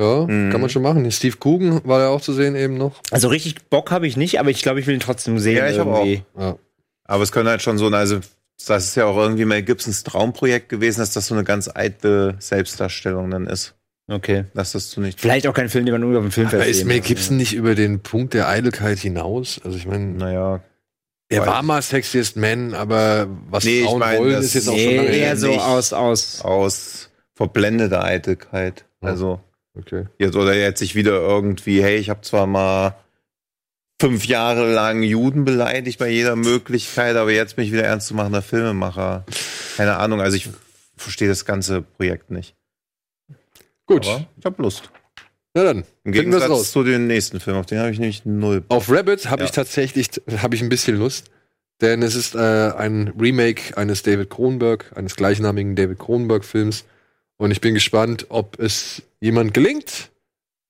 Ja, 0.00 0.26
Mhm. 0.26 0.50
kann 0.50 0.60
man 0.62 0.70
schon 0.70 0.82
machen. 0.82 1.10
Steve 1.12 1.36
Coogan 1.38 1.80
war 1.84 2.00
ja 2.00 2.08
auch 2.08 2.22
zu 2.22 2.32
sehen 2.32 2.56
eben 2.56 2.78
noch. 2.78 3.00
Also 3.10 3.28
richtig 3.28 3.56
Bock 3.68 3.90
habe 3.90 4.06
ich 4.06 4.16
nicht, 4.16 4.40
aber 4.40 4.48
ich 4.50 4.62
glaube, 4.62 4.80
ich 4.80 4.86
will 4.86 4.94
ihn 4.94 5.00
trotzdem 5.00 5.38
sehen. 5.38 5.58
Ja, 5.58 5.68
ich 5.68 5.78
hab 5.78 5.86
irgendwie. 5.88 6.22
Ja. 6.38 6.56
Aber 7.04 7.22
es 7.22 7.32
könnte 7.32 7.50
halt 7.50 7.60
schon 7.60 7.76
so, 7.76 7.86
ein- 7.88 7.94
also 7.94 8.18
das 8.66 8.84
ist 8.86 8.94
ja 8.94 9.04
auch 9.04 9.16
irgendwie 9.16 9.44
Mel 9.44 9.62
Gibsons 9.62 10.02
Traumprojekt 10.04 10.68
gewesen, 10.70 11.00
dass 11.00 11.12
das 11.12 11.26
so 11.26 11.34
eine 11.34 11.44
ganz 11.44 11.68
eitle 11.74 12.36
Selbstdarstellung 12.38 13.30
dann 13.30 13.46
ist. 13.46 13.74
Okay. 14.08 14.44
Dass 14.54 14.72
das 14.72 14.90
zu 14.90 15.00
nicht. 15.00 15.20
Vielleicht 15.20 15.46
auch 15.46 15.54
kein 15.54 15.68
Film, 15.68 15.84
den 15.86 15.92
man 15.92 16.00
nur 16.00 16.16
auf 16.18 16.24
dem 16.24 16.32
Filmfest 16.32 16.60
Aber 16.62 16.66
ist 16.70 16.84
Mel. 16.84 17.00
Gibson 17.00 17.36
nicht 17.36 17.52
über 17.52 17.74
den 17.74 18.00
Punkt 18.00 18.34
der 18.34 18.48
Eitelkeit 18.48 18.98
hinaus? 18.98 19.60
Also 19.64 19.76
ich 19.76 19.86
meine, 19.86 20.06
Naja. 20.06 20.60
er 21.28 21.46
war 21.46 21.62
mal 21.62 21.80
Sexiest 21.82 22.36
Man, 22.36 22.74
aber 22.74 23.28
was 23.50 23.64
Nee, 23.64 23.80
ich 23.80 23.84
Frauen 23.86 23.98
mein, 24.00 24.18
wollen, 24.18 24.32
das- 24.32 24.46
ist 24.46 24.54
jetzt 24.54 24.68
auch 24.68 24.76
schon 24.78 24.96
lange 24.96 25.08
eher 25.08 25.26
her. 25.28 25.36
so 25.36 25.52
aus, 25.52 25.92
aus. 25.92 26.40
Aus 26.42 27.10
verblendeter 27.34 28.02
Eitelkeit. 28.02 28.84
Ja. 29.02 29.10
Also 29.10 29.40
Okay. 29.80 30.06
jetzt 30.18 30.36
oder 30.36 30.54
jetzt 30.54 30.78
sich 30.80 30.94
wieder 30.94 31.12
irgendwie, 31.20 31.82
hey, 31.82 31.96
ich 31.96 32.10
habe 32.10 32.20
zwar 32.22 32.46
mal 32.46 32.94
fünf 34.00 34.24
Jahre 34.26 34.72
lang 34.72 35.02
Juden 35.02 35.44
beleidigt 35.44 35.98
bei 35.98 36.08
jeder 36.08 36.34
Möglichkeit, 36.36 37.16
aber 37.16 37.32
jetzt 37.32 37.56
bin 37.56 37.64
ich 37.66 37.72
wieder 37.72 37.84
ernst 37.84 38.06
zu 38.06 38.14
machender 38.14 38.42
Filmemacher. 38.42 39.24
Keine 39.76 39.96
Ahnung, 39.96 40.20
also 40.20 40.36
ich 40.36 40.48
verstehe 40.96 41.28
das 41.28 41.44
ganze 41.44 41.82
Projekt 41.82 42.30
nicht. 42.30 42.54
Gut, 43.86 44.06
Aber 44.06 44.26
ich 44.38 44.44
habe 44.44 44.62
Lust. 44.62 44.90
na 45.54 45.64
dann, 45.64 45.84
Im 46.04 46.12
Gegensatz 46.12 46.70
zu 46.72 46.82
den 46.84 47.06
nächsten 47.08 47.40
Filmen, 47.40 47.60
auf 47.60 47.66
den 47.66 47.78
habe 47.78 47.90
ich 47.90 47.98
nämlich 47.98 48.24
null. 48.24 48.64
Auf 48.68 48.90
Rabbit 48.90 49.28
habe 49.28 49.42
Ja. 49.42 49.46
ich 49.46 49.52
tatsächlich 49.52 50.08
habe 50.38 50.54
ich 50.54 50.62
ein 50.62 50.68
bisschen 50.68 50.96
Lust, 50.96 51.30
denn 51.80 52.02
es 52.02 52.14
ist 52.14 52.34
äh, 52.34 52.38
ein 52.76 53.12
Remake 53.18 53.76
eines 53.76 54.02
David 54.02 54.30
Cronenberg, 54.30 54.92
eines 54.94 55.16
gleichnamigen 55.16 55.76
David 55.76 55.98
Cronenberg 55.98 56.44
Films 56.44 56.84
und 57.40 57.50
ich 57.50 57.60
bin 57.60 57.74
gespannt, 57.74 58.26
ob 58.28 58.58
es 58.60 59.02
jemand 59.20 59.54
gelingt, 59.54 60.10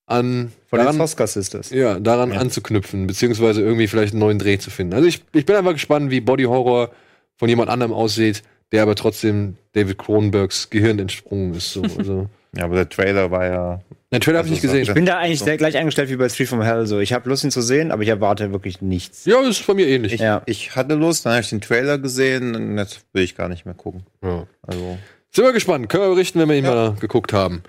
an 0.07 0.53
Von 0.69 0.79
den 0.79 0.87
daran, 0.87 0.99
Tosca 0.99 1.27
Sisters. 1.27 1.71
ja, 1.71 2.01
daran 2.01 2.33
Ja. 2.33 2.41
anzuknüpfen, 2.41 3.07
beziehungsweise 3.07 3.61
irgendwie 3.63 3.87
vielleicht 3.87 4.13
einen 4.13 4.21
neuen 4.21 4.39
Dreh 4.39 4.59
zu 4.59 4.71
finden. 4.71 4.95
Also 4.95 5.07
ich, 5.07 5.23
ich 5.33 5.47
bin 5.47 5.55
einfach 5.57 5.73
gespannt, 5.73 6.11
wie 6.11 6.21
Body 6.21 6.45
Horror 6.45 6.91
von 7.37 7.49
jemand 7.49 7.71
anderem 7.71 7.93
aussieht, 7.93 8.43
der 8.73 8.83
aber 8.83 8.95
trotzdem 8.97 9.57
David 9.73 9.99
Cronenbergs 9.99 10.71
Gehirn 10.71 10.99
entsprungen 10.99 11.55
ist. 11.55 11.73
So. 11.73 11.83
Also, 11.83 12.29
Ja, 12.57 12.65
aber 12.65 12.75
der 12.75 12.89
Trailer 12.89 13.31
war 13.31 13.47
ja. 13.47 13.81
den 14.13 14.21
Trailer 14.21 14.39
habe 14.39 14.49
ich 14.49 14.55
Also 14.55 14.55
nicht 14.55 14.63
gesehen. 14.63 14.83
Ich 14.83 14.93
bin 14.93 15.07
da 15.07 15.19
eigentlich 15.19 15.39
sehr 15.39 15.57
gleich 15.57 15.77
eingestellt 15.77 16.11
wie 16.11 16.17
bei 16.17 16.29
Street 16.29 16.49
from 16.49 16.63
Hell. 16.63 16.85
So, 16.87 16.99
ich 16.99 17.13
habe 17.13 17.29
Lust, 17.29 17.45
ihn 17.45 17.53
zu 17.53 17.63
sehen, 17.63 17.93
aber 17.93 18.03
ich 18.03 18.09
erwarte 18.09 18.51
wirklich 18.51 18.81
nichts. 18.81 19.25
Ja, 19.25 19.41
ist 19.43 19.59
von 19.59 19.77
mir 19.77 19.87
ähnlich. 19.87 20.15
Ich, 20.15 20.21
Ja. 20.21 20.43
ich 20.47 20.75
hatte 20.75 20.95
Lust, 20.97 21.25
dann 21.27 21.35
habe 21.35 21.43
ich 21.43 21.51
den 21.51 21.61
Trailer 21.61 21.99
gesehen 21.99 22.57
und 22.57 22.77
jetzt 22.77 23.05
will 23.13 23.23
ich 23.23 23.37
gar 23.37 23.49
nicht 23.49 23.67
mehr 23.67 23.75
gucken. 23.75 24.03
Ja. 24.25 24.49
Also 24.63 24.99
Sind 25.33 25.45
wir 25.45 25.53
gespannt. 25.53 25.89
Können 25.89 26.05
wir 26.05 26.11
berichten, 26.11 26.39
wenn 26.41 26.49
wir 26.49 26.57
ihn 26.57 26.65
mal 26.65 26.97
geguckt 27.01 27.33
haben. 27.33 27.63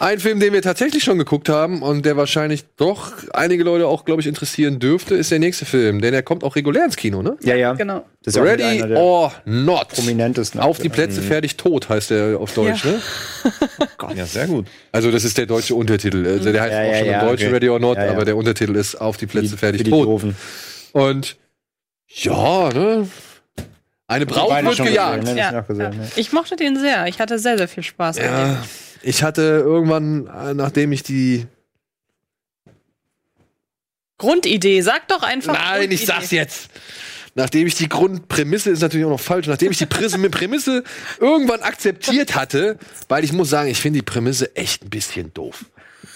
Ein 0.00 0.20
Film, 0.20 0.38
den 0.38 0.52
wir 0.52 0.62
tatsächlich 0.62 1.02
schon 1.02 1.18
geguckt 1.18 1.48
haben 1.48 1.82
und 1.82 2.06
der 2.06 2.16
wahrscheinlich 2.16 2.64
doch 2.76 3.10
einige 3.32 3.64
Leute 3.64 3.88
auch, 3.88 4.04
glaube 4.04 4.20
ich, 4.20 4.28
interessieren 4.28 4.78
dürfte, 4.78 5.16
ist 5.16 5.32
der 5.32 5.40
nächste 5.40 5.64
Film. 5.64 6.00
Denn 6.00 6.14
er 6.14 6.22
kommt 6.22 6.44
auch 6.44 6.54
regulär 6.54 6.84
ins 6.84 6.94
Kino, 6.94 7.20
ne? 7.20 7.36
Ja, 7.42 7.56
ja. 7.56 7.72
Genau. 7.72 8.04
Das 8.22 8.34
ist 8.34 8.40
auch 8.40 8.44
Ready 8.44 8.62
einer 8.62 8.86
der 8.86 8.98
or 8.98 9.32
not. 9.44 9.88
prominentesten. 9.88 10.60
Auf 10.60 10.78
die 10.78 10.88
Plätze, 10.88 11.20
fertig, 11.20 11.56
tot 11.56 11.88
heißt 11.88 12.10
der 12.10 12.38
auf 12.38 12.54
Deutsch, 12.54 12.84
Ja. 12.84 12.92
ne? 12.92 13.02
Ja, 14.16 14.24
sehr 14.26 14.46
gut. 14.46 14.66
Also 14.92 15.10
das 15.10 15.24
ist 15.24 15.36
der 15.36 15.46
deutsche 15.46 15.74
Untertitel. 15.74 16.24
Also 16.24 16.52
der 16.52 16.62
heißt 16.62 16.72
Ja, 16.72 16.78
auch 16.78 16.84
ja, 16.92 16.98
schon 16.98 17.06
ja, 17.08 17.20
im 17.20 17.26
Deutschen 17.28 17.46
okay. 17.48 17.54
Ready 17.54 17.68
or 17.68 17.80
Not, 17.80 17.96
Ja, 17.96 18.04
ja. 18.06 18.12
aber 18.12 18.24
der 18.24 18.36
Untertitel 18.36 18.76
ist 18.76 18.94
auf 18.94 19.16
die 19.16 19.26
Plätze, 19.26 19.50
Für 19.50 19.56
fertig, 19.56 19.82
die 19.82 19.90
tot. 19.90 20.06
Doofen. 20.06 20.36
Und 20.92 21.36
ja, 22.06 22.68
ne? 22.72 23.08
Eine 24.08 24.24
Braut 24.26 24.48
Beide 24.48 24.66
wird 24.68 24.78
gejagt. 24.78 25.20
gesehen, 25.20 25.34
ne? 25.36 25.40
Ja. 25.40 25.60
Ich 25.60 25.66
gesehen, 25.68 25.92
Ja. 25.92 26.08
Ich 26.16 26.32
mochte 26.32 26.56
den 26.56 26.76
sehr. 26.78 27.06
Ich 27.06 27.20
hatte 27.20 27.38
sehr, 27.38 27.58
sehr 27.58 27.68
viel 27.68 27.82
Spaß 27.82 28.16
mit 28.16 28.24
Ja, 28.24 28.54
dem. 28.54 28.56
ich 29.02 29.22
hatte 29.22 29.42
irgendwann, 29.42 30.26
äh, 30.26 30.54
nachdem 30.54 30.90
ich 30.92 31.02
die. 31.02 31.46
Grundidee, 34.16 34.80
sag 34.80 35.06
doch 35.08 35.22
einfach. 35.22 35.52
Nein, 35.54 35.90
ich 35.92 36.04
sag's 36.06 36.30
jetzt. 36.30 36.70
Nachdem 37.34 37.68
ich 37.68 37.76
die 37.76 37.88
Grundprämisse 37.88 38.70
ist 38.70 38.80
natürlich 38.80 39.06
auch 39.06 39.10
noch 39.10 39.20
falsch, 39.20 39.46
nachdem 39.46 39.70
ich 39.70 39.78
die 39.78 39.86
Prämisse, 39.86 40.18
Prämisse 40.30 40.82
irgendwann 41.20 41.60
akzeptiert 41.60 42.34
hatte, 42.34 42.78
weil 43.08 43.22
ich 43.22 43.32
muss 43.32 43.48
sagen, 43.50 43.68
ich 43.68 43.78
finde 43.78 43.98
die 44.00 44.04
Prämisse 44.04 44.56
echt 44.56 44.82
ein 44.82 44.90
bisschen 44.90 45.32
doof. 45.34 45.66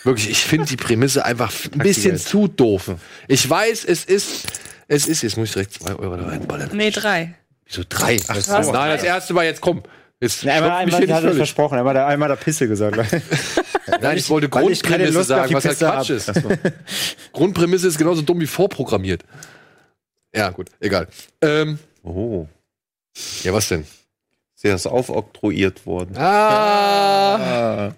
Wirklich, 0.03 0.31
ich 0.31 0.39
finde 0.43 0.67
die 0.67 0.77
Prämisse 0.77 1.25
einfach 1.25 1.53
ein 1.73 1.79
bisschen 1.79 2.17
zu 2.19 2.49
doof. 2.49 2.91
Ich 3.29 3.49
weiß, 3.49 3.85
es 3.85 4.05
ist, 4.05 4.47
es 4.89 5.07
ist, 5.07 5.23
jetzt 5.23 5.37
muss 5.37 5.49
ich 5.49 5.53
direkt 5.53 5.75
zwei 5.75 5.95
Euro 5.95 6.17
da 6.17 6.27
reinballern. 6.27 6.71
Nee, 6.73 6.91
drei. 6.91 7.35
Wieso 7.67 7.83
drei? 7.89 8.19
Ach, 8.29 8.37
Was? 8.37 8.49
Nein, 8.71 8.97
das 8.97 9.05
erste 9.05 9.35
Mal 9.35 9.45
jetzt 9.45 9.61
komm. 9.61 9.83
Jetzt 10.21 10.43
Ja, 10.45 10.55
einmal, 10.55 10.85
mich 10.87 10.95
einmal 10.95 11.17
hat 11.17 11.25
er 11.25 11.33
versprochen, 11.35 11.79
einmal 11.79 11.95
da, 11.95 12.07
einmal 12.07 12.29
da 12.29 12.37
Pisse 12.37 12.69
gesagt. 12.69 12.97
Nein, 14.01 14.17
ich 14.19 14.31
wollte 14.31 14.47
ich 14.47 14.51
Grundprämisse 14.53 15.19
auf 15.21 15.27
sagen, 15.27 15.55
was 15.55 15.65
halt 15.65 15.79
Quatsch 15.79 16.11
hab. 16.11 16.37
ist. 16.37 16.73
Grundprämisse 17.33 17.89
ist 17.89 17.99
genauso 17.99 18.23
dumm 18.23 18.39
wie 18.41 18.47
vorprogrammiert. 18.47 19.25
Ja, 20.35 20.51
gut, 20.51 20.71
egal. 20.81 21.09
Ähm, 21.41 21.79
Oh. 22.05 22.47
ja, 23.43 23.53
was 23.53 23.69
denn? 23.69 23.85
Der 24.63 24.77
ist 24.77 24.87
aufoktroyiert 24.87 25.85
worden. 25.87 26.17
Ah! 26.17 27.89
Ah. 27.89 27.95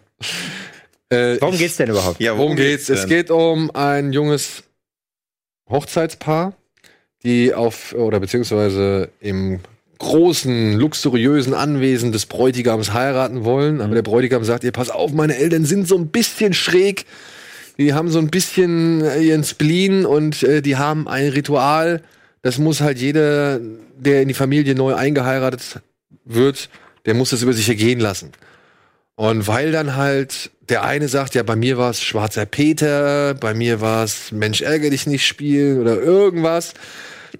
Äh, 1.11 1.39
Worum 1.41 1.59
geht's 1.59 1.77
denn 1.77 1.91
überhaupt? 1.91 2.21
Ja, 2.21 2.37
worum 2.39 2.57
geht's? 2.57 2.89
Es 2.89 3.01
denn? 3.01 3.09
geht 3.11 3.31
um 3.31 3.71
ein 3.75 4.15
junges 4.15 4.65
Hochzeitspaar, 5.69 6.55
die 7.25 7.55
auf, 7.55 7.95
oder 7.95 8.21
beziehungsweise 8.21 9.09
im 9.21 9.61
großen, 9.99 10.75
luxuriösen 10.75 11.55
Anwesen 11.55 12.13
des 12.13 12.27
Bräutigams 12.27 12.93
heiraten 12.93 13.45
wollen. 13.45 13.81
Aber 13.81 13.95
der 13.95 14.03
Bräutigam 14.03 14.45
sagt 14.45 14.65
ihr, 14.65 14.73
pass 14.73 14.91
auf, 14.91 15.13
meine 15.13 15.37
Eltern 15.37 15.65
sind 15.65 15.89
so 15.89 15.97
ein 15.97 16.09
bisschen 16.09 16.53
schräg. 16.53 17.07
Die 17.79 17.95
haben 17.95 18.11
so 18.11 18.19
ein 18.19 18.29
bisschen 18.29 19.03
äh, 19.03 19.21
ihren 19.21 19.45
Spleen 19.45 20.05
und 20.07 20.43
äh, 20.43 20.63
die 20.63 20.77
haben 20.77 21.09
ein 21.09 21.29
Ritual. 21.29 22.03
Das 22.43 22.59
muss 22.59 22.81
halt 22.81 22.99
jeder, 22.99 23.61
der 23.97 24.23
in 24.23 24.29
die 24.29 24.35
Familie 24.35 24.75
neu 24.75 24.95
eingeheiratet 24.95 25.81
wird, 26.25 26.69
der 27.07 27.15
muss 27.15 27.31
das 27.31 27.43
über 27.43 27.53
sich 27.53 27.69
ergehen 27.69 28.01
lassen. 28.01 28.33
Und 29.17 29.47
weil 29.47 29.73
dann 29.73 29.97
halt 29.97 30.51
der 30.69 30.83
eine 30.83 31.09
sagt, 31.09 31.35
ja, 31.35 31.43
bei 31.43 31.57
mir 31.57 31.79
war 31.79 31.91
es 31.91 32.03
Schwarzer 32.03 32.47
Peter, 32.47 33.35
bei 33.35 33.55
mir 33.55 33.81
war 33.81 34.05
es 34.05 34.33
Mensch, 34.33 34.63
ärgere 34.63 34.91
dich 34.91 35.07
nicht 35.07 35.27
spielen 35.27 35.81
oder 35.81 36.01
irgendwas, 36.01 36.75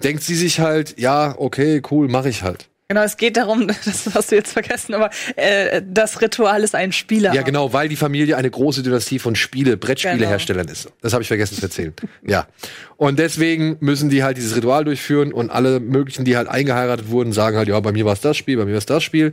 denkt 0.03 0.23
sie 0.23 0.35
sich 0.35 0.61
halt, 0.61 0.99
ja, 0.99 1.35
okay, 1.39 1.83
cool, 1.91 2.09
mache 2.09 2.29
ich 2.29 2.43
halt. 2.43 2.69
Genau, 2.87 3.03
es 3.03 3.17
geht 3.17 3.39
darum, 3.39 3.67
das 3.85 4.11
hast 4.15 4.31
du 4.31 4.37
jetzt 4.37 4.53
vergessen, 4.53 4.93
aber 4.95 5.09
äh, 5.37 5.81
das 5.87 6.21
Ritual 6.21 6.63
ist 6.63 6.75
ein 6.75 6.93
Spieler. 6.93 7.33
Ja, 7.33 7.41
genau, 7.43 7.73
weil 7.73 7.89
die 7.89 7.97
Familie 7.97 8.37
eine 8.37 8.51
große 8.51 8.83
Dynastie 8.83 9.19
von 9.19 9.35
Spiele, 9.37 9.71
Genau. 9.73 9.87
Brettspieleherstellern 9.87 10.69
ist. 10.69 10.89
Das 11.01 11.13
habe 11.15 11.23
ich 11.23 11.29
vergessen 11.29 11.57
zu 11.57 11.63
erzählen. 11.63 11.95
ja. 12.27 12.47
Und 12.97 13.19
deswegen 13.19 13.79
müssen 13.81 14.11
die 14.11 14.23
halt 14.23 14.37
dieses 14.37 14.55
Ritual 14.55 14.85
durchführen 14.85 15.33
und 15.33 15.51
alle 15.51 15.81
möglichen, 15.81 16.25
die 16.25 16.37
halt 16.37 16.47
eingeheiratet 16.49 17.09
wurden, 17.09 17.33
sagen 17.33 17.57
halt, 17.57 17.69
ja, 17.69 17.81
bei 17.81 17.91
mir 17.93 18.05
war 18.05 18.13
es 18.13 18.21
das 18.21 18.37
Spiel, 18.37 18.57
bei 18.59 18.65
mir 18.67 18.73
war 18.73 18.79
es 18.79 18.87
das 18.87 19.03
Spiel. 19.03 19.33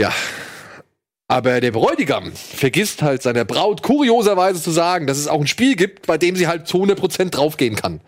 Ja. 0.00 0.10
Aber 1.28 1.60
der 1.60 1.70
Bräutigam 1.70 2.32
vergisst 2.34 3.02
halt 3.02 3.22
seiner 3.22 3.44
Braut 3.44 3.82
kurioserweise 3.82 4.60
zu 4.60 4.70
sagen, 4.70 5.06
dass 5.06 5.18
es 5.18 5.28
auch 5.28 5.40
ein 5.40 5.46
Spiel 5.46 5.76
gibt, 5.76 6.06
bei 6.06 6.18
dem 6.18 6.34
sie 6.36 6.46
halt 6.46 6.66
zu 6.66 6.82
100% 6.82 7.30
draufgehen 7.30 7.76
kann. 7.76 8.00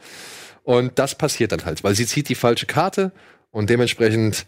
Und 0.65 0.99
das 0.99 1.15
passiert 1.15 1.53
dann 1.53 1.65
halt, 1.65 1.85
weil 1.85 1.95
sie 1.95 2.07
zieht 2.07 2.28
die 2.28 2.35
falsche 2.35 2.66
Karte 2.66 3.12
und 3.51 3.70
dementsprechend 3.70 4.47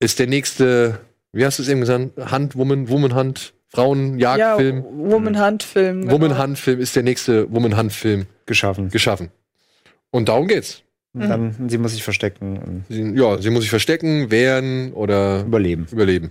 ist 0.00 0.18
der 0.18 0.26
nächste, 0.26 0.98
wie 1.32 1.44
hast 1.44 1.58
du 1.58 1.62
es 1.62 1.68
eben 1.68 1.80
gesagt, 1.80 2.10
Hand, 2.18 2.56
Woman, 2.56 2.88
Woman 2.88 3.14
Hand, 3.14 3.52
ja, 3.74 3.82
Frauenjagdfilm, 3.82 4.84
Woman 5.10 5.38
Hunt 5.44 5.62
Film. 5.62 6.00
genau. 6.02 6.12
Woman 6.14 6.38
Hand 6.38 6.58
Film 6.58 6.80
ist 6.80 6.96
der 6.96 7.02
nächste 7.02 7.50
Woman 7.52 7.76
Hand 7.76 7.92
Film 7.92 8.26
Geschaffen. 8.46 8.88
geschaffen. 8.90 9.30
Und 10.10 10.28
darum 10.28 10.48
geht's. 10.48 10.82
Und 11.12 11.28
Dann, 11.28 11.68
sie 11.68 11.78
muss 11.78 11.92
sich 11.92 12.02
verstecken 12.02 12.84
Sie, 12.88 13.02
ja, 13.14 13.38
sie 13.40 13.50
muss 13.50 13.62
sich 13.62 13.70
verstecken, 13.70 14.30
wehren 14.30 14.92
oder 14.92 15.40
überleben. 15.42 15.86
überleben. 15.90 16.30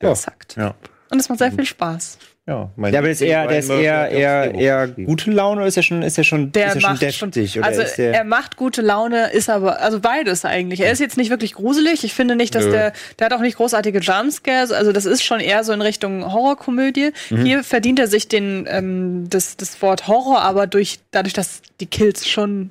Exakt. 0.00 0.56
Ja. 0.56 0.74
Und 1.10 1.20
es 1.20 1.28
macht 1.28 1.38
sehr 1.38 1.52
viel 1.52 1.64
Spaß. 1.66 2.18
Ja, 2.52 2.70
mein 2.76 2.92
Der, 2.92 3.00
aber 3.00 3.10
ist 3.10 3.22
eher, 3.22 3.46
der 3.46 3.58
ist 3.60 3.70
eher, 3.70 4.10
eher, 4.10 4.54
eher 4.54 4.88
gute 4.88 5.30
Laune 5.30 5.60
oder 5.62 5.68
ist 5.68 5.76
er 5.76 5.82
schon, 5.82 6.02
ist 6.02 6.18
er 6.18 6.24
schon, 6.24 6.52
Der 6.52 6.66
ist 6.68 6.74
er 6.74 6.80
schon 6.82 6.90
macht 6.92 7.14
schon, 7.14 7.30
deftig? 7.30 7.58
Oder 7.58 7.66
also 7.66 7.82
ist 7.82 7.96
der, 7.96 8.12
er 8.14 8.24
macht 8.24 8.56
gute 8.56 8.82
Laune, 8.82 9.30
ist 9.32 9.48
aber, 9.48 9.80
also 9.80 10.00
beides 10.00 10.44
eigentlich. 10.44 10.80
Er 10.80 10.92
ist 10.92 11.00
jetzt 11.00 11.16
nicht 11.16 11.30
wirklich 11.30 11.54
gruselig. 11.54 12.04
Ich 12.04 12.12
finde 12.14 12.36
nicht, 12.36 12.54
dass 12.54 12.66
Nö. 12.66 12.72
der, 12.72 12.92
der 13.18 13.24
hat 13.26 13.32
auch 13.32 13.40
nicht 13.40 13.56
großartige 13.56 14.00
Jumpscares. 14.00 14.70
Also 14.70 14.92
das 14.92 15.06
ist 15.06 15.24
schon 15.24 15.40
eher 15.40 15.64
so 15.64 15.72
in 15.72 15.80
Richtung 15.80 16.30
Horrorkomödie. 16.32 17.12
Mhm. 17.30 17.44
Hier 17.44 17.64
verdient 17.64 17.98
er 17.98 18.06
sich 18.06 18.28
den, 18.28 18.66
ähm, 18.68 19.26
das, 19.30 19.56
das 19.56 19.80
Wort 19.80 20.06
Horror, 20.08 20.42
aber 20.42 20.66
durch, 20.66 20.98
dadurch, 21.10 21.32
dass 21.32 21.62
die 21.80 21.86
Kills 21.86 22.28
schon 22.28 22.70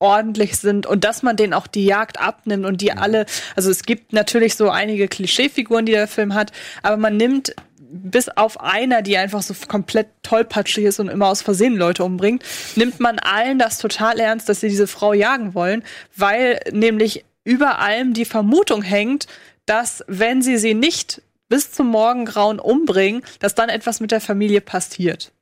ordentlich 0.00 0.56
sind 0.58 0.84
und 0.84 1.04
dass 1.04 1.22
man 1.22 1.36
denen 1.36 1.54
auch 1.54 1.68
die 1.68 1.84
Jagd 1.84 2.20
abnimmt 2.20 2.64
und 2.66 2.72
Mhm. 2.72 2.78
die 2.78 2.92
alle, 2.92 3.24
also 3.54 3.70
es 3.70 3.84
gibt 3.84 4.12
natürlich 4.12 4.56
so 4.56 4.68
einige 4.68 5.06
Klischeefiguren, 5.06 5.86
die 5.86 5.92
der 5.92 6.08
Film 6.08 6.34
hat, 6.34 6.50
aber 6.82 6.96
man 6.96 7.16
nimmt 7.16 7.54
bis 7.92 8.28
auf 8.28 8.60
einer, 8.60 9.02
die 9.02 9.16
einfach 9.16 9.42
so 9.42 9.54
komplett 9.68 10.08
tollpatschig 10.22 10.84
ist 10.84 10.98
und 10.98 11.08
immer 11.08 11.28
aus 11.28 11.42
Versehen 11.42 11.76
Leute 11.76 12.04
umbringt, 12.04 12.42
nimmt 12.74 13.00
man 13.00 13.18
allen 13.18 13.58
das 13.58 13.78
total 13.78 14.18
ernst, 14.18 14.48
dass 14.48 14.60
sie 14.60 14.68
diese 14.68 14.86
Frau 14.86 15.12
jagen 15.12 15.54
wollen, 15.54 15.84
weil 16.16 16.60
nämlich 16.72 17.24
über 17.44 17.78
allem 17.78 18.14
die 18.14 18.24
Vermutung 18.24 18.82
hängt, 18.82 19.26
dass 19.66 20.04
wenn 20.08 20.42
sie 20.42 20.58
sie 20.58 20.74
nicht 20.74 21.22
bis 21.48 21.70
zum 21.70 21.88
Morgengrauen 21.88 22.58
umbringen, 22.58 23.22
dass 23.38 23.54
dann 23.54 23.68
etwas 23.68 24.00
mit 24.00 24.10
der 24.10 24.20
Familie 24.20 24.60
passiert. 24.60 25.32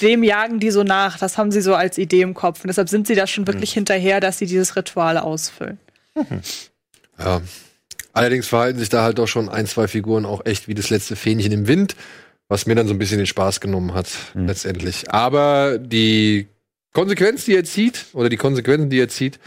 Dem 0.00 0.22
jagen 0.22 0.60
die 0.60 0.70
so 0.70 0.84
nach, 0.84 1.18
das 1.18 1.36
haben 1.36 1.50
sie 1.50 1.60
so 1.60 1.74
als 1.74 1.98
Idee 1.98 2.22
im 2.22 2.34
Kopf. 2.34 2.62
Und 2.62 2.68
deshalb 2.68 2.88
sind 2.88 3.06
sie 3.06 3.16
da 3.16 3.26
schon 3.26 3.46
wirklich 3.46 3.72
hinterher, 3.72 4.20
dass 4.20 4.38
sie 4.38 4.46
dieses 4.46 4.76
Ritual 4.76 5.18
ausfüllen. 5.18 5.78
Ja. 7.18 7.42
Allerdings 8.14 8.46
verhalten 8.48 8.78
sich 8.78 8.88
da 8.88 9.02
halt 9.02 9.18
doch 9.18 9.28
schon 9.28 9.48
ein, 9.48 9.66
zwei 9.66 9.88
Figuren 9.88 10.24
auch 10.24 10.46
echt 10.46 10.68
wie 10.68 10.74
das 10.74 10.88
letzte 10.90 11.16
Fähnchen 11.16 11.52
im 11.52 11.66
Wind, 11.68 11.96
was 12.48 12.66
mir 12.66 12.74
dann 12.74 12.86
so 12.86 12.94
ein 12.94 12.98
bisschen 12.98 13.18
den 13.18 13.26
Spaß 13.26 13.60
genommen 13.60 13.92
hat, 13.94 14.08
letztendlich. 14.34 15.10
Aber 15.10 15.78
die 15.78 16.46
Konsequenz, 16.92 17.44
die 17.44 17.56
er 17.56 17.64
zieht, 17.64 18.06
oder 18.12 18.28
die 18.28 18.36
Konsequenzen, 18.36 18.88
die 18.88 19.00
er 19.00 19.08
zieht, 19.08 19.38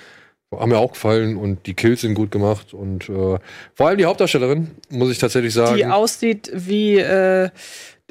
haben 0.53 0.69
mir 0.69 0.77
auch 0.77 0.93
gefallen 0.93 1.35
und 1.37 1.65
die 1.65 1.73
Kills 1.73 2.01
sind 2.01 2.13
gut 2.13 2.31
gemacht 2.31 2.73
und 2.73 3.09
äh, 3.09 3.37
vor 3.75 3.87
allem 3.87 3.97
die 3.97 4.05
Hauptdarstellerin, 4.05 4.71
muss 4.89 5.11
ich 5.11 5.17
tatsächlich 5.17 5.53
sagen. 5.53 5.75
Die 5.75 5.85
aussieht 5.85 6.49
wie 6.53 6.97
äh, 6.97 7.49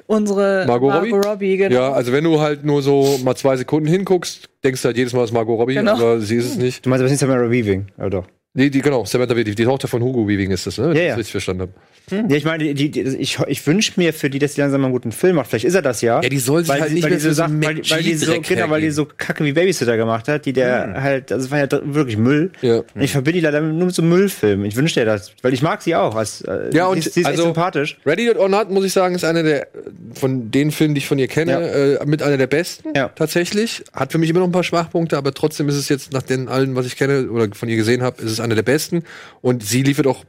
unsere 0.06 0.64
Margot 0.66 0.92
Robbie? 1.24 1.56
genau. 1.56 1.74
Ja, 1.74 1.92
also 1.92 2.12
wenn 2.12 2.24
du 2.24 2.40
halt 2.40 2.64
nur 2.64 2.82
so 2.82 3.18
mal 3.24 3.36
zwei 3.36 3.56
Sekunden 3.56 3.88
hinguckst, 3.88 4.48
denkst 4.64 4.82
du 4.82 4.86
halt 4.86 4.96
jedes 4.96 5.12
Mal, 5.12 5.24
es 5.24 5.30
ist 5.30 5.34
Margot 5.34 5.58
Robbie, 5.58 5.74
Genau. 5.74 5.92
aber 5.94 6.20
sie 6.20 6.36
ist 6.36 6.46
es 6.50 6.56
nicht. 6.58 6.84
du 6.84 6.90
meinst 6.90 7.02
aber 7.02 7.10
nicht 7.10 7.20
Samara 7.20 7.50
Weaving, 7.50 7.86
oder 7.98 8.10
doch? 8.10 8.26
Nee, 8.56 8.70
die, 8.70 8.80
genau, 8.80 9.04
Samantha 9.04 9.36
Weaving, 9.36 9.54
die 9.54 9.64
Tochter 9.64 9.86
von 9.86 10.02
Hugo 10.02 10.26
Weaving 10.26 10.50
ist 10.50 10.66
das, 10.66 10.78
ne? 10.78 10.88
Wenn 10.88 10.96
Ja, 10.96 11.02
ich 11.02 11.02
ja. 11.04 11.08
das 11.10 11.18
richtig 11.18 11.32
verstanden 11.32 11.62
habe. 11.62 11.72
Ja, 12.08 12.36
ich 12.36 12.44
meine, 12.44 12.72
die, 12.72 12.90
die, 12.90 13.00
ich, 13.02 13.36
ich 13.48 13.66
wünsche 13.66 13.92
mir 13.96 14.12
für 14.12 14.30
die, 14.30 14.38
dass 14.38 14.54
die 14.54 14.60
langsam 14.60 14.80
mal 14.80 14.86
einen 14.86 14.94
guten 14.94 15.10
Film 15.10 15.36
macht. 15.36 15.48
Vielleicht 15.50 15.64
ist 15.64 15.74
er 15.74 15.82
das 15.82 16.02
ja. 16.02 16.22
Ja, 16.22 16.28
die 16.28 16.38
soll 16.38 16.60
sich 16.62 16.68
weil, 16.72 16.80
halt 16.80 16.88
sie- 16.90 16.94
nicht 16.94 17.02
weil 17.04 17.10
mehr 17.10 17.20
so 17.20 17.32
Sachen, 17.32 17.62
weil, 17.64 17.78
weil 17.90 18.02
die 18.04 18.14
so, 18.14 18.32
genau, 18.40 18.70
weil 18.70 18.80
die 18.80 18.90
so 18.90 19.06
Kacke 19.06 19.44
wie 19.44 19.52
Babysitter 19.52 19.96
gemacht 19.96 20.28
hat, 20.28 20.46
die 20.46 20.52
der 20.52 21.02
halt, 21.02 21.32
also 21.32 21.50
war 21.50 21.58
ja 21.58 21.66
wirklich 21.82 22.16
Müll. 22.16 22.52
Ja. 22.62 22.76
Und 22.94 23.02
Ich 23.02 23.10
verbinde 23.10 23.40
die 23.40 23.44
leider 23.44 23.60
nur 23.60 23.86
mit 23.86 23.94
so 23.94 24.02
Müllfilmen. 24.02 24.64
Ich 24.66 24.76
wünschte 24.76 25.00
dir 25.00 25.06
das, 25.06 25.32
weil 25.42 25.52
ich 25.52 25.62
mag 25.62 25.82
sie 25.82 25.96
auch. 25.96 26.14
Als, 26.14 26.42
äh, 26.42 26.70
Ja, 26.72 26.84
sie 26.86 26.92
und 26.92 26.98
ist, 26.98 27.14
sie 27.14 27.20
ist 27.22 27.26
also- 27.26 27.42
echt 27.42 27.46
sympathisch. 27.54 27.98
Ready 28.06 28.30
or 28.30 28.48
Not, 28.48 28.70
muss 28.70 28.84
ich 28.84 28.92
sagen, 28.92 29.16
ist 29.16 29.24
einer 29.24 29.42
der, 29.42 29.66
von 30.14 30.52
den 30.52 30.70
Filmen, 30.70 30.94
die 30.94 31.00
ich 31.00 31.08
von 31.08 31.18
ihr 31.18 31.26
kenne, 31.28 31.98
äh, 32.00 32.06
mit 32.06 32.22
einer 32.22 32.36
der 32.36 32.46
besten, 32.46 32.90
Ja. 32.94 33.08
tatsächlich. 33.08 33.82
Hat 33.92 34.12
für 34.12 34.18
mich 34.18 34.30
immer 34.30 34.38
noch 34.40 34.46
ein 34.46 34.52
paar 34.52 34.62
Schwachpunkte, 34.64 35.16
aber 35.16 35.34
trotzdem 35.34 35.68
ist 35.68 35.74
es 35.74 35.88
jetzt 35.88 36.12
nach 36.12 36.22
den 36.22 36.46
allen, 36.46 36.76
was 36.76 36.86
ich 36.86 36.96
kenne 36.96 37.28
oder 37.30 37.48
von 37.52 37.68
ihr 37.68 37.76
gesehen 37.76 38.02
habe, 38.04 38.22
ist 38.22 38.30
es 38.30 38.38
einer 38.46 38.54
der 38.54 38.62
besten. 38.62 39.04
Und 39.42 39.62
sie 39.64 39.82
liefert 39.82 40.06
auch 40.06 40.24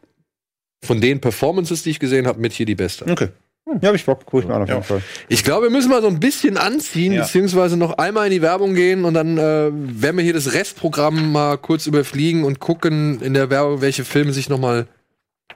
von 0.84 1.02
den 1.02 1.22
Performances, 1.22 1.84
die 1.84 1.90
ich 1.92 2.00
gesehen 2.00 2.28
habe, 2.28 2.40
mit 2.40 2.54
hier 2.54 2.66
die 2.66 2.76
beste. 2.76 3.06
Okay. 3.10 3.30
Hm, 3.68 3.80
Ja, 3.82 3.90
hab 3.90 3.96
ich 3.96 4.06
Bock. 4.06 4.22
Guck 4.26 4.42
ich 4.44 4.48
mir 4.48 4.54
an 4.56 4.62
auf 4.64 4.70
Ja. 4.70 4.76
jeden 4.76 4.86
Fall. 4.88 5.02
Ich 5.28 5.44
glaube, 5.44 5.64
wir 5.66 5.70
müssen 5.72 5.90
mal 5.90 6.02
so 6.02 6.08
ein 6.08 6.20
bisschen 6.20 6.58
anziehen, 6.58 7.14
Ja. 7.14 7.24
beziehungsweise 7.24 7.78
noch 7.78 7.98
einmal 7.98 8.28
in 8.28 8.32
die 8.32 8.42
Werbung 8.42 8.76
gehen 8.76 9.04
und 9.06 9.14
dann 9.14 9.38
äh, 9.38 9.70
werden 9.72 10.18
wir 10.18 10.24
hier 10.24 10.34
das 10.34 10.54
Restprogramm 10.54 11.32
mal 11.32 11.58
kurz 11.58 11.88
überfliegen 11.88 12.44
und 12.44 12.60
gucken 12.60 13.22
in 13.22 13.34
der 13.34 13.50
Werbung, 13.50 13.82
welche 13.82 14.06
Filme 14.06 14.32
sich 14.34 14.50
noch 14.50 14.60
mal 14.60 14.88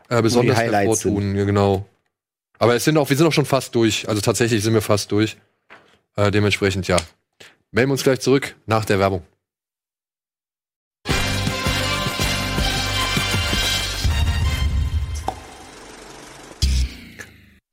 äh, 0.09 0.21
besonders 0.21 0.57
Highlights 0.57 1.03
hervortun. 1.05 1.35
Ja, 1.35 1.45
genau. 1.45 1.85
Aber 2.59 2.75
es 2.75 2.83
sind 2.83 2.97
auch, 2.97 3.09
wir 3.09 3.17
sind 3.17 3.25
auch 3.27 3.33
schon 3.33 3.45
fast 3.45 3.73
durch. 3.75 4.07
Also 4.09 4.21
tatsächlich 4.21 4.61
sind 4.63 4.73
wir 4.73 4.81
fast 4.81 5.11
durch. 5.11 5.37
Äh, 6.17 6.29
dementsprechend, 6.31 6.87
ja. 6.87 6.97
Melden 7.71 7.89
wir 7.89 7.93
uns 7.93 8.03
gleich 8.03 8.19
zurück 8.19 8.55
nach 8.65 8.83
der 8.85 8.99
Werbung. 8.99 9.23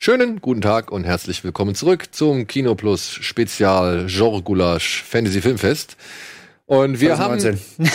Schönen 0.09 0.41
guten 0.41 0.63
Tag 0.63 0.91
und 0.91 1.05
herzlich 1.05 1.45
willkommen 1.45 1.75
zurück 1.75 2.07
zum 2.13 2.47
Kino 2.47 2.75
Plus 2.75 3.11
Spezial 3.11 4.07
Genre 4.09 4.41
Gulasch 4.41 5.03
Fantasy 5.03 5.43
Filmfest. 5.43 5.99
Und 6.65 6.99
wir 6.99 7.19
haben 7.19 7.39
2019. 7.39 7.91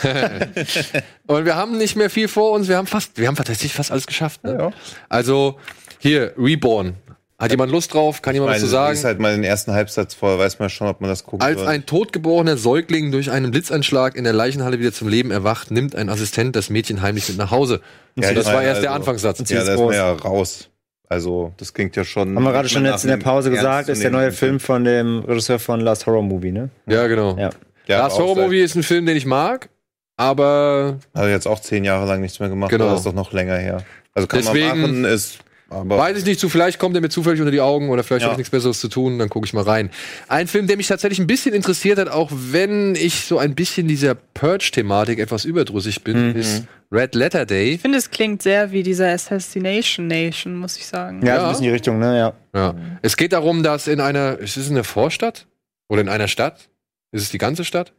und 1.26 1.44
wir 1.44 1.56
haben 1.56 1.76
nicht 1.76 1.94
mehr 1.94 2.08
viel 2.08 2.28
vor 2.28 2.52
uns. 2.52 2.68
Wir 2.68 2.78
haben 2.78 2.86
fast, 2.86 3.18
wir 3.18 3.28
haben 3.28 3.36
tatsächlich 3.36 3.74
fast 3.74 3.92
alles 3.92 4.06
geschafft. 4.06 4.44
Ne? 4.44 4.56
Ja. 4.58 4.70
Also 5.10 5.58
hier 5.98 6.32
Reborn. 6.38 6.94
Hat 7.38 7.50
jemand 7.50 7.70
Lust 7.70 7.92
drauf? 7.92 8.22
Kann 8.22 8.32
jemand 8.32 8.52
was 8.52 8.60
Meine, 8.60 8.64
zu 8.64 8.70
sagen? 8.70 8.94
ist 8.94 9.04
halt 9.04 9.18
mal 9.18 9.34
den 9.34 9.44
ersten 9.44 9.72
Halbsatz 9.72 10.14
vor, 10.14 10.38
weiß 10.38 10.60
man 10.60 10.70
schon, 10.70 10.88
ob 10.88 11.02
man 11.02 11.10
das 11.10 11.24
gucken 11.24 11.42
Als 11.46 11.58
soll. 11.58 11.68
ein 11.68 11.84
totgeborener 11.84 12.56
Säugling 12.56 13.12
durch 13.12 13.30
einen 13.30 13.50
Blitzeinschlag 13.50 14.16
in 14.16 14.24
der 14.24 14.32
Leichenhalle 14.32 14.78
wieder 14.80 14.94
zum 14.94 15.08
Leben 15.08 15.30
erwacht, 15.30 15.70
nimmt 15.70 15.94
ein 15.94 16.08
Assistent 16.08 16.56
das 16.56 16.70
Mädchen 16.70 17.02
heimlich 17.02 17.28
mit 17.28 17.36
nach 17.36 17.50
Hause. 17.50 17.82
Ja, 18.16 18.32
das 18.32 18.46
ich 18.46 18.52
war 18.54 18.62
erst 18.62 18.80
der 18.80 18.92
also- 18.92 19.00
Anfangssatz. 19.00 19.50
ja, 19.50 19.62
da 19.64 19.74
ist 19.74 19.78
man 19.78 19.92
ja 19.92 20.12
raus. 20.12 20.70
Also, 21.10 21.52
das 21.56 21.72
klingt 21.72 21.96
ja 21.96 22.04
schon. 22.04 22.36
Haben 22.36 22.42
wir 22.44 22.52
gerade 22.52 22.68
schon 22.68 22.84
jetzt 22.84 23.04
in 23.04 23.10
der 23.10 23.16
Pause 23.16 23.50
gesagt, 23.50 23.88
ist 23.88 24.02
der 24.02 24.10
neue 24.10 24.30
Film. 24.32 24.60
Von 24.60 24.84
dem 24.84 25.20
Regisseur 25.20 25.58
von 25.58 25.80
Last 25.80 26.06
Horror 26.06 26.22
Movie, 26.22 26.52
ne? 26.52 26.68
Ja, 26.86 27.06
genau. 27.06 27.36
Ja. 27.38 27.50
Der 27.86 27.98
Last 27.98 28.18
Horror 28.18 28.36
Movie 28.36 28.60
ist 28.60 28.74
ein 28.74 28.82
Film, 28.82 29.06
den 29.06 29.16
ich 29.16 29.24
mag, 29.24 29.70
aber 30.18 30.98
Hat 31.14 31.28
jetzt 31.28 31.46
auch 31.46 31.60
zehn 31.60 31.84
Jahre 31.84 32.06
lang 32.06 32.20
nichts 32.20 32.40
mehr 32.40 32.50
gemacht. 32.50 32.70
Genau. 32.70 32.84
Genau. 32.84 32.92
Das 32.94 33.00
ist 33.00 33.06
doch 33.06 33.14
noch 33.14 33.32
länger 33.32 33.56
her. 33.56 33.82
Also 34.14 34.28
kann 34.28 34.40
Deswegen- 34.40 34.68
man 34.68 34.80
machen, 34.80 35.04
ist. 35.04 35.38
Aber 35.70 35.98
Weiß 35.98 36.16
ich 36.16 36.24
nicht, 36.24 36.40
zu 36.40 36.48
vielleicht 36.48 36.78
kommt 36.78 36.94
er 36.96 37.02
mir 37.02 37.10
zufällig 37.10 37.40
unter 37.40 37.50
die 37.50 37.60
Augen 37.60 37.90
oder 37.90 38.02
vielleicht 38.02 38.22
Ja. 38.22 38.28
habe 38.28 38.34
ich 38.34 38.38
nichts 38.38 38.50
Besseres 38.50 38.80
zu 38.80 38.88
tun, 38.88 39.18
dann 39.18 39.28
gucke 39.28 39.44
ich 39.46 39.52
mal 39.52 39.64
rein. 39.64 39.90
Ein 40.26 40.46
Film, 40.48 40.66
der 40.66 40.78
mich 40.78 40.86
tatsächlich 40.86 41.18
ein 41.18 41.26
bisschen 41.26 41.54
interessiert 41.54 41.98
hat, 41.98 42.08
auch 42.08 42.30
wenn 42.32 42.94
ich 42.94 43.26
so 43.26 43.38
ein 43.38 43.54
bisschen 43.54 43.86
dieser 43.86 44.14
Purge-Thematik 44.14 45.18
etwas 45.18 45.44
überdrüssig 45.44 46.02
bin, 46.04 46.30
Mhm. 46.30 46.36
ist 46.36 46.64
Red 46.90 47.14
Letter 47.14 47.44
Day. 47.44 47.72
Ich 47.74 47.82
finde, 47.82 47.98
es 47.98 48.10
klingt 48.10 48.40
sehr 48.42 48.72
wie 48.72 48.82
dieser 48.82 49.08
Assassination 49.12 50.06
Nation, 50.06 50.56
muss 50.56 50.78
ich 50.78 50.86
sagen. 50.86 51.20
Ja, 51.26 51.34
Ja. 51.34 51.40
so 51.40 51.44
ein 51.44 51.50
bisschen 51.50 51.64
die 51.64 51.70
Richtung, 51.70 51.98
ne? 51.98 52.16
Ja. 52.16 52.32
Ja. 52.54 52.74
Es 53.02 53.18
geht 53.18 53.34
darum, 53.34 53.62
dass 53.62 53.88
in 53.88 54.00
einer, 54.00 54.38
ist 54.38 54.56
es 54.56 54.70
eine 54.70 54.84
Vorstadt? 54.84 55.46
Oder 55.90 56.00
in 56.00 56.08
einer 56.08 56.28
Stadt? 56.28 56.70
Ist 57.12 57.22
es 57.24 57.30
die 57.30 57.38
ganze 57.38 57.64
Stadt? 57.66 57.92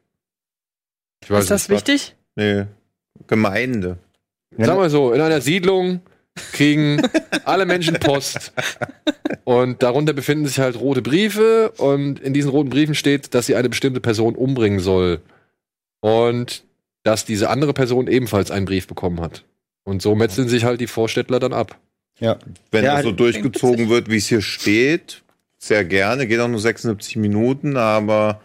Ich 1.24 1.30
Ist 1.30 1.52
das 1.52 1.70
nicht. 1.70 1.88
wichtig? 1.88 2.16
nee, 2.36 2.66
Gemeinde. 3.28 3.98
Sag 4.58 4.76
mal 4.76 4.90
so, 4.90 5.12
in 5.14 5.22
einer 5.22 5.42
Siedlung 5.42 6.02
kriegen 6.36 7.02
alle 7.46 7.66
Menschen 7.66 7.96
Post. 7.96 8.54
Und 9.44 9.82
darunter 9.84 10.14
befinden 10.14 10.46
sich 10.46 10.60
halt 10.60 10.80
rote 10.80 11.02
Briefe 11.02 11.72
und 11.78 12.20
in 12.20 12.34
diesen 12.34 12.52
roten 12.52 12.70
Briefen 12.70 12.96
steht, 12.96 13.34
dass 13.34 13.46
sie 13.46 13.56
eine 13.56 13.70
bestimmte 13.70 14.00
Person 14.00 14.36
umbringen 14.36 14.80
soll. 14.80 15.22
Und 16.02 16.64
dass 17.04 17.26
diese 17.26 17.50
andere 17.50 17.74
Person 17.74 18.08
ebenfalls 18.08 18.52
einen 18.52 18.66
Brief 18.66 18.88
bekommen 18.88 19.22
hat. 19.22 19.44
Und 19.84 20.02
so 20.02 20.16
metzeln 20.16 20.50
sich 20.50 20.66
halt 20.66 20.82
die 20.82 20.88
Vorstädtler 20.88 21.40
dann 21.40 21.54
ab. 21.54 21.80
Ja. 22.20 22.38
Wenn 22.72 22.84
Ja, 22.84 22.96
das 22.96 23.04
so 23.04 23.14
klingt 23.14 23.20
durchgezogen 23.20 23.90
wird, 23.90 24.10
wie 24.10 24.18
es 24.18 24.28
hier 24.28 24.42
steht, 24.42 25.24
sehr 25.58 25.84
gerne. 25.86 26.28
Geht 26.28 26.40
auch 26.40 26.48
nur 26.48 26.60
76 26.60 27.16
Minuten, 27.16 27.78
aber 27.78 28.42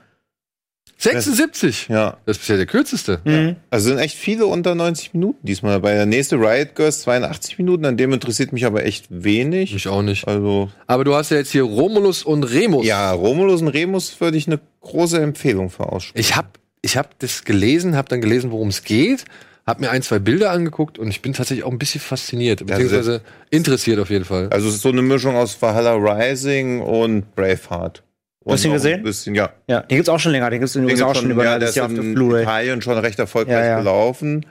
76! 1.13 1.89
ja. 1.89 2.17
Das 2.27 2.37
ist 2.37 2.41
bisher 2.41 2.57
der 2.57 2.67
kürzeste. 2.67 3.21
Mhm. 3.25 3.57
Also 3.71 3.89
sind 3.89 3.99
echt 3.99 4.17
viele 4.17 4.47
unter 4.47 4.75
90 4.75 5.15
Minuten 5.15 5.39
diesmal 5.47 5.73
dabei. 5.75 5.95
Der 5.95 6.07
nächste 6.07 6.37
Riot 6.37 6.75
Girls 6.75 7.03
82 7.03 7.59
Minuten, 7.59 7.85
an 7.85 7.97
dem 7.97 8.13
interessiert 8.13 8.53
mich 8.53 8.67
aber 8.67 8.85
echt 8.85 9.07
wenig. 9.11 9.75
Ich 9.75 9.89
auch 9.89 10.03
nicht. 10.03 10.27
Also, 10.27 10.71
Aber 10.87 11.05
du 11.05 11.15
hast 11.15 11.31
ja 11.31 11.37
jetzt 11.37 11.53
hier 11.53 11.63
Romulus 11.63 12.23
und 12.23 12.45
Remus. 12.45 12.87
ja, 12.87 13.13
Romulus 13.13 13.63
und 13.63 13.69
Remus 13.69 14.21
würde 14.21 14.37
ich 14.37 14.47
eine 14.47 14.61
große 14.81 15.21
Empfehlung 15.21 15.71
für 15.71 15.93
aussprechen. 15.93 16.21
Ich 16.21 16.37
habe 16.37 16.49
ich 16.83 16.97
hab 16.97 17.19
das 17.19 17.45
gelesen, 17.45 17.97
habe 17.97 18.09
dann 18.09 18.21
gelesen, 18.21 18.51
worum 18.51 18.69
es 18.69 18.85
geht, 18.85 19.25
habe 19.67 19.81
mir 19.81 19.91
ein, 19.91 20.03
zwei 20.03 20.19
Bilder 20.19 20.51
angeguckt 20.51 20.99
und 20.99 21.09
ich 21.09 21.23
bin 21.23 21.33
tatsächlich 21.33 21.65
auch 21.65 21.71
ein 21.71 21.79
bisschen 21.79 22.01
fasziniert, 22.01 22.67
beziehungsweise 22.67 23.23
interessiert 23.51 23.99
auf 23.99 24.11
jeden 24.11 24.27
Fall. 24.27 24.49
Also 24.51 24.69
es 24.69 24.75
ist 24.75 24.83
so 24.83 24.91
eine 24.91 25.03
Mischung 25.03 25.37
aus 25.37 25.61
Valhalla 25.61 25.95
Rising 25.95 26.81
und 26.83 27.35
Braveheart. 27.35 28.03
Und 28.45 28.53
Hast 28.53 28.65
du 28.65 28.69
ihn 28.69 28.75
gesehen? 28.75 29.01
Ein 29.01 29.03
bisschen, 29.03 29.35
ja. 29.35 29.51
Ja, 29.67 29.81
den 29.81 29.97
gibt's 29.97 30.09
auch 30.11 30.21
schon 30.21 30.33
länger, 30.33 30.51
den 30.51 30.61
gibt's 30.61 30.77
in 30.77 30.83
den 30.83 30.89
Den 30.89 30.95
USA 30.97 31.07
auch 31.07 31.15
schon 31.17 31.31
über 31.31 31.45
ja, 31.45 31.59
der 31.59 31.71
ist 31.71 31.75
Jahr 31.77 31.87
auf 31.87 31.95
der 31.95 32.03
in 32.05 32.15
Blu-ray. 32.15 32.43
Italien 32.43 32.83
schon 32.83 32.99
recht 32.99 33.19
erfolgreich 33.19 33.55
Ja, 33.57 33.65
ja. 33.65 33.79
gelaufen. 33.79 34.45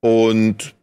Und 0.00 0.74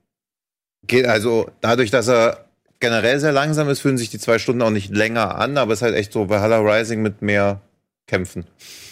geht 0.87 1.05
also 1.05 1.49
dadurch, 1.61 1.91
dass 1.91 2.07
er 2.07 2.45
generell 2.79 3.19
sehr 3.19 3.31
langsam 3.33 3.67
ist, 3.69 3.79
fühlen 3.81 3.97
sich 3.97 4.09
die 4.09 4.19
zwei 4.19 4.39
Stunden 4.39 4.61
auch 4.61 4.69
nicht 4.69 4.95
länger 4.95 5.35
an, 5.37 5.57
aber 5.57 5.73
es 5.73 5.79
ist 5.79 5.83
halt 5.83 5.95
echt 5.95 6.13
so 6.13 6.29
Valhalla 6.29 6.59
Rising 6.59 7.01
mit 7.01 7.21
mehr 7.21 7.61
Kämpfen 8.07 8.45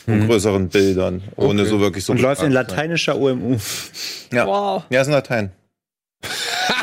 und 0.08 0.26
größeren 0.28 0.70
Bildern, 0.70 1.22
ohne 1.36 1.62
Okay. 1.62 1.70
so 1.70 1.80
wirklich 1.80 2.06
so 2.06 2.14
Und 2.14 2.22
läuft 2.22 2.44
in 2.44 2.52
lateinischer 2.52 3.18
UMU. 3.18 3.58
Ja. 4.34 4.48
Wow. 4.48 4.84
ja, 4.90 5.02
ist 5.02 5.08
in 5.08 5.14
Latein. 5.14 5.52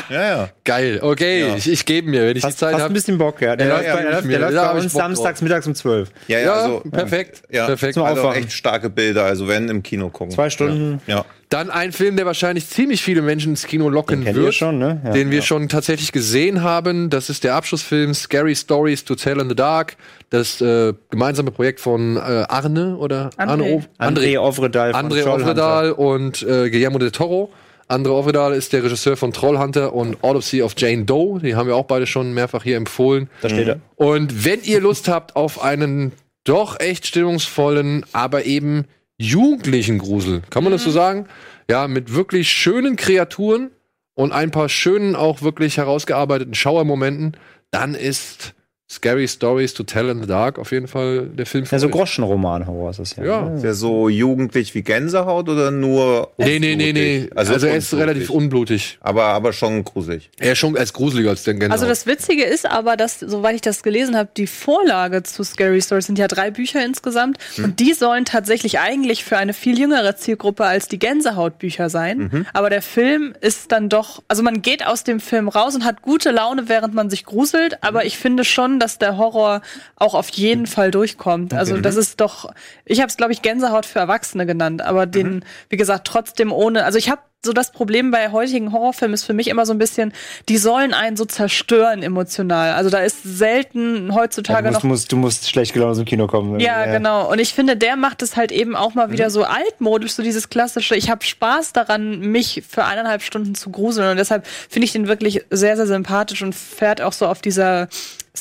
Ja, 0.09 0.21
ja. 0.29 0.49
Geil, 0.63 0.99
okay, 1.01 1.41
Ja. 1.47 1.55
ich, 1.55 1.69
ich 1.71 1.85
gebe 1.85 2.09
mir, 2.09 2.21
wenn 2.27 2.35
ich 2.35 2.41
die 2.43 2.47
Hast, 2.47 2.59
Zeit 2.59 2.69
hast 2.73 2.79
ein 2.79 2.83
habe. 2.85 2.93
bisschen 2.93 3.17
Bock, 3.17 3.41
ja. 3.41 3.55
Der 3.55 3.67
Ja, 3.67 3.73
läuft 3.75 3.87
ja, 3.87 3.95
bei, 3.95 4.01
der 4.03 4.21
der 4.21 4.39
läuft 4.39 4.55
bei 4.55 4.71
uns 4.79 4.93
drauf. 4.93 5.01
samstags 5.01 5.41
mittags 5.41 5.67
um 5.67 5.75
12. 5.75 6.09
Ja, 6.27 6.39
ja, 6.39 6.45
Ja, 6.45 6.53
also, 6.53 6.79
perfekt, 6.91 7.43
ja. 7.51 7.65
perfekt. 7.65 7.97
Also 7.97 8.21
Aufwachen. 8.21 8.43
echt 8.43 8.51
starke 8.51 8.89
Bilder, 8.89 9.23
also 9.25 9.47
wenn 9.47 9.69
im 9.69 9.83
Kino 9.83 10.09
gucken. 10.09 10.31
Zwei 10.33 10.49
Stunden. 10.49 11.01
Ja. 11.07 11.25
Dann 11.49 11.71
ein 11.71 11.91
Film, 11.93 12.15
der 12.15 12.27
wahrscheinlich 12.27 12.67
ziemlich 12.69 13.01
viele 13.01 13.23
Menschen 13.23 13.53
ins 13.53 13.65
Kino 13.65 13.89
locken 13.89 14.23
Den 14.23 14.35
wird, 14.35 14.53
schon, 14.53 14.77
ne? 14.77 15.01
Ja. 15.03 15.11
den 15.13 15.31
wir 15.31 15.41
schon 15.41 15.67
tatsächlich 15.67 16.11
gesehen 16.11 16.61
haben. 16.61 17.09
Das 17.09 17.31
ist 17.31 17.43
der 17.43 17.55
Abschlussfilm 17.55 18.13
Scary 18.13 18.55
Stories 18.55 19.03
to 19.03 19.15
Tell 19.15 19.39
in 19.39 19.49
the 19.49 19.55
Dark. 19.55 19.97
Das 20.29 20.61
äh, 20.61 20.93
gemeinsame 21.09 21.49
Projekt 21.49 21.79
von 21.79 22.17
äh, 22.17 22.19
Arne 22.19 22.97
oder 22.97 23.31
André. 23.37 23.47
Arne 23.49 23.63
o 23.63 23.81
André 23.99 24.37
Ovredal 24.39 24.93
von 24.93 25.09
André. 25.11 25.25
Ovredal 25.27 25.91
und 25.93 26.43
äh, 26.43 26.69
Guillermo 26.69 26.99
del 26.99 27.09
Toro. 27.09 27.51
André 27.89 28.11
Ovredal 28.11 28.53
ist 28.53 28.71
der 28.71 28.83
Regisseur 28.83 29.17
von 29.17 29.33
Trollhunter 29.33 29.93
und 29.93 30.23
Autopsy 30.23 30.61
of 30.61 30.75
Jane 30.77 31.05
Doe. 31.05 31.39
Die 31.39 31.55
haben 31.55 31.67
wir 31.67 31.75
auch 31.75 31.85
beide 31.85 32.05
schon 32.05 32.33
mehrfach 32.33 32.63
hier 32.63 32.77
empfohlen. 32.77 33.29
Da 33.41 33.49
steht 33.49 33.67
er. 33.67 33.79
Und 33.95 34.45
wenn 34.45 34.61
ihr 34.61 34.79
Lust 34.79 35.07
habt 35.07 35.35
auf 35.35 35.61
einen 35.63 36.11
doch 36.43 36.79
echt 36.79 37.07
stimmungsvollen, 37.07 38.05
aber 38.13 38.45
eben 38.45 38.85
jugendlichen 39.17 39.97
Grusel, 39.97 40.43
kann 40.51 40.63
man 40.63 40.71
das 40.71 40.83
so 40.83 40.91
sagen? 40.91 41.25
Ja, 41.67 41.87
mit 41.87 42.13
wirklich 42.13 42.51
schönen 42.51 42.95
Kreaturen 42.95 43.71
und 44.13 44.33
ein 44.33 44.51
paar 44.51 44.69
schönen, 44.69 45.15
auch 45.15 45.41
wirklich 45.41 45.77
herausgearbeiteten 45.77 46.53
Schauermomenten, 46.53 47.37
dann 47.71 47.95
ist 47.95 48.53
Scary 48.91 49.27
Stories 49.27 49.75
to 49.75 49.83
Tell 49.83 50.09
in 50.09 50.19
the 50.19 50.27
Dark 50.27 50.57
auf 50.57 50.71
jeden 50.71 50.87
Fall 50.87 51.27
der 51.27 51.45
Film 51.45 51.65
Ja, 51.69 51.77
so. 51.77 51.89
Groschenroman-Horror 51.89 52.89
ist 52.89 52.99
das 52.99 53.15
ja. 53.17 53.23
Ja. 53.23 53.53
Ist 53.53 53.63
der 53.63 53.75
so 53.75 54.09
jugendlich 54.09 54.73
wie 54.73 54.81
Gänsehaut 54.81 55.47
oder 55.47 55.69
nur. 55.69 56.31
Nee, 56.37 56.57
nee, 56.57 56.75
nee, 56.75 56.91
nee. 56.91 57.17
unblutig? 57.19 57.37
Also, 57.37 57.67
er 57.67 57.75
ist 57.75 57.93
relativ 57.93 58.29
unblutig. 58.31 58.97
Aber, 59.01 59.25
aber 59.25 59.53
schon 59.53 59.83
gruselig. 59.83 60.31
Er 60.39 60.53
ist 60.53 60.57
schon 60.57 60.75
als 60.75 60.91
gruseliger 60.93 61.29
als 61.29 61.43
der 61.43 61.53
Gänsehaut. 61.53 61.73
Also 61.73 61.85
das 61.85 62.07
Witzige 62.07 62.43
ist 62.43 62.65
aber, 62.65 62.97
dass, 62.97 63.19
soweit 63.19 63.53
ich 63.53 63.61
das 63.61 63.83
gelesen 63.83 64.17
habe, 64.17 64.29
die 64.35 64.47
Vorlage 64.47 65.21
zu 65.21 65.43
Scary 65.43 65.81
Stories 65.83 66.07
sind 66.07 66.17
ja 66.17 66.27
drei 66.27 66.49
Bücher 66.49 66.83
insgesamt 66.83 67.37
und 67.57 67.79
die 67.79 67.93
sollen 67.93 68.25
tatsächlich 68.25 68.79
eigentlich 68.79 69.23
für 69.23 69.37
eine 69.37 69.53
viel 69.53 69.77
jüngere 69.77 70.15
Zielgruppe 70.15 70.65
als 70.65 70.87
die 70.87 70.97
Gänsehautbücher 70.97 71.89
sein. 71.89 72.47
Aber 72.53 72.71
der 72.71 72.81
Film 72.81 73.35
ist 73.39 73.71
dann 73.71 73.89
doch, 73.89 74.23
also 74.27 74.41
man 74.41 74.63
geht 74.63 74.85
aus 74.85 75.03
dem 75.03 75.19
Film 75.19 75.47
raus 75.47 75.75
und 75.75 75.85
hat 75.85 76.01
gute 76.01 76.31
Laune, 76.31 76.67
während 76.69 76.95
man 76.95 77.11
sich 77.11 77.23
gruselt, 77.25 77.83
aber 77.83 78.05
ich 78.05 78.17
finde 78.17 78.43
schon, 78.43 78.78
dass 78.79 78.97
der 78.97 79.17
Horror 79.17 79.61
auch 79.95 80.13
auf 80.13 80.29
jeden 80.29 80.67
Fall 80.67 80.91
durchkommt. 80.91 81.53
Also 81.53 81.77
das 81.77 81.95
ist 81.95 82.21
doch, 82.21 82.51
ich 82.85 82.99
habe 82.99 83.09
es 83.09 83.17
glaube 83.17 83.33
ich 83.33 83.41
Gänsehaut 83.41 83.85
für 83.85 83.99
Erwachsene 83.99 84.45
genannt, 84.45 84.81
aber 84.81 85.05
den, 85.05 85.45
wie 85.69 85.77
gesagt, 85.77 86.07
trotzdem 86.07 86.51
ohne, 86.51 86.85
also 86.85 86.97
ich 86.97 87.09
habe 87.09 87.21
so 87.43 87.53
das 87.53 87.71
Problem 87.71 88.11
bei 88.11 88.31
heutigen 88.31 88.73
Horrorfilmen 88.73 89.13
ist 89.13 89.23
für 89.23 89.33
mich 89.33 89.47
immer 89.47 89.65
so 89.65 89.71
ein 89.71 89.77
bisschen, 89.77 90.11
die 90.49 90.57
sollen 90.57 90.93
einen 90.93 91.15
so 91.15 91.23
zerstören 91.23 92.03
emotional. 92.03 92.73
Also 92.73 92.89
da 92.89 92.99
ist 92.99 93.23
selten 93.23 94.09
Ja, 94.09 94.15
heutzutage 94.15 94.67
du, 94.67 94.73
musst, 94.73 94.83
noch 94.83 94.89
musst, 94.89 95.11
du 95.13 95.15
musst 95.15 95.49
schlecht 95.49 95.73
gelaunt 95.73 95.91
aus 95.91 95.97
dem 95.97 96.05
Kino 96.05 96.27
kommen. 96.27 96.59
ja, 96.59 96.85
genau. 96.85 97.31
Und 97.31 97.39
ich 97.39 97.53
finde, 97.53 97.77
der 97.77 97.95
macht 97.95 98.21
es 98.21 98.35
halt 98.35 98.51
eben 98.51 98.75
auch 98.75 98.93
mal 98.93 99.11
wieder 99.11 99.29
so 99.29 99.43
altmodisch, 99.43 100.11
so 100.11 100.23
dieses 100.23 100.49
klassische. 100.49 100.95
Ich 100.95 101.09
habe 101.09 101.23
Spaß 101.23 101.71
daran, 101.71 102.19
mich 102.19 102.63
für 102.67 102.83
eineinhalb 102.83 103.21
Stunden 103.21 103.55
zu 103.55 103.69
gruseln. 103.69 104.11
Und 104.11 104.17
deshalb 104.17 104.45
finde 104.45 104.85
ich 104.85 104.91
den 104.91 105.07
wirklich 105.07 105.45
sehr, 105.49 105.77
sehr 105.77 105.87
sympathisch 105.87 106.41
und 106.41 106.53
fährt 106.53 106.99
auch 107.01 107.13
so 107.13 107.25
auf 107.25 107.39
dieser 107.41 107.87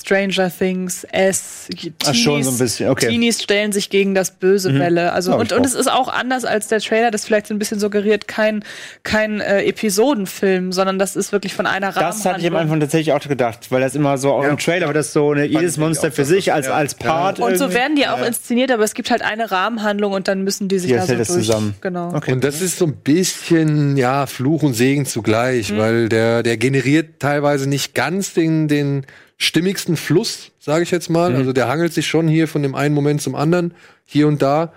Stranger 0.01 0.51
Things, 0.57 1.05
S, 1.13 1.69
Ach, 2.07 2.15
schon 2.15 2.43
so 2.43 2.51
ein 2.51 2.59
bisschen, 2.59 2.91
okay. 2.91 3.09
Teenies 3.09 3.43
stellen 3.43 3.73
sich 3.73 3.91
gegen 3.91 4.15
das 4.15 4.31
Böse 4.33 4.71
Mhm. 4.71 4.79
Welle. 4.81 5.13
Also 5.13 5.35
und, 5.37 5.53
und 5.53 5.65
es 5.67 5.75
ist 5.75 5.91
auch 5.91 6.09
anders 6.09 6.45
als 6.45 6.69
der 6.69 6.81
Trailer, 6.81 7.11
das 7.11 7.25
vielleicht 7.25 7.47
so 7.47 7.55
ein 7.55 7.59
bisschen 7.59 7.79
suggeriert, 7.79 8.29
kein, 8.29 8.65
kein 9.03 9.41
äh, 9.41 9.63
Episodenfilm, 9.65 10.73
sondern 10.73 10.99
das 10.99 11.17
ist 11.17 11.33
wirklich 11.33 11.55
von 11.55 11.67
einer 11.67 11.93
Das 11.93 12.25
hatte 12.25 12.41
ich 12.41 12.47
am. 12.47 12.57
Anfang 12.57 12.81
tatsächlich 12.81 13.13
auch 13.13 13.21
gedacht, 13.21 13.71
weil 13.71 13.81
das 13.81 13.95
immer 13.95 14.19
so 14.19 14.33
auch 14.33 14.45
im 14.45 14.59
Trailer 14.59 14.87
wird 14.87 14.97
das 14.97 15.13
so 15.13 15.33
eine, 15.33 15.45
jedes 15.45 15.77
Monster 15.77 16.11
für 16.13 16.25
sich 16.25 16.53
als, 16.53 16.67
ja. 16.67 16.75
als 16.75 16.95
Part. 16.95 17.39
Und 17.41 17.57
so 17.57 17.65
irgendwie. 17.65 17.75
werden 17.79 17.97
die 17.97 18.07
auch 18.09 18.25
inszeniert, 18.25 18.71
aber 18.73 18.85
es 18.85 18.95
gibt 18.95 19.11
halt 19.11 19.23
eine 19.23 19.51
Rahmenhandlung 19.51 20.13
und 20.13 20.29
dann 20.29 20.43
müssen 20.45 20.69
die 20.69 20.79
sich 20.79 20.91
Die 20.91 20.97
da 20.97 21.07
so 21.07 21.15
das 21.15 21.29
durch. 21.29 21.41
zusammen. 21.47 21.75
Genau. 21.81 22.15
Okay. 22.15 22.33
Und 22.33 22.45
das 22.45 22.61
ist 22.61 22.79
so 22.79 22.87
ein 22.87 22.95
bisschen, 22.97 23.97
ja, 23.97 24.27
Fluch 24.27 24.63
und 24.63 24.75
Segen 24.75 25.07
zugleich, 25.07 25.77
weil 25.77 26.09
der, 26.09 26.43
der 26.43 26.57
generiert 26.57 27.21
teilweise 27.21 27.69
nicht 27.69 27.95
ganz 27.95 28.35
den, 28.35 28.69
den 28.69 29.07
stimmigsten 29.39 29.97
Fluss, 29.97 30.51
sage 30.59 30.83
ich 30.83 30.91
jetzt 30.91 31.09
mal. 31.09 31.35
Also 31.35 31.53
der 31.53 31.69
hangelt 31.69 31.95
sich 31.95 32.07
schon 32.07 32.29
hier 32.29 32.49
von 32.49 32.63
dem 32.63 32.75
einen 32.75 32.95
Moment 32.95 33.23
zum 33.23 33.35
anderen, 33.35 33.73
hier 34.05 34.29
und 34.29 34.43
da. 34.43 34.73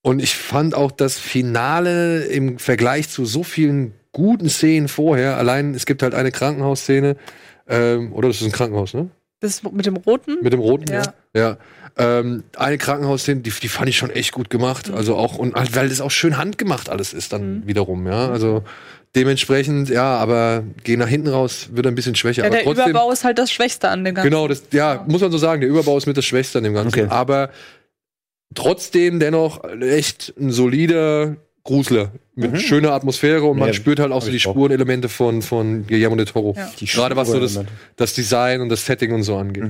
Und 0.00 0.22
ich 0.22 0.36
fand 0.36 0.74
auch 0.74 0.92
das 0.92 1.18
Finale 1.18 2.24
im 2.24 2.58
Vergleich 2.58 3.08
zu 3.08 3.26
so 3.26 3.42
vielen 3.42 3.92
guten 4.12 4.48
Szenen 4.48 4.88
vorher, 4.88 5.36
allein 5.36 5.74
es 5.74 5.84
gibt 5.84 6.02
halt 6.02 6.14
eine 6.14 6.30
Krankenhausszene, 6.30 7.16
ähm, 7.68 8.12
oder 8.12 8.28
das 8.28 8.40
ist 8.40 8.46
ein 8.46 8.52
Krankenhaus, 8.52 8.94
ne? 8.94 9.10
Das 9.40 9.62
mit 9.62 9.84
dem 9.84 9.96
Roten? 9.96 10.38
Mit 10.40 10.54
dem 10.54 10.60
roten, 10.60 10.90
ja. 10.90 11.02
Ja. 11.34 11.40
ja. 11.40 11.58
Ähm, 11.98 12.44
eine 12.56 12.78
Krankenhausszene, 12.78 13.40
die, 13.40 13.50
die 13.50 13.68
fand 13.68 13.88
ich 13.88 13.98
schon 13.98 14.08
echt 14.10 14.32
gut 14.32 14.48
gemacht. 14.48 14.90
Also 14.90 15.16
auch, 15.16 15.36
und 15.36 15.54
halt, 15.54 15.76
weil 15.76 15.90
das 15.90 16.00
auch 16.00 16.10
schön 16.10 16.38
handgemacht 16.38 16.88
alles 16.88 17.12
ist 17.12 17.34
dann 17.34 17.66
wiederum, 17.66 18.06
ja. 18.06 18.30
Also 18.30 18.62
dementsprechend, 19.16 19.88
ja, 19.88 20.16
aber 20.16 20.62
geh 20.84 20.96
nach 20.96 21.08
hinten 21.08 21.28
raus, 21.28 21.68
wird 21.72 21.86
ein 21.86 21.94
bisschen 21.94 22.14
schwächer. 22.14 22.42
Ja, 22.42 22.48
aber 22.48 22.56
der 22.56 22.64
trotzdem, 22.64 22.90
Überbau 22.90 23.10
ist 23.10 23.24
halt 23.24 23.38
das 23.38 23.50
Schwächste 23.50 23.88
an 23.88 24.04
dem 24.04 24.14
Ganzen. 24.14 24.30
Genau, 24.30 24.46
das, 24.46 24.62
ja, 24.72 25.04
muss 25.08 25.22
man 25.22 25.32
so 25.32 25.38
sagen, 25.38 25.62
der 25.62 25.70
Überbau 25.70 25.96
ist 25.96 26.06
mit 26.06 26.16
das 26.16 26.24
Schwächste 26.24 26.58
an 26.58 26.64
dem 26.64 26.74
Ganzen. 26.74 27.00
Okay. 27.00 27.08
Aber 27.10 27.50
trotzdem 28.54 29.18
dennoch 29.18 29.64
echt 29.80 30.34
ein 30.38 30.50
solider 30.50 31.36
Grusler 31.64 32.12
mit 32.36 32.60
schöner 32.62 32.92
Atmosphäre 32.92 33.44
und 33.44 33.58
man 33.58 33.68
Ja, 33.68 33.74
spürt 33.74 33.98
halt 33.98 34.12
auch 34.12 34.22
so 34.22 34.30
die. 34.30 34.38
Spurenelemente 34.38 35.08
von, 35.08 35.42
von 35.42 35.86
Guillermo 35.86 36.14
del 36.14 36.26
Toro. 36.26 36.54
Ja. 36.56 36.70
Gerade 36.80 37.16
was 37.16 37.28
so 37.28 37.40
das, 37.40 37.58
das 37.96 38.14
Design 38.14 38.60
und 38.60 38.68
das 38.68 38.86
Setting 38.86 39.12
und 39.12 39.24
so 39.24 39.36
angeht. 39.36 39.64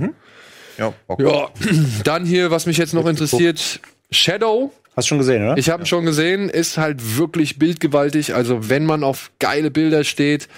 Ja, 0.77 0.93
Bock. 1.07 1.21
Ja, 1.21 1.49
dann 2.05 2.27
hier, 2.27 2.51
was 2.51 2.67
mich 2.67 2.77
jetzt 2.77 2.93
noch 2.93 3.07
interessiert, 3.07 3.81
Shadow. 4.11 4.73
Hast 4.97 5.07
du 5.07 5.09
schon 5.11 5.19
gesehen, 5.19 5.43
oder? 5.45 5.57
Ich 5.59 5.69
habe 5.71 5.83
ihn 5.83 5.87
schon 5.87 6.07
gesehen, 6.07 6.49
ist 6.49 6.79
halt 6.79 7.19
wirklich 7.19 7.59
bildgewaltig. 7.59 8.35
Also 8.35 8.69
wenn 8.71 8.87
man 8.87 9.05
auf 9.05 9.31
geile 9.39 9.71
Bilder 9.71 10.05
steht, 10.05 10.49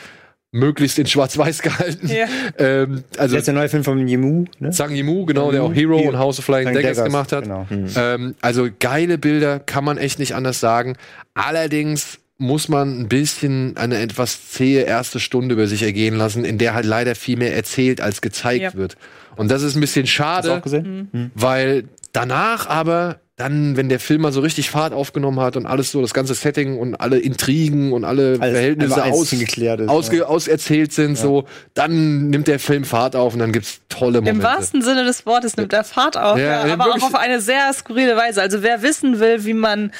möglichst 0.52 0.98
in 0.98 1.06
Schwarz-Weiß 1.06 1.60
gehalten. 1.62 2.09
Ja. 2.09 2.27
Ähm, 2.60 3.05
also 3.19 3.36
Jetzt 3.36 3.47
der 3.47 3.55
neue 3.55 3.69
Film 3.69 3.85
von 3.85 4.06
Yimou, 4.09 4.44
ne? 4.60 4.70
Zhang 4.70 4.94
Yimou, 4.94 5.27
genau, 5.27 5.51
der 5.52 5.62
auch 5.62 5.74
Hero 5.74 5.98
Hero. 5.98 6.09
und 6.09 6.19
House 6.19 6.39
of 6.39 6.44
Flying 6.47 6.66
Daggers 6.73 6.97
Daggers, 6.97 7.05
gemacht 7.05 7.32
hat. 7.32 7.44
genau. 7.44 7.66
Ähm, 7.97 8.35
also 8.40 8.69
geile 8.81 9.19
Bilder, 9.19 9.59
kann 9.60 9.85
man 9.85 9.98
echt 9.98 10.19
nicht 10.19 10.35
anders 10.35 10.59
sagen. 10.60 10.97
Allerdings 11.35 12.19
muss 12.39 12.69
man 12.69 13.01
ein 13.01 13.09
bisschen 13.09 13.77
eine 13.77 13.98
etwas 13.98 14.51
zähe 14.51 14.82
erste 14.82 15.20
Stunde 15.20 15.55
über 15.55 15.66
sich 15.66 15.82
ergehen 15.82 16.15
lassen, 16.16 16.44
in 16.44 16.56
der 16.59 16.74
halt 16.74 16.86
leider 16.86 17.15
viel 17.15 17.36
mehr 17.36 17.55
erzählt 17.55 18.01
als 18.01 18.20
gezeigt 18.20 18.62
Ja. 18.62 18.74
wird. 18.74 18.97
Und 19.36 19.51
das 19.51 19.62
ist 19.62 19.77
ein 19.77 19.81
bisschen 19.81 20.05
Hast 20.05 20.12
du 20.12 20.16
schade, 20.16 20.52
auch 20.55 20.62
gesehen? 20.62 21.31
weil 21.35 21.85
danach 22.12 22.66
aber 22.69 23.20
dann, 23.39 23.77
wenn 23.77 23.89
der 23.89 24.01
Film 24.01 24.23
mal 24.23 24.32
so 24.32 24.40
richtig 24.40 24.69
Fahrt 24.69 24.93
aufgenommen 24.93 25.39
hat 25.39 25.56
und 25.56 25.65
alles 25.65 25.93
so, 25.93 26.02
das 26.02 26.12
ganze 26.12 26.35
Setting 26.35 26.77
und 26.77 26.97
alle 26.97 27.19
Intrigen 27.19 27.93
und 27.93 28.05
alle 28.05 28.36
Alles 28.40 28.52
Verhältnisse 28.52 29.05
aus, 29.05 29.32
ist, 29.32 29.89
ausge, 29.89 30.16
ja. 30.19 30.24
auserzählt 30.24 30.93
sind, 30.93 31.16
so, 31.16 31.44
dann 31.73 32.31
nimmt 32.31 32.48
der 32.48 32.59
Film 32.59 32.85
Fahrt 32.85 33.15
auf 33.15 33.35
und 33.35 33.39
dann 33.39 33.52
gibt's 33.52 33.81
tolle 33.89 34.20
Momente. 34.20 34.39
Im 34.39 34.43
wahrsten 34.43 34.82
Sinne 34.82 35.05
des 35.05 35.24
Wortes 35.24 35.56
nimmt 35.56 35.73
er 35.73 35.85
Fahrt 35.85 36.16
auf, 36.16 36.36
Ja, 36.36 36.44
ja, 36.44 36.66
ja, 36.66 36.73
aber 36.73 36.86
auch 36.86 37.02
auf 37.02 37.15
eine 37.15 37.40
sehr 37.40 37.73
skurrile 37.73 38.16
Weise. 38.16 38.43
Also 38.43 38.65
wer 38.65 38.82
wissen 38.82 39.20
will, 39.20 39.44
wie 39.44 39.55
man 39.55 39.93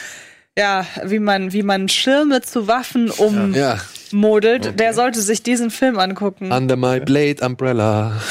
ja, 0.59 0.85
wie 1.05 1.19
man, 1.21 1.53
wie 1.53 1.63
man 1.63 1.89
Schirme 1.89 2.43
zu 2.43 2.67
Waffen 2.69 3.11
Ja. 3.55 3.79
ummodelt, 4.13 4.79
der 4.81 4.93
sollte 4.95 5.21
sich 5.21 5.43
diesen 5.43 5.71
Film 5.71 5.99
angucken. 5.99 6.51
Under 6.53 6.77
my 6.77 7.01
blade 7.01 7.37
umbrella. 7.45 8.13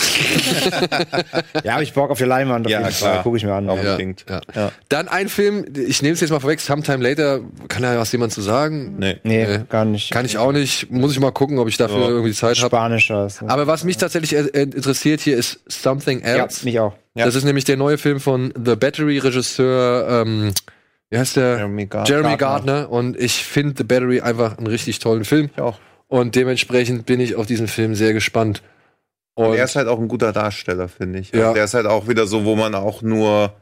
Ja, 1.63 1.73
habe 1.73 1.83
ich 1.83 1.93
Bock 1.93 2.09
auf 2.11 2.17
die 2.17 2.23
Leinwand. 2.25 2.65
auf 2.65 2.71
Ja, 2.71 2.79
klar. 2.81 2.91
Fall. 2.91 3.19
Guck 3.23 3.37
ich 3.37 3.43
mir 3.43 3.53
an. 3.53 3.69
Auch 3.69 3.75
Ja, 3.81 3.91
unbedingt. 3.91 4.25
ja. 4.29 4.41
Ja. 4.55 4.71
Dann 4.89 5.07
ein 5.07 5.29
Film, 5.29 5.65
ich 5.75 6.01
nehme 6.01 6.13
es 6.13 6.21
jetzt 6.21 6.29
mal 6.31 6.39
vorweg, 6.39 6.59
Sometime 6.59 7.03
Later, 7.07 7.39
kann 7.67 7.83
da 7.83 7.97
was 7.97 8.11
jemand 8.11 8.31
zu 8.33 8.41
sagen? 8.41 8.95
Nee. 8.99 9.17
Nee, 9.23 9.45
Nee. 9.45 9.59
gar 9.69 9.85
nicht. 9.85 10.11
Kann 10.11 10.25
ich 10.25 10.37
auch 10.37 10.51
nicht, 10.51 10.91
muss 10.91 11.11
ich 11.11 11.19
mal 11.19 11.31
gucken, 11.31 11.57
ob 11.59 11.67
ich 11.67 11.77
dafür 11.77 11.99
Ja. 12.01 12.07
irgendwie 12.09 12.33
Zeit 12.33 12.57
habe. 12.57 12.67
Spanischer. 12.67 13.25
ist, 13.25 13.41
ne? 13.41 13.49
Aber 13.49 13.67
was 13.67 13.83
mich 13.83 13.97
tatsächlich 13.97 14.33
interessiert 14.33 15.21
hier 15.21 15.37
ist 15.37 15.59
Something 15.67 16.21
Ja, 16.21 16.43
Else. 16.43 16.65
mich 16.65 16.79
auch. 16.79 16.93
Ja. 17.15 17.25
Das 17.25 17.35
ist 17.35 17.43
nämlich 17.43 17.65
der 17.65 17.77
neue 17.77 17.97
Film 17.97 18.19
von 18.19 18.53
The 18.63 18.75
Battery-Regisseur, 18.75 20.23
ähm, 20.25 20.53
wie 21.09 21.17
heißt 21.17 21.37
der? 21.37 21.57
Jeremy 21.57 21.85
Gardner. 21.85 22.15
Jeremy 22.15 22.37
Gardner. 22.37 22.89
Und 22.89 23.17
ich 23.19 23.43
finde 23.43 23.75
The 23.77 23.83
Battery 23.83 24.21
einfach 24.21 24.57
einen 24.57 24.67
richtig 24.67 24.99
tollen 24.99 25.25
Film. 25.25 25.49
Ich 25.55 25.61
auch. 25.61 25.79
Und 26.07 26.35
dementsprechend 26.35 27.05
bin 27.05 27.19
ich 27.19 27.35
auf 27.35 27.45
diesen 27.45 27.67
Film 27.67 27.95
sehr 27.95 28.13
gespannt. 28.13 28.61
Und 29.35 29.53
er 29.53 29.65
ist 29.65 29.75
halt 29.75 29.87
auch 29.87 29.99
ein 29.99 30.07
guter 30.07 30.33
Darsteller, 30.33 30.87
finde 30.87 31.19
ich. 31.19 31.31
Ja. 31.31 31.41
Also 31.43 31.53
der 31.53 31.63
ist 31.65 31.73
halt 31.75 31.85
auch 31.85 32.07
wieder 32.07 32.25
so, 32.25 32.43
wo 32.43 32.55
man 32.55 32.73
auch 32.75 33.01
nur. 33.01 33.53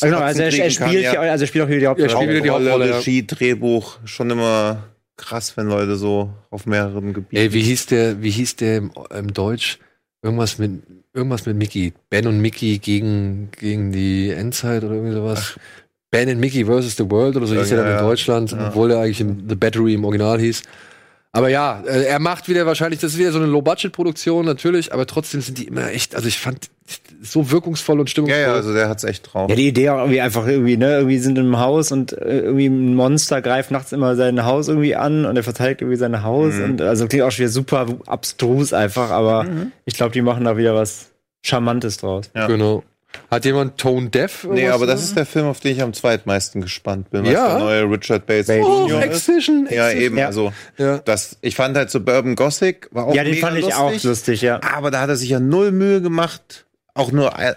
Ah, 0.00 0.06
genau, 0.06 0.18
also 0.18 0.42
er, 0.42 0.46
er 0.46 0.52
spielt, 0.70 0.78
kann, 0.78 0.90
hier, 0.90 1.20
also 1.20 1.44
er 1.44 1.48
spielt 1.48 1.64
auch 1.64 1.68
wieder 1.68 1.78
die 1.78 1.84
Er 1.84 1.90
Hauptrolle. 1.90 2.10
spielt 2.10 2.30
wieder 2.30 2.42
die 2.42 2.50
Hauptrolle, 2.50 2.88
ja. 2.90 2.96
Regie, 2.98 3.26
Drehbuch. 3.26 3.98
Schon 4.04 4.30
immer 4.30 4.84
krass, 5.16 5.56
wenn 5.56 5.66
Leute 5.66 5.96
so 5.96 6.30
auf 6.50 6.66
mehreren 6.66 7.14
Gebieten. 7.14 7.36
Ey, 7.36 7.52
wie 7.52 7.62
hieß 7.62 7.86
der, 7.86 8.22
wie 8.22 8.30
hieß 8.30 8.56
der 8.56 8.76
im, 8.76 8.92
im 9.10 9.32
Deutsch? 9.32 9.78
Irgendwas 10.22 10.58
mit, 10.58 10.82
irgendwas 11.14 11.46
mit 11.46 11.56
Mickey. 11.56 11.92
Ben 12.10 12.26
und 12.26 12.40
Mickey 12.40 12.78
gegen, 12.78 13.50
gegen 13.58 13.90
die 13.92 14.30
Endzeit 14.30 14.84
oder 14.84 14.94
irgendwie 14.94 15.14
sowas. 15.14 15.58
Ben 16.10 16.28
and 16.28 16.40
Mickey 16.40 16.64
versus 16.64 16.96
the 16.96 17.10
World 17.10 17.36
oder 17.36 17.46
so 17.46 17.54
hieß 17.54 17.70
Ja, 17.70 17.76
er 17.76 17.82
dann 17.84 17.92
ja. 17.92 17.98
in 18.00 18.04
Deutschland, 18.06 18.52
Ja. 18.52 18.68
obwohl 18.68 18.90
er 18.90 19.00
eigentlich 19.00 19.20
in 19.20 19.44
The 19.48 19.54
Battery 19.56 19.94
im 19.94 20.04
Original 20.04 20.38
hieß. 20.40 20.62
Aber 21.32 21.50
ja, 21.50 21.82
äh, 21.86 22.04
er 22.04 22.18
macht 22.20 22.48
wieder 22.48 22.64
wahrscheinlich, 22.64 23.00
das 23.00 23.12
ist 23.12 23.18
wieder 23.18 23.30
so 23.32 23.38
eine 23.38 23.46
Low-Budget-Produktion 23.48 24.46
natürlich, 24.46 24.94
aber 24.94 25.06
trotzdem 25.06 25.42
sind 25.42 25.58
die 25.58 25.64
immer 25.64 25.90
echt, 25.92 26.14
also 26.16 26.26
ich 26.26 26.38
fand 26.38 26.70
so 27.22 27.50
wirkungsvoll 27.50 28.00
und 28.00 28.06
ja, 28.06 28.10
stimmungsvoll. 28.10 28.40
ja, 28.40 28.54
also 28.54 28.72
der 28.72 28.88
hat's 28.88 29.04
echt 29.04 29.30
drauf. 29.34 29.50
Ja, 29.50 29.54
die 29.54 29.68
Idee 29.68 29.90
auch 29.90 29.98
irgendwie 29.98 30.22
einfach 30.22 30.46
irgendwie, 30.46 30.78
ne, 30.78 30.94
irgendwie 30.96 31.18
sind 31.18 31.36
im 31.36 31.58
Haus 31.60 31.92
und 31.92 32.12
äh, 32.14 32.40
irgendwie 32.40 32.66
ein 32.68 32.94
Monster 32.94 33.42
greift 33.42 33.70
nachts 33.70 33.92
immer 33.92 34.16
sein 34.16 34.42
Haus 34.46 34.68
irgendwie 34.68 34.96
an 34.96 35.26
und 35.26 35.36
er 35.36 35.42
verteidigt 35.42 35.82
irgendwie 35.82 35.98
sein 35.98 36.22
Haus 36.22 36.54
Mhm. 36.54 36.64
und 36.64 36.80
also 36.80 37.06
klingt 37.06 37.24
auch 37.24 37.30
schon 37.30 37.40
wieder 37.42 37.52
super 37.52 37.86
abstrus 38.06 38.72
einfach, 38.72 39.10
aber 39.10 39.44
ich 39.84 39.94
glaube, 39.94 40.12
die 40.12 40.22
machen 40.22 40.44
da 40.44 40.56
wieder 40.56 40.74
was 40.74 41.10
Charmantes 41.42 41.98
draus. 41.98 42.30
Ja. 42.34 42.46
Genau. 42.46 42.82
Hat 43.30 43.44
jemand 43.44 43.78
Tone 43.78 44.08
Deaf? 44.08 44.44
Nee, 44.50 44.68
aber 44.68 44.86
das 44.86 45.02
ist 45.02 45.16
der 45.16 45.26
Film, 45.26 45.46
auf 45.46 45.60
den 45.60 45.72
ich 45.76 45.82
am 45.82 45.92
zweitmeisten 45.92 46.60
gespannt 46.60 47.10
bin. 47.10 47.24
Ja? 47.24 47.48
der 47.50 47.58
neue 47.58 47.82
Richard 47.90 48.26
Bates 48.26 48.46
Bates. 48.48 48.64
sagen? 48.66 48.88
Jr. 48.88 48.96
Oh, 48.96 48.98
ist. 49.00 49.04
Excision. 49.04 49.68
Ja, 49.70 49.86
Excision. 49.88 50.02
eben. 50.06 50.18
Ja. 50.18 50.26
Also, 50.26 50.52
Ja. 50.76 50.98
das, 50.98 51.36
ich 51.40 51.54
fand 51.56 51.76
halt 51.76 51.90
Suburban 51.90 52.36
Gothic 52.36 52.88
war 52.92 53.06
auch 53.06 53.14
ja, 53.14 53.24
den 53.24 53.34
mega 53.34 53.46
fand 53.46 53.58
ich 53.58 53.64
lustig, 53.64 53.80
auch 53.80 54.02
lustig, 54.04 54.42
ja. 54.42 54.60
Aber 54.62 54.90
da 54.90 55.00
hat 55.00 55.08
er 55.08 55.16
sich 55.16 55.30
ja 55.30 55.40
null 55.40 55.72
Mühe 55.72 56.00
gemacht, 56.00 56.66
auch 56.94 57.12
nur 57.12 57.36
ein- 57.36 57.54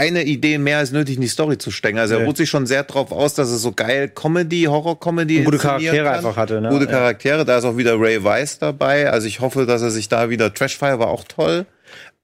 eine 0.00 0.22
Idee 0.22 0.58
mehr 0.58 0.78
als 0.78 0.92
nötig 0.92 1.16
in 1.16 1.22
die 1.22 1.26
Story 1.26 1.58
zu 1.58 1.72
stecken. 1.72 1.98
Also 1.98 2.14
er 2.14 2.24
ruht 2.24 2.36
sich 2.36 2.48
schon 2.48 2.66
sehr 2.66 2.84
drauf 2.84 3.10
aus, 3.10 3.34
dass 3.34 3.50
er 3.50 3.56
so 3.56 3.72
geil 3.72 4.08
Comedy, 4.08 4.62
Horror-Comedy 4.68 5.38
Und 5.40 5.46
gute 5.46 5.58
Charaktere 5.58 6.04
kann. 6.04 6.14
einfach 6.14 6.36
hatte, 6.36 6.60
ne? 6.60 6.68
Gute 6.68 6.84
Ja. 6.84 6.90
Charaktere, 6.92 7.44
da 7.44 7.58
ist 7.58 7.64
auch 7.64 7.76
wieder 7.76 7.98
Ray 8.00 8.22
Weiss 8.22 8.60
dabei. 8.60 9.10
Also 9.10 9.26
ich 9.26 9.40
hoffe, 9.40 9.66
dass 9.66 9.82
er 9.82 9.90
sich 9.90 10.08
da 10.08 10.30
wieder 10.30 10.54
Trashfire 10.54 11.00
war 11.00 11.08
auch 11.08 11.24
toll. 11.24 11.66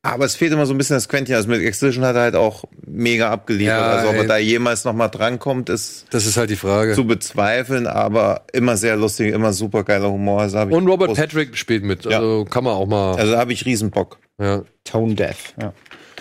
Aber 0.04 0.26
es 0.26 0.36
fehlt 0.36 0.52
immer 0.52 0.66
so 0.66 0.74
ein 0.74 0.78
bisschen 0.78 0.96
das 0.96 1.08
Quäntchen. 1.08 1.34
Also 1.34 1.48
mit 1.48 1.62
Excision 1.62 2.04
hat 2.04 2.14
er 2.14 2.22
halt 2.22 2.36
auch 2.36 2.64
mega 2.86 3.30
abgeliefert. 3.30 3.78
Ja, 3.78 3.90
also 3.90 4.10
ob 4.10 4.16
er 4.16 4.24
da 4.26 4.36
jemals 4.36 4.84
noch 4.84 4.92
mal 4.92 5.08
drankommt, 5.08 5.70
ist 5.70 6.04
Das 6.10 6.26
ist 6.26 6.36
halt 6.36 6.50
die 6.50 6.56
Frage. 6.56 6.92
zu 6.94 7.06
bezweifeln, 7.06 7.86
aber 7.86 8.42
immer 8.52 8.76
sehr 8.76 8.96
lustig, 8.96 9.32
immer 9.32 9.52
super 9.54 9.82
geiler 9.82 10.10
Humor. 10.10 10.42
Also 10.42 10.58
Und 10.58 10.86
Robert 10.86 11.10
groß- 11.10 11.14
Patrick 11.16 11.56
spielt 11.56 11.84
mit. 11.84 12.06
Also 12.06 12.44
kann 12.44 12.64
man 12.64 12.74
auch 12.74 12.86
mal. 12.86 13.16
Also 13.16 13.32
da 13.32 13.38
habe 13.38 13.52
ich 13.54 13.64
riesen 13.64 13.90
Bock. 13.90 14.18
ja. 14.38 14.62
Tone 14.84 15.14
Deaf. 15.14 15.54
Ja. 15.58 15.72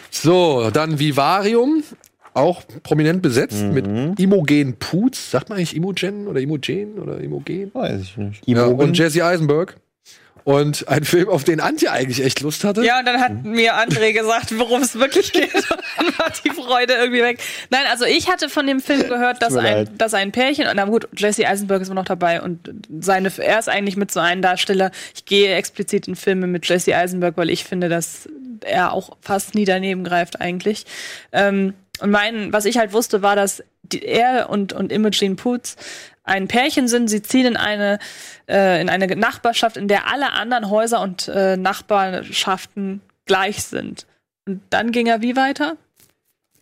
So, 0.10 0.69
dann 0.72 0.97
Vivarium. 0.99 1.84
Auch 2.35 2.64
prominent 2.81 3.22
besetzt 3.22 3.61
Mhm. 3.61 3.73
mit 3.73 4.19
Imogen 4.19 4.77
Poots. 4.80 5.30
Sagt 5.30 5.49
man 5.49 5.57
eigentlich 5.60 5.76
Imogen 5.76 6.26
oder 6.27 6.39
Imogen 6.39 6.97
oder 6.99 7.19
Imogen? 7.19 7.69
Weiß 7.76 8.01
ich 8.01 8.18
nicht. 8.18 8.41
Ja, 8.47 8.65
Imogen. 8.65 8.81
und 8.81 8.97
Jesse 8.97 9.23
Eisenberg. 9.23 9.76
Und 10.44 10.88
ein 10.90 11.06
Film, 11.06 11.30
auf 11.30 11.45
den 11.45 11.61
Antje 11.61 11.91
eigentlich 11.91 12.24
echt 12.24 12.41
Lust 12.41 12.64
hatte. 12.64 12.84
Ja, 12.84 12.99
und 12.99 13.06
dann 13.06 13.22
hat 13.22 13.45
mir 13.45 13.76
André 13.76 14.11
gesagt, 14.11 14.57
worum 14.57 14.82
es 14.82 14.95
wirklich 14.95 15.32
geht. 15.32 15.53
Und 15.53 16.07
dann 16.07 16.18
war 16.18 16.32
die 16.44 16.49
Freude 16.49 16.94
irgendwie 16.94 17.22
weg. 17.22 17.40
Nein, 17.70 17.84
also 17.90 18.03
ich 18.03 18.30
hatte 18.30 18.49
von 18.49 18.68
dem 18.68 18.82
Film 18.82 19.07
gehört, 19.07 19.41
dass 19.41 19.56
ein, 19.56 19.90
dass 19.98 20.14
ein 20.14 20.32
Pärchen, 20.32 20.68
und 20.68 20.76
na 20.76 20.86
gut, 20.86 21.07
Jesse 21.15 21.48
Eisenberg 21.48 21.82
ist 21.82 21.88
immer 21.88 22.02
noch 22.02 22.06
dabei 22.06 22.41
und 22.41 22.70
seine, 22.99 23.32
er 23.38 23.60
ist 23.60 23.70
eigentlich 23.70 23.95
mit 23.95 24.11
so 24.11 24.20
einem 24.20 24.41
Darsteller. 24.41 24.91
Ich 25.15 25.26
gehe 25.26 25.53
explizit 25.56 26.07
in 26.07 26.15
Filme 26.15 26.48
mit 26.48 26.68
Jesse 26.68 26.95
Eisenberg, 26.95 27.38
weil 27.38 27.49
ich 27.49 27.64
finde, 27.64 27.90
dass 27.90 28.28
er 28.61 28.91
auch 28.91 29.18
fast 29.22 29.56
nie 29.56 29.65
daneben 29.65 30.03
greift 30.03 30.41
eigentlich. 30.41 30.86
Ähm, 31.32 31.74
und 31.99 32.10
mein, 32.10 32.52
was 32.52 32.65
ich 32.65 32.78
halt 32.78 32.91
wusste, 32.91 33.22
war, 33.22 33.36
dass 33.36 33.64
die, 33.84 34.03
er 34.03 34.49
und, 34.49 34.74
und 34.74 34.91
Imogen 34.91 35.36
Poots 35.36 35.76
ein 36.24 36.48
Pärchen 36.48 36.88
sind. 36.88 37.10
Sie 37.10 37.22
ziehen 37.22 37.45
in 37.45 37.58
eine, 37.58 38.00
äh, 38.50 38.82
in 38.82 38.90
eine 38.90 39.08
Nachbarschaft, 39.16 39.78
in 39.78 39.88
der 39.88 40.12
alle 40.12 40.34
anderen 40.34 40.70
Häuser 40.70 41.02
und 41.02 41.28
äh, 41.28 41.58
Nachbarschaften 41.58 43.02
gleich 43.26 43.64
sind. 43.64 44.06
Und 44.48 44.62
dann 44.70 44.91
ging 44.91 45.08
er 45.08 45.22
wie 45.22 45.36
weiter? 45.36 45.78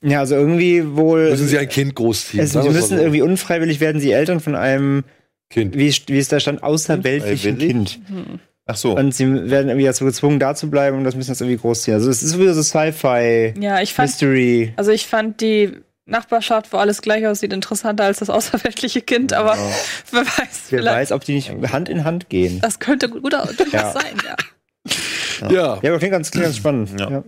Ja, 0.04 0.20
also 0.20 0.36
irgendwie 0.36 0.96
wohl. 0.96 1.30
Müssen 1.30 1.48
sie 1.48 1.58
ein 1.60 1.70
Kind 1.70 1.96
großziehen. 1.96 2.42
also, 2.42 2.54
sagen 2.62 2.70
sie 2.72 2.76
müssen 2.76 2.98
so. 2.98 3.04
irgendwie 3.04 3.22
unfreiwillig 3.22 3.80
werden 3.80 4.02
sie 4.02 4.12
Eltern 4.12 4.40
von 4.40 4.56
einem, 4.56 5.04
Kind. 5.50 5.76
wie, 5.78 5.94
wie 6.08 6.18
es 6.18 6.28
da 6.28 6.40
stand, 6.40 6.64
außerweltlichen 6.64 7.54
Unfreiwillig? 7.54 8.00
Kind. 8.00 8.40
Ach 8.66 8.76
so. 8.76 8.96
Und 8.96 9.14
sie 9.14 9.28
werden 9.50 9.68
irgendwie 9.70 9.86
dazu 9.86 10.06
gezwungen, 10.06 10.40
da 10.40 10.56
zu 10.56 10.70
bleiben 10.70 10.98
und 10.98 11.04
das 11.04 11.16
müssen 11.16 11.32
jetzt 11.32 11.42
irgendwie 11.42 11.60
großziehen. 11.60 11.96
Also 11.96 12.10
es 12.10 12.24
ist 12.24 12.40
wieder 12.40 12.54
so 12.54 12.62
Sci-Fi, 12.64 13.54
Ja, 13.60 13.82
ich 13.82 13.94
fand, 13.94 14.10
Mystery. 14.10 14.74
also 14.78 14.92
ich 14.92 15.08
fand 15.08 15.42
die 15.42 15.72
Nachbarschaft, 16.12 16.72
wo 16.74 16.78
alles 16.78 17.02
gleich 17.02 17.26
aussieht, 17.26 17.52
interessanter 17.54 18.04
als 18.04 18.20
das 18.20 18.30
außerweltliche 18.30 19.02
Kind, 19.02 19.34
aber 19.34 19.58
wer 20.12 20.22
weiß, 20.26 20.62
Wer 20.70 20.86
weiß, 20.86 21.12
ob 21.12 21.24
die 21.26 21.34
nicht 21.34 21.52
Hand 21.72 21.90
in 21.90 22.04
Hand 22.04 22.30
gehen. 22.30 22.60
das 22.62 22.80
könnte 22.80 23.10
gut 23.10 23.34
Ja. 23.34 23.48
sein, 23.92 24.16
ja. 24.26 24.36
Ja. 25.50 25.80
Ja, 25.82 25.90
aber 25.90 25.98
klingt 25.98 26.12
ganz, 26.12 26.30
klingt 26.32 26.46
ganz 26.46 26.58
spannend. 26.58 26.92
Ja. 27.00 27.10
Ja. 27.10 27.24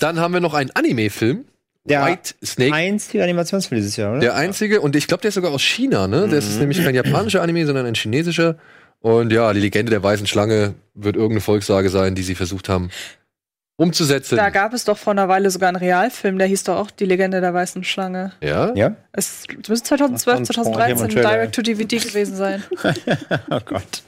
Dann 0.00 0.18
haben 0.18 0.34
wir 0.34 0.40
noch 0.40 0.54
einen 0.54 0.70
Anime-Film. 0.70 1.44
Der 1.84 2.06
White 2.06 2.34
Snake. 2.44 2.72
einzige 2.74 3.24
Animationsfilm 3.24 3.80
dieses 3.80 3.96
Jahr, 3.96 4.12
oder? 4.12 4.20
Der 4.20 4.34
einzige, 4.36 4.80
und 4.80 4.94
ich 4.94 5.08
glaube, 5.08 5.20
der 5.22 5.30
ist 5.30 5.34
sogar 5.34 5.50
aus 5.50 5.62
China, 5.62 6.06
ne? 6.06 6.28
Das 6.28 6.46
ist 6.46 6.60
nämlich 6.60 6.82
kein 6.82 6.94
japanischer 6.94 7.42
Anime, 7.42 7.66
sondern 7.66 7.86
ein 7.86 7.94
chinesischer. 7.96 8.56
Und 9.00 9.32
ja, 9.32 9.52
die 9.52 9.58
Legende 9.58 9.90
der 9.90 10.00
weißen 10.00 10.28
Schlange 10.28 10.74
wird 10.94 11.16
irgendeine 11.16 11.40
Volkssage 11.40 11.90
sein, 11.90 12.14
die 12.14 12.22
sie 12.22 12.36
versucht 12.36 12.68
haben 12.68 12.90
umzusetzen. 13.76 14.36
Da 14.36 14.50
gab 14.50 14.72
es 14.74 14.84
doch 14.84 14.98
vor 14.98 15.12
einer 15.12 15.28
Weile 15.28 15.50
sogar 15.50 15.68
einen 15.68 15.76
Realfilm, 15.76 16.38
der 16.38 16.46
hieß 16.46 16.64
doch 16.64 16.76
auch 16.76 16.90
Die 16.90 17.04
Legende 17.04 17.40
der 17.40 17.52
weißen 17.54 17.82
Schlange. 17.84 18.32
ja? 18.40 18.72
Ja? 18.74 18.94
Es 19.12 19.44
müsste 19.68 19.88
2012, 19.88 20.16
Das 20.16 20.26
war 20.26 20.34
ein 20.36 20.44
2013 20.74 21.08
Trailer. 21.10 21.30
Direct-to-DVD 21.30 21.98
gewesen 21.98 22.36
sein. 22.36 22.62
Oh 23.50 23.60
Gott. 23.64 24.02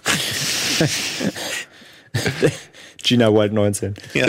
Gina 3.03 3.33
Wild 3.33 3.53
19. 3.53 3.95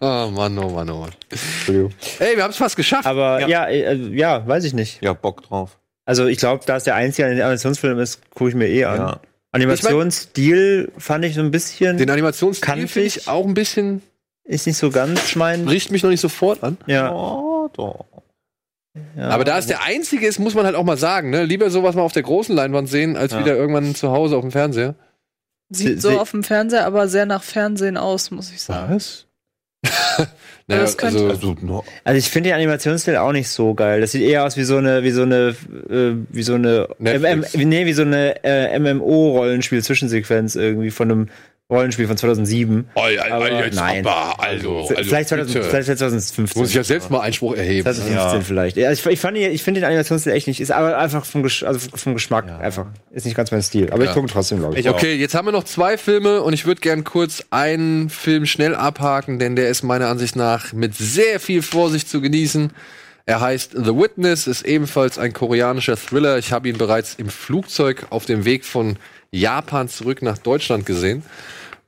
Oh 0.00 0.28
Mann, 0.32 0.58
oh 0.58 0.70
Mann, 0.70 0.90
oh 0.90 0.98
Mann. 1.00 1.10
Entschuldigung. 1.30 1.92
Ey, 2.18 2.36
wir 2.36 2.42
haben 2.42 2.50
es 2.50 2.56
fast 2.56 2.76
geschafft. 2.76 3.06
Aber 3.06 3.40
Ja. 3.40 3.46
ja, 3.48 3.66
äh, 3.66 3.94
ja, 4.16 4.46
weiß 4.46 4.64
ich 4.64 4.74
nicht. 4.74 5.02
Ja, 5.02 5.12
Bock 5.12 5.42
drauf. 5.42 5.78
Also 6.04 6.26
ich 6.26 6.38
glaube, 6.38 6.64
da 6.66 6.76
es 6.76 6.84
der 6.84 6.94
einzige 6.94 7.28
Animationsfilm 7.28 7.98
ist, 8.00 8.20
gucke 8.30 8.50
ich 8.50 8.56
mir 8.56 8.66
eh 8.68 8.84
an. 8.84 8.96
Ja. 8.98 9.20
Animationsstil 9.52 10.92
fand 10.98 11.24
ich 11.24 11.34
so 11.34 11.40
ein 11.40 11.50
bisschen, 11.50 11.96
Den 11.96 12.10
Animationsstil 12.10 12.88
finde 12.88 13.06
ich 13.06 13.28
auch 13.28 13.46
ein 13.46 13.54
bisschen, 13.54 14.02
ist 14.44 14.66
nicht 14.66 14.76
so 14.76 14.90
ganz 14.90 15.36
mein. 15.36 15.68
riecht 15.68 15.90
mich 15.90 16.02
noch 16.02 16.10
nicht 16.10 16.20
sofort 16.20 16.62
an. 16.62 16.76
Ja, 16.86 17.12
Oh, 17.12 17.68
doch. 17.72 18.04
ja. 19.16 19.28
Aber 19.28 19.44
da 19.44 19.58
es 19.58 19.66
der 19.66 19.82
einzige 19.82 20.26
ist, 20.26 20.38
muss 20.38 20.54
man 20.54 20.64
halt 20.66 20.74
auch 20.76 20.84
mal 20.84 20.96
sagen, 20.98 21.30
ne? 21.30 21.44
Lieber 21.44 21.70
sowas 21.70 21.94
mal 21.94 22.02
auf 22.02 22.12
der 22.12 22.22
großen 22.22 22.54
Leinwand 22.54 22.88
sehen, 22.88 23.16
als 23.16 23.32
Ja. 23.32 23.40
wieder 23.40 23.56
irgendwann 23.56 23.94
zu 23.94 24.10
Hause 24.10 24.36
auf 24.36 24.42
dem 24.42 24.50
Fernseher. 24.52 24.94
Sie- 25.70 25.84
Sieht 25.88 26.02
so 26.02 26.18
auf 26.18 26.30
dem 26.30 26.44
Fernseher 26.44 26.86
aber 26.86 27.08
sehr 27.08 27.26
nach 27.26 27.42
Fernsehen 27.42 27.96
aus, 27.96 28.30
muss 28.30 28.50
ich 28.50 28.62
sagen. 28.62 28.94
Was? 28.96 29.26
Naja, 30.66 30.82
das 30.82 30.96
könnte- 30.98 31.28
also, 31.28 31.50
Also, 31.50 31.56
no, 31.62 31.84
Also 32.04 32.18
ich 32.18 32.28
finde 32.28 32.50
den 32.50 32.56
Animationsstil 32.56 33.16
auch 33.16 33.32
nicht 33.32 33.48
so 33.48 33.74
geil. 33.74 34.00
Das 34.00 34.12
sieht 34.12 34.22
eher 34.22 34.44
aus 34.44 34.56
wie 34.56 34.64
so 34.64 34.76
eine, 34.76 35.02
wie 35.02 35.10
so 35.10 35.22
eine, 35.22 35.54
äh, 35.90 36.12
wie 36.30 36.42
so 36.42 36.54
eine. 36.54 36.88
MM, 36.98 37.44
nee, 37.54 37.86
wie 37.86 37.92
so 37.92 38.02
eine 38.02 38.42
äh, 38.44 38.78
MMO-Rollenspiel-Zwischensequenz 38.78 40.56
irgendwie 40.56 40.90
von 40.90 41.10
einem 41.10 41.28
Rollenspiel 41.70 42.06
von 42.06 42.16
2007. 42.16 42.88
oh, 42.94 43.06
ja, 43.08 43.30
Aber 43.30 43.50
nein. 43.50 44.06
aber, 44.06 44.42
also, 44.42 44.88
also 44.88 44.94
vielleicht, 45.04 45.28
2000, 45.28 45.52
bitte. 45.52 45.68
vielleicht 45.68 45.86
2015. 45.98 46.60
muss 46.62 46.70
ich 46.70 46.74
ja 46.74 46.82
selbst 46.82 47.10
mal 47.10 47.20
Einspruch 47.20 47.54
erheben. 47.56 47.82
2015 47.82 48.16
Ja. 48.16 48.40
vielleicht. 48.40 48.76
Ja, 48.78 48.90
ich, 48.90 49.04
ich, 49.04 49.20
fand, 49.20 49.36
ich 49.36 49.62
finde 49.62 49.80
den 49.80 49.86
Animationsstil 49.86 50.32
echt 50.32 50.46
nicht, 50.46 50.60
ist 50.60 50.72
aber 50.72 50.96
einfach 50.96 51.26
vom, 51.26 51.42
Gesch 51.42 51.64
also 51.64 51.78
vom 51.94 52.14
Geschmack 52.14 52.48
einfach. 52.58 52.86
Ist 53.10 53.26
nicht 53.26 53.34
ganz 53.36 53.50
mein 53.50 53.62
Stil. 53.62 53.90
Aber 53.92 54.02
Ja. 54.02 54.08
ich 54.10 54.16
gucke 54.16 54.28
trotzdem, 54.28 54.60
glaube 54.60 54.78
ich. 54.78 54.86
Ich. 54.86 54.90
Okay, 54.90 55.14
jetzt 55.16 55.34
haben 55.34 55.46
wir 55.46 55.52
noch 55.52 55.64
zwei 55.64 55.98
Filme 55.98 56.40
und 56.40 56.54
ich 56.54 56.64
würde 56.64 56.80
gern 56.80 57.04
kurz 57.04 57.44
einen 57.50 58.08
Film 58.08 58.46
schnell 58.46 58.74
abhaken, 58.74 59.38
denn 59.38 59.54
der 59.54 59.68
ist 59.68 59.82
meiner 59.82 60.08
Ansicht 60.08 60.36
nach 60.36 60.72
mit 60.72 60.94
sehr 60.96 61.38
viel 61.38 61.60
Vorsicht 61.60 62.08
zu 62.08 62.22
genießen. 62.22 62.70
Er 63.26 63.42
heißt 63.42 63.72
The 63.74 63.94
Witness, 63.94 64.46
ist 64.46 64.62
ebenfalls 64.62 65.18
ein 65.18 65.34
koreanischer 65.34 65.98
Thriller. 65.98 66.38
Ich 66.38 66.50
habe 66.50 66.66
ihn 66.70 66.78
bereits 66.78 67.16
im 67.16 67.28
Flugzeug 67.28 68.06
auf 68.08 68.24
dem 68.24 68.46
Weg 68.46 68.64
von 68.64 68.96
Japan 69.32 69.90
zurück 69.90 70.22
nach 70.22 70.38
Deutschland 70.38 70.86
gesehen, 70.86 71.22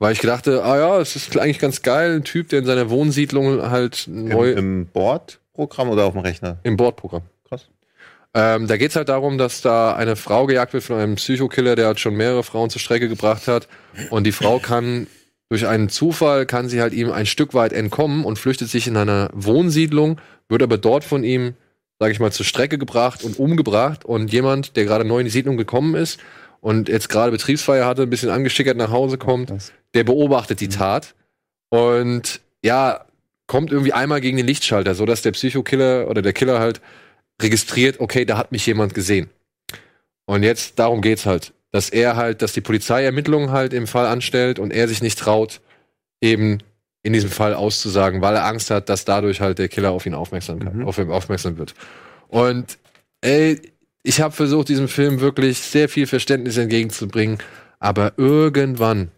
weil 0.01 0.13
ich 0.13 0.19
dachte, 0.19 0.63
ah 0.63 0.77
ja, 0.79 0.99
es 0.99 1.15
ist 1.15 1.37
eigentlich 1.37 1.59
ganz 1.59 1.83
geil, 1.83 2.15
ein 2.15 2.23
Typ, 2.23 2.49
der 2.49 2.59
in 2.59 2.65
seiner 2.65 2.89
Wohnsiedlung 2.89 3.69
halt 3.69 4.05
neu 4.07 4.49
Im, 4.49 4.57
im 4.57 4.87
Bordprogramm 4.87 5.89
oder 5.89 6.05
auf 6.05 6.13
dem 6.13 6.23
Rechner? 6.23 6.57
im 6.63 6.75
Bordprogramm. 6.75 7.21
Krass. 7.47 7.67
Ähm, 8.33 8.65
da 8.65 8.77
geht's 8.77 8.95
halt 8.95 9.09
darum, 9.09 9.37
dass 9.37 9.61
da 9.61 9.95
eine 9.95 10.15
Frau 10.15 10.47
gejagt 10.47 10.73
wird 10.73 10.83
von 10.83 10.97
einem 10.97 11.15
Psychokiller, 11.15 11.75
der 11.75 11.85
halt 11.85 11.99
schon 11.99 12.15
mehrere 12.15 12.41
Frauen 12.41 12.71
zur 12.71 12.81
Strecke 12.81 13.09
gebracht 13.09 13.47
hat. 13.47 13.67
Und 14.09 14.23
die 14.25 14.31
Frau 14.31 14.57
kann 14.57 15.05
durch 15.49 15.67
einen 15.67 15.89
Zufall 15.89 16.47
kann 16.47 16.67
sie 16.67 16.81
halt 16.81 16.93
ihm 16.93 17.11
ein 17.11 17.27
Stück 17.27 17.53
weit 17.53 17.71
entkommen 17.71 18.25
und 18.25 18.39
flüchtet 18.39 18.69
sich 18.69 18.87
in 18.87 18.97
einer 18.97 19.29
Wohnsiedlung, 19.33 20.19
wird 20.49 20.63
aber 20.63 20.79
dort 20.79 21.03
von 21.03 21.23
ihm, 21.23 21.53
sage 21.99 22.11
ich 22.11 22.19
mal, 22.19 22.31
zur 22.31 22.45
Strecke 22.47 22.79
gebracht 22.79 23.23
und 23.23 23.37
umgebracht. 23.37 24.03
Und 24.03 24.33
jemand, 24.33 24.75
der 24.77 24.85
gerade 24.85 25.05
neu 25.05 25.19
in 25.19 25.25
die 25.25 25.31
Siedlung 25.31 25.57
gekommen 25.57 25.93
ist 25.93 26.19
und 26.61 26.87
jetzt 26.87 27.09
gerade 27.09 27.31
Betriebsfeier 27.31 27.85
hatte, 27.85 28.03
ein 28.03 28.09
bisschen 28.09 28.29
angeschickert 28.29 28.77
nach 28.77 28.91
Hause 28.91 29.17
kommt, 29.17 29.51
der 29.93 30.03
beobachtet 30.05 30.61
die 30.61 30.69
Tat 30.69 31.13
und 31.69 32.39
ja, 32.63 33.05
kommt 33.47 33.71
irgendwie 33.71 33.91
einmal 33.93 34.21
gegen 34.21 34.37
den 34.37 34.45
Lichtschalter, 34.47 34.95
so 34.95 35.05
dass 35.05 35.21
der 35.23 35.31
Psychokiller 35.33 36.07
oder 36.09 36.21
der 36.21 36.31
Killer 36.33 36.59
halt 36.59 36.79
registriert, 37.41 37.99
okay, 37.99 38.23
da 38.23 38.37
hat 38.37 38.51
mich 38.53 38.65
jemand 38.65 38.93
gesehen. 38.93 39.29
Und 40.25 40.43
jetzt 40.43 40.79
darum 40.79 41.01
geht's 41.01 41.25
halt, 41.25 41.53
dass 41.71 41.89
er 41.89 42.15
halt, 42.15 42.41
dass 42.41 42.53
die 42.53 42.61
Polizei 42.61 43.03
Ermittlungen 43.03 43.51
halt 43.51 43.73
im 43.73 43.87
Fall 43.87 44.05
anstellt 44.05 44.59
und 44.59 44.71
er 44.71 44.87
sich 44.87 45.01
nicht 45.01 45.19
traut, 45.19 45.59
eben 46.21 46.59
in 47.03 47.13
diesem 47.13 47.31
Fall 47.31 47.55
auszusagen, 47.55 48.21
weil 48.21 48.35
er 48.35 48.45
Angst 48.45 48.69
hat, 48.69 48.87
dass 48.87 49.03
dadurch 49.05 49.41
halt 49.41 49.57
der 49.57 49.67
Killer 49.69 49.89
auf 49.91 50.05
ihn 50.05 50.13
aufmerksam, 50.13 50.59
kann, 50.59 50.77
Mhm. 50.77 50.87
auf 50.87 50.99
ihn 50.99 51.09
aufmerksam 51.09 51.57
wird. 51.57 51.73
Und 52.27 52.77
ey, 53.21 53.59
ich 54.03 54.21
habe 54.21 54.33
versucht, 54.33 54.69
diesem 54.69 54.87
Film 54.87 55.19
wirklich 55.19 55.59
sehr 55.59 55.89
viel 55.89 56.07
Verständnis 56.07 56.57
entgegenzubringen, 56.57 57.37
aber 57.79 58.13
irgendwann 58.17 59.09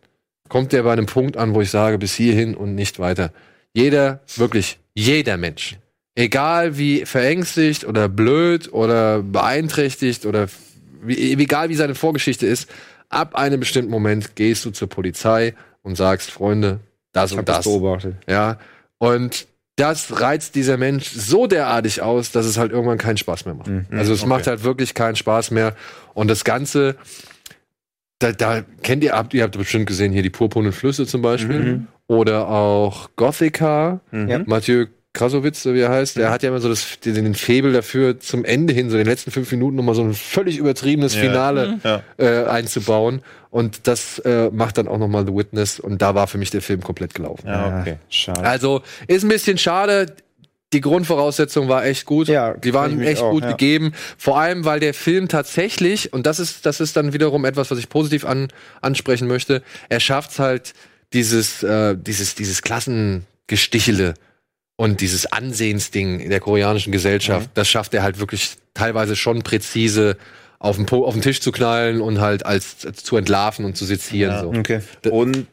kommt 0.49 0.71
der 0.71 0.83
bei 0.83 0.93
einem 0.93 1.05
Punkt 1.05 1.37
an, 1.37 1.53
wo 1.53 1.61
ich 1.61 1.71
sage, 1.71 1.97
bis 1.97 2.13
hierhin 2.13 2.55
und 2.55 2.75
nicht 2.75 2.99
weiter. 2.99 3.31
Jeder, 3.73 4.21
wirklich 4.35 4.79
jeder 4.93 5.37
Mensch, 5.37 5.77
egal 6.15 6.77
wie 6.77 7.05
verängstigt 7.05 7.85
oder 7.85 8.07
blöd 8.07 8.71
oder 8.71 9.23
beeinträchtigt 9.23 10.25
oder 10.25 10.47
wie, 11.01 11.33
egal 11.33 11.69
wie 11.69 11.75
seine 11.75 11.95
Vorgeschichte 11.95 12.45
ist, 12.45 12.69
ab 13.09 13.35
einem 13.35 13.59
bestimmten 13.59 13.91
Moment 13.91 14.35
gehst 14.35 14.65
du 14.65 14.71
zur 14.71 14.89
Polizei 14.89 15.55
und 15.81 15.95
sagst, 15.95 16.31
Freunde, 16.31 16.79
das 17.11 17.31
Ich 17.31 17.37
und 17.37 17.47
das 17.47 17.57
das. 17.57 17.65
beobachtet. 17.65 18.15
Ja. 18.27 18.59
Und 18.97 19.47
das 19.75 20.21
reizt 20.21 20.55
dieser 20.55 20.77
Mensch 20.77 21.09
so 21.09 21.47
derartig 21.47 22.01
aus, 22.01 22.31
dass 22.31 22.45
es 22.45 22.57
halt 22.57 22.71
irgendwann 22.71 22.97
keinen 22.99 23.17
Spaß 23.17 23.45
mehr 23.45 23.55
macht. 23.55 23.67
Mhm. 23.67 23.87
Also 23.91 24.13
es 24.13 24.21
Okay. 24.21 24.29
macht 24.29 24.47
halt 24.47 24.63
wirklich 24.63 24.93
keinen 24.93 25.15
Spaß 25.15 25.51
mehr. 25.51 25.75
Und 26.13 26.27
das 26.29 26.43
Ganze, 26.43 26.95
da, 28.19 28.31
da 28.31 28.61
kennt 28.83 29.03
ihr, 29.03 29.13
habt 29.13 29.33
ihr 29.33 29.43
habt 29.43 29.57
bestimmt 29.57 29.87
gesehen, 29.87 30.11
hier 30.13 30.21
die 30.21 30.29
purpurnen 30.29 30.71
Flüsse 30.71 31.07
zum 31.07 31.21
Beispiel. 31.21 31.59
Mhm. 31.59 31.87
Oder 32.07 32.47
auch 32.49 33.09
Gothica, 33.15 34.01
Mhm. 34.11 34.43
Mathieu 34.45 34.85
Krasowitz, 35.13 35.61
so 35.61 35.75
wie 35.75 35.81
er 35.81 35.89
heißt, 35.89 36.17
der 36.17 36.31
hat 36.31 36.41
ja 36.41 36.49
immer 36.49 36.59
so 36.59 36.69
das, 36.69 36.99
den, 36.99 37.13
den 37.13 37.35
Febel 37.35 37.71
dafür, 37.71 38.19
zum 38.19 38.43
Ende 38.43 38.73
hin, 38.73 38.89
so 38.89 38.97
den 38.97 39.05
letzten 39.05 39.29
fünf 39.29 39.51
Minuten 39.51 39.75
nochmal 39.75 39.93
so 39.93 40.03
ein 40.03 40.15
völlig 40.15 40.57
übertriebenes 40.57 41.13
Ja. 41.13 41.21
Finale 41.21 41.79
Ja. 41.83 42.03
äh, 42.17 42.45
einzubauen. 42.45 43.21
Und 43.51 43.87
das 43.87 44.17
äh, 44.19 44.49
macht 44.51 44.79
dann 44.79 44.87
auch 44.87 44.97
nochmal 44.97 45.27
The 45.27 45.35
Witness. 45.35 45.79
Und 45.79 46.01
da 46.01 46.15
war 46.15 46.25
für 46.25 46.39
mich 46.39 46.49
der 46.49 46.63
Film 46.63 46.81
komplett 46.81 47.13
gelaufen. 47.13 47.47
Ja, 47.47 47.79
okay. 47.81 47.97
Schade. 48.09 48.41
Also 48.41 48.81
ist 49.07 49.23
ein 49.23 49.29
bisschen 49.29 49.59
schade. 49.59 50.15
Die 50.73 50.81
Grundvoraussetzung 50.81 51.69
war 51.69 51.85
echt 51.85 52.07
gut. 52.07 52.27
Ja, 52.27 52.55
die 52.55 52.73
waren 52.73 52.99
echt 52.99 53.21
auch, 53.21 53.29
gut 53.29 53.43
ja. 53.43 53.51
gegeben. 53.51 53.93
Vor 54.17 54.39
allem, 54.39 54.65
weil 54.65 54.79
der 54.79 54.95
Film 54.95 55.27
tatsächlich, 55.27 56.11
und 56.13 56.25
das 56.25 56.39
ist, 56.39 56.65
das 56.65 56.79
ist 56.79 56.97
dann 56.97 57.13
wiederum 57.13 57.45
etwas, 57.45 57.69
was 57.69 57.77
ich 57.77 57.89
positiv 57.89 58.25
an, 58.25 58.47
ansprechen 58.81 59.27
möchte, 59.27 59.61
er 59.89 59.99
schafft 59.99 60.31
es 60.31 60.39
halt, 60.39 60.73
dieses, 61.13 61.61
äh, 61.61 61.95
dieses, 61.95 62.33
dieses 62.33 62.63
Klassengestichele 62.63 64.15
und 64.75 65.01
dieses 65.01 65.31
Ansehensding 65.31 66.19
in 66.19 66.29
der 66.29 66.39
koreanischen 66.39 66.91
Gesellschaft, 66.91 67.49
das 67.53 67.69
schafft 67.69 67.93
er 67.93 68.03
halt 68.03 68.19
wirklich 68.19 68.55
teilweise 68.73 69.15
schon 69.15 69.43
präzise 69.43 70.17
auf 70.59 70.77
den, 70.77 70.85
Po- 70.85 71.05
auf 71.05 71.13
den 71.13 71.21
Tisch 71.21 71.41
zu 71.41 71.51
knallen 71.51 72.01
und 72.01 72.19
halt 72.21 72.45
als, 72.45 72.85
als 72.85 73.03
zu 73.03 73.17
entlarven 73.17 73.65
und 73.65 73.75
zu 73.77 73.85
sezieren. 73.85 74.31
Ja. 74.31 74.41
So. 74.41 74.49
okay. 74.49 74.81
Und 75.09 75.47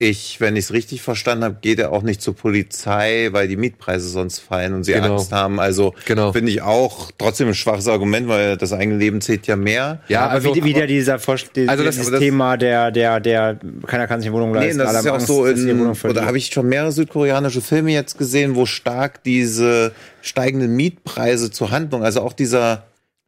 ich, 0.00 0.40
wenn 0.40 0.54
ich 0.54 0.66
es 0.66 0.72
richtig 0.72 1.02
verstanden 1.02 1.42
habe, 1.42 1.56
geht 1.60 1.80
er 1.80 1.90
auch 1.92 2.02
nicht 2.02 2.22
zur 2.22 2.36
Polizei, 2.36 3.30
weil 3.32 3.48
die 3.48 3.56
Mietpreise 3.56 4.08
sonst 4.08 4.38
fallen 4.38 4.72
und 4.74 4.84
sie 4.84 4.92
Genau. 4.92 5.14
Angst 5.14 5.32
haben. 5.32 5.58
Also 5.58 5.92
Genau. 6.06 6.32
finde 6.32 6.52
ich 6.52 6.62
auch 6.62 7.10
trotzdem 7.18 7.48
ein 7.48 7.54
schwaches 7.54 7.88
Argument, 7.88 8.28
weil 8.28 8.56
das 8.56 8.72
eigene 8.72 8.96
Leben 8.96 9.20
zählt 9.20 9.48
ja 9.48 9.56
mehr. 9.56 9.98
Ja, 10.06 10.20
aber 10.26 10.32
also, 10.34 10.54
wie, 10.54 10.62
wieder 10.62 10.86
dieser 10.86 11.18
Vorst 11.18 11.50
die, 11.56 11.68
Also 11.68 11.82
das- 11.82 11.96
das- 11.96 12.20
Thema 12.20 12.56
der, 12.56 12.92
der, 12.92 13.18
der, 13.18 13.58
keiner 13.88 14.06
kann 14.06 14.20
sich 14.20 14.28
eine 14.28 14.36
Wohnung 14.36 14.52
Nee, 14.52 14.58
leisten. 14.66 14.78
das 14.78 14.88
alle 14.90 14.98
ist 15.00 15.04
ja 15.04 15.10
auch 15.10 15.14
Angst, 15.16 15.26
so 15.26 15.46
in, 15.46 15.80
oder 16.04 16.26
habe 16.26 16.38
ich 16.38 16.46
schon 16.46 16.68
mehrere 16.68 16.92
südkoreanische 16.92 17.60
Filme 17.60 17.90
jetzt 17.92 18.16
gesehen, 18.16 18.54
wo 18.54 18.66
stark 18.66 19.24
diese 19.24 19.90
steigenden 20.22 20.76
Mietpreise 20.76 21.50
zur 21.50 21.72
Handlung, 21.72 22.04
also 22.04 22.20
auch 22.22 22.34
dieser 22.34 22.84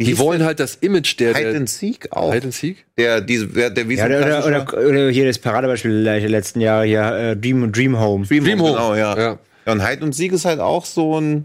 Die 0.06 0.18
wollen 0.18 0.44
halt 0.44 0.60
das 0.60 0.76
Image 0.76 1.18
der, 1.18 1.34
Hide 1.34 1.56
and 1.56 1.68
Seek 1.68 2.10
auch. 2.12 2.32
Hide 2.32 2.44
and 2.44 2.54
Seek. 2.54 2.86
Der, 2.96 3.20
diese, 3.20 3.46
der, 3.48 3.70
der 3.70 3.84
Ja, 3.84 4.06
oder, 4.06 4.46
oder, 4.46 4.88
oder 4.88 5.10
hier 5.10 5.26
das 5.26 5.38
Paradebeispiel 5.38 6.04
der 6.04 6.28
letzten 6.28 6.60
Jahre 6.60 6.86
hier, 6.86 7.02
äh, 7.02 7.36
Dream, 7.36 7.70
Dream 7.70 7.98
Home. 7.98 8.26
Dream, 8.26 8.44
Dream 8.44 8.60
Home. 8.60 8.72
Genau, 8.72 8.94
ja. 8.94 9.16
Ja. 9.16 9.38
ja. 9.66 9.72
Und 9.72 9.86
Hide 9.86 10.04
und 10.04 10.14
Sieg 10.14 10.32
ist 10.32 10.44
halt 10.44 10.60
auch 10.60 10.84
so 10.86 11.20
ein, 11.20 11.44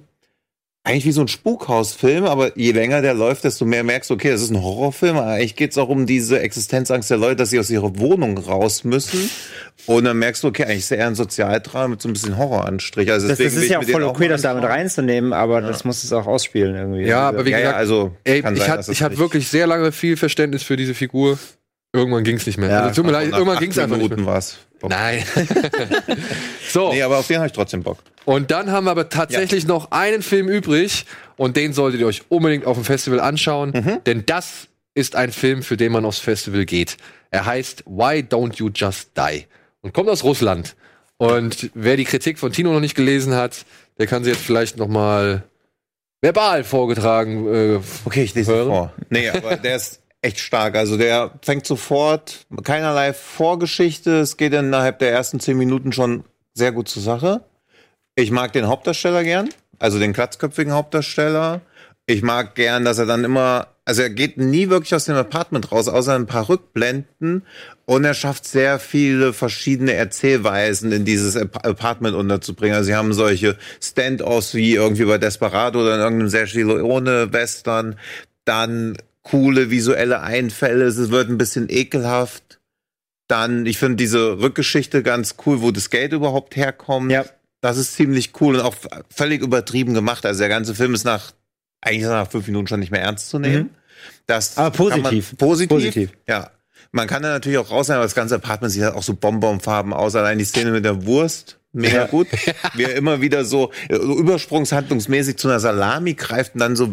eigentlich 0.85 1.05
wie 1.05 1.11
so 1.11 1.21
ein 1.21 1.27
Spukhausfilm, 1.27 2.25
aber 2.25 2.57
je 2.57 2.71
länger 2.71 3.01
der 3.01 3.15
läuft, 3.15 3.43
desto 3.43 3.65
mehr 3.65 3.83
merkst 3.83 4.09
du, 4.09 4.13
okay, 4.13 4.29
das 4.29 4.41
ist 4.41 4.51
ein 4.51 4.61
Horrorfilm, 4.61 5.17
aber 5.17 5.31
eigentlich 5.31 5.55
geht's 5.55 5.77
auch 5.79 5.89
um 5.89 6.05
diese 6.05 6.39
Existenzangst 6.39 7.09
der 7.09 7.17
Leute, 7.17 7.37
dass 7.37 7.49
sie 7.49 7.59
aus 7.59 7.71
ihrer 7.71 7.97
Wohnung 7.97 8.37
raus 8.37 8.83
müssen. 8.83 9.29
Und 9.87 10.05
dann 10.05 10.17
merkst 10.17 10.43
du, 10.43 10.47
okay, 10.47 10.63
eigentlich 10.63 10.79
ist 10.79 10.91
er 10.91 10.99
eher 10.99 11.07
ein 11.07 11.15
Sozialdrama 11.15 11.87
mit 11.87 12.01
so 12.01 12.07
ein 12.07 12.13
bisschen 12.13 12.37
Horroranstrich. 12.37 13.11
Also 13.11 13.27
Das, 13.27 13.37
deswegen 13.39 13.55
das 13.55 13.63
ist 13.63 13.69
ja 13.71 13.79
auch 13.79 13.83
voll 13.83 14.03
okay, 14.03 14.27
das 14.27 14.43
damit 14.43 14.63
reinzunehmen, 14.63 15.33
aber 15.33 15.61
das 15.61 15.85
muss 15.85 16.03
es 16.03 16.13
auch 16.13 16.27
ausspielen 16.27 16.75
irgendwie. 16.75 17.03
Ja, 17.05 17.29
aber 17.29 17.45
wie 17.45 17.49
Ja, 17.49 17.57
ja, 17.57 17.63
gesagt, 17.63 17.79
also, 17.79 18.11
ey, 18.23 18.41
kann 18.43 18.55
ich 18.55 18.63
sein, 18.63 18.79
ich 18.87 19.01
hatte 19.01 19.17
wirklich 19.17 19.47
sehr 19.47 19.65
lange 19.65 19.91
viel 19.91 20.17
Verständnis 20.17 20.61
für 20.61 20.77
diese 20.77 20.93
Figur. 20.93 21.39
Irgendwann 21.95 22.23
ging's 22.23 22.45
nicht 22.45 22.57
mehr. 22.57 22.69
Ja, 22.69 22.80
also, 22.81 22.95
tut 22.95 23.05
mir 23.05 23.11
leid, 23.11 23.31
irgendwann 23.31 23.55
acht 23.55 23.61
ging's 23.61 23.77
einfach 23.77 23.97
nicht 23.97 24.03
Minuten 24.09 24.26
mehr. 24.26 24.34
war's. 24.34 24.57
Nein. 24.81 25.23
so. 26.69 26.91
Nee, 26.91 27.01
aber 27.01 27.17
auf 27.17 27.27
den 27.27 27.38
habe 27.38 27.47
ich 27.47 27.53
trotzdem 27.53 27.84
Bock. 27.84 27.97
Und 28.26 28.51
dann 28.51 28.72
haben 28.72 28.85
wir 28.85 28.91
aber 28.91 29.09
tatsächlich 29.09 29.65
noch 29.67 29.91
einen 29.91 30.22
Film 30.22 30.47
übrig 30.49 31.05
und 31.38 31.57
den 31.57 31.73
solltet 31.73 32.01
ihr 32.01 32.07
euch 32.07 32.23
unbedingt 32.30 32.65
auf 32.65 32.76
dem 32.77 32.84
Festival 32.85 33.19
anschauen, 33.19 33.72
Mhm. 33.72 33.99
denn 34.05 34.23
das 34.26 34.67
ist 34.93 35.15
ein 35.15 35.31
Film, 35.31 35.63
für 35.63 35.77
den 35.77 35.91
man 35.91 36.05
aufs 36.05 36.19
Festival 36.19 36.65
geht. 36.65 36.97
Er 37.31 37.45
heißt 37.45 37.84
Why 37.85 38.23
Don't 38.27 38.55
You 38.57 38.69
Just 38.73 39.09
Die 39.17 39.45
und 39.81 39.93
kommt 39.93 40.09
aus 40.09 40.23
Russland. 40.23 40.76
Und 41.17 41.69
wer 41.73 41.97
die 41.97 42.05
Kritik 42.05 42.39
von 42.39 42.51
Tino 42.51 42.72
noch 42.73 42.80
nicht 42.80 42.95
gelesen 42.95 43.34
hat, 43.35 43.65
der 43.99 44.07
kann 44.07 44.23
sie 44.23 44.31
jetzt 44.31 44.41
vielleicht 44.41 44.77
noch 44.77 44.88
mal 44.88 45.43
verbal 46.22 46.63
vorgetragen. 46.63 47.47
Äh, 47.47 47.80
Okay, 48.05 48.23
ich 48.23 48.34
lese 48.35 48.53
Hören? 48.53 48.67
vor. 48.67 48.93
Nee, 49.09 49.30
aber 49.30 49.55
der 49.57 49.76
ist 49.77 50.01
echt 50.21 50.39
stark. 50.39 50.75
Also 50.75 50.97
der 50.97 51.31
fängt 51.41 51.65
sofort, 51.67 52.45
keinerlei 52.63 53.13
Vorgeschichte. 53.13 54.19
Es 54.19 54.37
geht 54.37 54.53
innerhalb 54.53 54.99
der 54.99 55.11
ersten 55.11 55.39
zehn 55.39 55.57
Minuten 55.57 55.91
schon 55.91 56.23
sehr 56.53 56.71
gut 56.71 56.87
zur 56.87 57.03
Sache. 57.03 57.43
Ich 58.15 58.31
mag 58.31 58.53
den 58.53 58.67
Hauptdarsteller 58.67 59.23
gern, 59.23 59.49
also 59.77 59.99
den 59.99 60.13
glatzköpfigen 60.13 60.73
Hauptdarsteller. 60.73 61.61
Ich 62.07 62.21
mag 62.21 62.55
gern, 62.55 62.85
dass 62.85 62.97
er 62.99 63.07
dann 63.07 63.23
immer, 63.23 63.67
also 63.83 64.03
er 64.03 64.11
geht 64.11 64.37
nie 64.37 64.69
wirklich 64.69 64.93
aus 64.93 65.05
dem 65.05 65.15
Apartment 65.15 65.71
raus, 65.71 65.87
außer 65.87 66.13
ein 66.15 66.27
paar 66.27 66.47
Rückblenden. 66.47 67.43
Und 67.85 68.05
er 68.05 68.13
schafft 68.13 68.45
sehr 68.45 68.79
viele 68.79 69.33
verschiedene 69.33 69.93
Erzählweisen 69.93 70.91
in 70.91 71.03
dieses 71.03 71.35
Ap- 71.35 71.65
Apartment 71.65 72.15
unterzubringen. 72.15 72.75
Also 72.75 72.87
sie 72.87 72.95
haben 72.95 73.13
solche 73.13 73.57
Stand-offs 73.81 74.53
wie 74.53 74.75
irgendwie 74.75 75.05
bei 75.05 75.17
Desperado 75.17 75.81
oder 75.81 75.95
in 75.95 76.01
irgendeinem 76.01 76.29
Sergio 76.29 76.77
Leone-Western. 76.77 77.97
Dann 78.45 78.97
coole 79.26 79.69
visuelle 79.69 80.22
Einfälle. 80.22 80.85
Es 80.85 81.10
wird 81.10 81.30
ein 81.30 81.38
bisschen 81.38 81.68
ekelhaft. 81.69 82.60
Dann, 83.27 83.65
ich 83.65 83.80
finde 83.80 83.97
diese 83.97 84.39
Rückgeschichte 84.39 85.03
ganz 85.03 85.35
cool, 85.45 85.61
wo 85.61 85.72
das 85.72 85.89
Geld 85.89 86.14
überhaupt 86.14 86.56
herkommt. 86.56 87.11
Ja. 87.11 87.26
Das 87.60 87.77
ist 87.77 87.95
ziemlich 87.95 88.39
cool 88.39 88.56
und 88.56 88.61
auch 88.61 88.76
völlig 89.10 89.41
übertrieben 89.41 89.95
gemacht. 89.95 90.26
Also 90.26 90.39
der 90.39 90.49
ganze 90.49 90.76
Film 90.76 90.93
ist 90.93 91.03
nach, 91.03 91.31
eigentlich 91.81 92.03
ist 92.03 92.10
nach 92.10 92.30
fünf 92.30 92.45
Minuten 92.45 92.68
schon 92.68 92.80
nicht 92.80 92.91
mehr 92.91 93.02
ernst 93.02 93.30
zu 93.30 93.39
nehmen. 93.39 93.72
Das 94.27 94.56
Mhm. 94.56 94.61
Aber 94.61 94.77
kann 94.77 95.02
positiv. 95.02 95.31
Man, 95.31 95.38
positiv. 95.38 95.69
Positiv. 95.69 96.10
Ja. 96.27 96.52
Man 96.91 97.07
kann 97.07 97.23
da 97.23 97.30
natürlich 97.30 97.57
auch 97.57 97.72
raus 97.72 97.88
sein, 97.88 97.95
aber 97.95 98.06
das 98.06 98.15
ganze 98.15 98.35
Apartment 98.35 98.72
sieht 98.72 98.84
halt 98.84 98.93
auch 98.93 99.03
so 99.03 99.15
Bonbonfarben 99.15 99.91
aus. 99.91 100.15
Allein 100.15 100.38
die 100.38 100.45
Szene 100.45 100.69
mit 100.72 100.85
der 100.85 101.06
Wurst. 101.06 101.60
Mega 101.76 101.95
Ja. 101.97 102.06
gut. 102.07 102.27
Wie 102.76 102.84
er 102.84 102.95
immer 102.95 103.22
wieder 103.22 103.43
so, 103.45 103.72
äh, 103.89 103.95
so 103.97 104.18
übersprungshandlungsmäßig 104.18 105.38
zu 105.38 105.47
einer 105.49 105.60
Salami 105.60 106.14
greift 106.14 106.53
und 106.56 106.61
dann 106.61 106.76
so 106.76 106.85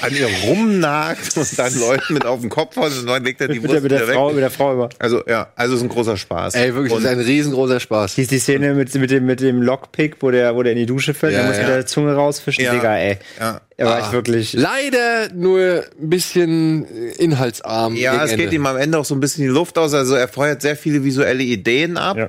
an 0.00 0.12
ihr 0.16 0.28
rumnagt 0.46 1.36
und 1.36 1.58
dann 1.58 1.72
Leuten 1.80 2.14
mit 2.14 2.24
auf 2.24 2.40
den 2.40 2.50
Kopf 2.50 2.76
haut 2.76 2.92
und 2.98 3.06
dann 3.06 3.22
legt 3.24 3.40
er 3.40 3.48
die 3.48 3.62
Wurst 3.62 3.82
mit, 3.82 3.90
der 3.92 4.00
wieder 4.02 4.12
Frau, 4.14 4.28
weg. 4.28 4.34
mit 4.36 4.42
der 4.42 4.50
Frau 4.50 4.72
über. 4.72 4.88
Also, 4.98 5.22
ja, 5.28 5.48
also 5.56 5.76
ist 5.76 5.82
ein 5.82 5.88
großer 5.88 6.16
Spaß. 6.16 6.54
ey, 6.54 6.74
wirklich, 6.74 6.92
das 6.92 6.98
Und 6.98 7.04
ist 7.04 7.10
ein 7.10 7.20
riesengroßer 7.20 7.80
Spaß. 7.80 8.14
Die 8.14 8.26
die 8.26 8.38
Szene 8.38 8.74
mit, 8.74 8.94
mit 8.94 9.10
dem, 9.10 9.26
mit 9.26 9.40
dem 9.40 9.62
Lockpick, 9.62 10.16
wo 10.20 10.30
der, 10.30 10.54
wo 10.56 10.62
der 10.62 10.72
in 10.72 10.78
die 10.78 10.86
Dusche 10.86 11.14
fällt, 11.14 11.34
Ja, 11.34 11.40
der 11.40 11.48
muss 11.48 11.56
ja. 11.58 11.62
mit 11.64 11.72
der 11.72 11.86
Zunge 11.86 12.14
rausfischen. 12.14 12.64
Ja. 12.64 12.72
Digga, 12.74 12.96
ey. 12.96 13.18
ja. 13.38 13.60
Er 13.76 13.86
war 13.86 13.96
Ah. 13.96 13.98
echt 13.98 14.12
wirklich. 14.12 14.52
Leider 14.52 15.32
nur 15.34 15.84
ein 16.00 16.08
bisschen 16.08 16.84
inhaltsarm. 17.18 17.96
Ja, 17.96 18.22
es 18.24 18.30
geht 18.30 18.40
Ende. 18.42 18.54
ihm 18.54 18.66
am 18.66 18.76
Ende 18.76 18.98
auch 18.98 19.04
so 19.04 19.14
ein 19.16 19.20
bisschen 19.20 19.42
die 19.42 19.50
Luft 19.50 19.76
aus. 19.78 19.92
Also 19.94 20.14
er 20.14 20.28
feuert 20.28 20.62
sehr 20.62 20.76
viele 20.76 21.02
visuelle 21.02 21.42
Ideen 21.42 21.96
ab. 21.96 22.16
Ja. 22.16 22.28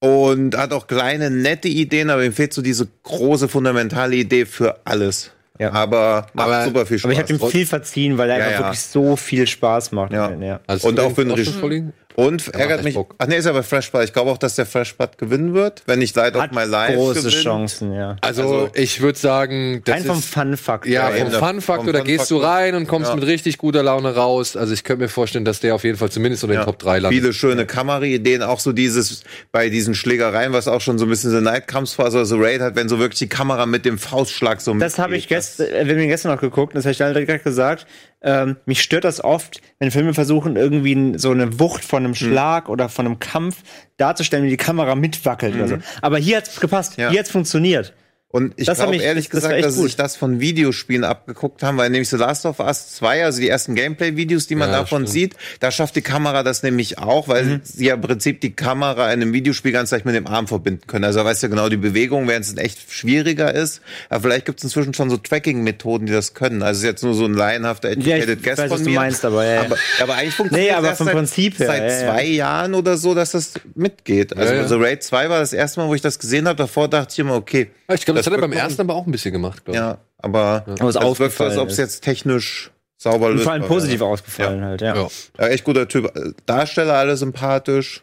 Und 0.00 0.56
hat 0.56 0.72
auch 0.72 0.86
kleine, 0.86 1.30
nette 1.30 1.66
Ideen, 1.68 2.10
aber 2.10 2.24
ihm 2.24 2.32
fehlt 2.32 2.52
so 2.52 2.62
diese 2.62 2.86
große, 3.02 3.48
fundamentale 3.48 4.14
Idee 4.16 4.46
für 4.46 4.78
alles. 4.84 5.32
Ja. 5.58 5.72
Aber 5.72 6.26
macht 6.34 6.46
Aber- 6.48 6.64
super 6.66 6.86
viel 6.86 6.98
Spaß. 6.98 7.04
Aber 7.04 7.12
ich 7.12 7.18
habe 7.18 7.32
ihm 7.32 7.50
viel 7.50 7.66
verziehen, 7.66 8.16
weil 8.16 8.30
er 8.30 8.38
Ja, 8.38 8.44
einfach 8.44 8.60
ja. 8.60 8.66
wirklich 8.66 8.80
so 8.80 9.16
viel 9.16 9.46
Spaß 9.46 9.90
macht. 9.90 10.12
Ja. 10.12 10.32
ja. 10.40 10.60
Also, 10.68 10.86
Und 10.88 11.00
auch 11.00 11.12
für 11.12 11.24
den 11.24 11.34
den 11.34 11.92
Und 12.18 12.52
ärgert 12.52 12.78
echt 12.78 12.84
mich. 12.84 12.94
Bock. 12.94 13.14
Ach 13.18 13.28
nee, 13.28 13.36
ist 13.36 13.46
aber 13.46 13.62
Freshbud. 13.62 14.02
Ich 14.02 14.12
glaube 14.12 14.30
auch, 14.32 14.38
dass 14.38 14.56
der 14.56 14.66
Freshbud 14.66 15.18
gewinnen 15.18 15.54
wird, 15.54 15.82
wenn 15.86 16.00
nicht 16.00 16.16
Light 16.16 16.34
of 16.34 16.50
My 16.50 16.64
Life 16.64 16.94
große 16.94 17.20
gewinnt. 17.22 17.34
Chancen, 17.44 17.92
ja. 17.94 18.16
Also, 18.22 18.42
Also- 18.42 18.70
ich 18.74 19.00
würde 19.00 19.16
sagen, 19.16 19.82
das 19.84 19.94
Rein 19.98 20.04
vom 20.04 20.18
ist, 20.18 20.24
Fun-Faktor. 20.34 20.90
ja, 20.92 21.10
vom 21.10 21.30
Fun-Faktor, 21.30 21.84
vom 21.84 21.92
da 21.92 22.00
gehst 22.00 22.28
du 22.32 22.38
rein 22.38 22.74
und 22.74 22.88
kommst 22.88 23.10
Ja. 23.10 23.14
mit 23.14 23.24
richtig 23.24 23.56
guter 23.58 23.84
Laune 23.84 24.16
raus. 24.16 24.56
Also 24.56 24.74
ich 24.74 24.82
könnte 24.82 25.04
mir 25.04 25.08
vorstellen, 25.08 25.44
dass 25.44 25.60
der 25.60 25.76
auf 25.76 25.84
jeden 25.84 25.96
Fall 25.96 26.10
zumindest 26.10 26.42
unter 26.42 26.54
den 26.56 26.60
Ja. 26.60 26.64
Top 26.64 26.80
3 26.80 26.98
landet. 26.98 27.20
Viele 27.20 27.32
schöne 27.32 27.66
Kameraideen, 27.66 28.42
auch 28.42 28.58
so 28.58 28.72
dieses 28.72 29.22
bei 29.52 29.68
diesen 29.68 29.94
Schlägereien, 29.94 30.52
was 30.52 30.66
auch 30.66 30.80
schon 30.80 30.98
so 30.98 31.06
ein 31.06 31.10
bisschen 31.10 31.30
so 31.30 31.38
Night 31.40 31.68
Comes 31.68 31.92
vor, 31.92 32.06
also 32.06 32.24
so 32.24 32.36
Raid 32.38 32.60
hat, 32.60 32.74
wenn 32.74 32.88
so 32.88 32.98
wirklich 32.98 33.20
die 33.20 33.28
Kamera 33.28 33.64
mit 33.66 33.84
dem 33.84 33.96
Faustschlag 33.96 34.60
so 34.60 34.74
Das 34.74 34.98
habe 34.98 35.16
ich 35.16 35.28
gestern, 35.28 35.68
äh, 35.68 35.86
wir 35.86 35.94
haben 35.94 36.08
gestern 36.08 36.32
noch 36.32 36.40
geguckt, 36.40 36.74
das 36.74 36.84
habe 36.84 36.90
ich 36.90 36.98
direkt 36.98 37.44
gesagt. 37.44 37.86
Ähm, 38.20 38.56
mich 38.66 38.82
stört 38.82 39.04
das 39.04 39.22
oft, 39.22 39.60
wenn 39.78 39.92
Filme 39.92 40.12
versuchen, 40.12 40.56
irgendwie 40.56 41.16
so 41.16 41.30
eine 41.30 41.60
Wucht 41.60 41.84
von. 41.84 42.07
Einem 42.08 42.14
Schlag 42.14 42.68
oder 42.68 42.88
von 42.88 43.06
einem 43.06 43.18
Kampf 43.18 43.62
darzustellen, 43.96 44.44
wie 44.44 44.50
die 44.50 44.56
Kamera 44.56 44.94
mitwackelt 44.94 45.54
oder 45.54 45.68
so. 45.68 45.78
Aber 46.02 46.18
hier 46.18 46.38
hat's 46.38 46.60
gepasst, 46.60 46.98
Mhm. 46.98 47.02
Ja. 47.04 47.10
hier 47.10 47.20
hat's 47.20 47.30
funktioniert. 47.30 47.92
Und 48.30 48.52
ich 48.56 48.66
Das 48.66 48.76
glaube 48.76 48.92
mich- 48.92 49.02
ehrlich 49.02 49.30
das 49.30 49.40
gesagt, 49.40 49.64
dass 49.64 49.72
sie 49.72 49.80
gut. 49.80 49.88
sich 49.88 49.96
das 49.96 50.14
von 50.16 50.38
Videospielen 50.38 51.02
abgeguckt 51.02 51.62
haben, 51.62 51.78
weil 51.78 51.88
nämlich 51.88 52.10
The 52.10 52.16
Last 52.16 52.44
of 52.44 52.60
Us 52.60 52.94
2, 52.96 53.24
also 53.24 53.40
die 53.40 53.48
ersten 53.48 53.74
Gameplay-Videos, 53.74 54.46
die 54.46 54.54
man 54.54 54.68
Ja, 54.70 54.80
davon 54.80 55.04
stimmt. 55.04 55.12
sieht, 55.14 55.36
da 55.60 55.70
schafft 55.70 55.96
die 55.96 56.02
Kamera 56.02 56.42
das 56.42 56.62
nämlich 56.62 56.98
auch, 56.98 57.28
weil 57.28 57.44
Mhm. 57.44 57.60
sie 57.64 57.86
ja 57.86 57.94
im 57.94 58.02
Prinzip 58.02 58.42
die 58.42 58.52
Kamera 58.52 59.06
in 59.14 59.22
einem 59.22 59.32
Videospiel 59.32 59.72
ganz 59.72 59.92
leicht 59.92 60.04
mit 60.04 60.14
dem 60.14 60.26
Arm 60.26 60.46
verbinden 60.46 60.82
können. 60.86 61.04
Also 61.04 61.24
weißt 61.24 61.42
du 61.44 61.48
genau 61.48 61.70
die 61.70 61.78
Bewegung, 61.78 62.28
während 62.28 62.44
es 62.44 62.54
echt 62.58 62.92
schwieriger 62.92 63.54
ist. 63.54 63.80
Aber 64.10 64.24
vielleicht 64.24 64.44
gibt 64.44 64.58
es 64.58 64.64
inzwischen 64.64 64.92
schon 64.92 65.08
so 65.08 65.16
Tracking-Methoden, 65.16 66.04
die 66.04 66.12
das 66.12 66.34
können. 66.34 66.62
Also 66.62 66.80
ist 66.80 66.84
jetzt 66.84 67.02
nur 67.04 67.14
so 67.14 67.24
ein 67.24 67.32
laienhafter 67.32 67.88
Ja, 67.92 68.16
educated 68.16 68.40
ich 68.40 68.44
Guess 68.44 68.58
weiß, 68.58 68.68
von 68.68 68.70
was 68.78 68.82
du 68.84 68.90
mir. 68.90 68.96
meinst, 68.96 69.24
aber 69.24 69.46
ja, 69.46 69.54
ja. 69.54 69.60
Aber, 69.62 69.76
aber 70.00 70.14
eigentlich 70.16 70.34
funktioniert 70.34 70.70
Nee, 70.72 70.76
aber 70.76 70.88
erst 70.88 70.98
vom 70.98 71.06
seit, 71.06 71.14
Prinzip 71.16 71.58
her, 71.60 71.66
seit 71.66 71.82
ja, 71.82 71.88
ja. 71.88 72.12
zwei 72.12 72.24
Jahren 72.26 72.74
oder 72.74 72.98
so, 72.98 73.14
dass 73.14 73.30
das 73.30 73.52
mitgeht. 73.74 74.36
Also 74.36 74.52
Ja, 74.52 74.60
ja. 74.60 74.68
The 74.68 74.74
Raid 74.74 75.02
2 75.02 75.30
war 75.30 75.40
das 75.40 75.54
erste 75.54 75.80
Mal, 75.80 75.88
wo 75.88 75.94
ich 75.94 76.02
das 76.02 76.18
gesehen 76.18 76.46
habe. 76.46 76.56
Davor 76.58 76.88
dachte 76.88 77.12
ich 77.14 77.18
immer, 77.20 77.34
okay. 77.34 77.70
Ja, 77.88 77.94
ich 77.94 78.04
glaube, 78.04 78.17
das, 78.18 78.24
Das 78.24 78.32
hat 78.32 78.38
er 78.38 78.42
beim 78.42 78.52
ersten 78.52 78.80
aber 78.82 78.94
auch 78.94 79.06
ein 79.06 79.12
bisschen 79.12 79.32
gemacht, 79.32 79.64
glaube 79.64 79.76
ich. 79.78 79.82
Ja, 79.82 79.98
aber 80.18 80.64
Aber 80.78 80.88
es 80.88 81.18
wirkt, 81.18 81.40
als 81.40 81.56
ob 81.58 81.68
es 81.68 81.76
jetzt 81.76 82.02
technisch 82.04 82.70
sauber 83.00 83.30
lösbar 83.30 83.44
vor 83.44 83.52
allem 83.52 83.64
positiv 83.66 84.00
wäre. 84.00 84.10
ausgefallen 84.10 84.64
halt, 84.64 84.80
ja. 84.80 84.94
Ja. 84.96 85.08
Ja, 85.38 85.48
echt 85.48 85.64
guter 85.64 85.86
Typ. 85.88 86.12
Darsteller 86.46 86.94
alle 86.94 87.16
sympathisch. 87.16 88.02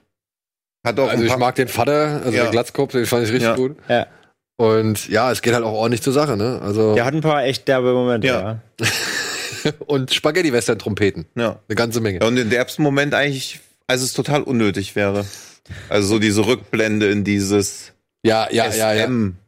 Hat 0.85 0.99
auch 0.99 1.09
Also 1.09 1.23
ich 1.23 1.37
mag 1.37 1.55
den 1.55 1.67
Vater, 1.67 2.21
also 2.23 2.37
Ja. 2.37 2.43
den 2.45 2.51
Glatzkopf, 2.51 2.91
den 2.91 3.05
fand 3.05 3.23
ich 3.25 3.31
richtig 3.31 3.49
Ja. 3.49 3.55
gut. 3.55 3.75
ja. 3.89 4.07
Und 4.57 5.09
ja, 5.09 5.31
es 5.33 5.41
geht 5.41 5.53
halt 5.53 5.65
auch 5.65 5.73
ordentlich 5.73 6.01
zur 6.01 6.13
Sache, 6.13 6.37
ne? 6.37 6.61
Also 6.63 6.95
Der 6.95 7.03
hat 7.03 7.13
ein 7.13 7.19
paar 7.21 7.43
echt 7.43 7.67
derbe 7.67 7.91
Momente, 7.91 8.27
Ja. 8.27 8.61
ja. 8.79 8.87
und 9.87 10.13
Spaghetti-Western-Trompeten. 10.13 11.25
ja. 11.35 11.59
Eine 11.67 11.75
ganze 11.75 11.99
Menge. 11.99 12.19
ja. 12.21 12.27
Und 12.27 12.37
in 12.37 12.49
derbsten 12.49 12.83
Moment 12.83 13.13
eigentlich, 13.13 13.59
als 13.87 14.01
es 14.01 14.13
total 14.13 14.43
unnötig 14.43 14.95
wäre. 14.95 15.25
Also 15.89 16.07
so 16.07 16.19
diese 16.19 16.45
Rückblende 16.45 17.09
in 17.09 17.23
dieses 17.23 17.91
Ja, 18.23 18.47
ja, 18.51 18.67
ja, 18.73 18.93
ja. 18.93 19.07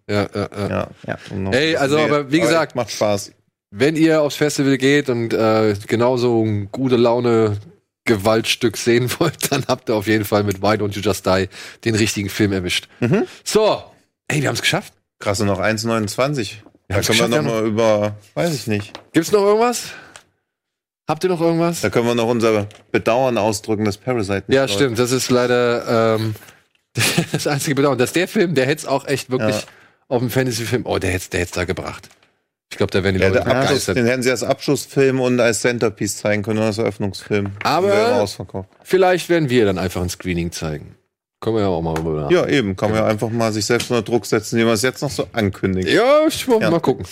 Ja, 0.10 0.28
ja, 0.34 0.50
ja. 0.70 0.88
Ja. 1.06 1.52
Ey, 1.52 1.76
also, 1.76 1.96
bisschen- 1.98 2.12
aber 2.14 2.32
wie 2.32 2.40
gesagt- 2.40 2.76
macht 2.76 2.92
Spaß. 2.92 3.32
Wenn 3.70 3.98
ihr 3.98 4.22
aufs 4.22 4.38
Festival 4.38 4.78
geht 4.78 5.10
und 5.10 5.34
äh, 5.34 5.76
genauso 5.88 6.42
ein 6.42 6.70
gute 6.72 6.96
Laune 6.96 7.58
Gewaltstück 8.06 8.78
sehen 8.78 9.12
wollt, 9.20 9.52
dann 9.52 9.66
habt 9.68 9.90
ihr 9.90 9.96
auf 9.96 10.08
jeden 10.08 10.24
Fall 10.24 10.44
mit 10.44 10.62
Why 10.62 10.76
Don't 10.78 10.94
You 10.96 11.02
Just 11.02 11.26
Die 11.26 11.50
den 11.84 11.96
richtigen 11.96 12.30
Film 12.30 12.54
erwischt. 12.54 12.88
Mhm. 13.02 13.24
So, 13.44 13.84
ey, 14.30 14.42
wir 14.42 14.48
haben 14.48 14.56
es 14.56 14.62
geschafft. 14.62 14.94
Krass, 15.20 15.42
und 15.42 15.48
noch 15.48 15.60
1,29. 15.60 16.54
Da 16.88 16.96
können 16.96 16.96
wir 16.96 16.98
geschafft, 17.02 17.30
noch 17.32 17.38
wir 17.38 17.42
mal 17.42 17.66
über, 17.66 18.16
weiß 18.36 18.54
ich 18.56 18.68
nicht. 18.68 18.94
Gibt's 19.12 19.34
noch 19.34 19.42
irgendwas? 19.42 19.90
Habt 21.10 21.24
ihr 21.26 21.30
noch 21.30 21.42
irgendwas? 21.42 21.82
Da 21.82 21.90
können 21.90 22.08
wir 22.08 22.16
noch 22.16 22.28
unser 22.28 22.68
Bedauern 22.94 23.38
ausdrücken, 23.38 23.84
dass 23.84 23.98
Parasite 23.98 24.44
nicht 24.48 24.56
Ja, 24.56 24.62
läuft. 24.64 24.74
stimmt. 24.76 25.00
Das 25.00 25.12
ist 25.12 25.30
leider 25.30 26.16
ähm, 26.16 26.36
das 27.34 27.48
einzige 27.48 27.76
Bedauern. 27.76 27.98
Dass 27.98 28.14
der 28.14 28.28
Film, 28.30 28.56
der 28.56 28.66
hätte 28.66 28.80
es 28.82 28.86
auch 28.86 29.06
echt 29.08 29.30
wirklich 29.30 29.56
Ja. 29.56 29.62
Auf 30.10 30.20
dem 30.20 30.30
Fantasy-Film, 30.30 30.86
oh, 30.86 31.00
der 31.00 31.12
hätte 31.12 31.38
es 31.38 31.52
da 31.52 31.66
gebracht. 31.66 32.10
Ich 32.70 32.78
glaube, 32.78 32.92
da 32.92 33.04
wären 33.04 33.16
die 33.16 33.22
Ja, 33.22 33.30
Leute 33.30 33.44
der 33.44 33.56
Abschluss, 33.56 33.86
den 33.86 34.06
hätten 34.06 34.24
sie 34.24 34.30
als 34.32 34.44
Abschlussfilm 34.44 35.22
und 35.22 35.40
als 35.40 35.62
Centerpiece 35.62 36.18
zeigen 36.18 36.44
können, 36.44 36.60
als 36.60 36.78
Eröffnungsfilm. 36.78 37.52
Aber-. 37.64 38.26
Vielleicht 38.84 39.30
werden 39.30 39.50
wir 39.50 39.66
dann 39.66 39.78
einfach 39.78 40.02
ein 40.02 40.10
Screening 40.10 40.52
zeigen. 40.52 40.96
Können 41.40 41.56
wir 41.58 41.62
ja 41.64 41.68
auch 41.70 41.82
mal 41.82 41.98
über 42.00 42.28
Ja, 42.32 42.48
eben. 42.48 42.76
Kann 42.76 42.90
man 42.90 43.00
ja 43.00 43.06
einfach 43.08 43.30
mal 43.30 43.52
sich 43.54 43.66
selbst 43.66 43.90
unter 43.92 44.02
Druck 44.02 44.26
setzen, 44.26 44.56
indem 44.56 44.68
man 44.68 44.74
es 44.76 44.82
jetzt 44.82 45.02
noch 45.02 45.12
so 45.12 45.28
ankündigt. 45.34 45.88
Ja, 45.90 46.26
ich 46.28 46.48
will 46.48 46.60
Ja. 46.60 46.72
mal 46.72 46.80
gucken. 46.80 47.06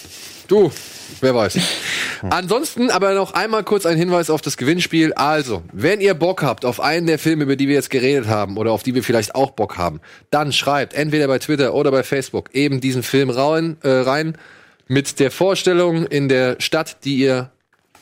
Du, 0.48 0.72
wer 1.22 1.36
weiß. 1.36 1.58
Ansonsten 2.30 2.90
aber 2.90 3.14
noch 3.14 3.34
einmal 3.34 3.64
kurz 3.64 3.86
ein 3.86 3.98
Hinweis 3.98 4.30
auf 4.30 4.42
das 4.42 4.58
Gewinnspiel. 4.58 5.14
Also, 5.14 5.64
wenn 5.72 6.02
ihr 6.02 6.14
Bock 6.14 6.44
habt 6.44 6.66
auf 6.66 6.80
einen 6.80 7.08
der 7.08 7.20
Filme, 7.20 7.44
über 7.44 7.56
die 7.56 7.68
wir 7.68 7.76
jetzt 7.76 7.90
geredet 7.90 8.28
haben 8.28 8.58
oder 8.58 8.72
auf 8.72 8.84
die 8.84 8.96
wir 8.96 9.04
vielleicht 9.04 9.36
auch 9.36 9.52
Bock 9.52 9.78
haben, 9.78 10.02
dann 10.32 10.52
schreibt 10.52 10.94
entweder 10.94 11.28
bei 11.28 11.40
Twitter 11.40 11.74
oder 11.74 11.92
bei 11.92 12.04
Facebook 12.04 12.54
eben 12.54 12.82
diesen 12.82 13.04
Film 13.04 13.30
rein, 13.30 13.78
äh, 13.84 13.90
rein 13.90 14.38
mit 14.88 15.20
der 15.20 15.32
Vorstellung 15.32 16.06
in 16.06 16.30
der 16.30 16.58
Stadt, 16.60 17.04
die 17.06 17.18
ihr, 17.18 17.52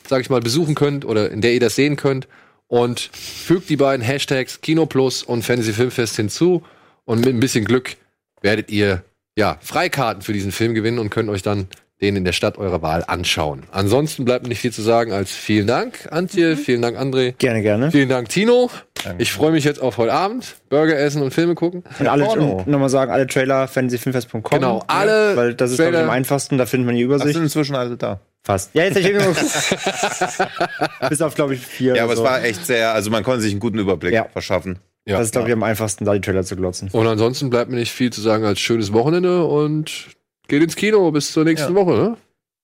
sag 0.08 0.20
ich 0.20 0.30
mal, 0.30 0.40
besuchen 0.40 0.74
könnt 0.74 1.04
oder 1.04 1.30
in 1.30 1.40
der 1.40 1.54
ihr 1.54 1.60
das 1.60 1.76
sehen 1.76 1.96
könnt 1.96 2.28
und 2.68 3.00
fügt 3.00 3.68
die 3.68 3.76
beiden 3.76 4.04
Hashtags 4.04 4.60
Kino 4.60 4.86
Plus 4.86 5.22
und 5.22 5.42
Fantasy 5.42 5.72
Filmfest 5.72 6.16
hinzu 6.16 6.62
und 7.04 7.20
mit 7.20 7.34
ein 7.34 7.40
bisschen 7.40 7.64
Glück 7.64 7.96
werdet 8.42 8.70
ihr 8.70 9.04
ja 9.36 9.58
Freikarten 9.60 10.22
für 10.22 10.32
diesen 10.32 10.52
Film 10.52 10.74
gewinnen 10.74 10.98
und 10.98 11.10
könnt 11.10 11.28
euch 11.28 11.42
dann 11.42 11.68
den 12.00 12.16
in 12.16 12.24
der 12.24 12.32
Stadt 12.32 12.58
eurer 12.58 12.82
Wahl 12.82 13.04
anschauen. 13.06 13.62
Ansonsten 13.72 14.24
bleibt 14.24 14.42
mir 14.42 14.48
nicht 14.48 14.60
viel 14.60 14.72
zu 14.72 14.82
sagen 14.82 15.12
als 15.12 15.30
vielen 15.30 15.66
Dank, 15.66 16.08
Antje, 16.10 16.56
vielen 16.56 16.82
Dank, 16.82 16.98
André, 16.98 17.32
Gerne, 17.38 17.62
gerne. 17.62 17.90
vielen 17.90 18.08
Dank, 18.08 18.28
Tino. 18.28 18.70
Ich 19.18 19.32
freue 19.32 19.52
mich 19.52 19.64
jetzt 19.64 19.80
auf 19.82 19.98
heute 19.98 20.12
Abend, 20.12 20.56
Burger 20.70 20.98
essen 20.98 21.22
und 21.22 21.32
Filme 21.32 21.54
gucken. 21.54 21.84
Und 21.98 22.06
alle, 22.08 22.26
und 22.26 22.66
nochmal 22.66 22.88
sagen, 22.88 23.12
alle 23.12 23.26
Trailer 23.26 23.68
fantasyfilmfest.com. 23.68 24.42
Genau, 24.50 24.82
alle 24.86 25.36
Weil 25.36 25.54
das 25.54 25.70
ist, 25.72 25.76
glaube 25.76 25.92
ich, 25.96 25.98
am 26.02 26.10
einfachsten, 26.10 26.56
da 26.58 26.66
findet 26.66 26.86
man 26.86 26.96
die 26.96 27.02
Das 27.02 27.06
Übersicht. 27.16 27.34
sind 27.34 27.42
inzwischen 27.44 27.76
alle 27.76 27.96
da. 27.96 28.20
Fast. 28.42 28.74
Ja, 28.74 28.84
jetzt 28.84 28.96
ich 28.98 29.10
nur 29.12 29.22
Bis 31.08 31.22
auf, 31.22 31.34
glaube 31.34 31.54
ich, 31.54 31.66
vier. 31.66 31.96
Ja, 31.96 32.04
aber 32.04 32.16
so. 32.16 32.22
es 32.22 32.28
war 32.28 32.42
echt 32.44 32.66
sehr, 32.66 32.92
also 32.92 33.10
man 33.10 33.22
konnte 33.24 33.40
sich 33.42 33.52
einen 33.52 33.60
guten 33.60 33.78
Überblick 33.78 34.12
Ja. 34.12 34.26
verschaffen. 34.32 34.78
Ja. 35.06 35.18
Das 35.18 35.26
ist, 35.26 35.32
glaube 35.32 35.48
ich, 35.48 35.54
am 35.54 35.62
einfachsten, 35.62 36.04
da 36.04 36.14
die 36.14 36.20
Trailer 36.20 36.44
zu 36.44 36.56
glotzen. 36.56 36.88
Und 36.92 37.06
ansonsten 37.06 37.50
bleibt 37.50 37.70
mir 37.70 37.76
nicht 37.76 37.92
viel 37.92 38.10
zu 38.10 38.20
sagen 38.22 38.44
als 38.44 38.58
schönes 38.60 38.92
Wochenende 38.92 39.44
und 39.44 40.08
geht 40.48 40.62
ins 40.62 40.76
Kino 40.76 41.10
bis 41.10 41.32
zur 41.32 41.44
nächsten 41.44 41.74
Ja. 41.74 41.80
Woche. 41.80 41.92
Ne? 41.92 42.16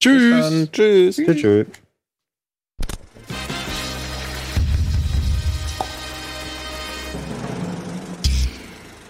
Tschüss. 0.03 0.71
Tschüss. 0.73 1.17
Tschö, 1.17 1.35
tschö. 1.35 1.65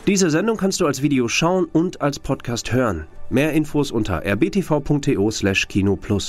Diese 0.06 0.30
Sendung 0.30 0.56
kannst 0.56 0.80
du 0.80 0.86
als 0.86 1.02
Video 1.02 1.28
schauen 1.28 1.66
und 1.66 2.00
als 2.00 2.18
Podcast 2.18 2.72
hören. 2.72 3.06
Mehr 3.28 3.52
Infos 3.52 3.90
unter 3.92 4.24
rbtv.to/kinoplus. 4.24 6.28